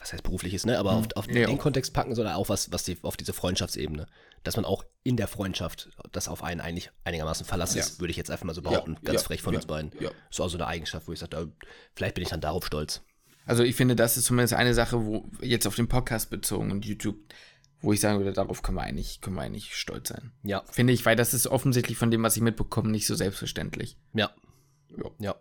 was 0.00 0.12
heißt 0.12 0.24
berufliches, 0.24 0.66
ne, 0.66 0.76
aber 0.78 0.92
auf, 0.92 1.06
auf 1.14 1.28
Ja. 1.28 1.46
den 1.46 1.56
Kontext 1.56 1.92
packen, 1.92 2.14
sondern 2.16 2.34
auch 2.34 2.48
was, 2.48 2.72
was 2.72 2.82
die, 2.82 2.98
auf 3.02 3.16
diese 3.16 3.32
Freundschaftsebene. 3.32 4.06
Dass 4.46 4.56
man 4.56 4.64
auch 4.64 4.84
in 5.02 5.16
der 5.16 5.26
Freundschaft 5.28 5.90
das 6.12 6.28
auf 6.28 6.42
einen 6.44 6.60
eigentlich 6.60 6.90
einigermaßen 7.04 7.44
verlassen 7.44 7.78
Ja. 7.78 7.84
ist, 7.84 8.00
würde 8.00 8.10
ich 8.12 8.16
jetzt 8.16 8.30
einfach 8.30 8.44
mal 8.44 8.54
so 8.54 8.62
behaupten. 8.62 8.94
Ja, 8.94 9.00
ganz 9.12 9.22
ja, 9.22 9.26
frech 9.26 9.42
von 9.42 9.54
uns 9.56 9.66
beiden. 9.66 9.90
Ist 10.30 10.40
auch 10.40 10.48
so 10.48 10.56
eine 10.56 10.66
Eigenschaft, 10.66 11.08
wo 11.08 11.12
ich 11.12 11.18
sage, 11.18 11.50
vielleicht 11.94 12.14
bin 12.14 12.22
ich 12.22 12.30
dann 12.30 12.40
darauf 12.40 12.64
stolz. 12.66 13.02
Also 13.44 13.62
ich 13.62 13.76
finde, 13.76 13.96
das 13.96 14.16
ist 14.16 14.26
zumindest 14.26 14.54
eine 14.54 14.74
Sache, 14.74 15.04
wo 15.04 15.28
jetzt 15.40 15.66
auf 15.66 15.74
den 15.76 15.88
Podcast 15.88 16.30
bezogen 16.30 16.70
und 16.70 16.84
YouTube, 16.84 17.16
wo 17.80 17.92
ich 17.92 18.00
sagen 18.00 18.18
würde, 18.18 18.32
darauf 18.32 18.62
können 18.62 18.76
wir 18.76 18.82
eigentlich, 18.82 19.20
können 19.20 19.36
wir 19.36 19.42
eigentlich 19.42 19.74
stolz 19.76 20.08
sein. 20.08 20.32
Ja, 20.42 20.62
Finde 20.70 20.92
ich, 20.92 21.04
weil 21.06 21.16
das 21.16 21.34
ist 21.34 21.46
offensichtlich 21.46 21.96
von 21.98 22.10
dem, 22.10 22.22
was 22.22 22.36
ich 22.36 22.42
mitbekomme, 22.42 22.90
nicht 22.90 23.06
so 23.06 23.14
selbstverständlich. 23.14 23.96
ja. 24.14 24.30
Ja. 24.96 25.10
Ja. 25.18 25.34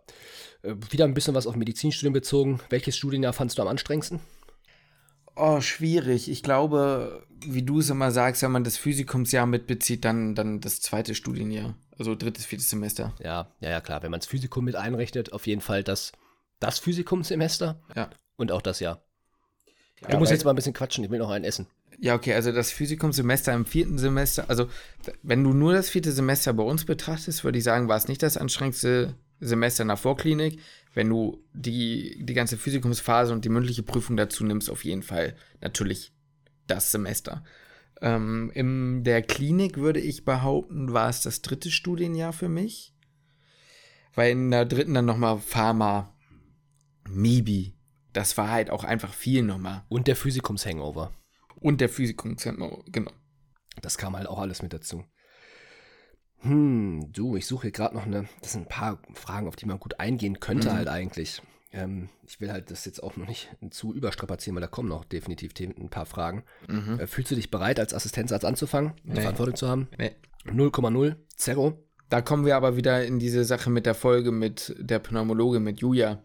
Äh, 0.64 0.76
wieder 0.90 1.06
ein 1.06 1.14
bisschen 1.14 1.36
was 1.36 1.48
auf 1.48 1.56
Medizinstudium 1.56 2.12
bezogen. 2.14 2.60
Welches 2.70 2.98
Studienjahr 2.98 3.32
fandst 3.32 3.58
du 3.58 3.62
am 3.62 3.68
anstrengendsten? 3.70 4.20
Oh, 5.36 5.60
schwierig. 5.62 6.30
Ich 6.30 6.44
glaube, 6.44 7.26
wie 7.46 7.64
du 7.64 7.80
es 7.80 7.90
immer 7.90 8.12
sagst, 8.12 8.42
wenn 8.42 8.52
man 8.52 8.64
das 8.64 8.78
Physikumsjahr 8.78 9.46
mitbezieht, 9.46 10.06
dann, 10.06 10.34
dann 10.36 10.62
das 10.62 10.82
zweite 10.82 11.14
Studienjahr. 11.16 11.76
Also 11.98 12.16
drittes, 12.16 12.46
viertes 12.46 12.70
Semester. 12.70 13.14
Ja, 13.24 13.52
ja, 13.60 13.70
ja, 13.70 13.82
klar. 13.82 14.02
Wenn 14.04 14.12
man 14.12 14.20
das 14.20 14.28
Physikum 14.28 14.66
mit 14.66 14.76
einrechnet, 14.76 15.34
auf 15.34 15.46
jeden 15.48 15.62
Fall 15.62 15.84
das, 15.84 16.12
das 16.60 16.80
Physikumssemester 16.80 17.80
Ja. 17.96 18.10
und 18.38 18.52
auch 18.52 18.62
das 18.62 18.80
Jahr. 18.80 19.02
Du 20.02 20.12
Ja, 20.12 20.20
musst 20.20 20.30
weil- 20.30 20.38
jetzt 20.38 20.46
mal 20.46 20.52
ein 20.52 20.56
bisschen 20.56 20.74
quatschen, 20.74 21.04
ich 21.04 21.10
will 21.10 21.20
noch 21.20 21.30
einen 21.30 21.46
essen. 21.46 21.68
Ja, 21.98 22.16
okay, 22.16 22.34
also 22.34 22.52
das 22.52 22.72
Physikumssemester 22.72 23.54
im 23.54 23.66
vierten 23.66 23.98
Semester, 23.98 24.50
also 24.50 24.68
wenn 25.24 25.42
du 25.44 25.54
nur 25.54 25.72
das 25.74 25.90
vierte 25.90 26.12
Semester 26.12 26.52
bei 26.52 26.64
uns 26.64 26.84
betrachtest, 26.84 27.46
würde 27.46 27.58
ich 27.58 27.64
sagen, 27.64 27.88
war 27.88 27.96
es 27.96 28.10
nicht 28.10 28.22
das 28.22 28.36
anstrengendste 28.36 29.16
Semester 29.40 29.86
nach 29.86 29.98
Vorklinik. 29.98 30.60
Wenn 30.96 31.10
du 31.10 31.44
die, 31.54 32.26
die 32.26 32.34
ganze 32.34 32.58
Physikumsphase 32.58 33.34
und 33.34 33.46
die 33.46 33.50
mündliche 33.50 33.84
Prüfung 33.84 34.16
dazu 34.16 34.46
nimmst, 34.46 34.70
auf 34.70 34.86
jeden 34.86 35.04
Fall 35.04 35.36
natürlich 35.62 36.14
das 36.68 36.90
Semester. 36.92 37.44
Ähm, 38.02 38.50
in 38.54 39.04
der 39.04 39.22
Klinik 39.22 39.78
würde 39.78 40.00
ich 40.00 40.24
behaupten, 40.24 40.94
war 40.94 41.10
es 41.10 41.22
das 41.22 41.42
dritte 41.42 41.70
Studienjahr 41.70 42.32
für 42.32 42.48
mich. 42.48 42.94
Weil 44.16 44.32
in 44.32 44.52
der 44.52 44.66
dritten 44.66 44.94
dann 44.94 45.06
nochmal 45.06 45.38
Pharma, 45.38 46.16
Mibi. 47.10 47.76
Das 48.14 48.38
war 48.38 48.50
halt 48.50 48.70
auch 48.70 48.86
einfach 48.86 49.14
viel 49.14 49.44
nochmal. 49.44 49.84
Und 49.90 50.08
der 50.08 50.16
Physikums-Hangover. 50.16 51.14
Und 51.58 51.82
der 51.82 51.90
Physikumssemester, 51.90 52.84
genau. 52.90 53.12
Das 53.82 53.98
kam 53.98 54.16
halt 54.16 54.28
auch 54.28 54.40
alles 54.40 54.62
mit 54.62 54.72
dazu. 54.72 55.04
Hm, 56.42 57.12
du, 57.12 57.36
ich 57.36 57.48
suche 57.48 57.64
hier 57.64 57.72
gerade 57.72 57.96
noch 57.96 58.06
eine. 58.06 58.28
Das 58.42 58.52
sind 58.54 58.64
ein 58.64 58.70
paar 58.70 59.00
Fragen, 59.14 59.48
auf 59.48 59.56
die 59.56 59.66
man 59.66 59.80
gut 59.80 60.00
eingehen 60.00 60.40
könnte, 60.40 60.70
Mhm. 60.70 60.74
halt 60.74 60.88
eigentlich. 60.90 61.42
Ähm, 61.72 62.10
ich 62.26 62.40
will 62.40 62.52
halt 62.52 62.72
das 62.72 62.86
jetzt 62.86 63.02
auch 63.04 63.18
noch 63.18 63.28
nicht 63.28 63.50
zu 63.72 63.94
überstrapazieren, 63.94 64.56
weil 64.56 64.62
da 64.62 64.68
kommen 64.68 64.88
noch 64.90 65.04
definitiv 65.06 65.52
ein 65.60 65.90
paar 65.90 66.06
Fragen. 66.06 66.44
Mhm. 66.70 67.00
Äh, 67.00 67.08
fühlst 67.08 67.32
du 67.32 67.36
dich 67.36 67.52
bereit, 67.52 67.80
als 67.80 67.94
Assistenzarzt 67.94 68.46
anzufangen, 68.46 68.94
Nee. 69.04 69.22
Verantwortung 69.22 69.56
zu 69.56 69.68
haben? 69.68 69.88
Nee. 69.98 70.12
0,0, 70.46 71.16
Zero. 71.36 71.80
Da 72.10 72.22
kommen 72.22 72.46
wir 72.46 72.56
aber 72.56 72.78
wieder 72.78 73.04
in 73.04 73.18
diese 73.18 73.44
Sache 73.44 73.72
mit 73.72 73.88
der 73.88 73.96
Folge 73.96 74.32
mit 74.32 74.76
der 74.80 75.00
Pneumologe, 75.00 75.60
mit 75.60 75.80
Julia. 75.82 76.22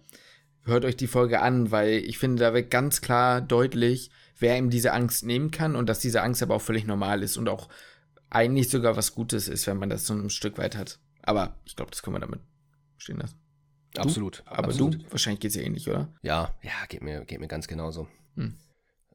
Hört 0.62 0.84
euch 0.84 0.96
die 0.96 1.06
Folge 1.06 1.40
an, 1.40 1.70
weil 1.70 1.94
ich 1.94 2.18
finde, 2.18 2.42
da 2.44 2.52
wird 2.52 2.70
ganz 2.70 3.00
klar 3.00 3.40
deutlich, 3.40 4.10
wer 4.38 4.58
ihm 4.58 4.68
diese 4.68 4.92
Angst 4.92 5.24
nehmen 5.24 5.50
kann 5.50 5.74
und 5.74 5.88
dass 5.88 5.98
diese 6.00 6.20
Angst 6.22 6.42
aber 6.42 6.54
auch 6.54 6.60
völlig 6.60 6.86
normal 6.86 7.22
ist 7.22 7.38
und 7.38 7.48
auch 7.48 7.68
eigentlich 8.30 8.70
sogar 8.70 8.96
was 8.96 9.14
Gutes 9.14 9.48
ist, 9.48 9.66
wenn 9.66 9.76
man 9.76 9.90
das 9.90 10.06
so 10.06 10.14
ein 10.14 10.30
Stück 10.30 10.58
weit 10.58 10.76
hat. 10.76 10.98
Aber 11.22 11.56
ich 11.64 11.76
glaube, 11.76 11.90
das 11.90 12.02
können 12.02 12.16
wir 12.16 12.20
damit 12.20 12.40
stehen 12.96 13.18
lassen. 13.18 13.36
Absolut. 13.96 14.42
Aber 14.46 14.68
absolut. 14.68 14.94
du, 14.94 15.10
wahrscheinlich 15.10 15.40
geht 15.40 15.50
es 15.50 15.56
ja 15.56 15.62
ähnlich, 15.62 15.88
oder? 15.88 16.12
Ja, 16.22 16.54
ja, 16.62 16.86
geht 16.88 17.02
mir, 17.02 17.24
geht 17.24 17.40
mir 17.40 17.48
ganz 17.48 17.66
genauso. 17.66 18.06
Hm. 18.36 18.54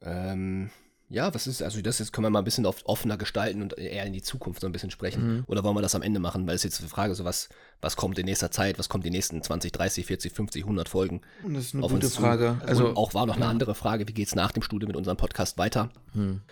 Ähm, 0.02 0.70
ja, 1.08 1.32
was 1.32 1.46
ist, 1.46 1.62
also 1.62 1.80
das 1.80 1.98
jetzt 2.00 2.12
können 2.12 2.26
wir 2.26 2.30
mal 2.30 2.40
ein 2.40 2.44
bisschen 2.44 2.66
auf, 2.66 2.84
offener 2.84 3.16
gestalten 3.16 3.62
und 3.62 3.78
eher 3.78 4.04
in 4.04 4.12
die 4.12 4.22
Zukunft 4.22 4.60
so 4.60 4.66
ein 4.66 4.72
bisschen 4.72 4.90
sprechen. 4.90 5.44
Oder 5.46 5.62
wollen 5.62 5.76
wir 5.76 5.82
das 5.82 5.94
am 5.94 6.02
Ende 6.02 6.18
machen? 6.18 6.46
Weil 6.46 6.56
es 6.56 6.64
jetzt 6.64 6.82
die 6.82 6.88
Frage 6.88 7.14
so, 7.14 7.24
was, 7.24 7.48
was 7.80 7.96
kommt 7.96 8.18
in 8.18 8.26
nächster 8.26 8.50
Zeit, 8.50 8.78
was 8.78 8.88
kommt 8.88 9.04
die 9.06 9.10
nächsten 9.10 9.40
20, 9.40 9.72
30, 9.72 10.04
40, 10.04 10.32
50, 10.32 10.64
100 10.64 10.88
Folgen 10.88 11.20
Und 11.44 11.54
das 11.54 11.66
ist 11.66 11.74
eine 11.74 11.84
auf 11.84 11.92
gute 11.92 12.06
uns 12.06 12.14
zu? 12.14 12.20
Frage. 12.20 12.60
Also, 12.66 12.88
und 12.88 12.96
auch 12.96 13.14
war 13.14 13.24
noch 13.24 13.36
eine 13.36 13.46
andere 13.46 13.74
Frage, 13.74 14.08
wie 14.08 14.14
geht 14.14 14.28
es 14.28 14.34
nach 14.34 14.52
dem 14.52 14.62
Studium 14.62 14.88
mit 14.88 14.96
unserem 14.96 15.16
Podcast 15.16 15.58
weiter? 15.58 15.90
hm. 16.12 16.42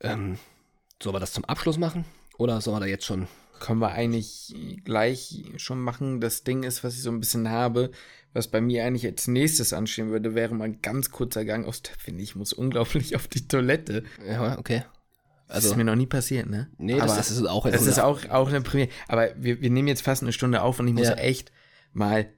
Ähm, 0.00 0.38
sollen 1.02 1.14
wir 1.14 1.20
das 1.20 1.32
zum 1.32 1.44
Abschluss 1.44 1.78
machen? 1.78 2.04
Oder 2.38 2.60
sollen 2.60 2.76
wir 2.76 2.80
da 2.80 2.86
jetzt 2.86 3.04
schon 3.04 3.26
können 3.58 3.80
wir 3.80 3.92
eigentlich 3.92 4.54
gleich 4.84 5.44
schon 5.56 5.80
machen. 5.80 6.20
Das 6.20 6.44
Ding 6.44 6.62
ist, 6.62 6.84
was 6.84 6.94
ich 6.94 7.02
so 7.02 7.10
ein 7.10 7.20
bisschen 7.20 7.50
habe, 7.50 7.90
was 8.32 8.48
bei 8.48 8.60
mir 8.60 8.84
eigentlich 8.84 9.06
als 9.06 9.26
nächstes 9.26 9.72
anstehen 9.72 10.10
würde, 10.10 10.34
wäre 10.34 10.54
mal 10.54 10.64
ein 10.64 10.82
ganz 10.82 11.10
kurzer 11.10 11.44
Gang 11.44 11.66
aufs 11.66 11.82
Töpfchen. 11.82 12.18
Ich 12.18 12.36
muss 12.36 12.52
unglaublich 12.52 13.16
auf 13.16 13.28
die 13.28 13.46
Toilette. 13.48 14.04
Ja, 14.26 14.58
okay. 14.58 14.84
Das 15.46 15.56
Also, 15.56 15.70
ist 15.70 15.76
mir 15.76 15.84
noch 15.84 15.96
nie 15.96 16.06
passiert, 16.06 16.48
ne? 16.48 16.68
nee, 16.76 16.94
das, 16.94 17.02
Aber 17.04 17.16
das 17.16 17.30
ist 17.30 17.46
auch 17.46 17.70
das 17.70 17.86
ist 17.86 17.98
auch, 17.98 18.28
auch 18.28 18.48
eine 18.48 18.60
Premiere. 18.60 18.90
Aber 19.08 19.30
wir, 19.36 19.62
wir 19.62 19.70
nehmen 19.70 19.88
jetzt 19.88 20.02
fast 20.02 20.22
eine 20.22 20.32
Stunde 20.32 20.62
auf 20.62 20.78
und 20.78 20.88
ich 20.88 20.94
muss 20.94 21.08
Ja. 21.08 21.14
echt 21.14 21.52
mal 21.92 22.30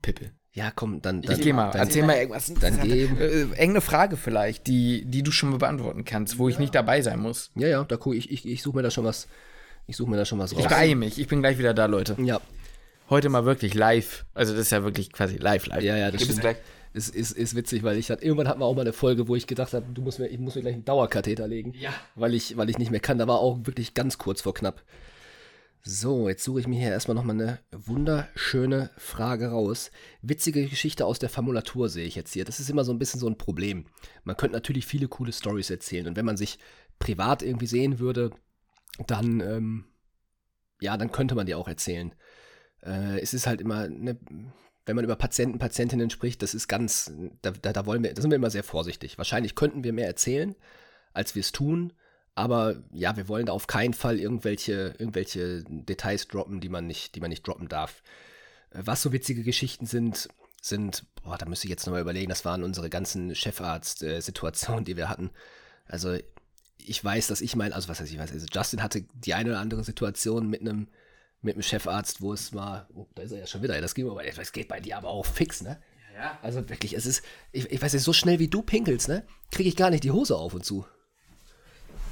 Pippe. 0.00 0.30
Ja, 0.54 0.70
komm, 0.74 1.00
dann. 1.00 1.22
dann 1.22 1.34
Ich 1.36 1.42
geh 1.42 1.52
mal, 1.52 1.70
Dann, 1.70 1.80
erzähl 1.82 2.04
mal 2.04 2.16
irgendwas. 2.16 2.52
dann 2.60 2.80
geh. 2.82 3.04
Äh, 3.04 3.40
irgendeine 3.42 3.80
Frage 3.80 4.16
vielleicht, 4.18 4.66
die, 4.66 5.04
die 5.06 5.22
du 5.22 5.30
schon 5.32 5.50
mal 5.50 5.58
beantworten 5.58 6.04
kannst, 6.04 6.38
wo 6.38 6.48
ich 6.48 6.58
nicht 6.58 6.74
dabei 6.74 7.00
sein 7.00 7.20
muss. 7.20 7.50
Ja, 7.54 7.68
ja, 7.68 7.84
da 7.84 7.96
guck 7.96 8.14
ich, 8.14 8.30
ich, 8.30 8.46
ich 8.46 8.62
suche 8.62 8.76
mir 8.76 8.82
da 8.82 8.90
schon 8.90 9.04
was. 9.04 9.28
Ich 9.86 9.96
suche 9.96 10.10
mir 10.10 10.16
da 10.18 10.24
schon 10.26 10.38
was 10.38 10.52
raus. 10.54 10.60
Ich 10.62 10.68
beeile 10.68 10.94
mich. 10.94 11.18
Ich 11.18 11.26
bin 11.26 11.40
gleich 11.40 11.58
wieder 11.58 11.72
da, 11.74 11.86
Leute. 11.86 12.16
Ja, 12.22 12.40
Heute 13.10 13.28
mal 13.28 13.44
wirklich 13.44 13.74
live. 13.74 14.24
Also 14.32 14.52
das 14.52 14.62
ist 14.62 14.70
ja 14.70 14.84
wirklich 14.84 15.12
quasi 15.12 15.36
live, 15.36 15.66
live. 15.66 15.82
Ja, 15.82 15.96
ja, 15.96 16.10
das 16.10 16.22
stimmt. 16.22 16.40
gleich- 16.40 16.56
ist, 16.94 17.14
ist, 17.14 17.32
ist 17.32 17.54
witzig, 17.54 17.82
weil 17.82 17.96
ich 17.98 18.10
hatte, 18.10 18.22
irgendwann 18.24 18.48
hatten 18.48 18.60
wir 18.60 18.66
auch 18.66 18.74
mal 18.74 18.82
eine 18.82 18.92
Folge, 18.92 19.26
wo 19.28 19.34
ich 19.36 19.46
gedacht 19.46 19.72
habe, 19.72 19.84
du 19.92 20.02
musst 20.02 20.18
mir, 20.18 20.26
ich 20.28 20.38
muss 20.38 20.54
mir 20.54 20.60
gleich 20.62 20.74
einen 20.74 20.84
Dauerkatheter 20.84 21.48
legen. 21.48 21.72
Ja. 21.78 21.90
Weil 22.14 22.34
ich, 22.34 22.56
weil 22.56 22.68
ich 22.70 22.78
nicht 22.78 22.90
mehr 22.90 23.00
kann. 23.00 23.18
Da 23.18 23.26
war 23.26 23.38
auch 23.40 23.58
wirklich 23.64 23.94
ganz 23.94 24.18
kurz 24.18 24.40
vor 24.42 24.52
knapp. 24.54 24.82
So, 25.84 26.28
jetzt 26.28 26.44
suche 26.44 26.60
ich 26.60 26.68
mir 26.68 26.78
hier 26.78 26.90
erstmal 26.90 27.16
nochmal 27.16 27.40
eine 27.40 27.58
wunderschöne 27.72 28.90
Frage 28.96 29.48
raus. 29.48 29.90
Witzige 30.20 30.68
Geschichte 30.68 31.04
aus 31.04 31.18
der 31.18 31.28
Formulatur 31.28 31.88
sehe 31.88 32.06
ich 32.06 32.14
jetzt 32.14 32.32
hier. 32.32 32.44
Das 32.44 32.60
ist 32.60 32.70
immer 32.70 32.84
so 32.84 32.92
ein 32.92 33.00
bisschen 33.00 33.18
so 33.18 33.26
ein 33.26 33.36
Problem. 33.36 33.86
Man 34.22 34.36
könnte 34.36 34.54
natürlich 34.54 34.86
viele 34.86 35.08
coole 35.08 35.32
Stories 35.32 35.70
erzählen 35.70 36.06
und 36.06 36.16
wenn 36.16 36.24
man 36.24 36.36
sich 36.36 36.60
privat 37.00 37.42
irgendwie 37.42 37.66
sehen 37.66 37.98
würde, 37.98 38.30
dann, 39.08 39.40
ähm, 39.40 39.86
ja, 40.80 40.96
dann 40.96 41.10
könnte 41.10 41.34
man 41.34 41.46
die 41.46 41.56
auch 41.56 41.66
erzählen. 41.66 42.14
Äh, 42.84 43.18
es 43.18 43.34
ist 43.34 43.48
halt 43.48 43.60
immer, 43.60 43.88
ne, 43.88 44.20
wenn 44.86 44.94
man 44.94 45.04
über 45.04 45.16
Patienten, 45.16 45.58
Patientinnen 45.58 46.10
spricht, 46.10 46.42
das 46.42 46.54
ist 46.54 46.68
ganz, 46.68 47.12
da, 47.42 47.50
da, 47.50 47.72
da 47.72 47.86
wollen 47.86 48.04
wir, 48.04 48.14
da 48.14 48.22
sind 48.22 48.30
wir 48.30 48.36
immer 48.36 48.50
sehr 48.50 48.62
vorsichtig. 48.62 49.18
Wahrscheinlich 49.18 49.56
könnten 49.56 49.82
wir 49.82 49.92
mehr 49.92 50.06
erzählen, 50.06 50.54
als 51.12 51.34
wir 51.34 51.40
es 51.40 51.50
tun. 51.50 51.92
Aber 52.34 52.82
ja, 52.92 53.16
wir 53.16 53.28
wollen 53.28 53.46
da 53.46 53.52
auf 53.52 53.66
keinen 53.66 53.94
Fall 53.94 54.18
irgendwelche, 54.18 54.94
irgendwelche 54.98 55.64
Details 55.68 56.28
droppen, 56.28 56.60
die 56.60 56.70
man 56.70 56.86
nicht, 56.86 57.14
die 57.14 57.20
man 57.20 57.30
nicht 57.30 57.46
droppen 57.46 57.68
darf. 57.68 58.02
Äh, 58.70 58.82
was 58.84 59.02
so 59.02 59.12
witzige 59.12 59.42
Geschichten 59.42 59.86
sind, 59.86 60.28
sind, 60.60 61.04
boah, 61.22 61.36
da 61.36 61.46
müsste 61.46 61.66
ich 61.66 61.70
jetzt 61.70 61.86
nochmal 61.86 62.00
überlegen, 62.00 62.28
das 62.28 62.44
waren 62.44 62.62
unsere 62.62 62.88
ganzen 62.88 63.34
Chefarzt-Situationen, 63.34 64.84
die 64.84 64.96
wir 64.96 65.08
hatten. 65.08 65.30
Also 65.86 66.16
ich 66.78 67.04
weiß, 67.04 67.26
dass 67.26 67.40
ich 67.40 67.56
mein, 67.56 67.72
also 67.72 67.88
was 67.88 68.00
heißt 68.00 68.10
ich 68.10 68.18
weiß, 68.18 68.32
also 68.32 68.46
Justin 68.50 68.82
hatte 68.82 69.04
die 69.14 69.34
eine 69.34 69.50
oder 69.50 69.60
andere 69.60 69.84
Situation 69.84 70.48
mit 70.48 70.60
einem 70.60 70.88
mit 71.42 71.56
einem 71.56 71.62
Chefarzt, 71.62 72.22
wo 72.22 72.32
es 72.32 72.52
mal, 72.52 72.86
oh, 72.94 73.08
da 73.14 73.22
ist 73.22 73.32
er 73.32 73.40
ja 73.40 73.46
schon 73.46 73.62
wieder, 73.62 73.80
das 73.80 73.94
ging 73.94 74.08
aber, 74.08 74.22
das 74.22 74.52
geht 74.52 74.68
bei 74.68 74.80
dir 74.80 74.96
aber 74.96 75.08
auch 75.08 75.26
fix, 75.26 75.60
ne? 75.60 75.82
Ja, 76.14 76.20
ja. 76.20 76.38
Also 76.40 76.68
wirklich, 76.68 76.94
es 76.96 77.04
ist, 77.04 77.24
ich, 77.50 77.70
ich 77.70 77.82
weiß 77.82 77.92
nicht, 77.92 78.04
so 78.04 78.12
schnell 78.12 78.38
wie 78.38 78.46
du 78.46 78.62
pinkelst, 78.62 79.08
ne? 79.08 79.26
Kriege 79.50 79.68
ich 79.68 79.76
gar 79.76 79.90
nicht 79.90 80.04
die 80.04 80.12
Hose 80.12 80.36
auf 80.36 80.54
und 80.54 80.64
zu. 80.64 80.86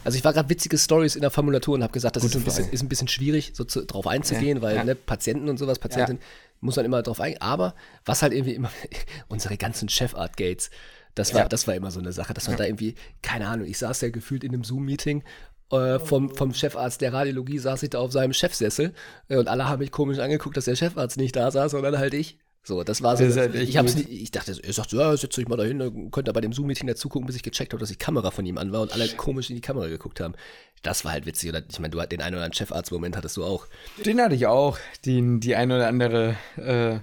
Also 0.05 0.17
ich 0.17 0.25
war 0.25 0.33
gerade 0.33 0.49
witzige 0.49 0.79
Stories 0.79 1.15
in 1.15 1.21
der 1.21 1.31
Formulatur 1.31 1.75
und 1.75 1.83
habe 1.83 1.93
gesagt, 1.93 2.17
das 2.17 2.25
ist 2.25 2.35
ein, 2.35 2.43
bisschen, 2.43 2.71
ist 2.71 2.83
ein, 2.83 2.89
bisschen, 2.89 3.09
schwierig, 3.09 3.53
so 3.55 3.65
zu, 3.65 3.85
drauf 3.85 4.07
einzugehen, 4.07 4.59
ja, 4.59 4.63
weil 4.63 4.77
ja. 4.77 4.85
Ne, 4.85 4.95
Patienten 4.95 5.49
und 5.49 5.59
sowas, 5.59 5.79
Patienten, 5.79 6.13
ja. 6.13 6.19
muss 6.61 6.77
man 6.77 6.85
immer 6.85 7.03
drauf 7.03 7.21
eingehen. 7.21 7.43
Aber 7.43 7.75
was 8.05 8.23
halt 8.23 8.33
irgendwie 8.33 8.55
immer, 8.55 8.71
unsere 9.29 9.57
ganzen 9.57 9.89
Chefart-Gates, 9.89 10.71
das 11.15 11.35
war, 11.35 11.49
das 11.49 11.67
war 11.67 11.75
immer 11.75 11.91
so 11.91 12.01
eine 12.01 12.13
Sache, 12.13 12.33
dass 12.35 12.49
man 12.49 12.57
da 12.57 12.65
irgendwie, 12.65 12.95
keine 13.21 13.49
Ahnung, 13.49 13.67
ich 13.67 13.79
saß 13.79 14.01
ja 14.01 14.11
gefühlt 14.11 14.45
in 14.45 14.55
einem 14.55 14.65
Zoom-Meeting 14.65 15.25
äh, 15.71 15.99
vom, 15.99 16.35
vom 16.35 16.53
Chefarzt 16.53 17.01
der 17.01 17.13
Radiologie 17.13 17.59
saß 17.59 17.83
ich 17.83 17.91
da 17.91 18.01
auf 18.01 18.13
seinem 18.13 18.33
Chefsessel 18.33 18.93
äh, 19.29 19.37
und 19.37 19.49
alle 19.49 19.69
haben 19.69 19.81
mich 19.81 19.93
komisch 19.93 20.19
angeguckt, 20.19 20.57
dass 20.57 20.65
der 20.65 20.77
Chefarzt 20.77 21.17
nicht 21.17 21.37
da 21.37 21.51
saß, 21.51 21.73
sondern 21.73 21.99
halt 21.99 22.15
ich. 22.15 22.39
So, 22.63 22.85
das 22.85 23.03
war 23.03 23.17
so. 23.17 23.25
Das 23.25 23.37
halt 23.37 23.55
ich, 23.55 23.77
hab's 23.79 23.95
nicht, 23.95 24.11
ich 24.11 24.31
dachte, 24.31 24.55
er 24.63 24.73
sagt, 24.73 24.93
ja, 24.93 25.17
setz 25.17 25.39
euch 25.39 25.49
mal 25.49 25.57
dahin, 25.57 26.11
könnt 26.11 26.29
ihr 26.29 26.33
bei 26.33 26.43
dem 26.43 26.53
Zoom-Meeting 26.53 26.87
dazu 26.87 27.09
gucken, 27.09 27.27
bis 27.27 27.37
ich 27.37 27.43
gecheckt 27.43 27.73
habe, 27.73 27.81
dass 27.81 27.89
die 27.89 27.97
Kamera 27.97 28.31
von 28.31 28.45
ihm 28.45 28.59
an 28.59 28.71
war 28.73 28.83
und 28.83 28.93
alle 28.93 29.09
komisch 29.09 29.49
in 29.49 29.57
die 29.57 29.63
Kamera 29.63 29.89
geguckt 29.89 30.21
haben. 30.21 30.35
Das 30.83 31.05
war 31.05 31.13
halt 31.13 31.25
witzig. 31.25 31.49
Oder 31.49 31.63
ich 31.69 31.79
meine, 31.79 31.91
du 31.91 31.99
den 32.07 32.21
einen 32.21 32.35
oder 32.35 32.45
anderen 32.45 32.53
Chefarzt-Moment 32.53 33.17
hattest 33.17 33.39
du 33.39 33.45
auch. 33.45 33.67
Den 34.05 34.21
hatte 34.21 34.35
ich 34.35 34.47
auch, 34.47 34.79
die, 35.05 35.41
die 35.41 35.57
eine 35.57 35.77
oder 35.77 35.89
andere 35.89 36.37
äh, 36.57 36.99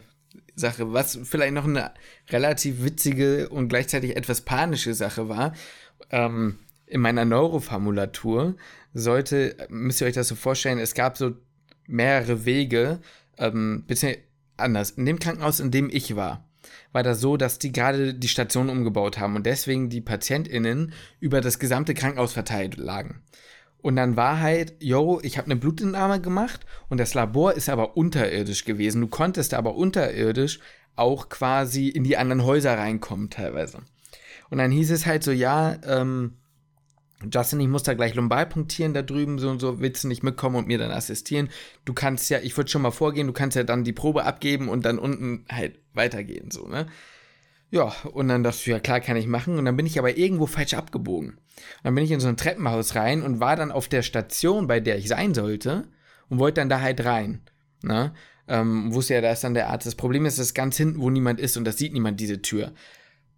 Sache. 0.56 0.94
Was 0.94 1.20
vielleicht 1.24 1.54
noch 1.54 1.66
eine 1.66 1.92
relativ 2.30 2.84
witzige 2.84 3.50
und 3.50 3.70
gleichzeitig 3.70 4.16
etwas 4.16 4.42
panische 4.42 4.94
Sache 4.94 5.28
war. 5.28 5.54
Ähm, 6.12 6.60
in 6.86 7.02
meiner 7.02 7.26
Neuroformulatur 7.26 8.56
sollte, 8.94 9.58
müsst 9.70 10.02
ihr 10.02 10.08
euch 10.08 10.14
das 10.14 10.30
so 10.30 10.36
vorstellen, 10.36 10.80
es 10.80 10.94
gab 10.94 11.18
so 11.18 11.34
mehrere 11.86 12.46
Wege, 12.46 13.00
ähm, 13.38 13.84
bitte 13.88 14.18
anders. 14.58 14.92
In 14.92 15.06
dem 15.06 15.20
Krankenhaus, 15.20 15.60
in 15.60 15.72
dem 15.72 15.90
ich 15.90 16.16
war, 16.16 16.48
war 16.92 17.04
das 17.04 17.20
so, 17.22 17.38
dass 17.38 17.60
die 17.60 17.72
gerade 17.72 18.14
die 18.14 18.28
Station 18.28 18.70
umgebaut 18.70 19.18
haben 19.20 19.36
und 19.36 19.46
deswegen 19.46 19.90
die 19.90 20.02
PatientInnen 20.02 20.94
über 21.20 21.42
das 21.42 21.60
gesamte 21.60 21.94
Krankenhaus 21.94 22.34
verteilt 22.34 22.78
lagen. 22.78 23.22
Und 23.82 23.96
dann 23.96 24.18
war 24.18 24.40
halt, 24.40 24.76
yo, 24.80 25.20
ich 25.24 25.38
habe 25.38 25.46
eine 25.46 25.56
Blutentnahme 25.56 26.20
gemacht 26.20 26.66
und 26.90 27.00
das 27.00 27.14
Labor 27.14 27.54
ist 27.54 27.70
aber 27.70 27.96
unterirdisch 27.96 28.66
gewesen. 28.66 29.02
Du 29.02 29.08
konntest 29.08 29.54
aber 29.54 29.76
unterirdisch 29.76 30.60
auch 30.96 31.30
quasi 31.30 31.88
in 31.90 32.04
die 32.04 32.18
anderen 32.18 32.44
Häuser 32.44 32.78
reinkommen 32.78 33.30
teilweise. 33.30 33.80
Und 34.50 34.58
dann 34.58 34.72
hieß 34.72 34.92
es 34.92 35.06
halt 35.06 35.24
so, 35.24 35.32
ja, 35.32 35.78
ähm, 35.86 36.38
Justin, 37.32 37.60
ich 37.60 37.68
muss 37.68 37.84
da 37.84 37.96
gleich 37.96 38.14
lumbar 38.14 38.46
punktieren 38.46 38.94
da 38.94 39.02
drüben, 39.02 39.40
so 39.40 39.50
und 39.50 39.60
so, 39.60 39.80
willst 39.80 40.04
du 40.04 40.08
nicht 40.08 40.22
mitkommen 40.22 40.56
und 40.56 40.68
mir 40.68 40.78
dann 40.78 40.92
assistieren? 40.92 41.50
Du 41.84 41.94
kannst 41.94 42.30
ja, 42.30 42.40
ich 42.40 42.56
würde 42.56 42.70
schon 42.70 42.84
mal 42.84 42.92
vorgehen, 42.92 43.26
du 43.26 43.34
kannst 43.34 43.58
ja 43.58 43.64
dann 43.64 43.84
die 43.84 43.94
Probe 43.94 44.24
abgeben 44.24 44.70
und 44.70 44.86
dann 44.86 45.00
unten 45.00 45.44
halt 45.50 45.80
weitergehen, 45.94 46.52
so, 46.52 46.68
ne? 46.68 46.86
Ja, 47.70 47.94
und 48.14 48.30
dann 48.30 48.44
dachte 48.44 48.60
ich, 48.62 48.66
ja 48.68 48.80
klar, 48.80 49.02
kann 49.02 49.18
ich 49.18 49.28
machen. 49.28 49.58
Und 49.58 49.66
dann 49.66 49.76
bin 49.76 49.86
ich 49.86 50.00
aber 50.00 50.18
irgendwo 50.18 50.46
falsch 50.46 50.74
abgebogen. 50.74 51.32
Und 51.32 51.40
dann 51.84 51.96
bin 51.96 52.04
ich 52.04 52.12
in 52.12 52.20
so 52.20 52.30
ein 52.30 52.38
Treppenhaus 52.38 52.96
rein 52.96 53.24
und 53.24 53.40
war 53.40 53.56
dann 53.56 53.72
auf 53.72 53.90
der 53.90 54.04
Station, 54.04 54.68
bei 54.68 54.80
der 54.80 54.98
ich 54.98 55.08
sein 55.10 55.34
sollte, 55.34 55.88
und 56.30 56.40
wollte 56.40 56.62
dann 56.62 56.70
da 56.70 56.82
halt 56.82 57.04
rein. 57.04 57.42
Ne? 57.82 58.14
Ähm, 58.48 58.94
wusste 58.94 59.16
ja, 59.16 59.22
da 59.22 59.32
ist 59.32 59.44
dann 59.44 59.54
der 59.54 59.70
Arzt. 59.70 59.86
Das 59.86 59.96
Problem 59.96 60.26
ist, 60.26 60.40
dass 60.40 60.54
ganz 60.54 60.78
hinten, 60.78 61.02
wo 61.02 61.10
niemand 61.10 61.40
ist 61.40 61.58
und 61.58 61.66
das 61.66 61.78
sieht 61.78 61.94
niemand, 61.94 62.20
diese 62.20 62.42
Tür. 62.42 62.74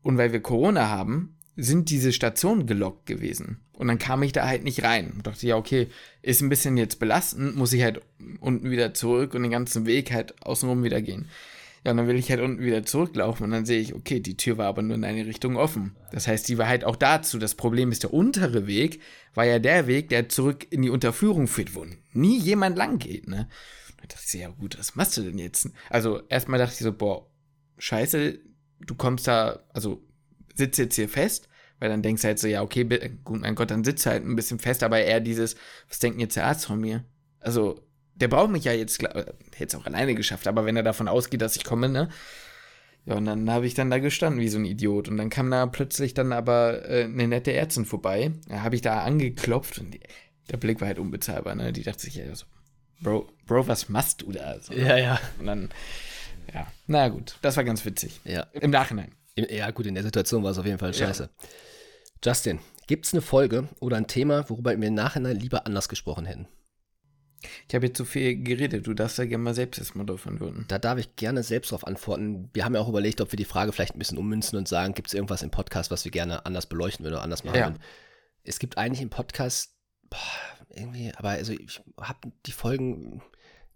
Und 0.03 0.17
weil 0.17 0.32
wir 0.32 0.41
Corona 0.41 0.89
haben, 0.89 1.36
sind 1.55 1.89
diese 1.89 2.13
Stationen 2.13 2.67
gelockt 2.67 3.05
gewesen. 3.05 3.59
Und 3.80 3.88
dann 3.88 3.97
kam 3.97 4.21
ich 4.23 4.34
da 4.34 4.45
halt 4.45 4.65
nicht 4.65 4.84
rein. 4.84 5.13
Und 5.15 5.25
dachte, 5.25 5.47
ja, 5.47 5.55
okay, 5.55 5.88
ist 6.21 6.41
ein 6.41 6.49
bisschen 6.49 6.75
jetzt 6.75 6.99
belastend, 6.99 7.55
muss 7.55 7.71
ich 7.71 7.82
halt 7.82 8.01
unten 8.41 8.69
wieder 8.69 8.93
zurück 8.93 9.34
und 9.34 9.41
den 9.41 9.51
ganzen 9.51 9.86
Weg 9.86 10.11
halt 10.11 10.39
außenrum 10.43 10.84
wieder 10.84 11.01
gehen. 11.01 11.30
Ja, 11.86 11.91
und 11.91 11.97
dann 11.97 12.07
will 12.07 12.17
ich 12.17 12.30
halt 12.30 12.41
unten 12.41 12.61
wieder 12.61 12.84
zurücklaufen 12.84 13.45
und 13.45 13.51
dann 13.51 13.65
sehe 13.65 13.80
ich, 13.80 13.95
okay, 13.95 14.19
die 14.19 14.36
Tür 14.36 14.57
war 14.57 14.67
aber 14.67 14.82
nur 14.82 14.97
in 14.97 15.05
eine 15.05 15.25
Richtung 15.25 15.55
offen. 15.55 15.95
Das 16.11 16.27
heißt, 16.27 16.49
die 16.49 16.57
war 16.57 16.67
halt 16.67 16.84
auch 16.84 16.97
dazu. 16.97 17.39
Das 17.39 17.55
Problem 17.55 17.93
ist, 17.93 18.03
der 18.03 18.13
untere 18.13 18.67
Weg 18.67 18.99
war 19.34 19.45
ja 19.45 19.59
der 19.59 19.88
Weg, 19.88 20.09
der 20.09 20.27
zurück 20.27 20.67
in 20.71 20.82
die 20.82 20.89
Unterführung 20.89 21.47
führt, 21.47 21.73
wo 21.73 21.86
nie 22.11 22.38
jemand 22.38 22.77
lang 22.77 22.99
geht, 22.99 23.30
ne? 23.30 23.47
Da 23.95 24.07
dachte 24.07 24.25
ich, 24.25 24.41
ja 24.41 24.49
gut, 24.49 24.77
was 24.77 24.95
machst 24.97 25.15
du 25.15 25.21
denn 25.21 25.38
jetzt? 25.38 25.69
Also 25.89 26.21
erstmal 26.27 26.59
dachte 26.59 26.73
ich 26.73 26.80
so, 26.80 26.91
boah, 26.91 27.25
scheiße, 27.77 28.39
du 28.82 28.95
kommst 28.95 29.27
da, 29.27 29.61
also 29.71 30.01
sitzt 30.53 30.80
jetzt 30.80 30.95
hier 30.95 31.07
fest 31.07 31.47
weil 31.80 31.89
dann 31.89 32.01
denkst 32.01 32.21
du 32.21 32.27
halt 32.27 32.39
so, 32.39 32.47
ja, 32.47 32.61
okay, 32.61 32.84
gut, 33.23 33.41
mein 33.41 33.55
Gott, 33.55 33.71
dann 33.71 33.84
sitzt 33.84 34.05
halt 34.05 34.25
ein 34.25 34.36
bisschen 34.36 34.59
fest, 34.59 34.84
aber 34.84 34.99
eher 34.99 35.19
dieses, 35.19 35.55
was 35.88 35.99
denkt 35.99 36.19
jetzt 36.19 36.36
der 36.36 36.45
Arzt 36.45 36.65
von 36.65 36.80
mir? 36.80 37.03
Also, 37.39 37.82
der 38.15 38.27
braucht 38.27 38.51
mich 38.51 38.65
ja 38.65 38.73
jetzt, 38.73 39.01
hätte 39.01 39.36
es 39.57 39.75
auch 39.75 39.86
alleine 39.86 40.13
geschafft, 40.15 40.47
aber 40.47 40.65
wenn 40.65 40.75
er 40.75 40.84
davon 40.84 41.07
ausgeht, 41.07 41.41
dass 41.41 41.55
ich 41.55 41.63
komme, 41.63 41.89
ne? 41.89 42.09
Ja, 43.05 43.15
und 43.15 43.25
dann 43.25 43.49
habe 43.49 43.65
ich 43.65 43.73
dann 43.73 43.89
da 43.89 43.97
gestanden 43.97 44.41
wie 44.41 44.49
so 44.49 44.59
ein 44.59 44.65
Idiot. 44.65 45.07
Und 45.07 45.17
dann 45.17 45.30
kam 45.30 45.49
da 45.49 45.65
plötzlich 45.65 46.13
dann 46.13 46.34
aber 46.34 46.88
äh, 46.88 47.05
eine 47.05 47.27
nette 47.27 47.53
Ärztin 47.53 47.86
vorbei. 47.86 48.32
Da 48.47 48.61
habe 48.61 48.75
ich 48.75 48.82
da 48.82 49.03
angeklopft 49.03 49.80
und 49.80 49.93
die, 49.93 50.01
der 50.51 50.57
Blick 50.57 50.82
war 50.82 50.88
halt 50.89 50.99
unbezahlbar, 50.99 51.55
ne? 51.55 51.71
Die 51.71 51.84
dachte 51.84 52.01
sich 52.01 52.15
ja 52.15 52.36
so, 52.36 52.45
Bro, 53.01 53.30
Bro, 53.45 53.67
was 53.67 53.89
machst 53.89 54.21
du 54.21 54.32
da? 54.32 54.59
So, 54.59 54.73
ja, 54.73 54.97
ja. 54.97 55.19
Und 55.39 55.45
dann, 55.45 55.69
ja, 56.53 56.67
na 56.88 57.07
gut, 57.07 57.38
das 57.41 57.55
war 57.57 57.63
ganz 57.63 57.86
witzig. 57.86 58.19
Ja. 58.25 58.47
Im 58.53 58.71
Nachhinein. 58.71 59.13
Ja, 59.36 59.71
gut, 59.71 59.86
in 59.86 59.93
der 59.95 60.03
Situation 60.03 60.43
war 60.43 60.51
es 60.51 60.57
auf 60.57 60.65
jeden 60.65 60.80
Fall 60.80 60.93
scheiße. 60.93 61.23
Ja. 61.23 61.47
Justin, 62.24 62.59
gibt 62.88 63.05
es 63.05 63.13
eine 63.13 63.22
Folge 63.22 63.70
oder 63.80 63.97
ein 63.97 64.07
Thema, 64.07 64.49
worüber 64.49 64.78
wir 64.78 64.88
im 64.88 64.93
Nachhinein 64.93 65.38
lieber 65.38 65.65
anders 65.65 65.88
gesprochen 65.88 66.26
hätten? 66.26 66.47
Ich 67.70 67.76
habe 67.76 67.86
jetzt 67.86 67.97
zu 67.97 68.03
viel 68.03 68.43
geredet. 68.43 68.86
Du 68.88 68.93
darfst 68.93 69.17
ja 69.17 69.26
gerne 69.26 69.43
mal 69.43 69.53
selbst 69.53 69.95
Motto 69.95 70.17
von 70.17 70.41
würden. 70.41 70.65
Da 70.67 70.78
darf 70.78 70.99
ich 70.99 71.15
gerne 71.15 71.43
selbst 71.43 71.72
darauf 71.72 71.88
antworten. 71.88 72.49
Wir 72.53 72.65
haben 72.65 72.76
ja 72.76 72.82
auch 72.82 72.89
überlegt, 72.89 73.22
ob 73.22 73.32
wir 73.32 73.38
die 73.38 73.45
Frage 73.45 73.72
vielleicht 73.72 73.95
ein 73.95 73.99
bisschen 73.99 74.17
ummünzen 74.17 74.57
und 74.57 74.67
sagen, 74.67 74.93
gibt 74.93 75.07
es 75.07 75.13
irgendwas 75.13 75.41
im 75.41 75.51
Podcast, 75.51 75.91
was 75.91 76.03
wir 76.03 76.11
gerne 76.11 76.45
anders 76.45 76.65
beleuchten 76.65 77.05
würden 77.05 77.15
oder 77.15 77.24
anders 77.24 77.45
machen 77.45 77.57
ja. 77.57 77.67
würden. 77.67 77.80
Es 78.43 78.59
gibt 78.59 78.78
eigentlich 78.78 79.01
im 79.01 79.09
Podcast, 79.09 79.74
boah, 80.09 80.17
irgendwie, 80.76 81.13
aber 81.15 81.30
also 81.30 81.53
ich 81.53 81.82
habe 82.01 82.32
die 82.45 82.51
Folgen, 82.51 83.22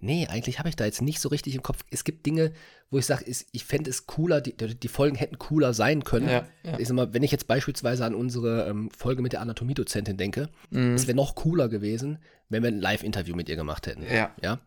nee, 0.03 0.27
eigentlich 0.27 0.59
habe 0.59 0.69
ich 0.69 0.75
da 0.75 0.85
jetzt 0.85 1.01
nicht 1.01 1.19
so 1.19 1.29
richtig 1.29 1.55
im 1.55 1.63
Kopf. 1.63 1.83
Es 1.89 2.03
gibt 2.03 2.25
Dinge, 2.25 2.51
wo 2.91 2.97
ich 2.99 3.05
sage, 3.05 3.25
ich 3.25 3.65
fände 3.65 3.89
es 3.89 4.05
cooler, 4.05 4.41
die, 4.41 4.55
die, 4.55 4.87
Folgen 4.87 5.15
hätten 5.15 5.39
cooler 5.39 5.73
sein 5.73 6.03
können. 6.03 6.29
Ja, 6.29 6.45
ja. 6.63 6.77
Ich 6.77 6.87
sag 6.87 6.95
mal, 6.95 7.13
wenn 7.13 7.23
ich 7.23 7.31
jetzt 7.31 7.47
beispielsweise 7.47 8.05
an 8.05 8.13
unsere 8.13 8.67
ähm, 8.67 8.91
Folge 8.91 9.21
mit 9.21 9.33
der 9.33 9.41
Anatomiedozentin 9.41 10.17
denke, 10.17 10.49
mhm. 10.69 10.93
es 10.93 11.07
wäre 11.07 11.15
noch 11.15 11.35
cooler 11.35 11.69
gewesen, 11.69 12.19
wenn 12.49 12.61
wir 12.61 12.69
ein 12.69 12.79
Live-Interview 12.79 13.35
mit 13.35 13.49
ihr 13.49 13.55
gemacht 13.55 13.87
hätten. 13.87 14.03
Ja. 14.03 14.31
ja. 14.41 14.59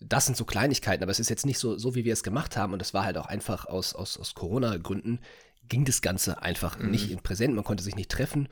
Das 0.00 0.24
sind 0.24 0.36
so 0.36 0.44
Kleinigkeiten, 0.44 1.02
aber 1.02 1.12
es 1.12 1.20
ist 1.20 1.28
jetzt 1.28 1.44
nicht 1.44 1.58
so, 1.58 1.76
so 1.76 1.94
wie 1.94 2.04
wir 2.04 2.14
es 2.14 2.22
gemacht 2.22 2.56
haben 2.56 2.72
und 2.72 2.80
es 2.80 2.94
war 2.94 3.04
halt 3.04 3.18
auch 3.18 3.26
einfach 3.26 3.66
aus, 3.66 3.94
aus, 3.94 4.18
aus 4.18 4.34
Corona-Gründen 4.34 5.20
ging 5.68 5.84
das 5.84 6.00
Ganze 6.00 6.42
einfach 6.42 6.78
mhm. 6.78 6.90
nicht 6.90 7.10
in 7.10 7.20
Präsent, 7.20 7.54
man 7.54 7.64
konnte 7.64 7.84
sich 7.84 7.94
nicht 7.94 8.10
treffen 8.10 8.48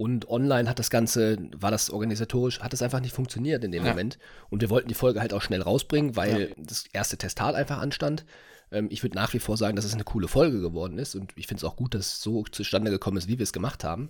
und 0.00 0.30
online 0.30 0.66
hat 0.66 0.78
das 0.78 0.88
Ganze, 0.88 1.36
war 1.54 1.70
das 1.70 1.90
organisatorisch, 1.90 2.60
hat 2.60 2.72
es 2.72 2.80
einfach 2.80 3.00
nicht 3.00 3.14
funktioniert 3.14 3.62
in 3.64 3.70
dem 3.70 3.84
ja. 3.84 3.90
Moment. 3.90 4.18
Und 4.48 4.62
wir 4.62 4.70
wollten 4.70 4.88
die 4.88 4.94
Folge 4.94 5.20
halt 5.20 5.34
auch 5.34 5.42
schnell 5.42 5.60
rausbringen, 5.60 6.16
weil 6.16 6.40
ja. 6.40 6.46
das 6.56 6.86
erste 6.94 7.18
Testat 7.18 7.54
einfach 7.54 7.76
anstand. 7.76 8.24
Ähm, 8.72 8.88
ich 8.90 9.02
würde 9.02 9.16
nach 9.16 9.34
wie 9.34 9.40
vor 9.40 9.58
sagen, 9.58 9.76
dass 9.76 9.84
es 9.84 9.92
eine 9.92 10.04
coole 10.04 10.26
Folge 10.26 10.62
geworden 10.62 10.96
ist. 10.98 11.16
Und 11.16 11.34
ich 11.36 11.46
finde 11.46 11.58
es 11.58 11.64
auch 11.64 11.76
gut, 11.76 11.92
dass 11.92 12.06
es 12.06 12.22
so 12.22 12.44
zustande 12.44 12.90
gekommen 12.90 13.18
ist, 13.18 13.28
wie 13.28 13.38
wir 13.38 13.42
es 13.42 13.52
gemacht 13.52 13.84
haben. 13.84 14.08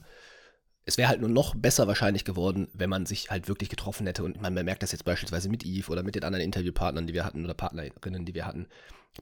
Es 0.85 0.97
wäre 0.97 1.09
halt 1.09 1.23
nur 1.23 1.29
noch 1.29 1.57
besser 1.57 1.89
wahrscheinlich 1.89 2.25
geworden, 2.25 2.69
wenn 2.73 2.89
man 2.89 3.05
sich 3.05 3.33
halt 3.33 3.49
wirklich 3.49 3.69
getroffen 3.69 4.07
hätte. 4.07 4.23
Und 4.23 4.41
man 4.41 4.55
merkt 4.55 4.85
das 4.85 4.93
jetzt 4.93 5.05
beispielsweise 5.05 5.49
mit 5.49 5.67
Eve 5.67 5.91
oder 5.91 6.05
mit 6.05 6.15
den 6.15 6.23
anderen 6.23 6.45
Interviewpartnern, 6.45 7.09
die 7.09 7.15
wir 7.15 7.25
hatten 7.25 7.43
oder 7.45 7.55
Partnerinnen, 7.55 8.25
die 8.25 8.35
wir 8.35 8.47
hatten, 8.47 8.69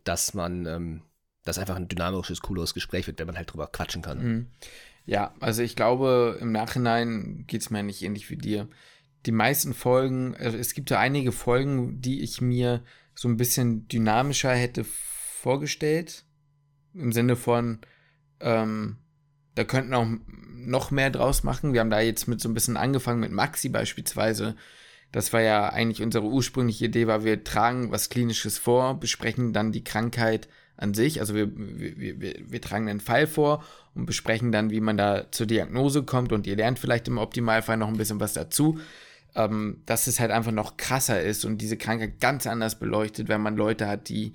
dass 0.04 0.34
man 0.34 0.66
ähm, 0.66 1.02
das 1.44 1.58
einfach 1.58 1.76
ein 1.76 1.88
dynamisches, 1.88 2.42
cooles 2.42 2.74
Gespräch 2.74 3.06
wird, 3.06 3.18
wenn 3.18 3.26
man 3.26 3.38
halt 3.38 3.50
drüber 3.50 3.68
quatschen 3.68 4.02
kann. 4.02 4.18
Mhm. 4.22 4.46
Ja, 5.08 5.32
also 5.40 5.62
ich 5.62 5.74
glaube, 5.74 6.36
im 6.38 6.52
Nachhinein 6.52 7.44
geht 7.46 7.62
es 7.62 7.70
mir 7.70 7.82
nicht 7.82 8.02
ähnlich 8.02 8.28
wie 8.28 8.36
dir. 8.36 8.68
Die 9.24 9.32
meisten 9.32 9.72
Folgen, 9.72 10.36
also 10.36 10.58
es 10.58 10.74
gibt 10.74 10.90
ja 10.90 10.98
einige 10.98 11.32
Folgen, 11.32 12.02
die 12.02 12.20
ich 12.20 12.42
mir 12.42 12.84
so 13.14 13.26
ein 13.26 13.38
bisschen 13.38 13.88
dynamischer 13.88 14.52
hätte 14.52 14.84
vorgestellt. 14.84 16.26
Im 16.92 17.12
Sinne 17.12 17.36
von, 17.36 17.78
ähm, 18.40 18.98
da 19.54 19.64
könnten 19.64 19.94
auch 19.94 20.06
noch 20.26 20.90
mehr 20.90 21.08
draus 21.08 21.42
machen. 21.42 21.72
Wir 21.72 21.80
haben 21.80 21.88
da 21.88 22.00
jetzt 22.00 22.28
mit 22.28 22.42
so 22.42 22.50
ein 22.50 22.54
bisschen 22.54 22.76
angefangen 22.76 23.20
mit 23.20 23.32
Maxi 23.32 23.70
beispielsweise. 23.70 24.56
Das 25.10 25.32
war 25.32 25.40
ja 25.40 25.70
eigentlich 25.70 26.02
unsere 26.02 26.26
ursprüngliche 26.26 26.84
Idee, 26.84 27.06
war 27.06 27.24
wir 27.24 27.44
tragen 27.44 27.90
was 27.90 28.10
Klinisches 28.10 28.58
vor, 28.58 29.00
besprechen 29.00 29.54
dann 29.54 29.72
die 29.72 29.84
Krankheit 29.84 30.50
an 30.78 30.94
sich. 30.94 31.20
Also 31.20 31.34
wir, 31.34 31.50
wir, 31.54 32.20
wir, 32.20 32.34
wir 32.46 32.60
tragen 32.60 32.88
einen 32.88 33.00
Fall 33.00 33.26
vor 33.26 33.62
und 33.94 34.06
besprechen 34.06 34.52
dann, 34.52 34.70
wie 34.70 34.80
man 34.80 34.96
da 34.96 35.30
zur 35.30 35.46
Diagnose 35.46 36.04
kommt 36.04 36.32
und 36.32 36.46
ihr 36.46 36.56
lernt 36.56 36.78
vielleicht 36.78 37.08
im 37.08 37.18
Optimalfall 37.18 37.76
noch 37.76 37.88
ein 37.88 37.98
bisschen 37.98 38.20
was 38.20 38.32
dazu. 38.32 38.78
Ähm, 39.34 39.82
dass 39.84 40.06
es 40.06 40.20
halt 40.20 40.30
einfach 40.30 40.52
noch 40.52 40.78
krasser 40.78 41.20
ist 41.20 41.44
und 41.44 41.58
diese 41.58 41.76
Krankheit 41.76 42.18
ganz 42.18 42.46
anders 42.46 42.78
beleuchtet, 42.78 43.28
wenn 43.28 43.42
man 43.42 43.56
Leute 43.56 43.86
hat, 43.86 44.08
die 44.08 44.32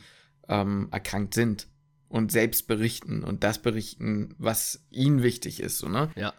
ähm, 0.47 0.87
erkrankt 0.91 1.33
sind 1.33 1.67
und 2.09 2.31
selbst 2.31 2.67
berichten 2.67 3.23
und 3.23 3.43
das 3.43 3.57
berichten, 3.57 4.35
was 4.37 4.85
ihnen 4.91 5.23
wichtig 5.23 5.59
ist. 5.59 5.79
So, 5.79 5.89
ne? 5.89 6.11
Ja. 6.15 6.31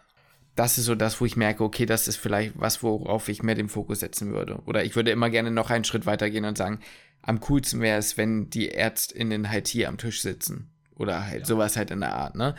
Das 0.55 0.77
ist 0.77 0.85
so 0.85 0.95
das, 0.95 1.19
wo 1.19 1.25
ich 1.25 1.35
merke, 1.35 1.65
okay, 1.65 1.85
das 1.85 2.07
ist 2.07 2.15
vielleicht 2.15 2.53
was, 2.55 2.81
worauf 2.81 3.27
ich 3.27 3.43
mehr 3.43 3.55
den 3.55 3.67
Fokus 3.67 3.99
setzen 3.99 4.31
würde. 4.31 4.61
Oder 4.65 4.85
ich 4.85 4.95
würde 4.95 5.11
immer 5.11 5.29
gerne 5.29 5.51
noch 5.51 5.69
einen 5.69 5.83
Schritt 5.83 6.05
weiter 6.05 6.29
gehen 6.29 6.45
und 6.45 6.57
sagen, 6.57 6.79
am 7.25 7.39
coolsten 7.41 7.81
wäre 7.81 7.97
es, 7.97 8.17
wenn 8.17 8.49
die 8.49 8.69
ÄrztInnen 8.69 9.49
halt 9.49 9.67
hier 9.67 9.89
am 9.89 9.97
Tisch 9.97 10.21
sitzen. 10.21 10.69
Oder 10.95 11.25
halt 11.25 11.41
ja. 11.41 11.45
sowas 11.45 11.75
halt 11.75 11.91
in 11.91 11.99
der 11.99 12.15
Art, 12.15 12.35
ne? 12.35 12.55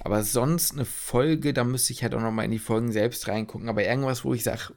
Aber 0.00 0.22
sonst 0.22 0.72
eine 0.72 0.84
Folge, 0.84 1.52
da 1.52 1.64
müsste 1.64 1.92
ich 1.92 2.02
halt 2.02 2.14
auch 2.14 2.20
nochmal 2.20 2.44
in 2.44 2.50
die 2.50 2.58
Folgen 2.58 2.92
selbst 2.92 3.26
reingucken. 3.26 3.68
Aber 3.68 3.84
irgendwas, 3.84 4.24
wo 4.24 4.34
ich 4.34 4.44
sage, 4.44 4.74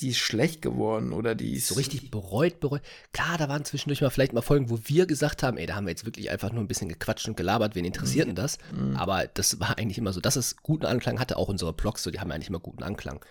die 0.00 0.10
ist 0.10 0.18
schlecht 0.18 0.62
geworden 0.62 1.12
oder 1.12 1.34
die 1.34 1.54
ist. 1.54 1.68
So 1.68 1.74
richtig 1.76 2.10
bereut, 2.10 2.60
bereut. 2.60 2.82
Klar, 3.12 3.38
da 3.38 3.48
waren 3.48 3.64
zwischendurch 3.64 4.00
mal 4.00 4.10
vielleicht 4.10 4.32
mal 4.32 4.42
Folgen, 4.42 4.70
wo 4.70 4.78
wir 4.84 5.06
gesagt 5.06 5.42
haben, 5.42 5.56
ey, 5.56 5.66
da 5.66 5.76
haben 5.76 5.86
wir 5.86 5.90
jetzt 5.90 6.04
wirklich 6.04 6.30
einfach 6.30 6.52
nur 6.52 6.62
ein 6.62 6.68
bisschen 6.68 6.88
gequatscht 6.88 7.28
und 7.28 7.36
gelabert, 7.36 7.74
wen 7.74 7.84
interessiert 7.84 8.28
denn 8.28 8.34
das? 8.34 8.58
Mhm. 8.72 8.96
Aber 8.96 9.26
das 9.26 9.60
war 9.60 9.78
eigentlich 9.78 9.98
immer 9.98 10.12
so, 10.12 10.20
dass 10.20 10.36
es 10.36 10.56
guten 10.58 10.86
Anklang 10.86 11.20
hatte, 11.20 11.36
auch 11.36 11.48
unsere 11.48 11.72
Blogs, 11.72 12.02
so, 12.02 12.10
die 12.10 12.20
haben 12.20 12.30
eigentlich 12.30 12.48
immer 12.48 12.60
guten 12.60 12.82
Anklang. 12.82 13.24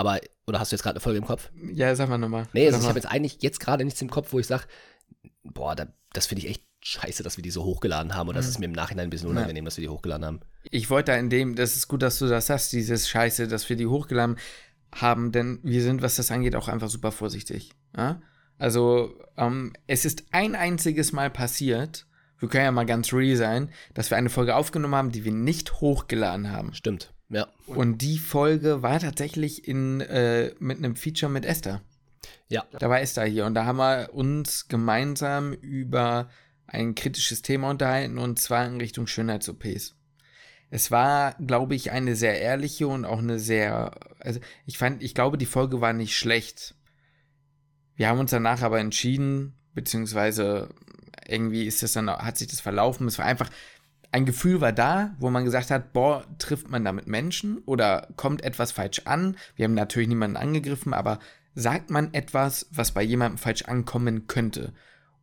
Aber, 0.00 0.20
oder 0.46 0.60
hast 0.60 0.72
du 0.72 0.76
jetzt 0.76 0.82
gerade 0.82 0.96
eine 0.96 1.00
Folge 1.00 1.18
im 1.18 1.26
Kopf? 1.26 1.50
Ja, 1.72 1.94
sag 1.94 2.08
mal 2.08 2.18
nochmal. 2.18 2.46
Nee, 2.52 2.66
also 2.66 2.80
ich 2.80 2.86
habe 2.86 2.98
jetzt 2.98 3.10
eigentlich 3.10 3.42
jetzt 3.42 3.60
gerade 3.60 3.84
nichts 3.84 4.02
im 4.02 4.10
Kopf, 4.10 4.32
wo 4.32 4.38
ich 4.38 4.46
sage, 4.46 4.64
boah, 5.44 5.74
da, 5.74 5.86
das 6.12 6.26
finde 6.26 6.44
ich 6.44 6.50
echt 6.50 6.64
scheiße, 6.82 7.22
dass 7.22 7.36
wir 7.36 7.42
die 7.42 7.50
so 7.50 7.64
hochgeladen 7.64 8.14
haben. 8.14 8.28
Oder 8.28 8.38
mhm. 8.38 8.42
das 8.42 8.48
ist 8.48 8.58
mir 8.58 8.66
im 8.66 8.72
Nachhinein 8.72 9.08
ein 9.08 9.10
bisschen 9.10 9.28
unangenehm, 9.28 9.64
ja. 9.64 9.66
dass 9.66 9.76
wir 9.76 9.82
die 9.82 9.88
hochgeladen 9.88 10.24
haben. 10.24 10.40
Ich 10.70 10.90
wollte 10.90 11.12
da 11.12 11.18
in 11.18 11.30
dem, 11.30 11.54
das 11.54 11.76
ist 11.76 11.88
gut, 11.88 12.02
dass 12.02 12.18
du 12.18 12.26
das 12.26 12.50
hast, 12.50 12.72
dieses 12.72 13.08
Scheiße, 13.08 13.48
dass 13.48 13.68
wir 13.68 13.76
die 13.76 13.86
hochgeladen 13.86 14.36
haben 14.36 14.70
haben, 14.94 15.32
denn 15.32 15.60
wir 15.62 15.82
sind, 15.82 16.02
was 16.02 16.16
das 16.16 16.30
angeht, 16.30 16.56
auch 16.56 16.68
einfach 16.68 16.88
super 16.88 17.12
vorsichtig. 17.12 17.72
Ja? 17.96 18.20
Also, 18.58 19.18
ähm, 19.36 19.72
es 19.86 20.04
ist 20.04 20.24
ein 20.32 20.54
einziges 20.54 21.12
Mal 21.12 21.30
passiert, 21.30 22.06
wir 22.38 22.48
können 22.48 22.64
ja 22.64 22.72
mal 22.72 22.86
ganz 22.86 23.12
real 23.12 23.36
sein, 23.36 23.70
dass 23.94 24.10
wir 24.10 24.16
eine 24.16 24.30
Folge 24.30 24.56
aufgenommen 24.56 24.94
haben, 24.94 25.12
die 25.12 25.24
wir 25.24 25.32
nicht 25.32 25.80
hochgeladen 25.80 26.50
haben. 26.50 26.74
Stimmt, 26.74 27.12
ja. 27.30 27.46
Und 27.66 27.98
die 27.98 28.18
Folge 28.18 28.82
war 28.82 28.98
tatsächlich 28.98 29.66
in, 29.66 30.00
äh, 30.00 30.52
mit 30.58 30.78
einem 30.78 30.96
Feature 30.96 31.30
mit 31.30 31.44
Esther. 31.44 31.80
Ja. 32.48 32.66
Da 32.78 32.90
war 32.90 33.00
Esther 33.00 33.24
hier 33.24 33.46
und 33.46 33.54
da 33.54 33.64
haben 33.64 33.78
wir 33.78 34.10
uns 34.12 34.68
gemeinsam 34.68 35.52
über 35.52 36.28
ein 36.66 36.94
kritisches 36.94 37.42
Thema 37.42 37.70
unterhalten 37.70 38.18
und 38.18 38.38
zwar 38.38 38.66
in 38.66 38.78
Richtung 38.78 39.06
Schönheits-OPs. 39.06 39.94
Es 40.70 40.90
war, 40.90 41.34
glaube 41.34 41.74
ich, 41.74 41.90
eine 41.90 42.14
sehr 42.14 42.40
ehrliche 42.40 42.86
und 42.86 43.04
auch 43.04 43.18
eine 43.18 43.38
sehr, 43.38 43.92
also 44.20 44.40
ich 44.66 44.78
fand, 44.78 45.02
ich 45.02 45.14
glaube, 45.14 45.38
die 45.38 45.46
Folge 45.46 45.80
war 45.80 45.92
nicht 45.92 46.16
schlecht. 46.16 46.74
Wir 47.96 48.08
haben 48.08 48.20
uns 48.20 48.30
danach 48.30 48.62
aber 48.62 48.78
entschieden, 48.78 49.56
beziehungsweise 49.74 50.68
irgendwie 51.26 51.66
ist 51.66 51.82
das 51.82 51.92
dann, 51.92 52.08
hat 52.08 52.38
sich 52.38 52.48
das 52.48 52.60
verlaufen. 52.60 53.06
Es 53.06 53.18
war 53.18 53.26
einfach, 53.26 53.50
ein 54.12 54.26
Gefühl 54.26 54.60
war 54.60 54.72
da, 54.72 55.14
wo 55.18 55.30
man 55.30 55.44
gesagt 55.44 55.70
hat, 55.70 55.92
boah, 55.92 56.24
trifft 56.38 56.68
man 56.68 56.84
damit 56.84 57.06
Menschen 57.06 57.58
oder 57.58 58.08
kommt 58.16 58.42
etwas 58.42 58.72
falsch 58.72 59.02
an? 59.04 59.36
Wir 59.54 59.64
haben 59.64 59.74
natürlich 59.74 60.08
niemanden 60.08 60.36
angegriffen, 60.36 60.94
aber 60.94 61.20
sagt 61.54 61.90
man 61.90 62.12
etwas, 62.12 62.66
was 62.72 62.92
bei 62.92 63.02
jemandem 63.02 63.38
falsch 63.38 63.62
ankommen 63.62 64.26
könnte? 64.26 64.72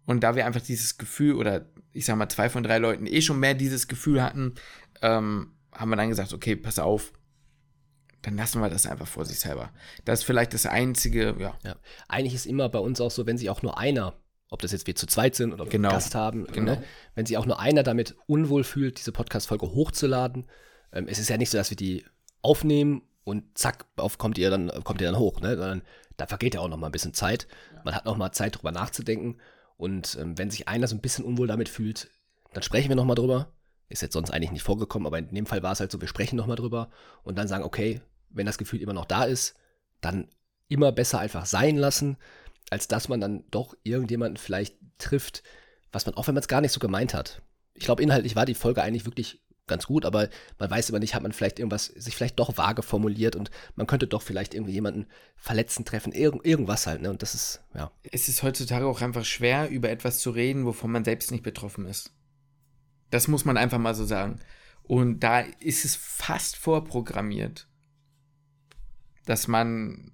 Und 0.05 0.23
da 0.23 0.35
wir 0.35 0.45
einfach 0.45 0.61
dieses 0.61 0.97
Gefühl 0.97 1.35
oder 1.35 1.65
ich 1.91 2.05
sag 2.05 2.15
mal 2.15 2.29
zwei 2.29 2.49
von 2.49 2.63
drei 2.63 2.77
Leuten 2.77 3.07
eh 3.07 3.21
schon 3.21 3.39
mehr 3.39 3.55
dieses 3.55 3.87
Gefühl 3.87 4.23
hatten, 4.23 4.53
ähm, 5.01 5.53
haben 5.73 5.89
wir 5.89 5.97
dann 5.97 6.09
gesagt, 6.09 6.33
okay, 6.33 6.55
pass 6.55 6.79
auf, 6.79 7.11
dann 8.21 8.37
lassen 8.37 8.61
wir 8.61 8.69
das 8.69 8.87
einfach 8.87 9.07
vor 9.07 9.25
sich 9.25 9.39
selber. 9.39 9.71
Das 10.05 10.19
ist 10.19 10.25
vielleicht 10.25 10.53
das 10.53 10.65
Einzige, 10.65 11.35
ja. 11.39 11.57
ja. 11.63 11.75
Eigentlich 12.07 12.35
ist 12.35 12.45
immer 12.45 12.69
bei 12.69 12.79
uns 12.79 13.01
auch 13.01 13.11
so, 13.11 13.25
wenn 13.25 13.37
sich 13.37 13.49
auch 13.49 13.61
nur 13.61 13.77
einer, 13.77 14.13
ob 14.49 14.61
das 14.61 14.71
jetzt 14.71 14.87
wir 14.87 14.95
zu 14.95 15.07
zweit 15.07 15.35
sind 15.35 15.53
oder 15.53 15.65
genau. 15.65 15.89
Gast 15.89 16.15
haben, 16.15 16.45
genau. 16.47 16.73
Ne, 16.73 16.83
wenn 17.15 17.25
sich 17.25 17.37
auch 17.37 17.45
nur 17.45 17.59
einer 17.59 17.83
damit 17.83 18.15
unwohl 18.27 18.63
fühlt, 18.63 18.99
diese 18.99 19.11
Podcast-Folge 19.11 19.67
hochzuladen, 19.67 20.45
ähm, 20.91 21.07
es 21.07 21.19
ist 21.19 21.29
ja 21.29 21.37
nicht 21.37 21.49
so, 21.49 21.57
dass 21.57 21.69
wir 21.69 21.77
die 21.77 22.05
aufnehmen 22.41 23.01
und 23.23 23.57
zack, 23.57 23.85
auf 23.97 24.17
kommt 24.17 24.37
ihr 24.37 24.49
dann, 24.49 24.71
kommt 24.83 25.01
ihr 25.01 25.07
dann 25.11 25.19
hoch, 25.19 25.41
ne? 25.41 25.57
Sondern 25.57 25.81
da 26.15 26.27
vergeht 26.27 26.55
ja 26.55 26.61
auch 26.61 26.69
noch 26.69 26.77
mal 26.77 26.87
ein 26.87 26.93
bisschen 26.93 27.13
Zeit. 27.13 27.47
Man 27.83 27.93
hat 27.93 28.05
noch 28.05 28.17
mal 28.17 28.31
Zeit, 28.31 28.57
drüber 28.57 28.71
nachzudenken. 28.71 29.37
Und 29.75 30.17
ähm, 30.19 30.37
wenn 30.37 30.49
sich 30.49 30.67
einer 30.67 30.87
so 30.87 30.95
ein 30.95 31.01
bisschen 31.01 31.25
unwohl 31.25 31.47
damit 31.47 31.69
fühlt, 31.69 32.09
dann 32.53 32.63
sprechen 32.63 32.89
wir 32.89 32.95
noch 32.95 33.05
mal 33.05 33.15
drüber. 33.15 33.51
Ist 33.89 34.01
jetzt 34.01 34.13
sonst 34.13 34.31
eigentlich 34.31 34.51
nicht 34.51 34.63
vorgekommen, 34.63 35.05
aber 35.05 35.19
in 35.19 35.33
dem 35.33 35.45
Fall 35.45 35.61
war 35.63 35.73
es 35.73 35.79
halt 35.79 35.91
so, 35.91 36.01
wir 36.01 36.07
sprechen 36.07 36.35
nochmal 36.35 36.55
drüber 36.55 36.89
und 37.23 37.37
dann 37.37 37.47
sagen, 37.47 37.63
okay, 37.63 38.01
wenn 38.29 38.45
das 38.45 38.57
Gefühl 38.57 38.81
immer 38.81 38.93
noch 38.93 39.05
da 39.05 39.23
ist, 39.23 39.55
dann 40.01 40.27
immer 40.67 40.91
besser 40.91 41.19
einfach 41.19 41.45
sein 41.45 41.77
lassen, 41.77 42.17
als 42.69 42.87
dass 42.87 43.07
man 43.07 43.21
dann 43.21 43.43
doch 43.51 43.75
irgendjemanden 43.83 44.37
vielleicht 44.37 44.75
trifft, 44.97 45.43
was 45.91 46.05
man, 46.05 46.15
auch 46.15 46.27
wenn 46.27 46.35
man 46.35 46.41
es 46.41 46.47
gar 46.47 46.61
nicht 46.61 46.71
so 46.71 46.79
gemeint 46.79 47.13
hat. 47.13 47.41
Ich 47.73 47.85
glaube, 47.85 48.03
inhaltlich 48.03 48.35
war 48.35 48.45
die 48.45 48.55
Folge 48.55 48.81
eigentlich 48.81 49.05
wirklich 49.05 49.41
ganz 49.67 49.85
gut, 49.85 50.05
aber 50.05 50.29
man 50.57 50.71
weiß 50.71 50.89
immer 50.89 50.99
nicht, 50.99 51.13
hat 51.13 51.23
man 51.23 51.33
vielleicht 51.33 51.59
irgendwas, 51.59 51.87
sich 51.87 52.15
vielleicht 52.15 52.39
doch 52.39 52.57
vage 52.57 52.81
formuliert 52.81 53.35
und 53.35 53.51
man 53.75 53.85
könnte 53.85 54.07
doch 54.07 54.21
vielleicht 54.21 54.53
irgendwie 54.53 54.73
jemanden 54.73 55.07
verletzen 55.35 55.85
treffen, 55.85 56.13
irgend, 56.13 56.45
irgendwas 56.45 56.87
halt, 56.87 57.01
ne? 57.01 57.09
Und 57.09 57.21
das 57.21 57.35
ist, 57.35 57.61
ja. 57.75 57.91
Es 58.03 58.29
ist 58.29 58.43
heutzutage 58.43 58.87
auch 58.87 59.01
einfach 59.01 59.25
schwer, 59.25 59.69
über 59.69 59.89
etwas 59.89 60.19
zu 60.19 60.31
reden, 60.31 60.65
wovon 60.65 60.91
man 60.91 61.03
selbst 61.03 61.31
nicht 61.31 61.43
betroffen 61.43 61.85
ist. 61.85 62.13
Das 63.11 63.27
muss 63.27 63.45
man 63.45 63.57
einfach 63.57 63.77
mal 63.77 63.93
so 63.93 64.05
sagen. 64.05 64.39
Und 64.83 65.19
da 65.19 65.41
ist 65.41 65.85
es 65.85 65.95
fast 65.95 66.55
vorprogrammiert, 66.55 67.67
dass 69.25 69.47
man 69.47 70.13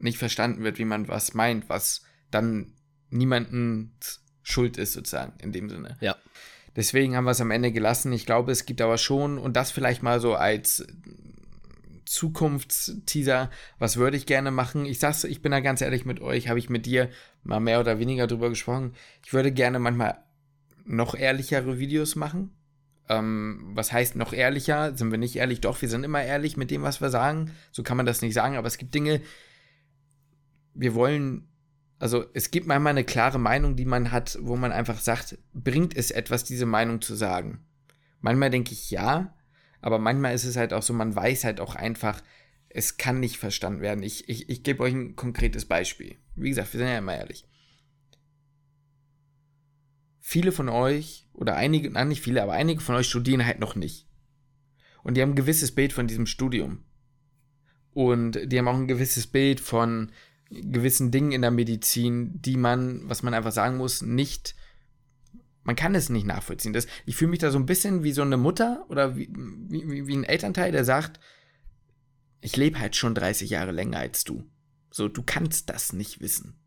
nicht 0.00 0.18
verstanden 0.18 0.62
wird, 0.64 0.78
wie 0.78 0.84
man 0.84 1.08
was 1.08 1.34
meint, 1.34 1.68
was 1.68 2.02
dann 2.30 2.72
niemandens 3.10 4.22
Schuld 4.42 4.78
ist, 4.78 4.92
sozusagen, 4.92 5.32
in 5.38 5.52
dem 5.52 5.68
Sinne. 5.68 5.96
Ja. 6.00 6.16
Deswegen 6.76 7.16
haben 7.16 7.24
wir 7.24 7.32
es 7.32 7.40
am 7.40 7.50
Ende 7.50 7.72
gelassen. 7.72 8.12
Ich 8.12 8.26
glaube, 8.26 8.52
es 8.52 8.64
gibt 8.64 8.80
aber 8.80 8.98
schon, 8.98 9.38
und 9.38 9.56
das 9.56 9.70
vielleicht 9.70 10.02
mal 10.02 10.20
so 10.20 10.34
als 10.34 10.86
Zukunftsteaser, 12.06 13.50
was 13.78 13.96
würde 13.96 14.16
ich 14.16 14.26
gerne 14.26 14.50
machen? 14.50 14.84
Ich 14.84 14.98
sag's, 14.98 15.24
ich 15.24 15.42
bin 15.42 15.52
da 15.52 15.60
ganz 15.60 15.80
ehrlich 15.80 16.04
mit 16.04 16.20
euch, 16.20 16.48
habe 16.48 16.58
ich 16.58 16.70
mit 16.70 16.86
dir 16.86 17.08
mal 17.44 17.60
mehr 17.60 17.80
oder 17.80 17.98
weniger 17.98 18.26
drüber 18.26 18.48
gesprochen. 18.48 18.94
Ich 19.24 19.32
würde 19.32 19.52
gerne 19.52 19.78
manchmal 19.78 20.18
noch 20.84 21.14
ehrlichere 21.14 21.78
Videos 21.78 22.16
machen. 22.16 22.50
Ähm, 23.08 23.70
was 23.74 23.92
heißt 23.92 24.16
noch 24.16 24.32
ehrlicher? 24.32 24.96
Sind 24.96 25.10
wir 25.10 25.18
nicht 25.18 25.36
ehrlich? 25.36 25.60
Doch, 25.60 25.80
wir 25.82 25.88
sind 25.88 26.04
immer 26.04 26.22
ehrlich 26.22 26.56
mit 26.56 26.70
dem, 26.70 26.82
was 26.82 27.00
wir 27.00 27.10
sagen. 27.10 27.52
So 27.72 27.82
kann 27.82 27.96
man 27.96 28.06
das 28.06 28.22
nicht 28.22 28.34
sagen, 28.34 28.56
aber 28.56 28.66
es 28.66 28.78
gibt 28.78 28.94
Dinge, 28.94 29.20
wir 30.74 30.94
wollen, 30.94 31.48
also 31.98 32.24
es 32.34 32.50
gibt 32.50 32.66
manchmal 32.66 32.92
eine 32.92 33.04
klare 33.04 33.38
Meinung, 33.38 33.76
die 33.76 33.84
man 33.84 34.10
hat, 34.12 34.38
wo 34.40 34.56
man 34.56 34.72
einfach 34.72 35.00
sagt, 35.00 35.38
bringt 35.52 35.96
es 35.96 36.10
etwas, 36.10 36.44
diese 36.44 36.66
Meinung 36.66 37.00
zu 37.00 37.14
sagen? 37.14 37.64
Manchmal 38.20 38.50
denke 38.50 38.72
ich 38.72 38.90
ja, 38.90 39.34
aber 39.80 39.98
manchmal 39.98 40.34
ist 40.34 40.44
es 40.44 40.56
halt 40.56 40.72
auch 40.72 40.82
so, 40.82 40.92
man 40.92 41.14
weiß 41.14 41.44
halt 41.44 41.60
auch 41.60 41.74
einfach, 41.74 42.22
es 42.68 42.96
kann 42.96 43.18
nicht 43.20 43.38
verstanden 43.38 43.80
werden. 43.80 44.02
Ich, 44.02 44.28
ich, 44.28 44.48
ich 44.48 44.62
gebe 44.62 44.82
euch 44.82 44.94
ein 44.94 45.16
konkretes 45.16 45.64
Beispiel. 45.64 46.16
Wie 46.36 46.50
gesagt, 46.50 46.72
wir 46.72 46.78
sind 46.78 46.88
ja 46.88 46.98
immer 46.98 47.16
ehrlich 47.16 47.44
viele 50.30 50.52
von 50.52 50.68
euch, 50.68 51.26
oder 51.32 51.56
einige, 51.56 51.90
nein, 51.90 52.06
nicht 52.06 52.22
viele, 52.22 52.40
aber 52.40 52.52
einige 52.52 52.80
von 52.80 52.94
euch 52.94 53.08
studieren 53.08 53.44
halt 53.44 53.58
noch 53.58 53.74
nicht. 53.74 54.06
Und 55.02 55.16
die 55.16 55.22
haben 55.22 55.30
ein 55.30 55.36
gewisses 55.36 55.74
Bild 55.74 55.92
von 55.92 56.06
diesem 56.06 56.26
Studium. 56.26 56.84
Und 57.92 58.38
die 58.44 58.56
haben 58.56 58.68
auch 58.68 58.76
ein 58.76 58.86
gewisses 58.86 59.26
Bild 59.26 59.58
von 59.58 60.12
gewissen 60.50 61.10
Dingen 61.10 61.32
in 61.32 61.42
der 61.42 61.50
Medizin, 61.50 62.40
die 62.42 62.56
man, 62.56 63.08
was 63.08 63.22
man 63.22 63.34
einfach 63.34 63.52
sagen 63.52 63.76
muss, 63.76 64.02
nicht, 64.02 64.54
man 65.62 65.76
kann 65.76 65.94
es 65.94 66.08
nicht 66.08 66.26
nachvollziehen. 66.26 66.72
Das, 66.72 66.86
ich 67.06 67.16
fühle 67.16 67.30
mich 67.30 67.38
da 67.38 67.50
so 67.50 67.58
ein 67.58 67.66
bisschen 67.66 68.02
wie 68.02 68.12
so 68.12 68.22
eine 68.22 68.36
Mutter 68.36 68.84
oder 68.88 69.16
wie, 69.16 69.30
wie, 69.32 70.06
wie 70.06 70.16
ein 70.16 70.24
Elternteil, 70.24 70.72
der 70.72 70.84
sagt, 70.84 71.20
ich 72.40 72.56
lebe 72.56 72.78
halt 72.80 72.96
schon 72.96 73.14
30 73.14 73.50
Jahre 73.50 73.70
länger 73.70 73.98
als 73.98 74.24
du. 74.24 74.44
So, 74.90 75.08
du 75.08 75.22
kannst 75.22 75.70
das 75.70 75.92
nicht 75.92 76.20
wissen. 76.20 76.58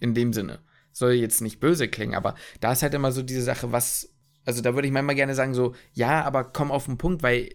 In 0.00 0.14
dem 0.14 0.32
Sinne 0.32 0.60
soll 0.92 1.12
jetzt 1.12 1.40
nicht 1.40 1.60
böse 1.60 1.88
klingen, 1.88 2.14
aber 2.14 2.34
da 2.60 2.72
ist 2.72 2.82
halt 2.82 2.94
immer 2.94 3.12
so 3.12 3.22
diese 3.22 3.42
Sache, 3.42 3.72
was 3.72 4.14
Also 4.44 4.62
da 4.62 4.74
würde 4.74 4.86
ich 4.88 4.92
manchmal 4.92 5.14
gerne 5.14 5.34
sagen, 5.34 5.54
so, 5.54 5.74
ja, 5.92 6.24
aber 6.24 6.44
komm 6.44 6.70
auf 6.70 6.86
den 6.86 6.98
Punkt, 6.98 7.22
weil 7.22 7.50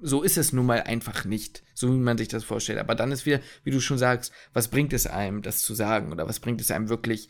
so 0.00 0.22
ist 0.22 0.36
es 0.36 0.52
nun 0.52 0.66
mal 0.66 0.82
einfach 0.82 1.24
nicht, 1.24 1.62
so 1.74 1.92
wie 1.92 1.98
man 1.98 2.18
sich 2.18 2.28
das 2.28 2.44
vorstellt. 2.44 2.78
Aber 2.78 2.94
dann 2.94 3.12
ist 3.12 3.26
wieder, 3.26 3.40
wie 3.64 3.70
du 3.70 3.80
schon 3.80 3.98
sagst, 3.98 4.32
was 4.52 4.68
bringt 4.68 4.92
es 4.92 5.06
einem, 5.06 5.42
das 5.42 5.62
zu 5.62 5.74
sagen? 5.74 6.12
Oder 6.12 6.28
was 6.28 6.40
bringt 6.40 6.60
es 6.60 6.70
einem 6.70 6.88
wirklich, 6.88 7.28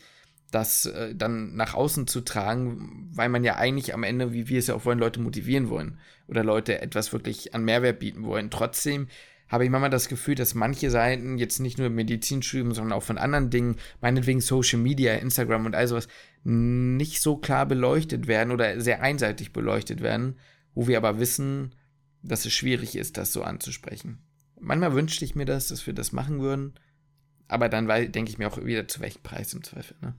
das 0.51 0.85
äh, 0.85 1.13
dann 1.15 1.55
nach 1.55 1.73
außen 1.73 2.07
zu 2.07 2.21
tragen, 2.21 3.09
weil 3.13 3.29
man 3.29 3.43
ja 3.43 3.55
eigentlich 3.55 3.93
am 3.93 4.03
Ende, 4.03 4.33
wie 4.33 4.47
wir 4.47 4.59
es 4.59 4.67
ja 4.67 4.75
auch 4.75 4.85
wollen, 4.85 4.99
Leute 4.99 5.19
motivieren 5.19 5.69
wollen 5.69 5.99
oder 6.27 6.43
Leute 6.43 6.81
etwas 6.81 7.11
wirklich 7.13 7.53
an 7.53 7.63
Mehrwert 7.63 7.99
bieten 7.99 8.23
wollen. 8.23 8.49
Trotzdem 8.49 9.07
habe 9.49 9.63
ich 9.63 9.69
manchmal 9.69 9.89
das 9.89 10.09
Gefühl, 10.09 10.35
dass 10.35 10.55
manche 10.55 10.89
Seiten 10.89 11.37
jetzt 11.37 11.59
nicht 11.59 11.77
nur 11.77 11.89
Medizinstudium, 11.89 12.73
sondern 12.73 12.97
auch 12.97 13.03
von 13.03 13.17
anderen 13.17 13.49
Dingen, 13.49 13.77
meinetwegen 14.01 14.41
Social 14.41 14.79
Media, 14.79 15.15
Instagram 15.15 15.65
und 15.65 15.75
all 15.75 15.87
sowas, 15.87 16.07
nicht 16.43 17.21
so 17.21 17.37
klar 17.37 17.65
beleuchtet 17.65 18.27
werden 18.27 18.51
oder 18.51 18.79
sehr 18.81 19.01
einseitig 19.01 19.53
beleuchtet 19.53 20.01
werden, 20.01 20.37
wo 20.75 20.87
wir 20.87 20.97
aber 20.97 21.19
wissen, 21.19 21.71
dass 22.27 22.45
es 22.45 22.53
schwierig 22.53 22.95
ist, 22.95 23.17
das 23.17 23.33
so 23.33 23.43
anzusprechen. 23.43 24.19
Manchmal 24.59 24.93
wünschte 24.93 25.25
ich 25.25 25.35
mir 25.35 25.45
das, 25.45 25.67
dass 25.67 25.85
wir 25.85 25.93
das 25.93 26.11
machen 26.11 26.39
würden, 26.39 26.73
aber 27.47 27.69
dann 27.69 27.87
denke 27.87 28.29
ich 28.29 28.37
mir 28.37 28.47
auch 28.47 28.57
wieder, 28.57 28.87
zu 28.87 28.99
welchem 28.99 29.21
Preis 29.21 29.53
im 29.53 29.63
Zweifel, 29.63 29.95
ne? 30.01 30.15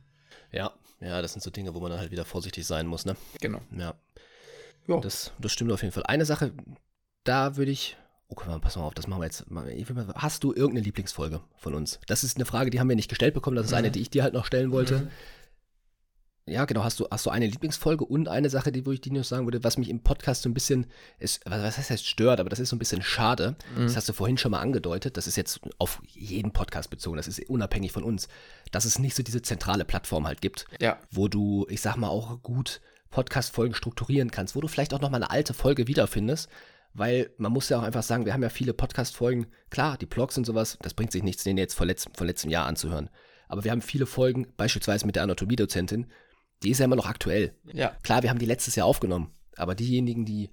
Ja, 0.51 0.73
ja, 1.01 1.21
das 1.23 1.33
sind 1.33 1.43
so 1.43 1.51
Dinge, 1.51 1.75
wo 1.75 1.81
man 1.81 1.91
dann 1.91 2.01
halt 2.01 2.11
wieder 2.11 2.25
vorsichtig 2.25 2.67
sein 2.67 2.87
muss, 2.87 3.05
ne? 3.05 3.17
Genau. 3.41 3.61
Ja. 3.77 3.95
Das, 5.01 5.33
das 5.39 5.53
stimmt 5.53 5.71
auf 5.71 5.83
jeden 5.83 5.93
Fall. 5.93 6.05
Eine 6.05 6.25
Sache, 6.25 6.53
da 7.25 7.57
würde 7.57 7.71
ich. 7.71 7.97
Oh, 8.29 8.35
pass 8.35 8.77
mal 8.77 8.83
auf, 8.83 8.95
das 8.95 9.07
machen 9.07 9.21
wir 9.21 9.27
jetzt. 9.27 9.45
Hast 10.15 10.45
du 10.45 10.53
irgendeine 10.53 10.81
Lieblingsfolge 10.81 11.41
von 11.57 11.75
uns? 11.75 11.99
Das 12.07 12.25
ist 12.25 12.37
eine 12.37 12.47
Frage, 12.47 12.71
die 12.71 12.81
haben 12.81 12.89
wir 12.89 12.97
nicht 12.97 13.09
gestellt 13.09 13.35
bekommen. 13.35 13.57
Das 13.57 13.67
ist 13.67 13.73
mhm. 13.73 13.79
eine, 13.79 13.91
die 13.91 14.01
ich 14.01 14.11
dir 14.11 14.23
halt 14.23 14.35
noch 14.35 14.47
stellen 14.47 14.71
wollte. 14.71 15.01
Mhm. 15.01 15.09
Ja, 16.49 16.65
genau. 16.65 16.85
Hast 16.85 17.01
du, 17.01 17.07
hast 17.11 17.27
du 17.27 17.31
eine 17.31 17.47
Lieblingsfolge 17.47 18.05
und 18.05 18.29
eine 18.29 18.51
Sache, 18.51 18.73
die, 18.73 18.87
wo 18.87 18.93
ich 18.93 19.01
dir 19.01 19.13
noch 19.13 19.25
sagen 19.25 19.47
würde, 19.47 19.65
was 19.65 19.79
mich 19.79 19.89
im 19.89 20.01
Podcast 20.01 20.43
so 20.43 20.49
ein 20.49 20.55
bisschen, 20.55 20.87
ist, 21.19 21.41
was 21.45 21.77
heißt 21.77 21.91
heißt 21.91 22.07
stört, 22.07 22.41
aber 22.41 22.49
das 22.49 22.59
ist 22.59 22.71
so 22.71 22.77
ein 22.77 22.79
bisschen 22.79 23.03
schade. 23.03 23.57
Mhm. 23.77 23.83
Das 23.83 23.97
hast 23.97 24.09
du 24.09 24.13
vorhin 24.13 24.39
schon 24.39 24.51
mal 24.51 24.61
angedeutet. 24.61 25.17
Das 25.17 25.27
ist 25.27 25.37
jetzt 25.37 25.61
auf 25.79 26.01
jeden 26.07 26.53
Podcast 26.53 26.91
bezogen. 26.91 27.17
Das 27.17 27.29
ist 27.29 27.49
unabhängig 27.49 27.93
von 27.93 28.03
uns. 28.03 28.29
Dass 28.73 28.85
es 28.85 28.99
nicht 28.99 29.15
so 29.15 29.23
diese 29.23 29.43
zentrale 29.43 29.85
Plattform 29.85 30.27
halt 30.27 30.41
gibt, 30.41 30.67
ja. 30.81 30.99
wo 31.11 31.29
du, 31.29 31.67
ich 31.69 31.81
sag 31.81 31.97
mal, 31.97 32.09
auch 32.09 32.43
gut 32.43 32.81
Podcast-Folgen 33.11 33.75
strukturieren 33.75 34.31
kannst, 34.31 34.55
wo 34.55 34.61
du 34.61 34.69
vielleicht 34.69 34.93
auch 34.95 35.01
noch 35.01 35.11
mal 35.11 35.17
eine 35.17 35.31
alte 35.31 35.55
Folge 35.55 35.87
wiederfindest. 35.87 36.49
Weil 36.95 37.31
man 37.37 37.53
muss 37.53 37.69
ja 37.69 37.79
auch 37.79 37.83
einfach 37.83 38.03
sagen, 38.03 38.25
wir 38.25 38.33
haben 38.33 38.43
ja 38.43 38.49
viele 38.49 38.73
Podcast-Folgen. 38.73 39.47
Klar, 39.71 39.99
die 39.99 40.07
Blogs 40.07 40.37
und 40.37 40.45
sowas, 40.45 40.79
das 40.83 40.95
bringt 40.95 41.13
sich 41.13 41.23
nichts, 41.23 41.45
den 41.45 41.59
jetzt 41.59 41.75
vor, 41.75 41.87
letzt, 41.87 42.09
vor 42.17 42.27
letztem 42.27 42.51
Jahr 42.51 42.67
anzuhören. 42.67 43.11
Aber 43.49 43.65
wir 43.65 43.71
haben 43.71 43.83
viele 43.83 44.07
Folgen, 44.07 44.47
beispielsweise 44.57 45.07
mit 45.07 45.17
der 45.17 45.23
Anatomiedozentin, 45.23 46.07
die 46.63 46.71
ist 46.71 46.79
ja 46.79 46.85
immer 46.85 46.97
noch 46.97 47.07
aktuell. 47.07 47.55
Ja. 47.73 47.97
Klar, 48.03 48.23
wir 48.23 48.31
haben 48.31 48.39
die 48.39 48.47
letztes 48.47 48.77
Jahr 48.77 48.87
aufgenommen, 48.87 49.33
aber 49.57 49.75
diejenigen, 49.75 50.25
die, 50.25 50.51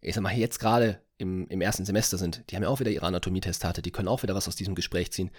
ich 0.00 0.14
sag 0.14 0.22
mal, 0.22 0.36
jetzt 0.36 0.58
gerade 0.58 1.00
im, 1.18 1.48
im 1.48 1.60
ersten 1.60 1.84
Semester 1.84 2.18
sind, 2.18 2.44
die 2.50 2.56
haben 2.56 2.62
ja 2.62 2.68
auch 2.68 2.80
wieder 2.80 2.90
ihre 2.90 3.06
Anatomietestate, 3.06 3.82
die 3.82 3.90
können 3.90 4.08
auch 4.08 4.22
wieder 4.22 4.34
was 4.34 4.48
aus 4.48 4.56
diesem 4.56 4.74
Gespräch 4.74 5.12
ziehen. 5.12 5.30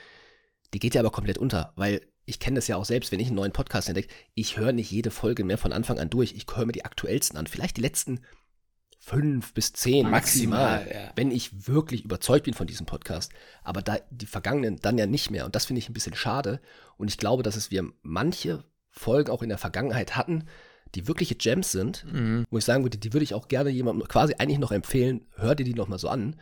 Die 0.74 0.80
geht 0.80 0.96
ja 0.96 1.02
aber 1.02 1.12
komplett 1.12 1.38
unter, 1.38 1.74
weil 1.76 2.02
ich 2.26 2.40
kenne 2.40 2.56
das 2.56 2.68
ja 2.68 2.76
auch 2.76 2.86
selbst, 2.86 3.12
wenn 3.12 3.22
ich 3.22 3.28
einen 3.28 3.38
neuen 3.38 3.54
Podcast 3.54 3.88
entdecke, 3.88 4.14
ich 4.34 4.58
höre 4.58 4.74
nicht 4.74 4.92
jede 4.92 5.12
Folge 5.12 5.46
mehr 5.46 5.58
von 5.58 5.72
Anfang 5.72 5.98
an 5.98 6.10
durch. 6.10 6.34
Ich 6.34 6.46
höre 6.54 6.66
mir 6.66 6.74
die 6.74 6.84
aktuellsten 6.84 7.38
an. 7.38 7.48
Vielleicht 7.48 7.78
die 7.78 7.82
letzten 7.82 8.20
fünf 9.00 9.54
bis 9.54 9.72
zehn 9.72 10.10
maximal, 10.10 10.80
maximal 10.80 11.04
ja. 11.06 11.12
wenn 11.16 11.32
ich 11.32 11.68
wirklich 11.68 12.04
überzeugt 12.04 12.44
bin 12.44 12.54
von 12.54 12.68
diesem 12.68 12.86
Podcast. 12.86 13.32
Aber 13.64 13.82
da 13.82 14.00
die 14.10 14.26
vergangenen 14.26 14.76
dann 14.82 14.98
ja 14.98 15.06
nicht 15.06 15.32
mehr. 15.32 15.46
Und 15.46 15.56
das 15.56 15.66
finde 15.66 15.80
ich 15.80 15.88
ein 15.88 15.94
bisschen 15.94 16.16
schade. 16.16 16.60
Und 16.98 17.08
ich 17.08 17.18
glaube, 17.18 17.44
dass 17.44 17.56
es 17.56 17.72
wir 17.72 17.90
manche 18.02 18.66
Folgen 18.98 19.32
auch 19.32 19.42
in 19.42 19.50
der 19.50 19.58
Vergangenheit 19.58 20.16
hatten, 20.16 20.46
die 20.96 21.08
wirkliche 21.08 21.36
Gems 21.36 21.72
sind, 21.72 22.06
mhm. 22.12 22.46
wo 22.50 22.58
ich 22.58 22.66
sagen 22.66 22.84
würde, 22.84 22.98
die 22.98 23.14
würde 23.14 23.24
ich 23.24 23.34
auch 23.34 23.48
gerne 23.48 23.70
jemandem 23.70 24.08
quasi 24.08 24.36
eigentlich 24.38 24.60
noch 24.60 24.72
empfehlen, 24.72 25.26
hör 25.36 25.56
dir 25.56 25.64
die 25.64 25.74
nochmal 25.74 26.00
so 26.00 26.10
an, 26.10 26.36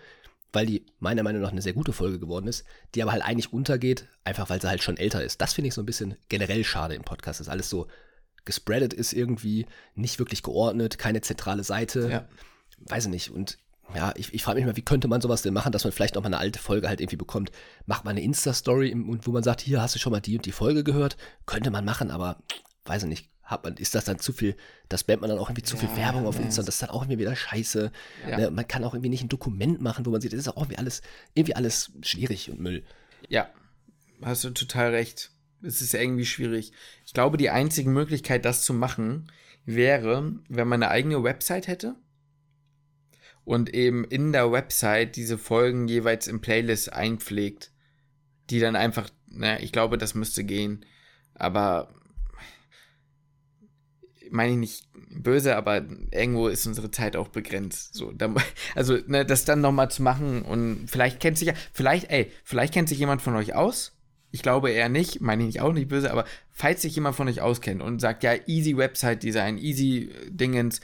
weil 0.54 0.66
die 0.66 0.86
meiner 1.00 1.24
Meinung 1.24 1.42
nach 1.42 1.52
eine 1.52 1.62
sehr 1.62 1.74
gute 1.74 1.94
Folge 1.94 2.20
geworden 2.20 2.48
ist, 2.48 2.64
die 2.94 3.02
aber 3.02 3.12
halt 3.12 3.24
eigentlich 3.24 3.52
untergeht, 3.52 4.08
einfach 4.24 4.50
weil 4.50 4.62
sie 4.62 4.70
halt 4.70 4.84
schon 4.84 4.98
älter 4.98 5.24
ist. 5.24 5.42
Das 5.42 5.54
finde 5.54 5.70
ich 5.70 5.74
so 5.74 5.82
ein 5.82 5.86
bisschen 5.86 6.16
generell 6.30 6.64
schade 6.64 6.96
im 6.96 7.04
Podcast, 7.04 7.40
dass 7.40 7.50
alles 7.50 7.70
so 7.70 7.88
gespreadet 8.46 8.94
ist 8.94 9.14
irgendwie, 9.14 9.66
nicht 9.96 10.20
wirklich 10.20 10.44
geordnet, 10.44 10.98
keine 10.98 11.22
zentrale 11.22 11.64
Seite. 11.64 12.10
Ja. 12.10 12.28
Weiß 12.88 13.06
ich 13.06 13.12
nicht. 13.12 13.32
Und 13.32 13.58
ja, 13.94 14.14
ich, 14.16 14.34
ich 14.34 14.44
frage 14.44 14.60
mich 14.60 14.66
mal, 14.66 14.76
wie 14.76 14.82
könnte 14.82 15.08
man 15.08 15.22
sowas 15.22 15.42
denn 15.42 15.54
machen, 15.54 15.72
dass 15.72 15.84
man 15.84 15.94
vielleicht 15.94 16.16
noch 16.16 16.24
mal 16.24 16.28
eine 16.28 16.40
alte 16.40 16.60
Folge 16.60 16.88
halt 16.88 17.02
irgendwie 17.02 17.18
bekommt. 17.18 17.52
Macht 17.86 18.04
man 18.04 18.12
eine 18.12 18.24
Insta-Story, 18.24 18.94
wo 18.96 19.32
man 19.32 19.44
sagt, 19.44 19.62
hier 19.62 19.82
hast 19.82 19.96
du 19.96 20.00
schon 20.00 20.12
mal 20.12 20.22
die 20.22 20.36
und 20.38 20.46
die 20.46 20.52
Folge 20.52 20.84
gehört? 20.84 21.18
Könnte 21.46 21.70
man 21.72 21.86
machen, 21.86 22.10
aber 22.10 22.38
weiß 22.86 23.04
ich 23.04 23.10
nicht. 23.10 23.30
Hat 23.44 23.64
man, 23.64 23.78
ist 23.78 23.94
das 23.94 24.06
dann 24.06 24.18
zu 24.18 24.34
viel, 24.34 24.56
das 24.90 25.02
spammt 25.02 25.22
man 25.22 25.30
dann 25.30 25.38
auch 25.38 25.50
irgendwie 25.50 25.62
zu 25.62 25.78
viel 25.78 25.96
Werbung 25.96 26.26
auf 26.26 26.40
Insta, 26.40 26.64
das 26.64 26.76
ist 26.76 26.82
dann 26.82 26.90
auch 26.90 27.04
irgendwie 27.04 27.20
wieder 27.20 27.36
scheiße. 27.36 27.92
Ja. 28.28 28.38
Ne, 28.40 28.50
man 28.50 28.68
kann 28.68 28.84
auch 28.84 28.96
irgendwie 28.96 29.10
nicht 29.10 29.22
ein 29.22 29.30
Dokument 29.30 29.82
machen, 29.82 30.04
wo 30.08 30.10
man 30.10 30.20
sieht, 30.20 30.34
das 30.34 30.40
ist 30.40 30.48
auch 30.48 30.58
irgendwie 30.58 30.80
alles, 30.80 31.04
irgendwie 31.36 31.56
alles 31.56 31.92
schwierig 32.02 32.50
und 32.50 32.60
Müll. 32.60 32.84
Ja, 33.30 33.48
hast 34.24 34.44
du 34.46 34.50
total 34.50 34.90
recht. 34.90 35.30
Es 35.62 35.80
ist 35.80 35.94
irgendwie 35.94 36.26
schwierig. 36.26 36.72
Ich 37.06 37.14
glaube, 37.14 37.38
die 37.38 37.52
einzige 37.52 37.90
Möglichkeit, 37.90 38.46
das 38.46 38.64
zu 38.64 38.74
machen, 38.74 39.32
wäre, 39.64 40.34
wenn 40.50 40.68
man 40.68 40.82
eine 40.82 40.92
eigene 40.92 41.24
Website 41.24 41.68
hätte 41.68 41.96
und 43.46 43.74
eben 43.74 44.04
in 44.04 44.34
der 44.34 44.52
Website 44.52 45.16
diese 45.16 45.38
Folgen 45.38 45.88
jeweils 45.88 46.28
in 46.28 46.42
Playlist 46.42 46.92
einpflegt, 46.92 47.72
die 48.50 48.60
dann 48.60 48.76
einfach, 48.76 49.10
naja, 49.28 49.60
ich 49.62 49.72
glaube, 49.72 49.98
das 49.98 50.16
müsste 50.16 50.44
gehen, 50.44 50.86
aber 51.36 51.94
meine 54.32 54.52
ich 54.52 54.58
nicht 54.58 54.88
böse, 55.12 55.56
aber 55.56 55.86
irgendwo 56.12 56.48
ist 56.48 56.66
unsere 56.66 56.92
Zeit 56.92 57.16
auch 57.16 57.30
begrenzt. 57.30 57.94
So, 57.94 58.12
da, 58.12 58.34
also 58.76 58.98
ne, 59.08 59.26
das 59.26 59.46
dann 59.46 59.62
nochmal 59.62 59.90
zu 59.92 60.02
machen 60.02 60.42
und 60.42 60.88
vielleicht 60.88 61.20
kennt 61.20 61.38
sich 61.38 61.48
ja, 61.48 61.54
vielleicht, 61.72 62.10
ey, 62.12 62.32
vielleicht 62.44 62.74
kennt 62.74 62.90
sich 62.90 63.00
jemand 63.00 63.22
von 63.22 63.36
euch 63.36 63.54
aus. 63.54 63.94
Ich 64.32 64.42
glaube 64.42 64.72
eher 64.72 64.90
nicht, 64.90 65.22
meine 65.22 65.48
ich 65.48 65.62
auch 65.62 65.72
nicht 65.72 65.88
böse, 65.88 66.12
aber 66.12 66.26
falls 66.52 66.82
sich 66.82 66.96
jemand 66.96 67.16
von 67.16 67.30
euch 67.30 67.42
auskennt 67.42 67.82
und 67.82 68.00
sagt, 68.00 68.24
ja, 68.24 68.34
easy 68.48 68.76
Website 68.76 69.24
Design, 69.24 69.58
easy 69.58 70.12
Dingens, 70.30 70.82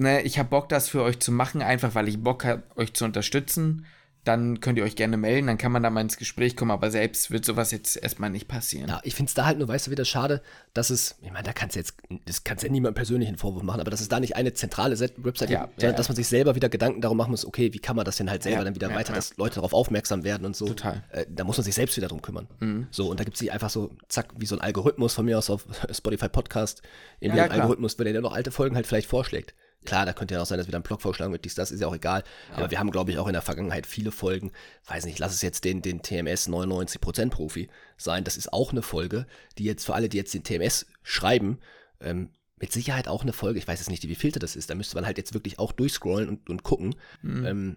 ne, 0.00 0.22
ich 0.22 0.38
habe 0.38 0.48
Bock, 0.48 0.68
das 0.68 0.88
für 0.88 1.02
euch 1.02 1.20
zu 1.20 1.32
machen, 1.32 1.62
einfach 1.62 1.94
weil 1.94 2.08
ich 2.08 2.22
Bock 2.22 2.44
habe, 2.44 2.62
euch 2.76 2.94
zu 2.94 3.04
unterstützen 3.04 3.86
dann 4.24 4.60
könnt 4.60 4.76
ihr 4.76 4.84
euch 4.84 4.96
gerne 4.96 5.16
melden, 5.16 5.46
dann 5.46 5.56
kann 5.56 5.72
man 5.72 5.82
da 5.82 5.88
mal 5.88 6.02
ins 6.02 6.18
Gespräch 6.18 6.54
kommen, 6.54 6.70
aber 6.70 6.90
selbst 6.90 7.30
wird 7.30 7.46
sowas 7.46 7.70
jetzt 7.70 7.96
erstmal 7.96 8.28
nicht 8.28 8.48
passieren. 8.48 8.88
Ja, 8.88 9.00
ich 9.02 9.14
finde 9.14 9.30
es 9.30 9.34
da 9.34 9.46
halt 9.46 9.58
nur, 9.58 9.66
weißt 9.66 9.86
du, 9.86 9.90
wieder 9.90 10.04
schade, 10.04 10.42
dass 10.74 10.90
es, 10.90 11.16
ich 11.22 11.32
meine, 11.32 11.44
da 11.44 11.54
kannst 11.54 11.74
du 11.74 11.80
jetzt, 11.80 11.94
das 12.26 12.44
kannst 12.44 12.62
du 12.62 12.66
ja 12.66 12.72
niemandem 12.72 12.96
persönlichen 12.96 13.38
Vorwurf 13.38 13.62
machen, 13.62 13.80
aber 13.80 13.90
dass 13.90 14.02
es 14.02 14.08
da 14.08 14.20
nicht 14.20 14.36
eine 14.36 14.52
zentrale 14.52 14.98
Website 15.00 15.48
ja, 15.48 15.64
gibt, 15.64 15.80
sondern 15.80 15.94
ja. 15.94 15.96
dass 15.96 16.08
man 16.08 16.16
sich 16.16 16.28
selber 16.28 16.54
wieder 16.54 16.68
Gedanken 16.68 17.00
darum 17.00 17.16
machen 17.16 17.30
muss, 17.30 17.46
okay, 17.46 17.72
wie 17.72 17.78
kann 17.78 17.96
man 17.96 18.04
das 18.04 18.16
denn 18.16 18.28
halt 18.28 18.42
selber 18.42 18.58
ja, 18.58 18.64
dann 18.64 18.74
wieder 18.74 18.94
weiter, 18.94 19.14
dass 19.14 19.38
Leute 19.38 19.54
darauf 19.54 19.72
aufmerksam 19.72 20.22
werden 20.22 20.44
und 20.44 20.54
so. 20.54 20.66
Total. 20.66 21.02
Äh, 21.12 21.24
da 21.30 21.44
muss 21.44 21.56
man 21.56 21.64
sich 21.64 21.74
selbst 21.74 21.96
wieder 21.96 22.08
drum 22.08 22.20
kümmern. 22.20 22.46
Mhm. 22.60 22.88
So, 22.90 23.10
und 23.10 23.18
da 23.20 23.24
gibt 23.24 23.40
es 23.40 23.48
einfach 23.48 23.70
so, 23.70 23.96
zack, 24.08 24.34
wie 24.36 24.46
so 24.46 24.54
ein 24.54 24.60
Algorithmus 24.60 25.14
von 25.14 25.24
mir 25.24 25.38
aus 25.38 25.48
auf 25.48 25.64
Spotify 25.90 26.28
Podcast, 26.28 26.82
in 27.20 27.32
dem 27.32 27.50
Algorithmus, 27.50 27.98
wenn 27.98 28.12
der 28.12 28.20
noch 28.20 28.34
alte 28.34 28.50
Folgen 28.50 28.76
halt 28.76 28.86
vielleicht 28.86 29.08
vorschlägt. 29.08 29.54
Klar, 29.84 30.04
da 30.04 30.12
könnte 30.12 30.34
ja 30.34 30.42
auch 30.42 30.46
sein, 30.46 30.58
dass 30.58 30.66
wieder 30.66 30.78
ein 30.78 30.82
Blog 30.82 31.00
vorschlagen 31.00 31.32
wird, 31.32 31.44
dies, 31.44 31.54
das 31.54 31.70
ist 31.70 31.80
ja 31.80 31.86
auch 31.86 31.94
egal. 31.94 32.22
Ja. 32.50 32.58
Aber 32.58 32.70
wir 32.70 32.78
haben, 32.78 32.90
glaube 32.90 33.10
ich, 33.10 33.18
auch 33.18 33.26
in 33.26 33.32
der 33.32 33.42
Vergangenheit 33.42 33.86
viele 33.86 34.12
Folgen, 34.12 34.52
weiß 34.86 35.06
nicht, 35.06 35.18
lass 35.18 35.32
es 35.32 35.42
jetzt 35.42 35.64
den, 35.64 35.80
den 35.80 36.02
TMS 36.02 36.48
99% 36.48 37.30
Profi 37.30 37.68
sein. 37.96 38.24
Das 38.24 38.36
ist 38.36 38.52
auch 38.52 38.72
eine 38.72 38.82
Folge, 38.82 39.26
die 39.56 39.64
jetzt 39.64 39.86
für 39.86 39.94
alle, 39.94 40.08
die 40.08 40.18
jetzt 40.18 40.34
den 40.34 40.44
TMS 40.44 40.86
schreiben, 41.02 41.58
ähm, 42.00 42.30
mit 42.56 42.72
Sicherheit 42.72 43.08
auch 43.08 43.22
eine 43.22 43.32
Folge, 43.32 43.58
ich 43.58 43.66
weiß 43.66 43.78
jetzt 43.80 43.88
nicht, 43.88 44.06
wie 44.06 44.14
viel 44.14 44.32
das 44.32 44.54
ist, 44.54 44.68
da 44.68 44.74
müsste 44.74 44.96
man 44.96 45.06
halt 45.06 45.16
jetzt 45.16 45.32
wirklich 45.32 45.58
auch 45.58 45.72
durchscrollen 45.72 46.28
und, 46.28 46.50
und 46.50 46.62
gucken. 46.62 46.94
Mhm. 47.22 47.46
Ähm, 47.46 47.76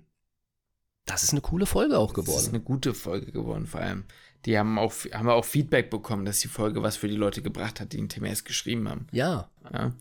das 1.06 1.24
ist 1.24 1.32
eine 1.32 1.42
coole 1.42 1.66
Folge 1.66 1.98
auch 1.98 2.14
geworden. 2.14 2.36
Das 2.36 2.44
ist 2.44 2.50
eine 2.50 2.62
gute 2.62 2.94
Folge 2.94 3.32
geworden, 3.32 3.66
vor 3.66 3.82
allem. 3.82 4.06
Die 4.46 4.58
haben 4.58 4.78
auch, 4.78 4.94
haben 5.14 5.30
auch 5.30 5.46
Feedback 5.46 5.90
bekommen, 5.90 6.26
dass 6.26 6.40
die 6.40 6.48
Folge 6.50 6.84
was 6.84 6.98
für 6.98 7.08
die 7.08 7.16
Leute 7.16 7.42
gebracht 7.42 7.80
hat, 7.80 7.94
die 7.94 7.98
den 7.98 8.10
TMS 8.10 8.44
geschrieben 8.44 8.90
haben. 8.90 9.08
Ja. 9.12 9.50
ja. 9.74 9.94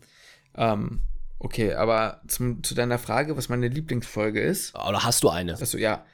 Ähm, 0.55 1.01
Okay, 1.43 1.73
aber 1.73 2.21
zum, 2.27 2.63
zu 2.63 2.73
deiner 2.73 2.97
Frage, 2.97 3.35
was 3.35 3.49
meine 3.49 3.67
Lieblingsfolge 3.67 4.41
ist. 4.41 4.73
Oder 4.75 5.03
hast 5.03 5.23
du 5.23 5.29
eine? 5.29 5.53
Achso, 5.53 5.77
ja. 5.77 6.05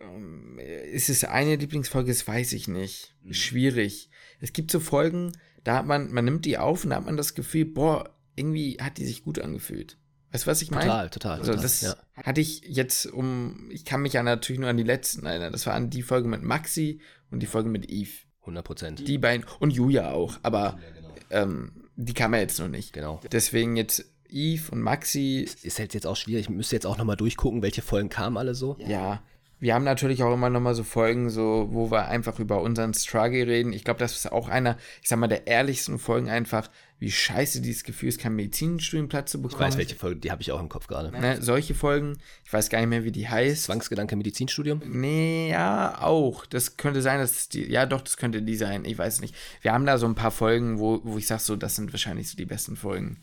Ähm, 0.00 0.60
ist 0.60 1.08
es 1.08 1.24
eine 1.24 1.56
Lieblingsfolge? 1.56 2.12
Das 2.12 2.26
weiß 2.26 2.52
ich 2.52 2.68
nicht. 2.68 3.12
Mhm. 3.24 3.34
Schwierig. 3.34 4.10
Es 4.40 4.52
gibt 4.52 4.70
so 4.70 4.78
Folgen, 4.78 5.32
da 5.64 5.78
hat 5.78 5.86
man, 5.86 6.12
man 6.12 6.24
nimmt 6.24 6.44
die 6.44 6.56
auf 6.56 6.84
und 6.84 6.90
da 6.90 6.96
hat 6.96 7.04
man 7.04 7.16
das 7.16 7.34
Gefühl, 7.34 7.64
boah, 7.64 8.14
irgendwie 8.36 8.78
hat 8.80 8.98
die 8.98 9.04
sich 9.04 9.24
gut 9.24 9.40
angefühlt. 9.40 9.98
Weißt 10.30 10.46
du, 10.46 10.50
was 10.50 10.62
ich 10.62 10.70
meine? 10.70 10.84
Total, 10.84 11.10
total. 11.10 11.38
Also 11.38 11.50
total, 11.52 11.62
das 11.62 11.80
ja. 11.80 11.96
hatte 12.22 12.40
ich 12.40 12.60
jetzt 12.60 13.06
um, 13.06 13.68
ich 13.72 13.84
kann 13.84 14.02
mich 14.02 14.12
ja 14.12 14.22
natürlich 14.22 14.60
nur 14.60 14.70
an 14.70 14.76
die 14.76 14.84
letzten 14.84 15.26
erinnern. 15.26 15.50
Das 15.50 15.66
war 15.66 15.74
an 15.74 15.90
die 15.90 16.02
Folge 16.02 16.28
mit 16.28 16.42
Maxi 16.42 17.00
und 17.32 17.40
die 17.40 17.46
Folge 17.46 17.68
mit 17.68 17.90
Eve. 17.90 18.10
100 18.42 18.64
Prozent. 18.64 19.08
Die 19.08 19.18
beiden 19.18 19.44
und 19.58 19.72
Julia 19.72 20.12
auch, 20.12 20.38
aber 20.44 20.78
ja, 20.80 20.90
genau. 20.94 21.14
ähm, 21.30 21.72
die 21.96 22.14
kam 22.14 22.32
ja 22.34 22.40
jetzt 22.40 22.60
noch 22.60 22.68
nicht. 22.68 22.92
Genau. 22.92 23.20
Deswegen 23.32 23.76
jetzt 23.76 24.04
Eve 24.36 24.70
und 24.70 24.82
Maxi. 24.82 25.48
Ist 25.62 25.78
halt 25.78 25.94
jetzt 25.94 26.06
auch 26.06 26.16
schwierig. 26.16 26.42
Ich 26.42 26.50
müsste 26.50 26.76
jetzt 26.76 26.86
auch 26.86 26.98
nochmal 26.98 27.16
durchgucken, 27.16 27.62
welche 27.62 27.82
Folgen 27.82 28.08
kamen 28.08 28.36
alle 28.36 28.54
so. 28.54 28.76
Ja. 28.78 29.22
Wir 29.58 29.74
haben 29.74 29.84
natürlich 29.84 30.22
auch 30.22 30.34
immer 30.34 30.50
noch 30.50 30.60
mal 30.60 30.74
so 30.74 30.84
Folgen, 30.84 31.30
so, 31.30 31.68
wo 31.70 31.90
wir 31.90 32.08
einfach 32.08 32.38
über 32.38 32.60
unseren 32.60 32.92
Struggle 32.92 33.46
reden. 33.46 33.72
Ich 33.72 33.84
glaube, 33.84 33.98
das 33.98 34.12
ist 34.12 34.30
auch 34.30 34.48
einer, 34.48 34.76
ich 35.02 35.08
sag 35.08 35.18
mal, 35.18 35.28
der 35.28 35.46
ehrlichsten 35.46 35.98
Folgen 35.98 36.28
einfach, 36.28 36.68
wie 36.98 37.10
scheiße 37.10 37.62
dieses 37.62 37.82
Gefühl 37.82 38.10
ist, 38.10 38.20
keinen 38.20 38.36
Medizinstudienplatz 38.36 39.30
zu 39.30 39.40
bekommen. 39.40 39.62
Ich 39.62 39.68
weiß, 39.68 39.78
welche 39.78 39.96
Folge, 39.96 40.20
die 40.20 40.30
habe 40.30 40.42
ich 40.42 40.52
auch 40.52 40.60
im 40.60 40.68
Kopf 40.68 40.88
gerade. 40.88 41.10
Ne, 41.10 41.40
solche 41.40 41.74
Folgen, 41.74 42.18
ich 42.44 42.52
weiß 42.52 42.68
gar 42.68 42.80
nicht 42.80 42.90
mehr, 42.90 43.04
wie 43.04 43.12
die 43.12 43.30
heißt. 43.30 43.64
Zwangsgedanke 43.64 44.14
Medizinstudium? 44.16 44.82
Nee, 44.84 45.48
ja, 45.50 46.02
auch. 46.02 46.44
Das 46.44 46.76
könnte 46.76 47.00
sein, 47.00 47.18
dass 47.18 47.48
die, 47.48 47.64
ja 47.64 47.86
doch, 47.86 48.02
das 48.02 48.18
könnte 48.18 48.42
die 48.42 48.56
sein, 48.56 48.84
ich 48.84 48.98
weiß 48.98 49.22
nicht. 49.22 49.34
Wir 49.62 49.72
haben 49.72 49.86
da 49.86 49.96
so 49.96 50.06
ein 50.06 50.14
paar 50.14 50.32
Folgen, 50.32 50.78
wo, 50.78 51.00
wo 51.02 51.16
ich 51.16 51.26
sag 51.26 51.40
so, 51.40 51.56
das 51.56 51.76
sind 51.76 51.94
wahrscheinlich 51.94 52.28
so 52.28 52.36
die 52.36 52.44
besten 52.44 52.76
Folgen 52.76 53.22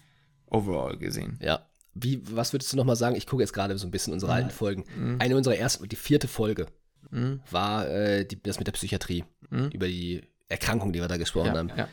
overall 0.53 0.97
gesehen. 0.97 1.37
Ja. 1.41 1.65
Wie, 1.95 2.21
was 2.35 2.53
würdest 2.53 2.71
du 2.73 2.77
nochmal 2.77 2.95
sagen? 2.95 3.15
Ich 3.15 3.27
gucke 3.27 3.43
jetzt 3.43 3.53
gerade 3.53 3.77
so 3.77 3.85
ein 3.87 3.91
bisschen 3.91 4.13
unsere 4.13 4.31
alten 4.31 4.49
Folgen. 4.49 5.17
Eine 5.19 5.35
unserer 5.37 5.55
ersten, 5.57 5.87
die 5.89 5.95
vierte 5.95 6.27
Folge 6.27 6.67
Mhm. 7.11 7.41
war 7.51 7.87
äh, 7.89 8.25
die, 8.25 8.41
das 8.41 8.57
mit 8.57 8.65
der 8.65 8.71
Psychiatrie. 8.71 9.23
Mhm. 9.51 9.69
Über 9.73 9.87
die 9.87 10.21
Erkrankung, 10.49 10.93
die 10.93 10.99
wir 11.01 11.07
da 11.07 11.17
gesprochen 11.17 11.47
Ja, 11.53 11.57
haben. 11.57 11.71
ja. 11.77 11.87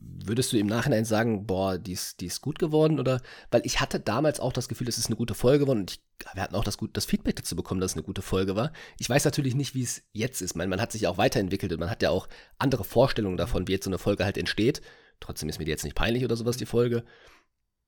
Würdest 0.00 0.52
du 0.52 0.58
im 0.58 0.66
Nachhinein 0.66 1.04
sagen, 1.04 1.46
boah, 1.46 1.78
die 1.78 1.92
ist, 1.92 2.20
die 2.20 2.26
ist 2.26 2.42
gut 2.42 2.58
geworden? 2.58 3.00
Oder 3.00 3.20
weil 3.50 3.62
ich 3.64 3.80
hatte 3.80 3.98
damals 4.00 4.40
auch 4.40 4.52
das 4.52 4.68
Gefühl, 4.68 4.88
es 4.88 4.98
ist 4.98 5.06
eine 5.06 5.16
gute 5.16 5.34
Folge 5.34 5.60
geworden 5.60 5.80
und 5.80 5.92
ich, 5.92 6.00
wir 6.34 6.42
hatten 6.42 6.54
auch 6.54 6.64
das, 6.64 6.76
gut, 6.76 6.96
das 6.96 7.06
Feedback 7.06 7.36
dazu 7.36 7.56
bekommen, 7.56 7.80
dass 7.80 7.92
es 7.92 7.96
eine 7.96 8.04
gute 8.04 8.20
Folge 8.22 8.54
war. 8.56 8.72
Ich 8.98 9.08
weiß 9.08 9.24
natürlich 9.24 9.54
nicht, 9.54 9.74
wie 9.74 9.82
es 9.82 10.02
jetzt 10.12 10.42
ist. 10.42 10.54
Man, 10.54 10.68
man 10.68 10.80
hat 10.82 10.92
sich 10.92 11.06
auch 11.06 11.16
weiterentwickelt 11.18 11.72
und 11.72 11.80
man 11.80 11.88
hat 11.90 12.02
ja 12.02 12.10
auch 12.10 12.28
andere 12.58 12.84
Vorstellungen 12.84 13.36
davon, 13.38 13.68
wie 13.68 13.72
jetzt 13.72 13.84
so 13.84 13.90
eine 13.90 13.98
Folge 13.98 14.24
halt 14.24 14.36
entsteht. 14.36 14.82
Trotzdem 15.20 15.48
ist 15.48 15.58
mir 15.58 15.64
die 15.64 15.70
jetzt 15.70 15.84
nicht 15.84 15.96
peinlich 15.96 16.24
oder 16.24 16.36
sowas, 16.36 16.56
die 16.58 16.66
Folge. 16.66 17.04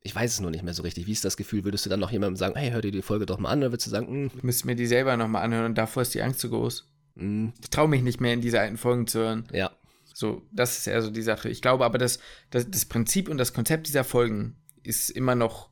Ich 0.03 0.15
weiß 0.15 0.33
es 0.33 0.41
nur 0.41 0.51
nicht 0.51 0.63
mehr 0.65 0.73
so 0.75 0.83
richtig. 0.83 1.07
Wie 1.07 1.13
ist 1.13 1.25
das 1.25 1.37
Gefühl? 1.37 1.65
Würdest 1.65 1.85
du 1.85 1.91
dann 1.91 2.01
noch 2.01 2.11
jemandem 2.11 2.37
sagen, 2.37 2.55
hey, 2.57 2.71
hör 2.71 2.81
dir 2.81 2.91
die 2.91 3.03
Folge 3.03 3.27
doch 3.27 3.39
mal 3.39 3.51
an? 3.51 3.59
Oder 3.59 3.73
würdest 3.73 3.87
du 3.87 3.91
sagen, 3.91 4.07
"Hm, 4.07 4.31
Ich 4.35 4.43
müsste 4.43 4.67
mir 4.67 4.75
die 4.77 4.87
selber 4.87 5.17
nochmal 5.17 5.43
anhören 5.45 5.67
und 5.67 5.75
davor 5.79 6.03
ist 6.03 6.15
die 6.15 6.23
Angst 6.23 6.41
zu 6.41 6.49
groß. 6.49 6.89
hm, 7.17 7.53
Ich 7.61 7.69
traue 7.71 7.89
mich 7.89 8.03
nicht 8.03 8.21
mehr 8.21 8.33
in 8.33 8.41
diese 8.41 8.61
alten 8.61 8.79
Folgen 8.79 9.07
zu 9.07 9.19
hören. 9.19 9.47
ja, 9.53 9.71
So, 10.15 10.43
das 10.53 10.79
ist 10.79 10.87
eher 10.87 11.03
so 11.03 11.11
die 11.11 11.23
Sache. 11.23 11.49
Ich 11.51 11.61
glaube 11.63 11.85
aber, 11.85 11.99
dass, 11.99 12.19
dass 12.51 12.71
das 12.71 12.85
Prinzip 12.87 13.29
und 13.29 13.37
das 13.39 13.53
Konzept 13.53 13.87
dieser 13.89 14.05
Folgen 14.05 14.57
ist 14.83 15.11
immer 15.11 15.35
noch, 15.35 15.69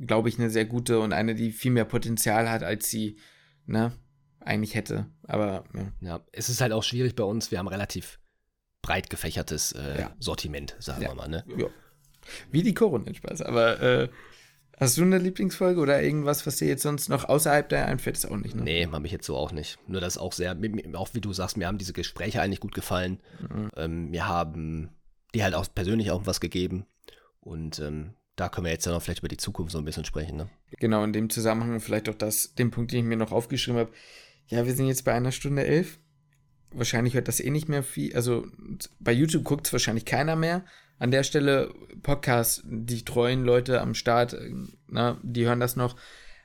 glaube 0.00 0.28
ich, 0.28 0.38
eine 0.38 0.50
sehr 0.50 0.64
gute 0.64 1.00
und 1.00 1.12
eine, 1.12 1.34
die 1.34 1.50
viel 1.50 1.72
mehr 1.72 1.84
Potenzial 1.84 2.48
hat, 2.48 2.62
als 2.62 2.88
sie, 2.90 3.18
ne, 3.66 3.90
eigentlich 4.40 4.74
hätte. 4.76 5.06
Aber, 5.24 5.64
ja. 5.74 5.92
ja. 6.00 6.20
Es 6.32 6.48
ist 6.48 6.60
halt 6.60 6.72
auch 6.72 6.84
schwierig 6.84 7.16
bei 7.16 7.24
uns. 7.24 7.50
Wir 7.50 7.58
haben 7.58 7.66
relativ 7.68 8.20
breit 8.82 9.10
gefächertes 9.10 9.72
äh, 9.72 10.00
Ja. 10.02 10.16
Sortiment, 10.20 10.76
sagen 10.78 11.02
Ja. 11.02 11.08
wir 11.10 11.14
mal, 11.16 11.28
ne? 11.28 11.44
ja. 11.56 11.66
Wie 12.50 12.62
die 12.62 12.74
Corona, 12.74 13.12
Spaß. 13.12 13.42
Aber, 13.42 13.80
äh, 13.80 14.08
hast 14.78 14.96
du 14.96 15.02
eine 15.02 15.18
Lieblingsfolge 15.18 15.80
oder 15.80 16.02
irgendwas, 16.02 16.46
was 16.46 16.56
dir 16.56 16.68
jetzt 16.68 16.82
sonst 16.82 17.08
noch 17.08 17.24
außerhalb 17.24 17.68
der 17.68 17.86
einfällt? 17.86 18.16
Ist 18.16 18.26
auch 18.26 18.36
nicht, 18.36 18.54
ne? 18.54 18.62
Nee, 18.62 18.86
habe 18.86 19.06
ich 19.06 19.12
jetzt 19.12 19.26
so 19.26 19.36
auch 19.36 19.52
nicht. 19.52 19.78
Nur 19.88 20.00
das 20.00 20.18
auch 20.18 20.32
sehr, 20.32 20.56
auch 20.94 21.14
wie 21.14 21.20
du 21.20 21.32
sagst, 21.32 21.56
mir 21.56 21.66
haben 21.66 21.78
diese 21.78 21.92
Gespräche 21.92 22.40
eigentlich 22.40 22.60
gut 22.60 22.74
gefallen. 22.74 23.20
Mhm. 23.40 23.70
Ähm, 23.76 24.10
mir 24.10 24.28
haben 24.28 24.90
die 25.34 25.42
halt 25.42 25.54
auch 25.54 25.66
persönlich 25.74 26.10
auch 26.10 26.26
was 26.26 26.40
gegeben. 26.40 26.86
Und 27.40 27.78
ähm, 27.80 28.14
da 28.36 28.48
können 28.48 28.66
wir 28.66 28.72
jetzt 28.72 28.86
ja 28.86 28.92
noch 28.92 29.02
vielleicht 29.02 29.20
über 29.20 29.28
die 29.28 29.36
Zukunft 29.36 29.72
so 29.72 29.78
ein 29.78 29.84
bisschen 29.84 30.04
sprechen, 30.04 30.36
ne? 30.36 30.48
Genau, 30.78 31.02
in 31.02 31.12
dem 31.12 31.28
Zusammenhang 31.28 31.80
vielleicht 31.80 32.08
auch 32.08 32.14
das, 32.14 32.54
den 32.54 32.70
Punkt, 32.70 32.92
den 32.92 33.00
ich 33.00 33.04
mir 33.04 33.16
noch 33.16 33.32
aufgeschrieben 33.32 33.80
habe. 33.80 33.92
Ja, 34.46 34.64
wir 34.64 34.74
sind 34.74 34.86
jetzt 34.86 35.04
bei 35.04 35.12
einer 35.12 35.32
Stunde 35.32 35.66
elf. 35.66 35.98
Wahrscheinlich 36.70 37.14
hört 37.14 37.28
das 37.28 37.40
eh 37.40 37.50
nicht 37.50 37.68
mehr 37.68 37.82
viel. 37.82 38.14
Also 38.14 38.46
bei 39.00 39.12
YouTube 39.12 39.44
guckt 39.44 39.66
es 39.66 39.72
wahrscheinlich 39.72 40.04
keiner 40.04 40.36
mehr. 40.36 40.64
An 40.98 41.10
der 41.10 41.22
Stelle 41.22 41.72
Podcast, 42.02 42.62
die 42.64 43.04
treuen 43.04 43.44
Leute 43.44 43.80
am 43.80 43.94
Start, 43.94 44.34
äh, 44.34 44.52
na, 44.88 45.18
die 45.22 45.46
hören 45.46 45.60
das 45.60 45.76
noch. 45.76 45.96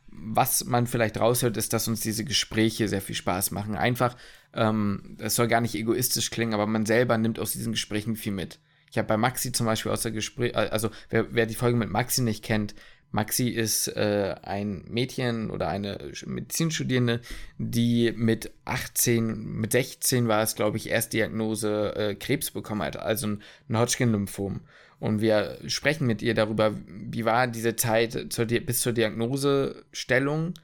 Was 0.08 0.66
man 0.66 0.86
vielleicht 0.86 1.20
raushört, 1.20 1.58
ist, 1.58 1.74
dass 1.74 1.88
uns 1.88 2.02
diese 2.02 2.24
Gespräche 2.24 2.88
sehr 2.88 3.02
viel 3.02 3.16
Spaß 3.16 3.52
machen. 3.52 3.76
Einfach, 3.76 4.16
ähm, 4.54 5.16
das 5.18 5.36
soll 5.36 5.48
gar 5.48 5.62
nicht 5.62 5.74
egoistisch 5.74 6.30
klingen, 6.30 6.54
aber 6.54 6.68
man 6.68 6.86
selber 6.86 7.18
nimmt 7.18 7.40
aus 7.40 7.54
diesen 7.54 7.72
Gesprächen 7.72 8.16
viel 8.16 8.32
mit. 8.32 8.60
Ich 8.92 9.00
habe 9.00 9.08
bei 9.08 9.18
Maxi 9.18 9.52
zum 9.52 9.66
Beispiel 9.66 9.92
aus 9.92 10.04
der 10.04 10.12
Gespräch, 10.12 10.56
also 10.56 10.92
wer, 11.10 11.34
wer 11.34 11.48
die 11.48 11.56
Folge 11.56 11.78
mit 11.78 11.90
Maxi 11.90 12.22
nicht 12.22 12.44
kennt, 12.44 12.76
Maxi 13.14 13.50
ist 13.50 13.90
äh, 13.90 14.36
ein 14.42 14.86
Mädchen 14.90 15.52
oder 15.52 15.68
eine 15.68 16.12
Medizinstudierende, 16.26 17.22
die 17.60 18.12
mit 18.16 18.52
18, 18.66 19.36
mit 19.36 19.72
16 19.72 20.28
war 20.28 20.42
es, 20.42 20.56
glaube 20.56 20.78
ich, 20.78 20.90
Erstdiagnose 20.90 21.96
äh, 21.96 22.16
Krebs 22.16 22.50
bekommen 22.50 22.82
hat, 22.82 22.98
also 22.98 23.28
ein, 23.28 23.78
Hodgkin-Lymphom. 23.78 24.62
Und 25.00 25.22
wir 25.22 25.60
sprechen 25.68 26.08
mit 26.08 26.24
ihr 26.24 26.34
darüber, 26.34 26.74
wie 26.88 27.24
war 27.24 27.46
diese 27.46 27.76
Zeit 27.76 28.34
zur, 28.34 28.46
bis 28.48 28.80
zur 28.80 28.94
Diagnosestellung, 28.94 30.56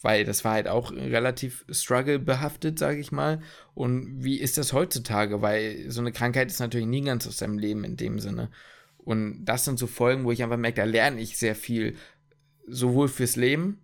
weil 0.00 0.24
das 0.24 0.44
war 0.44 0.52
halt 0.52 0.68
auch 0.68 0.92
relativ 0.92 1.66
struggle 1.70 2.18
behaftet, 2.18 2.78
sage 2.78 3.00
ich 3.00 3.12
mal. 3.12 3.42
Und 3.74 4.24
wie 4.24 4.38
ist 4.38 4.56
das 4.56 4.72
heutzutage? 4.72 5.42
Weil 5.42 5.90
so 5.90 6.00
eine 6.00 6.12
Krankheit 6.12 6.48
ist 6.50 6.60
natürlich 6.60 6.86
nie 6.86 7.02
ganz 7.02 7.26
aus 7.26 7.36
seinem 7.36 7.58
Leben 7.58 7.84
in 7.84 7.98
dem 7.98 8.18
Sinne. 8.18 8.48
Und 9.08 9.46
das 9.46 9.64
sind 9.64 9.78
so 9.78 9.86
Folgen, 9.86 10.24
wo 10.24 10.32
ich 10.32 10.42
einfach 10.42 10.58
merke, 10.58 10.82
da 10.82 10.84
lerne 10.84 11.18
ich 11.18 11.38
sehr 11.38 11.54
viel, 11.54 11.96
sowohl 12.66 13.08
fürs 13.08 13.36
Leben, 13.36 13.78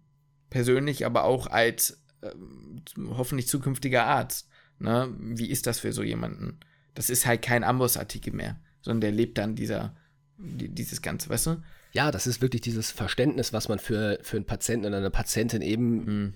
persönlich, 0.50 1.06
aber 1.06 1.24
auch 1.24 1.46
als 1.46 2.04
ähm, 2.20 2.82
hoffentlich 3.08 3.48
zukünftiger 3.48 4.04
Arzt. 4.04 4.50
Ne? 4.78 5.14
Wie 5.18 5.48
ist 5.48 5.66
das 5.66 5.80
für 5.80 5.94
so 5.94 6.02
jemanden? 6.02 6.60
Das 6.92 7.08
ist 7.08 7.24
halt 7.24 7.40
kein 7.40 7.64
Amboss-Artikel 7.64 8.34
mehr, 8.34 8.60
sondern 8.82 9.00
der 9.00 9.12
lebt 9.12 9.38
dann 9.38 9.56
dieser, 9.56 9.96
die, 10.36 10.68
dieses 10.68 11.00
Ganze, 11.00 11.30
weißt 11.30 11.46
du? 11.46 11.62
Ja, 11.92 12.10
das 12.10 12.26
ist 12.26 12.42
wirklich 12.42 12.60
dieses 12.60 12.90
Verständnis, 12.90 13.54
was 13.54 13.70
man 13.70 13.78
für, 13.78 14.18
für 14.20 14.36
einen 14.36 14.44
Patienten 14.44 14.84
oder 14.84 14.98
eine 14.98 15.10
Patientin 15.10 15.62
eben 15.62 16.04
Mhm. 16.04 16.34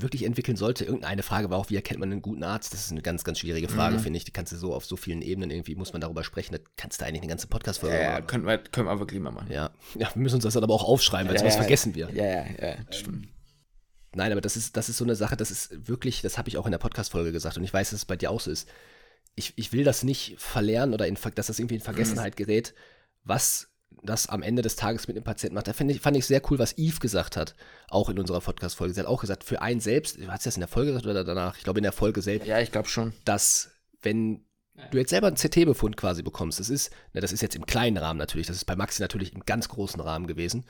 Wirklich 0.00 0.24
entwickeln 0.24 0.56
sollte. 0.56 0.84
Irgendeine 0.84 1.22
Frage 1.22 1.50
war 1.50 1.58
auch, 1.58 1.70
wie 1.70 1.76
erkennt 1.76 2.00
man 2.00 2.10
einen 2.12 2.22
guten 2.22 2.42
Arzt? 2.42 2.72
Das 2.72 2.80
ist 2.84 2.90
eine 2.92 3.02
ganz, 3.02 3.24
ganz 3.24 3.38
schwierige 3.38 3.68
Frage, 3.68 3.96
Mhm. 3.96 4.00
finde 4.00 4.16
ich. 4.18 4.24
Die 4.24 4.30
kannst 4.32 4.52
du 4.52 4.56
so 4.56 4.74
auf 4.74 4.84
so 4.84 4.96
vielen 4.96 5.22
Ebenen 5.22 5.50
irgendwie, 5.50 5.74
muss 5.74 5.92
man 5.92 6.00
darüber 6.00 6.24
sprechen. 6.24 6.52
Da 6.54 6.58
kannst 6.76 7.00
du 7.00 7.04
eigentlich 7.04 7.22
eine 7.22 7.28
ganze 7.28 7.46
Podcast-Folge 7.46 7.96
Ja, 7.96 8.02
ja, 8.02 8.10
machen. 8.12 8.26
können 8.26 8.46
wir, 8.46 8.58
können 8.58 8.86
wir 8.88 8.98
wirklich 9.00 9.20
mal 9.20 9.30
machen. 9.32 9.50
Ja. 9.50 9.70
ja, 9.98 10.08
wir 10.14 10.22
müssen 10.22 10.36
uns 10.36 10.44
das 10.44 10.54
dann 10.54 10.62
aber 10.64 10.74
auch 10.74 10.84
aufschreiben, 10.84 11.28
weil 11.28 11.34
Ja, 11.34 11.40
sonst 11.40 11.54
ja. 11.54 11.60
vergessen 11.60 11.94
wir. 11.94 12.10
Ja, 12.12 12.24
ja, 12.24 12.44
ja, 12.60 12.76
stimmt. 12.92 13.28
Nein, 14.14 14.32
aber 14.32 14.40
das 14.40 14.56
ist, 14.56 14.76
das 14.76 14.88
ist 14.88 14.96
so 14.96 15.04
eine 15.04 15.14
Sache, 15.16 15.36
das 15.36 15.50
ist 15.50 15.86
wirklich, 15.88 16.22
das 16.22 16.38
habe 16.38 16.48
ich 16.48 16.56
auch 16.56 16.64
in 16.66 16.72
der 16.72 16.78
Podcast-Folge 16.78 17.30
gesagt 17.30 17.56
und 17.58 17.64
ich 17.64 17.72
weiß, 17.74 17.90
dass 17.90 17.98
es 18.00 18.04
bei 18.04 18.16
dir 18.16 18.30
auch 18.30 18.40
so 18.40 18.50
ist. 18.50 18.68
Ich, 19.34 19.52
ich 19.56 19.72
will 19.72 19.84
das 19.84 20.02
nicht 20.02 20.34
verlernen 20.38 20.94
oder 20.94 21.06
in, 21.06 21.16
dass 21.34 21.46
das 21.48 21.58
irgendwie 21.58 21.76
in 21.76 21.80
Vergessenheit 21.80 22.36
gerät, 22.36 22.74
was 23.24 23.68
das 24.02 24.28
am 24.28 24.42
Ende 24.42 24.62
des 24.62 24.76
Tages 24.76 25.08
mit 25.08 25.16
dem 25.16 25.24
Patienten 25.24 25.54
macht. 25.54 25.66
Da 25.68 25.72
fand 25.72 25.90
ich, 25.90 26.00
fand 26.00 26.16
ich 26.16 26.26
sehr 26.26 26.40
cool, 26.50 26.58
was 26.58 26.76
Yves 26.78 27.00
gesagt 27.00 27.36
hat, 27.36 27.54
auch 27.88 28.08
in 28.08 28.18
unserer 28.18 28.40
Podcast-Folge. 28.40 28.94
Sie 28.94 29.00
hat 29.00 29.06
auch 29.06 29.20
gesagt, 29.20 29.44
für 29.44 29.60
einen 29.60 29.80
selbst, 29.80 30.18
hat 30.28 30.40
sie 30.42 30.48
das 30.48 30.56
in 30.56 30.60
der 30.60 30.68
Folge 30.68 30.90
gesagt 30.92 31.06
oder 31.06 31.24
danach? 31.24 31.56
Ich 31.56 31.64
glaube 31.64 31.78
in 31.80 31.82
der 31.84 31.92
Folge 31.92 32.22
selbst, 32.22 32.46
Ja, 32.46 32.60
ich 32.60 32.70
glaube 32.72 32.88
schon. 32.88 33.12
dass 33.24 33.70
wenn 34.02 34.44
du 34.92 34.98
jetzt 34.98 35.10
selber 35.10 35.26
einen 35.26 35.36
CT-Befund 35.36 35.96
quasi 35.96 36.22
bekommst, 36.22 36.60
das 36.60 36.70
ist, 36.70 36.92
na, 37.12 37.20
das 37.20 37.32
ist 37.32 37.40
jetzt 37.42 37.56
im 37.56 37.66
kleinen 37.66 37.96
Rahmen 37.96 38.18
natürlich, 38.18 38.46
das 38.46 38.54
ist 38.56 38.64
bei 38.64 38.76
Maxi 38.76 39.02
natürlich 39.02 39.32
im 39.34 39.44
ganz 39.44 39.68
großen 39.68 40.00
Rahmen 40.00 40.28
gewesen. 40.28 40.64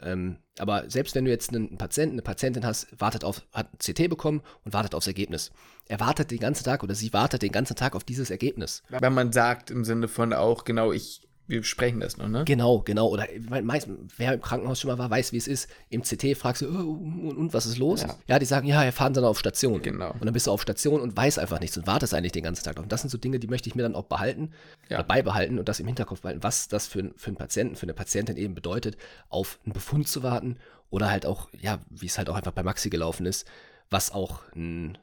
Ähm, 0.00 0.38
aber 0.58 0.90
selbst 0.90 1.14
wenn 1.14 1.24
du 1.24 1.30
jetzt 1.30 1.50
einen 1.54 1.78
Patienten, 1.78 2.14
eine 2.16 2.22
Patientin 2.22 2.66
hast, 2.66 2.88
wartet 3.00 3.22
auf, 3.22 3.42
hat 3.52 3.68
ein 3.72 3.78
CT 3.78 4.08
bekommen 4.10 4.42
und 4.64 4.72
wartet 4.72 4.96
aufs 4.96 5.06
Ergebnis. 5.06 5.52
Er 5.86 6.00
wartet 6.00 6.32
den 6.32 6.40
ganzen 6.40 6.64
Tag 6.64 6.82
oder 6.82 6.96
sie 6.96 7.12
wartet 7.12 7.42
den 7.42 7.52
ganzen 7.52 7.76
Tag 7.76 7.94
auf 7.94 8.02
dieses 8.02 8.30
Ergebnis. 8.30 8.82
Wenn 8.88 9.14
man 9.14 9.30
sagt 9.32 9.70
im 9.70 9.84
Sinne 9.84 10.08
von 10.08 10.32
auch, 10.32 10.64
genau, 10.64 10.90
ich, 10.92 11.28
wir 11.52 11.62
sprechen 11.64 12.00
das 12.00 12.16
noch, 12.16 12.28
ne? 12.28 12.44
Genau, 12.44 12.80
genau. 12.80 13.08
Oder 13.08 13.26
meist, 13.62 13.88
wer 14.16 14.32
im 14.34 14.40
Krankenhaus 14.40 14.80
schon 14.80 14.88
mal 14.90 14.98
war, 14.98 15.10
weiß, 15.10 15.32
wie 15.32 15.36
es 15.36 15.46
ist. 15.46 15.68
Im 15.90 16.02
CT 16.02 16.34
fragst 16.36 16.62
du, 16.62 16.66
oh, 16.68 16.92
und, 17.28 17.36
und 17.36 17.54
was 17.54 17.66
ist 17.66 17.78
los? 17.78 18.02
Ja. 18.02 18.16
Ja. 18.26 18.38
die 18.38 18.46
sagen, 18.46 18.66
ja, 18.66 18.82
wir 18.84 18.92
fahren 18.92 19.12
dann 19.12 19.24
auf 19.24 19.38
Station. 19.38 19.82
Genau. 19.82 20.12
Und 20.12 20.24
dann 20.24 20.32
bist 20.32 20.46
du 20.46 20.50
auf 20.50 20.62
Station 20.62 21.00
und 21.00 21.16
weißt 21.16 21.38
einfach 21.38 21.60
nichts 21.60 21.76
und 21.76 21.86
wartest 21.86 22.14
eigentlich 22.14 22.32
den 22.32 22.42
ganzen 22.44 22.64
Tag. 22.64 22.78
Und 22.78 22.90
das 22.90 23.02
sind 23.02 23.10
so 23.10 23.18
Dinge, 23.18 23.38
die 23.38 23.48
möchte 23.48 23.68
ich 23.68 23.74
mir 23.74 23.82
dann 23.82 23.94
auch 23.94 24.04
behalten 24.04 24.52
Ja. 24.88 25.02
beibehalten 25.02 25.58
und 25.58 25.68
das 25.68 25.78
im 25.80 25.86
Hinterkopf 25.86 26.22
behalten, 26.22 26.42
was 26.42 26.68
das 26.68 26.86
für, 26.86 27.00
einen- 27.00 27.14
für 27.16 27.28
einen 27.28 27.36
Patienten, 27.36 27.76
für 27.76 27.84
eine 27.84 27.94
Patientin 27.94 28.36
eben 28.36 28.54
bedeutet, 28.54 28.96
auf 29.28 29.58
einen 29.64 29.74
Befund 29.74 30.08
zu 30.08 30.22
warten 30.22 30.56
oder 30.90 31.10
halt 31.10 31.26
auch, 31.26 31.48
ja, 31.60 31.78
wie 31.90 32.06
es 32.06 32.18
halt 32.18 32.28
auch 32.30 32.34
einfach 32.36 32.52
bei 32.52 32.62
Maxi 32.62 32.88
gelaufen 32.90 33.26
ist, 33.26 33.46
was 33.90 34.10
auch 34.10 34.40
ein, 34.56 34.98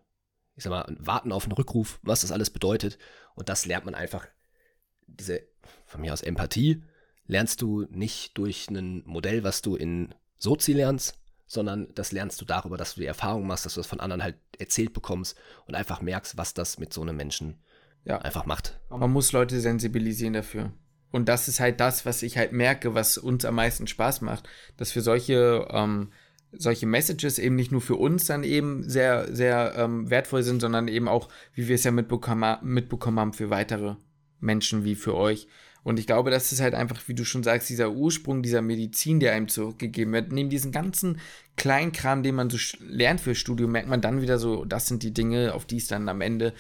ich 0.55 0.63
sag 0.63 0.71
mal, 0.71 0.81
ein 0.81 0.97
Warten 0.99 1.31
auf 1.31 1.43
einen 1.45 1.53
Rückruf, 1.53 1.99
was 2.01 2.21
das 2.21 2.31
alles 2.31 2.49
bedeutet. 2.49 2.97
Und 3.35 3.47
das 3.49 3.65
lernt 3.65 3.85
man 3.85 3.95
einfach, 3.95 4.27
diese, 5.07 5.41
von 5.89 6.01
mir 6.01 6.13
aus 6.13 6.21
Empathie, 6.21 6.81
lernst 7.27 7.61
du 7.61 7.85
nicht 7.89 8.37
durch 8.37 8.69
ein 8.69 9.03
Modell, 9.05 9.43
was 9.43 9.61
du 9.61 9.75
in 9.75 10.13
Sozi 10.37 10.73
lernst, 10.73 11.19
sondern 11.47 11.87
das 11.95 12.11
lernst 12.11 12.39
du 12.39 12.45
darüber, 12.45 12.77
dass 12.77 12.93
du 12.95 13.01
die 13.01 13.07
Erfahrung 13.07 13.47
machst, 13.47 13.65
dass 13.65 13.73
du 13.73 13.79
das 13.79 13.87
von 13.87 13.99
anderen 13.99 14.23
halt 14.23 14.35
erzählt 14.59 14.93
bekommst 14.93 15.37
und 15.65 15.75
einfach 15.75 16.01
merkst, 16.01 16.37
was 16.37 16.53
das 16.53 16.77
mit 16.79 16.93
so 16.93 17.01
einem 17.01 17.17
Menschen 17.17 17.59
Ja. 18.05 18.19
einfach 18.19 18.45
macht. 18.45 18.79
Man 18.89 19.11
muss 19.11 19.31
Leute 19.31 19.59
sensibilisieren 19.59 20.33
dafür. 20.33 20.71
Und 21.11 21.27
das 21.27 21.47
ist 21.47 21.59
halt 21.59 21.79
das, 21.79 22.05
was 22.05 22.21
ich 22.21 22.37
halt 22.37 22.53
merke, 22.53 22.93
was 22.93 23.17
uns 23.17 23.45
am 23.45 23.55
meisten 23.55 23.87
Spaß 23.87 24.21
macht, 24.21 24.47
dass 24.77 24.93
wir 24.93 25.01
solche, 25.01 25.67
ähm, 25.71 26.11
solche 26.51 26.85
Messages 26.85 27.39
eben 27.39 27.55
nicht 27.55 27.71
nur 27.71 27.81
für 27.81 27.95
uns 27.95 28.25
dann 28.25 28.43
eben 28.43 28.87
sehr, 28.87 29.33
sehr 29.35 29.73
ähm, 29.75 30.09
wertvoll 30.09 30.43
sind, 30.43 30.61
sondern 30.61 30.87
eben 30.87 31.07
auch, 31.07 31.29
wie 31.53 31.67
wir 31.67 31.75
es 31.75 31.83
ja 31.83 31.91
mitbekommen, 31.91 32.57
mitbekommen 32.61 33.19
haben, 33.19 33.33
für 33.33 33.49
weitere 33.49 33.95
Menschen 34.39 34.83
wie 34.83 34.95
für 34.95 35.15
euch. 35.15 35.47
Und 35.89 35.97
ich 35.97 36.05
glaube, 36.05 36.29
das 36.29 36.51
ist 36.51 36.61
halt 36.61 36.75
einfach, 36.75 37.01
wie 37.07 37.15
du 37.15 37.25
schon 37.25 37.41
sagst, 37.41 37.67
dieser 37.67 37.89
Ursprung 37.89 38.43
dieser 38.43 38.61
Medizin, 38.61 39.19
der 39.19 39.33
einem 39.33 39.47
zurückgegeben 39.47 40.13
wird. 40.13 40.31
Neben 40.31 40.51
diesen 40.51 40.71
ganzen 40.71 41.19
Kleinkram, 41.55 42.21
den 42.21 42.35
man 42.35 42.51
so 42.51 42.59
lernt 42.79 43.19
für 43.19 43.33
Studium, 43.33 43.71
merkt 43.71 43.89
man 43.89 43.99
dann 43.99 44.21
wieder 44.21 44.37
so, 44.37 44.65
das 44.65 44.87
sind 44.87 45.01
die 45.01 45.15
Dinge, 45.15 45.55
auf 45.55 45.65
die 45.65 45.77
es 45.77 45.87
dann 45.87 46.07
am 46.07 46.21
Ende 46.21 46.53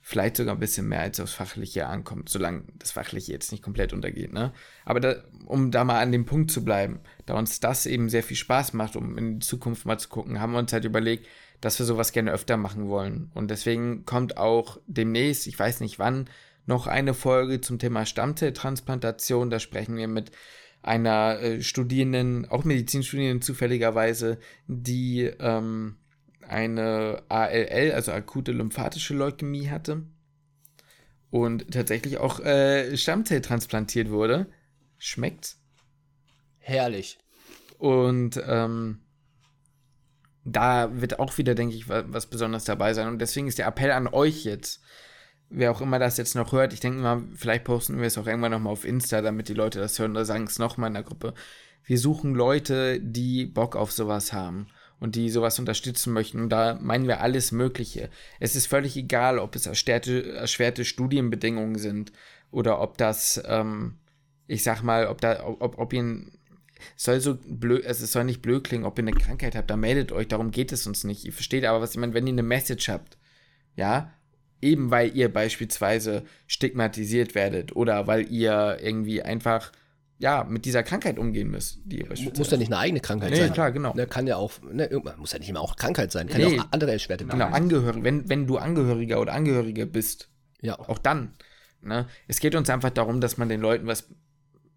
vielleicht 0.00 0.36
sogar 0.36 0.56
ein 0.56 0.58
bisschen 0.58 0.88
mehr 0.88 1.02
als 1.02 1.20
aufs 1.20 1.32
Fachliche 1.32 1.86
ankommt, 1.86 2.28
solange 2.28 2.64
das 2.80 2.90
Fachliche 2.90 3.30
jetzt 3.30 3.52
nicht 3.52 3.62
komplett 3.62 3.92
untergeht. 3.92 4.32
Ne? 4.32 4.52
Aber 4.84 4.98
da, 4.98 5.14
um 5.46 5.70
da 5.70 5.84
mal 5.84 6.00
an 6.00 6.10
dem 6.10 6.24
Punkt 6.24 6.50
zu 6.50 6.64
bleiben, 6.64 6.98
da 7.24 7.34
uns 7.34 7.60
das 7.60 7.86
eben 7.86 8.08
sehr 8.08 8.24
viel 8.24 8.36
Spaß 8.36 8.72
macht, 8.72 8.96
um 8.96 9.16
in 9.16 9.38
die 9.38 9.46
Zukunft 9.46 9.86
mal 9.86 9.98
zu 9.98 10.08
gucken, 10.08 10.40
haben 10.40 10.54
wir 10.54 10.58
uns 10.58 10.72
halt 10.72 10.84
überlegt, 10.84 11.28
dass 11.60 11.78
wir 11.78 11.86
sowas 11.86 12.10
gerne 12.10 12.32
öfter 12.32 12.56
machen 12.56 12.88
wollen. 12.88 13.30
Und 13.32 13.48
deswegen 13.48 14.04
kommt 14.06 14.38
auch 14.38 14.80
demnächst, 14.88 15.46
ich 15.46 15.56
weiß 15.56 15.78
nicht 15.78 16.00
wann, 16.00 16.28
noch 16.66 16.86
eine 16.86 17.14
Folge 17.14 17.60
zum 17.60 17.78
Thema 17.78 18.06
Stammzelltransplantation. 18.06 19.50
Da 19.50 19.58
sprechen 19.58 19.96
wir 19.96 20.08
mit 20.08 20.32
einer 20.82 21.40
äh, 21.40 21.62
Studierenden, 21.62 22.48
auch 22.48 22.64
Medizinstudierenden 22.64 23.42
zufälligerweise, 23.42 24.38
die 24.66 25.22
ähm, 25.38 25.96
eine 26.46 27.22
ALL, 27.28 27.92
also 27.92 28.12
akute 28.12 28.52
lymphatische 28.52 29.14
Leukämie 29.14 29.68
hatte 29.68 30.02
und 31.30 31.70
tatsächlich 31.72 32.18
auch 32.18 32.40
äh, 32.40 32.96
Stammzelltransplantiert 32.96 34.10
wurde. 34.10 34.46
Schmeckt's? 34.98 35.60
Herrlich. 36.58 37.18
Und 37.78 38.40
ähm, 38.46 39.00
da 40.44 41.00
wird 41.00 41.18
auch 41.18 41.38
wieder, 41.38 41.54
denke 41.54 41.74
ich, 41.74 41.88
was 41.88 42.26
Besonderes 42.26 42.64
dabei 42.64 42.94
sein. 42.94 43.08
Und 43.08 43.18
deswegen 43.18 43.48
ist 43.48 43.58
der 43.58 43.66
Appell 43.66 43.90
an 43.92 44.08
euch 44.08 44.44
jetzt, 44.44 44.82
wer 45.52 45.70
auch 45.70 45.80
immer 45.80 45.98
das 45.98 46.16
jetzt 46.16 46.34
noch 46.34 46.52
hört, 46.52 46.72
ich 46.72 46.80
denke 46.80 47.00
mal, 47.00 47.22
vielleicht 47.34 47.64
posten 47.64 47.98
wir 47.98 48.06
es 48.06 48.18
auch 48.18 48.26
irgendwann 48.26 48.52
nochmal 48.52 48.72
auf 48.72 48.84
Insta, 48.84 49.20
damit 49.20 49.48
die 49.48 49.54
Leute 49.54 49.78
das 49.78 49.98
hören 49.98 50.12
oder 50.12 50.24
sagen 50.24 50.44
es 50.44 50.58
nochmal 50.58 50.88
in 50.88 50.94
der 50.94 51.02
Gruppe. 51.02 51.34
Wir 51.84 51.98
suchen 51.98 52.34
Leute, 52.34 53.00
die 53.00 53.46
Bock 53.46 53.76
auf 53.76 53.92
sowas 53.92 54.32
haben 54.32 54.66
und 55.00 55.16
die 55.16 55.30
sowas 55.30 55.58
unterstützen 55.58 56.12
möchten. 56.12 56.40
Und 56.42 56.48
da 56.50 56.78
meinen 56.80 57.08
wir 57.08 57.20
alles 57.20 57.50
Mögliche. 57.52 58.08
Es 58.38 58.54
ist 58.54 58.66
völlig 58.66 58.96
egal, 58.96 59.38
ob 59.38 59.56
es 59.56 59.66
erschwerte, 59.66 60.32
erschwerte 60.32 60.84
Studienbedingungen 60.84 61.76
sind 61.76 62.12
oder 62.50 62.80
ob 62.80 62.98
das, 62.98 63.42
ähm, 63.46 63.98
ich 64.46 64.62
sag 64.62 64.82
mal, 64.82 65.08
ob 65.08 65.20
da, 65.20 65.44
ob, 65.44 65.78
ob 65.78 65.92
ihr 65.92 66.22
soll 66.96 67.20
so 67.20 67.36
blöd, 67.36 67.84
es 67.84 67.98
soll 68.12 68.24
nicht 68.24 68.42
blöd 68.42 68.64
klingen, 68.64 68.84
ob 68.84 68.98
ihr 68.98 69.04
eine 69.04 69.12
Krankheit 69.12 69.54
habt, 69.54 69.70
da 69.70 69.76
meldet 69.76 70.12
euch, 70.12 70.28
darum 70.28 70.50
geht 70.50 70.72
es 70.72 70.86
uns 70.86 71.04
nicht. 71.04 71.24
Ihr 71.24 71.32
versteht 71.32 71.64
aber, 71.64 71.80
was 71.80 71.92
ich 71.92 71.98
meine, 71.98 72.14
wenn 72.14 72.26
ihr 72.26 72.32
eine 72.32 72.42
Message 72.42 72.88
habt, 72.88 73.18
ja, 73.74 74.12
eben 74.62 74.90
weil 74.90 75.14
ihr 75.16 75.32
beispielsweise 75.32 76.22
stigmatisiert 76.46 77.34
werdet 77.34 77.76
oder 77.76 78.06
weil 78.06 78.30
ihr 78.32 78.78
irgendwie 78.80 79.22
einfach 79.22 79.72
ja, 80.18 80.44
mit 80.44 80.64
dieser 80.64 80.84
Krankheit 80.84 81.18
umgehen 81.18 81.50
müsst. 81.50 81.80
Die 81.84 82.04
muss 82.04 82.50
ja 82.50 82.56
nicht 82.56 82.68
eine 82.68 82.78
eigene 82.78 83.00
Krankheit 83.00 83.30
nee, 83.30 83.38
sein. 83.38 83.52
klar, 83.52 83.72
genau. 83.72 83.92
Ne, 83.92 84.06
kann 84.06 84.28
ja 84.28 84.36
auch, 84.36 84.52
ne, 84.62 84.88
muss 85.16 85.32
ja 85.32 85.40
nicht 85.40 85.48
immer 85.48 85.60
auch 85.60 85.74
Krankheit 85.74 86.12
sein, 86.12 86.28
kann 86.28 86.40
nee, 86.40 86.54
ja 86.54 86.62
auch 86.62 86.68
andere 86.70 86.92
erschwerte 86.92 87.26
Genau, 87.26 87.46
Angehörige, 87.46 88.04
wenn, 88.04 88.28
wenn 88.28 88.46
du 88.46 88.56
Angehöriger 88.56 89.20
oder 89.20 89.32
Angehörige 89.32 89.84
bist, 89.84 90.28
ja. 90.60 90.78
auch 90.78 90.98
dann. 90.98 91.34
Ne? 91.80 92.06
Es 92.28 92.38
geht 92.38 92.54
uns 92.54 92.70
einfach 92.70 92.90
darum, 92.90 93.20
dass 93.20 93.36
man 93.36 93.48
den 93.48 93.60
Leuten 93.60 93.88
was 93.88 94.08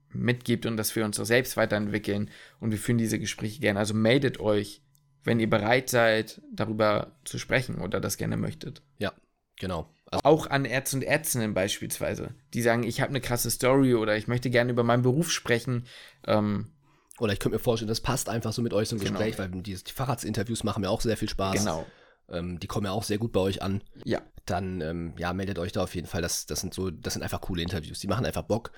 mitgibt 0.10 0.66
und 0.66 0.78
dass 0.78 0.95
wir 0.95 1.06
uns 1.06 1.20
auch 1.20 1.26
selbst 1.26 1.57
weiterentwickeln 1.57 2.32
und 2.60 2.72
wir 2.72 2.80
führen 2.80 2.98
diese 2.98 3.20
Gespräche 3.20 3.62
gerne. 3.62 3.78
Also 3.78 3.94
meldet 3.94 4.40
euch, 4.40 4.82
wenn 5.24 5.40
ihr 5.40 5.49
bereit 5.49 5.90
seid, 5.90 6.41
darüber 6.52 7.18
zu 7.24 7.38
sprechen 7.38 7.82
oder 7.82 7.99
das 7.99 8.18
gerne 8.18 8.38
möchtet. 8.38 8.82
Ja, 8.98 9.14
Genau. 9.60 9.90
Also 10.11 10.22
auch 10.23 10.48
an 10.48 10.65
Ärzte 10.65 10.98
und 10.98 11.03
Ärztinnen 11.03 11.53
beispielsweise, 11.53 12.36
die 12.53 12.61
sagen, 12.61 12.84
ich 12.84 13.02
habe 13.02 13.10
eine 13.10 13.22
krasse 13.22 13.49
Story 13.49 13.95
oder 13.95 14.15
ich 14.18 14.27
möchte 14.27 14.49
gerne 14.49 14.72
über 14.72 14.84
meinen 14.84 15.03
Beruf 15.03 15.32
sprechen. 15.32 15.86
Ähm, 16.27 16.72
oder 17.19 17.34
ich 17.34 17.40
könnte 17.40 17.56
mir 17.56 17.64
vorstellen, 17.64 17.88
das 17.88 18.02
passt 18.02 18.30
einfach 18.30 18.53
so 18.53 18.61
mit 18.61 18.73
euch 18.73 18.90
so 18.90 18.95
ein 18.95 18.99
genau. 18.99 19.11
Gespräch, 19.11 19.40
weil 19.40 19.49
die, 19.49 19.76
die 19.76 19.91
Fahrradsinterviews 19.91 20.64
machen 20.64 20.82
mir 20.82 20.90
auch 20.90 21.02
sehr 21.02 21.18
viel 21.18 21.30
Spaß. 21.30 21.60
Genau. 21.60 21.86
Ähm, 22.30 22.60
die 22.60 22.68
kommen 22.68 22.86
ja 22.86 22.91
auch 22.91 23.03
sehr 23.03 23.18
gut 23.18 23.32
bei 23.32 23.40
euch 23.40 23.61
an. 23.61 23.82
Ja. 24.03 24.22
Dann, 24.45 24.82
ähm, 24.82 25.14
ja, 25.18 25.34
meldet 25.34 25.57
euch 25.60 25.72
da 25.72 25.84
auf 25.84 25.95
jeden 25.95 26.07
Fall. 26.07 26.22
Das, 26.22 26.45
das 26.45 26.60
sind 26.60 26.73
so, 26.73 26.91
das 26.91 27.14
sind 27.14 27.23
einfach 27.23 27.41
coole 27.41 27.61
Interviews. 27.61 27.99
Die 27.99 28.07
machen 28.07 28.26
einfach 28.26 28.44
Bock. 28.44 28.72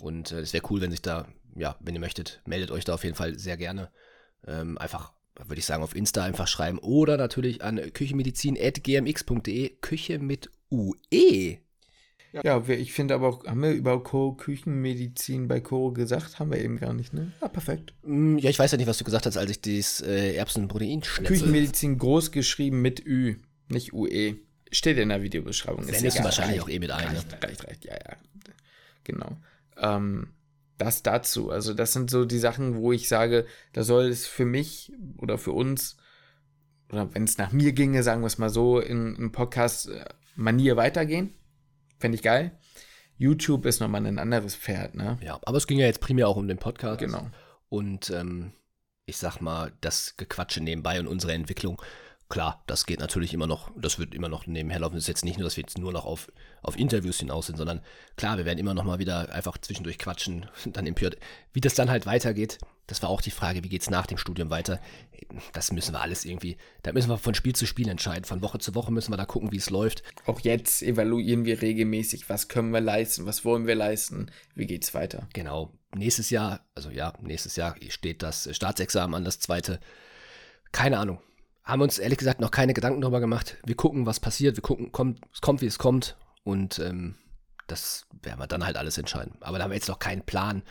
Und 0.00 0.32
es 0.32 0.50
äh, 0.50 0.54
wäre 0.54 0.64
cool, 0.70 0.80
wenn 0.80 0.90
sich 0.90 1.02
da, 1.02 1.28
ja, 1.54 1.76
wenn 1.80 1.94
ihr 1.94 2.00
möchtet, 2.00 2.40
meldet 2.46 2.70
euch 2.70 2.84
da 2.84 2.94
auf 2.94 3.04
jeden 3.04 3.16
Fall 3.16 3.38
sehr 3.38 3.56
gerne. 3.56 3.90
Ähm, 4.46 4.78
einfach 4.78 5.12
würde 5.36 5.58
ich 5.58 5.66
sagen, 5.66 5.82
auf 5.82 5.96
Insta 5.96 6.22
einfach 6.24 6.46
schreiben 6.48 6.78
oder 6.78 7.16
natürlich 7.16 7.62
an 7.62 7.80
küchenmedizin.gmx.de, 7.92 9.70
Küche 9.80 10.18
mit 10.18 10.50
UE. 10.70 11.58
Ja, 12.42 12.66
ich 12.66 12.92
finde 12.92 13.14
aber 13.14 13.28
auch, 13.28 13.46
haben 13.46 13.62
wir 13.62 13.70
über 13.70 14.02
Küchenmedizin 14.02 15.46
bei 15.46 15.60
Koro 15.60 15.92
gesagt? 15.92 16.40
Haben 16.40 16.50
wir 16.50 16.58
eben 16.58 16.80
gar 16.80 16.92
nicht, 16.92 17.12
ne? 17.12 17.30
Ja, 17.40 17.46
perfekt. 17.46 17.94
Mm, 18.02 18.38
ja, 18.38 18.50
ich 18.50 18.58
weiß 18.58 18.72
ja 18.72 18.78
nicht, 18.78 18.88
was 18.88 18.98
du 18.98 19.04
gesagt 19.04 19.26
hast, 19.26 19.36
als 19.36 19.50
ich 19.52 19.60
das 19.60 20.00
äh, 20.00 20.34
Erbsenprotein-Schnitzel... 20.34 21.36
Küchenmedizin 21.36 21.96
groß 21.96 22.32
geschrieben 22.32 22.82
mit 22.82 23.06
Ü, 23.06 23.36
nicht 23.68 23.92
UE. 23.92 24.36
Steht 24.72 24.98
in 24.98 25.10
der 25.10 25.22
Videobeschreibung. 25.22 25.84
Sendest 25.84 26.18
du 26.18 26.24
wahrscheinlich 26.24 26.56
reicht, 26.56 26.64
auch 26.64 26.68
eh 26.68 26.78
mit 26.80 26.90
ein. 26.90 27.06
Reicht, 27.06 27.30
ne? 27.30 27.38
reicht, 27.40 27.64
reicht, 27.68 27.84
ja, 27.84 27.94
ja. 27.94 28.16
Genau. 29.04 29.36
Ähm, 29.76 30.33
das 30.78 31.02
dazu. 31.02 31.50
Also 31.50 31.74
das 31.74 31.92
sind 31.92 32.10
so 32.10 32.24
die 32.24 32.38
Sachen, 32.38 32.76
wo 32.76 32.92
ich 32.92 33.08
sage, 33.08 33.46
da 33.72 33.82
soll 33.82 34.06
es 34.06 34.26
für 34.26 34.44
mich 34.44 34.92
oder 35.18 35.38
für 35.38 35.52
uns, 35.52 35.96
oder 36.90 37.14
wenn 37.14 37.24
es 37.24 37.38
nach 37.38 37.52
mir 37.52 37.72
ginge, 37.72 38.02
sagen 38.02 38.22
wir 38.22 38.26
es 38.26 38.38
mal 38.38 38.50
so, 38.50 38.80
in, 38.80 39.14
in 39.16 39.32
Podcast-Manier 39.32 40.72
äh, 40.72 40.76
weitergehen. 40.76 41.34
Fände 41.98 42.16
ich 42.16 42.22
geil. 42.22 42.58
YouTube 43.16 43.66
ist 43.66 43.80
nochmal 43.80 44.04
ein 44.04 44.18
anderes 44.18 44.56
Pferd, 44.56 44.94
ne? 44.94 45.18
Ja, 45.22 45.38
aber 45.44 45.56
es 45.56 45.66
ging 45.66 45.78
ja 45.78 45.86
jetzt 45.86 46.00
primär 46.00 46.28
auch 46.28 46.36
um 46.36 46.48
den 46.48 46.58
Podcast. 46.58 46.98
Genau. 46.98 47.30
Und 47.68 48.10
ähm, 48.10 48.52
ich 49.06 49.16
sag 49.16 49.40
mal, 49.40 49.72
das 49.80 50.16
Gequatsche 50.16 50.60
nebenbei 50.60 50.98
und 50.98 51.06
unsere 51.06 51.32
Entwicklung 51.32 51.80
klar, 52.28 52.62
das 52.66 52.86
geht 52.86 53.00
natürlich 53.00 53.34
immer 53.34 53.46
noch, 53.46 53.70
das 53.76 53.98
wird 53.98 54.14
immer 54.14 54.28
noch 54.28 54.46
nebenher 54.46 54.80
laufen. 54.80 54.96
Es 54.96 55.04
ist 55.04 55.08
jetzt 55.08 55.24
nicht 55.24 55.38
nur, 55.38 55.44
dass 55.44 55.56
wir 55.56 55.62
jetzt 55.62 55.78
nur 55.78 55.92
noch 55.92 56.04
auf, 56.04 56.30
auf 56.62 56.78
Interviews 56.78 57.18
hinaus 57.18 57.46
sind, 57.46 57.56
sondern 57.56 57.80
klar, 58.16 58.38
wir 58.38 58.44
werden 58.44 58.58
immer 58.58 58.74
noch 58.74 58.84
mal 58.84 58.98
wieder 58.98 59.32
einfach 59.32 59.58
zwischendurch 59.58 59.98
quatschen, 59.98 60.46
dann 60.66 60.92
PJ. 60.94 61.08
Wie 61.52 61.60
das 61.60 61.74
dann 61.74 61.90
halt 61.90 62.06
weitergeht, 62.06 62.58
das 62.86 63.02
war 63.02 63.08
auch 63.08 63.20
die 63.20 63.30
Frage, 63.30 63.64
wie 63.64 63.68
geht 63.68 63.82
es 63.82 63.90
nach 63.90 64.06
dem 64.06 64.18
Studium 64.18 64.50
weiter? 64.50 64.80
Das 65.52 65.72
müssen 65.72 65.92
wir 65.92 66.00
alles 66.00 66.24
irgendwie, 66.24 66.56
da 66.82 66.92
müssen 66.92 67.08
wir 67.08 67.18
von 67.18 67.34
Spiel 67.34 67.54
zu 67.54 67.66
Spiel 67.66 67.88
entscheiden. 67.88 68.24
Von 68.24 68.42
Woche 68.42 68.58
zu 68.58 68.74
Woche 68.74 68.92
müssen 68.92 69.12
wir 69.12 69.16
da 69.16 69.24
gucken, 69.24 69.52
wie 69.52 69.56
es 69.56 69.70
läuft. 69.70 70.02
Auch 70.26 70.40
jetzt 70.40 70.82
evaluieren 70.82 71.44
wir 71.44 71.62
regelmäßig, 71.62 72.28
was 72.28 72.48
können 72.48 72.72
wir 72.72 72.80
leisten, 72.80 73.26
was 73.26 73.44
wollen 73.44 73.66
wir 73.66 73.74
leisten, 73.74 74.30
wie 74.54 74.66
geht 74.66 74.84
es 74.84 74.92
weiter. 74.92 75.28
Genau. 75.32 75.72
Nächstes 75.94 76.30
Jahr, 76.30 76.60
also 76.74 76.90
ja, 76.90 77.14
nächstes 77.22 77.56
Jahr 77.56 77.76
steht 77.88 78.22
das 78.22 78.48
Staatsexamen 78.54 79.14
an, 79.14 79.24
das 79.24 79.38
zweite. 79.38 79.80
Keine 80.72 80.98
Ahnung 80.98 81.20
haben 81.64 81.82
uns 81.82 81.98
ehrlich 81.98 82.18
gesagt 82.18 82.40
noch 82.40 82.50
keine 82.50 82.74
Gedanken 82.74 83.00
darüber 83.00 83.20
gemacht. 83.20 83.56
Wir 83.64 83.74
gucken, 83.74 84.06
was 84.06 84.20
passiert. 84.20 84.56
Wir 84.56 84.62
gucken, 84.62 84.92
kommt, 84.92 85.20
es 85.32 85.40
kommt, 85.40 85.62
wie 85.62 85.66
es 85.66 85.78
kommt. 85.78 86.16
Und 86.44 86.78
ähm, 86.78 87.16
das 87.66 88.06
werden 88.22 88.38
wir 88.38 88.46
dann 88.46 88.66
halt 88.66 88.76
alles 88.76 88.98
entscheiden. 88.98 89.36
Aber 89.40 89.58
da 89.58 89.64
haben 89.64 89.70
wir 89.70 89.76
jetzt 89.76 89.88
noch 89.88 89.98
keinen 89.98 90.22
Plan. 90.22 90.62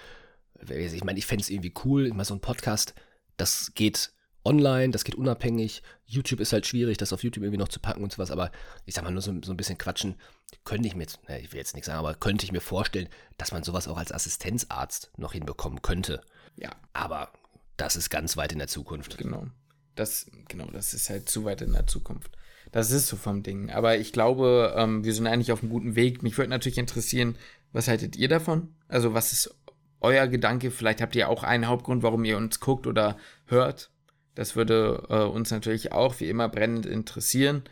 Ich 0.70 1.04
meine, 1.04 1.18
ich 1.18 1.26
fände 1.26 1.42
es 1.42 1.50
irgendwie 1.50 1.74
cool, 1.84 2.06
immer 2.06 2.24
so 2.26 2.34
ein 2.34 2.40
Podcast, 2.40 2.94
das 3.38 3.74
geht 3.74 4.14
online, 4.46 4.92
das 4.92 5.04
geht 5.04 5.16
unabhängig. 5.16 5.82
YouTube 6.06 6.40
ist 6.40 6.54
halt 6.54 6.66
schwierig, 6.66 6.98
das 6.98 7.12
auf 7.12 7.24
YouTube 7.24 7.44
irgendwie 7.44 7.58
noch 7.58 7.70
zu 7.70 7.80
packen 7.80 8.04
und 8.04 8.12
sowas. 8.12 8.32
Aber 8.32 8.52
ich 8.86 8.94
sag 8.94 9.04
mal, 9.04 9.12
nur 9.12 9.22
so, 9.22 9.34
so 9.44 9.52
ein 9.52 9.58
bisschen 9.58 9.78
quatschen, 9.78 10.16
könnte 10.64 10.88
ich 10.88 10.96
mir, 10.96 11.04
jetzt, 11.04 11.20
ich 11.42 11.52
will 11.52 11.58
jetzt 11.58 11.74
nichts 11.74 11.88
sagen, 11.88 12.00
aber 12.00 12.14
könnte 12.14 12.46
ich 12.46 12.52
mir 12.52 12.62
vorstellen, 12.62 13.10
dass 13.38 13.52
man 13.52 13.64
sowas 13.64 13.88
auch 13.88 13.98
als 13.98 14.12
Assistenzarzt 14.12 15.12
noch 15.18 15.34
hinbekommen 15.34 15.82
könnte. 15.82 16.22
Ja. 16.56 16.70
Aber 16.94 17.32
das 17.78 17.96
ist 17.96 18.10
ganz 18.10 18.38
weit 18.38 18.52
in 18.52 18.60
der 18.60 18.68
Zukunft. 18.68 19.18
Genau. 19.18 19.48
Das, 19.96 20.28
genau, 20.48 20.70
das 20.72 20.94
ist 20.94 21.10
halt 21.10 21.30
zu 21.30 21.46
weit 21.46 21.62
in 21.62 21.74
der 21.74 21.88
Zukunft. 21.88 22.32
Das 22.72 22.92
ist 22.92 23.08
so 23.08 23.16
vom 23.18 23.44
Ding. 23.44 23.70
Aber 23.70 23.98
ich 23.98 24.12
glaube, 24.12 24.74
ähm, 24.76 25.04
wir 25.04 25.14
sind 25.14 25.28
eigentlich 25.28 25.52
auf 25.52 25.62
einem 25.62 25.72
guten 25.72 25.96
Weg. 25.96 26.24
Mich 26.24 26.38
würde 26.38 26.50
natürlich 26.50 26.80
interessieren, 26.80 27.38
was 27.72 27.88
haltet 27.88 28.16
ihr 28.16 28.28
davon? 28.28 28.74
Also, 28.88 29.14
was 29.14 29.32
ist 29.32 29.56
euer 30.02 30.28
Gedanke? 30.28 30.72
Vielleicht 30.72 31.02
habt 31.02 31.16
ihr 31.16 31.30
auch 31.30 31.44
einen 31.44 31.68
Hauptgrund, 31.68 32.04
warum 32.04 32.26
ihr 32.26 32.38
uns 32.38 32.60
guckt 32.60 32.88
oder 32.88 33.18
hört. 33.46 33.92
Das 34.36 34.56
würde 34.56 35.04
äh, 35.10 35.24
uns 35.24 35.52
natürlich 35.52 35.92
auch 35.92 36.20
wie 36.20 36.30
immer 36.30 36.50
brennend 36.50 36.86
interessieren. 36.86 37.64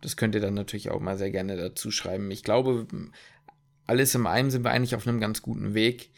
Das 0.00 0.16
könnt 0.16 0.34
ihr 0.34 0.40
dann 0.40 0.54
natürlich 0.54 0.90
auch 0.90 1.00
mal 1.00 1.16
sehr 1.16 1.30
gerne 1.30 1.56
dazu 1.56 1.90
schreiben. 1.90 2.30
Ich 2.30 2.42
glaube, 2.42 2.86
alles 3.86 4.14
in 4.14 4.26
allem 4.26 4.50
sind 4.50 4.64
wir 4.64 4.70
eigentlich 4.70 4.96
auf 4.96 5.06
einem 5.06 5.20
ganz 5.20 5.42
guten 5.42 5.74
Weg 5.74 6.10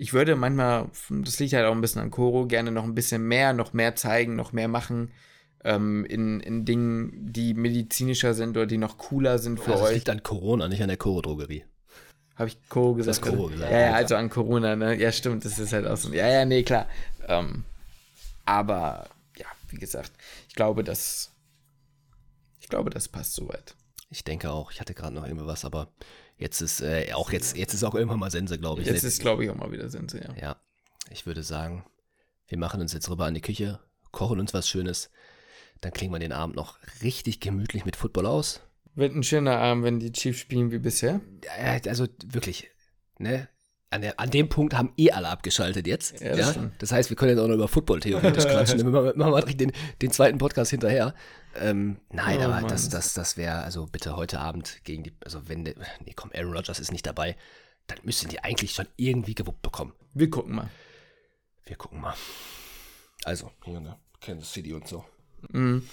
ich 0.00 0.14
würde 0.14 0.34
manchmal, 0.34 0.88
das 1.10 1.38
liegt 1.40 1.52
halt 1.52 1.66
auch 1.66 1.72
ein 1.72 1.82
bisschen 1.82 2.00
an 2.00 2.10
Koro, 2.10 2.46
gerne 2.46 2.70
noch 2.70 2.84
ein 2.84 2.94
bisschen 2.94 3.22
mehr, 3.22 3.52
noch 3.52 3.74
mehr 3.74 3.96
zeigen, 3.96 4.34
noch 4.34 4.52
mehr 4.52 4.66
machen. 4.66 5.10
Ähm, 5.62 6.06
in, 6.06 6.40
in 6.40 6.64
Dingen, 6.64 7.12
die 7.34 7.52
medizinischer 7.52 8.32
sind 8.32 8.56
oder 8.56 8.64
die 8.64 8.78
noch 8.78 8.96
cooler 8.96 9.38
sind 9.38 9.60
für 9.60 9.72
also 9.72 9.84
euch. 9.84 9.88
Das 9.90 9.94
liegt 9.96 10.08
an 10.08 10.22
Corona, 10.22 10.68
nicht 10.68 10.80
an 10.80 10.88
der 10.88 10.96
Koro-Drogerie. 10.96 11.66
Habe 12.36 12.48
ich 12.48 12.56
Koro 12.70 12.94
gesagt? 12.94 13.18
Das 13.18 13.30
Koro 13.30 13.48
gesagt. 13.48 13.70
Ja, 13.70 13.78
ja, 13.78 13.92
also 13.92 14.16
an 14.16 14.30
Corona, 14.30 14.74
ne? 14.74 14.98
Ja, 14.98 15.12
stimmt, 15.12 15.44
das 15.44 15.58
ist 15.58 15.74
halt 15.74 15.86
auch 15.86 15.98
so. 15.98 16.10
Ja, 16.14 16.26
ja, 16.26 16.46
nee, 16.46 16.62
klar. 16.62 16.86
Ähm, 17.28 17.64
aber, 18.46 19.06
ja, 19.36 19.46
wie 19.68 19.76
gesagt, 19.76 20.12
ich 20.48 20.54
glaube, 20.54 20.82
das, 20.82 21.30
ich 22.58 22.70
glaube, 22.70 22.88
das 22.88 23.06
passt 23.06 23.34
soweit. 23.34 23.74
Ich 24.08 24.24
denke 24.24 24.50
auch. 24.50 24.72
Ich 24.72 24.80
hatte 24.80 24.94
gerade 24.94 25.14
noch 25.14 25.26
irgendwas, 25.26 25.66
aber 25.66 25.88
Jetzt 26.40 26.62
ist 26.62 26.80
äh, 26.80 27.12
auch 27.12 27.32
jetzt, 27.32 27.54
jetzt 27.54 27.74
ist 27.74 27.84
auch 27.84 27.94
irgendwann 27.94 28.18
mal 28.18 28.30
Sense, 28.30 28.58
glaube 28.58 28.80
ich. 28.80 28.88
Jetzt 28.88 29.04
ist, 29.04 29.20
glaube 29.20 29.44
ich, 29.44 29.50
auch 29.50 29.56
mal 29.56 29.70
wieder 29.72 29.90
Sense, 29.90 30.18
ja. 30.18 30.34
Ja, 30.40 30.56
ich 31.10 31.26
würde 31.26 31.42
sagen, 31.42 31.84
wir 32.48 32.56
machen 32.56 32.80
uns 32.80 32.94
jetzt 32.94 33.10
rüber 33.10 33.26
an 33.26 33.34
die 33.34 33.42
Küche, 33.42 33.78
kochen 34.10 34.40
uns 34.40 34.54
was 34.54 34.66
Schönes, 34.66 35.10
dann 35.82 35.92
klingen 35.92 36.14
wir 36.14 36.18
den 36.18 36.32
Abend 36.32 36.56
noch 36.56 36.78
richtig 37.02 37.40
gemütlich 37.40 37.84
mit 37.84 37.94
Football 37.94 38.24
aus. 38.24 38.62
Wird 38.94 39.14
ein 39.14 39.22
schöner 39.22 39.58
Abend, 39.58 39.84
wenn 39.84 40.00
die 40.00 40.12
Chiefs 40.12 40.38
spielen 40.38 40.72
wie 40.72 40.78
bisher. 40.78 41.20
Ja, 41.44 41.78
also 41.90 42.06
wirklich, 42.24 42.70
ne? 43.18 43.48
An, 43.90 44.00
der, 44.00 44.18
an 44.18 44.30
dem 44.30 44.48
Punkt 44.48 44.72
haben 44.74 44.92
eh 44.96 45.10
alle 45.10 45.28
abgeschaltet 45.28 45.86
jetzt. 45.86 46.20
Ja, 46.20 46.36
das 46.36 46.54
Ja, 46.54 46.70
das 46.78 46.92
heißt, 46.92 47.10
wir 47.10 47.16
können 47.16 47.32
jetzt 47.32 47.40
auch 47.40 47.48
noch 47.48 47.56
über 47.56 47.68
Football 47.68 48.00
theoretisch 48.00 48.44
quatschen. 48.46 48.78
Dann 48.78 48.92
machen 48.92 49.32
wir 49.32 49.42
den, 49.42 49.72
den 50.00 50.10
zweiten 50.10 50.38
Podcast 50.38 50.70
hinterher. 50.70 51.14
Ähm, 51.56 52.00
nein, 52.10 52.38
Oh, 52.38 52.42
aber 52.44 52.60
Mann. 52.60 52.68
das, 52.68 52.88
das, 52.88 53.12
das 53.14 53.36
wäre, 53.36 53.62
also 53.62 53.86
bitte 53.86 54.16
heute 54.16 54.40
Abend 54.40 54.80
gegen 54.84 55.02
die, 55.02 55.12
also 55.24 55.48
wenn, 55.48 55.64
der, 55.64 55.74
nee, 56.04 56.12
komm, 56.14 56.30
Aaron 56.34 56.54
Rodgers 56.54 56.78
ist 56.78 56.92
nicht 56.92 57.06
dabei, 57.06 57.36
dann 57.86 57.98
müssen 58.04 58.28
die 58.28 58.40
eigentlich 58.44 58.72
schon 58.72 58.86
irgendwie 58.96 59.34
gewuppt 59.34 59.62
bekommen. 59.62 59.92
Wir 60.14 60.30
gucken 60.30 60.54
mal. 60.54 60.70
Wir 61.64 61.76
gucken 61.76 62.00
mal. 62.00 62.14
Also, 63.24 63.50
hier, 63.64 63.80
ne? 63.80 63.98
Kansas 64.20 64.52
City 64.52 64.72
und 64.72 64.86
so. 64.86 65.04
Mhm. 65.50 65.88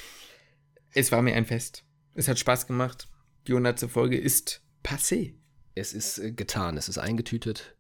Es 0.94 1.12
war 1.12 1.22
mir 1.22 1.36
ein 1.36 1.46
Fest. 1.46 1.84
Es 2.14 2.28
hat 2.28 2.38
Spaß 2.40 2.68
gemacht. 2.68 3.08
Die 3.48 3.52
100. 3.54 3.90
Folge 3.90 4.18
ist 4.18 4.62
passé. 4.84 5.36
Es 5.76 5.94
ist 5.94 6.18
äh, 6.20 6.32
getan, 6.32 6.78
es 6.78 6.90
ist 6.90 6.98
eingetütet 6.98 7.76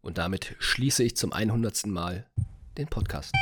und 0.00 0.18
damit 0.18 0.54
schließe 0.58 1.02
ich 1.02 1.16
zum 1.16 1.32
100. 1.32 1.86
Mal 1.86 2.30
den 2.76 2.86
Podcast. 2.88 3.32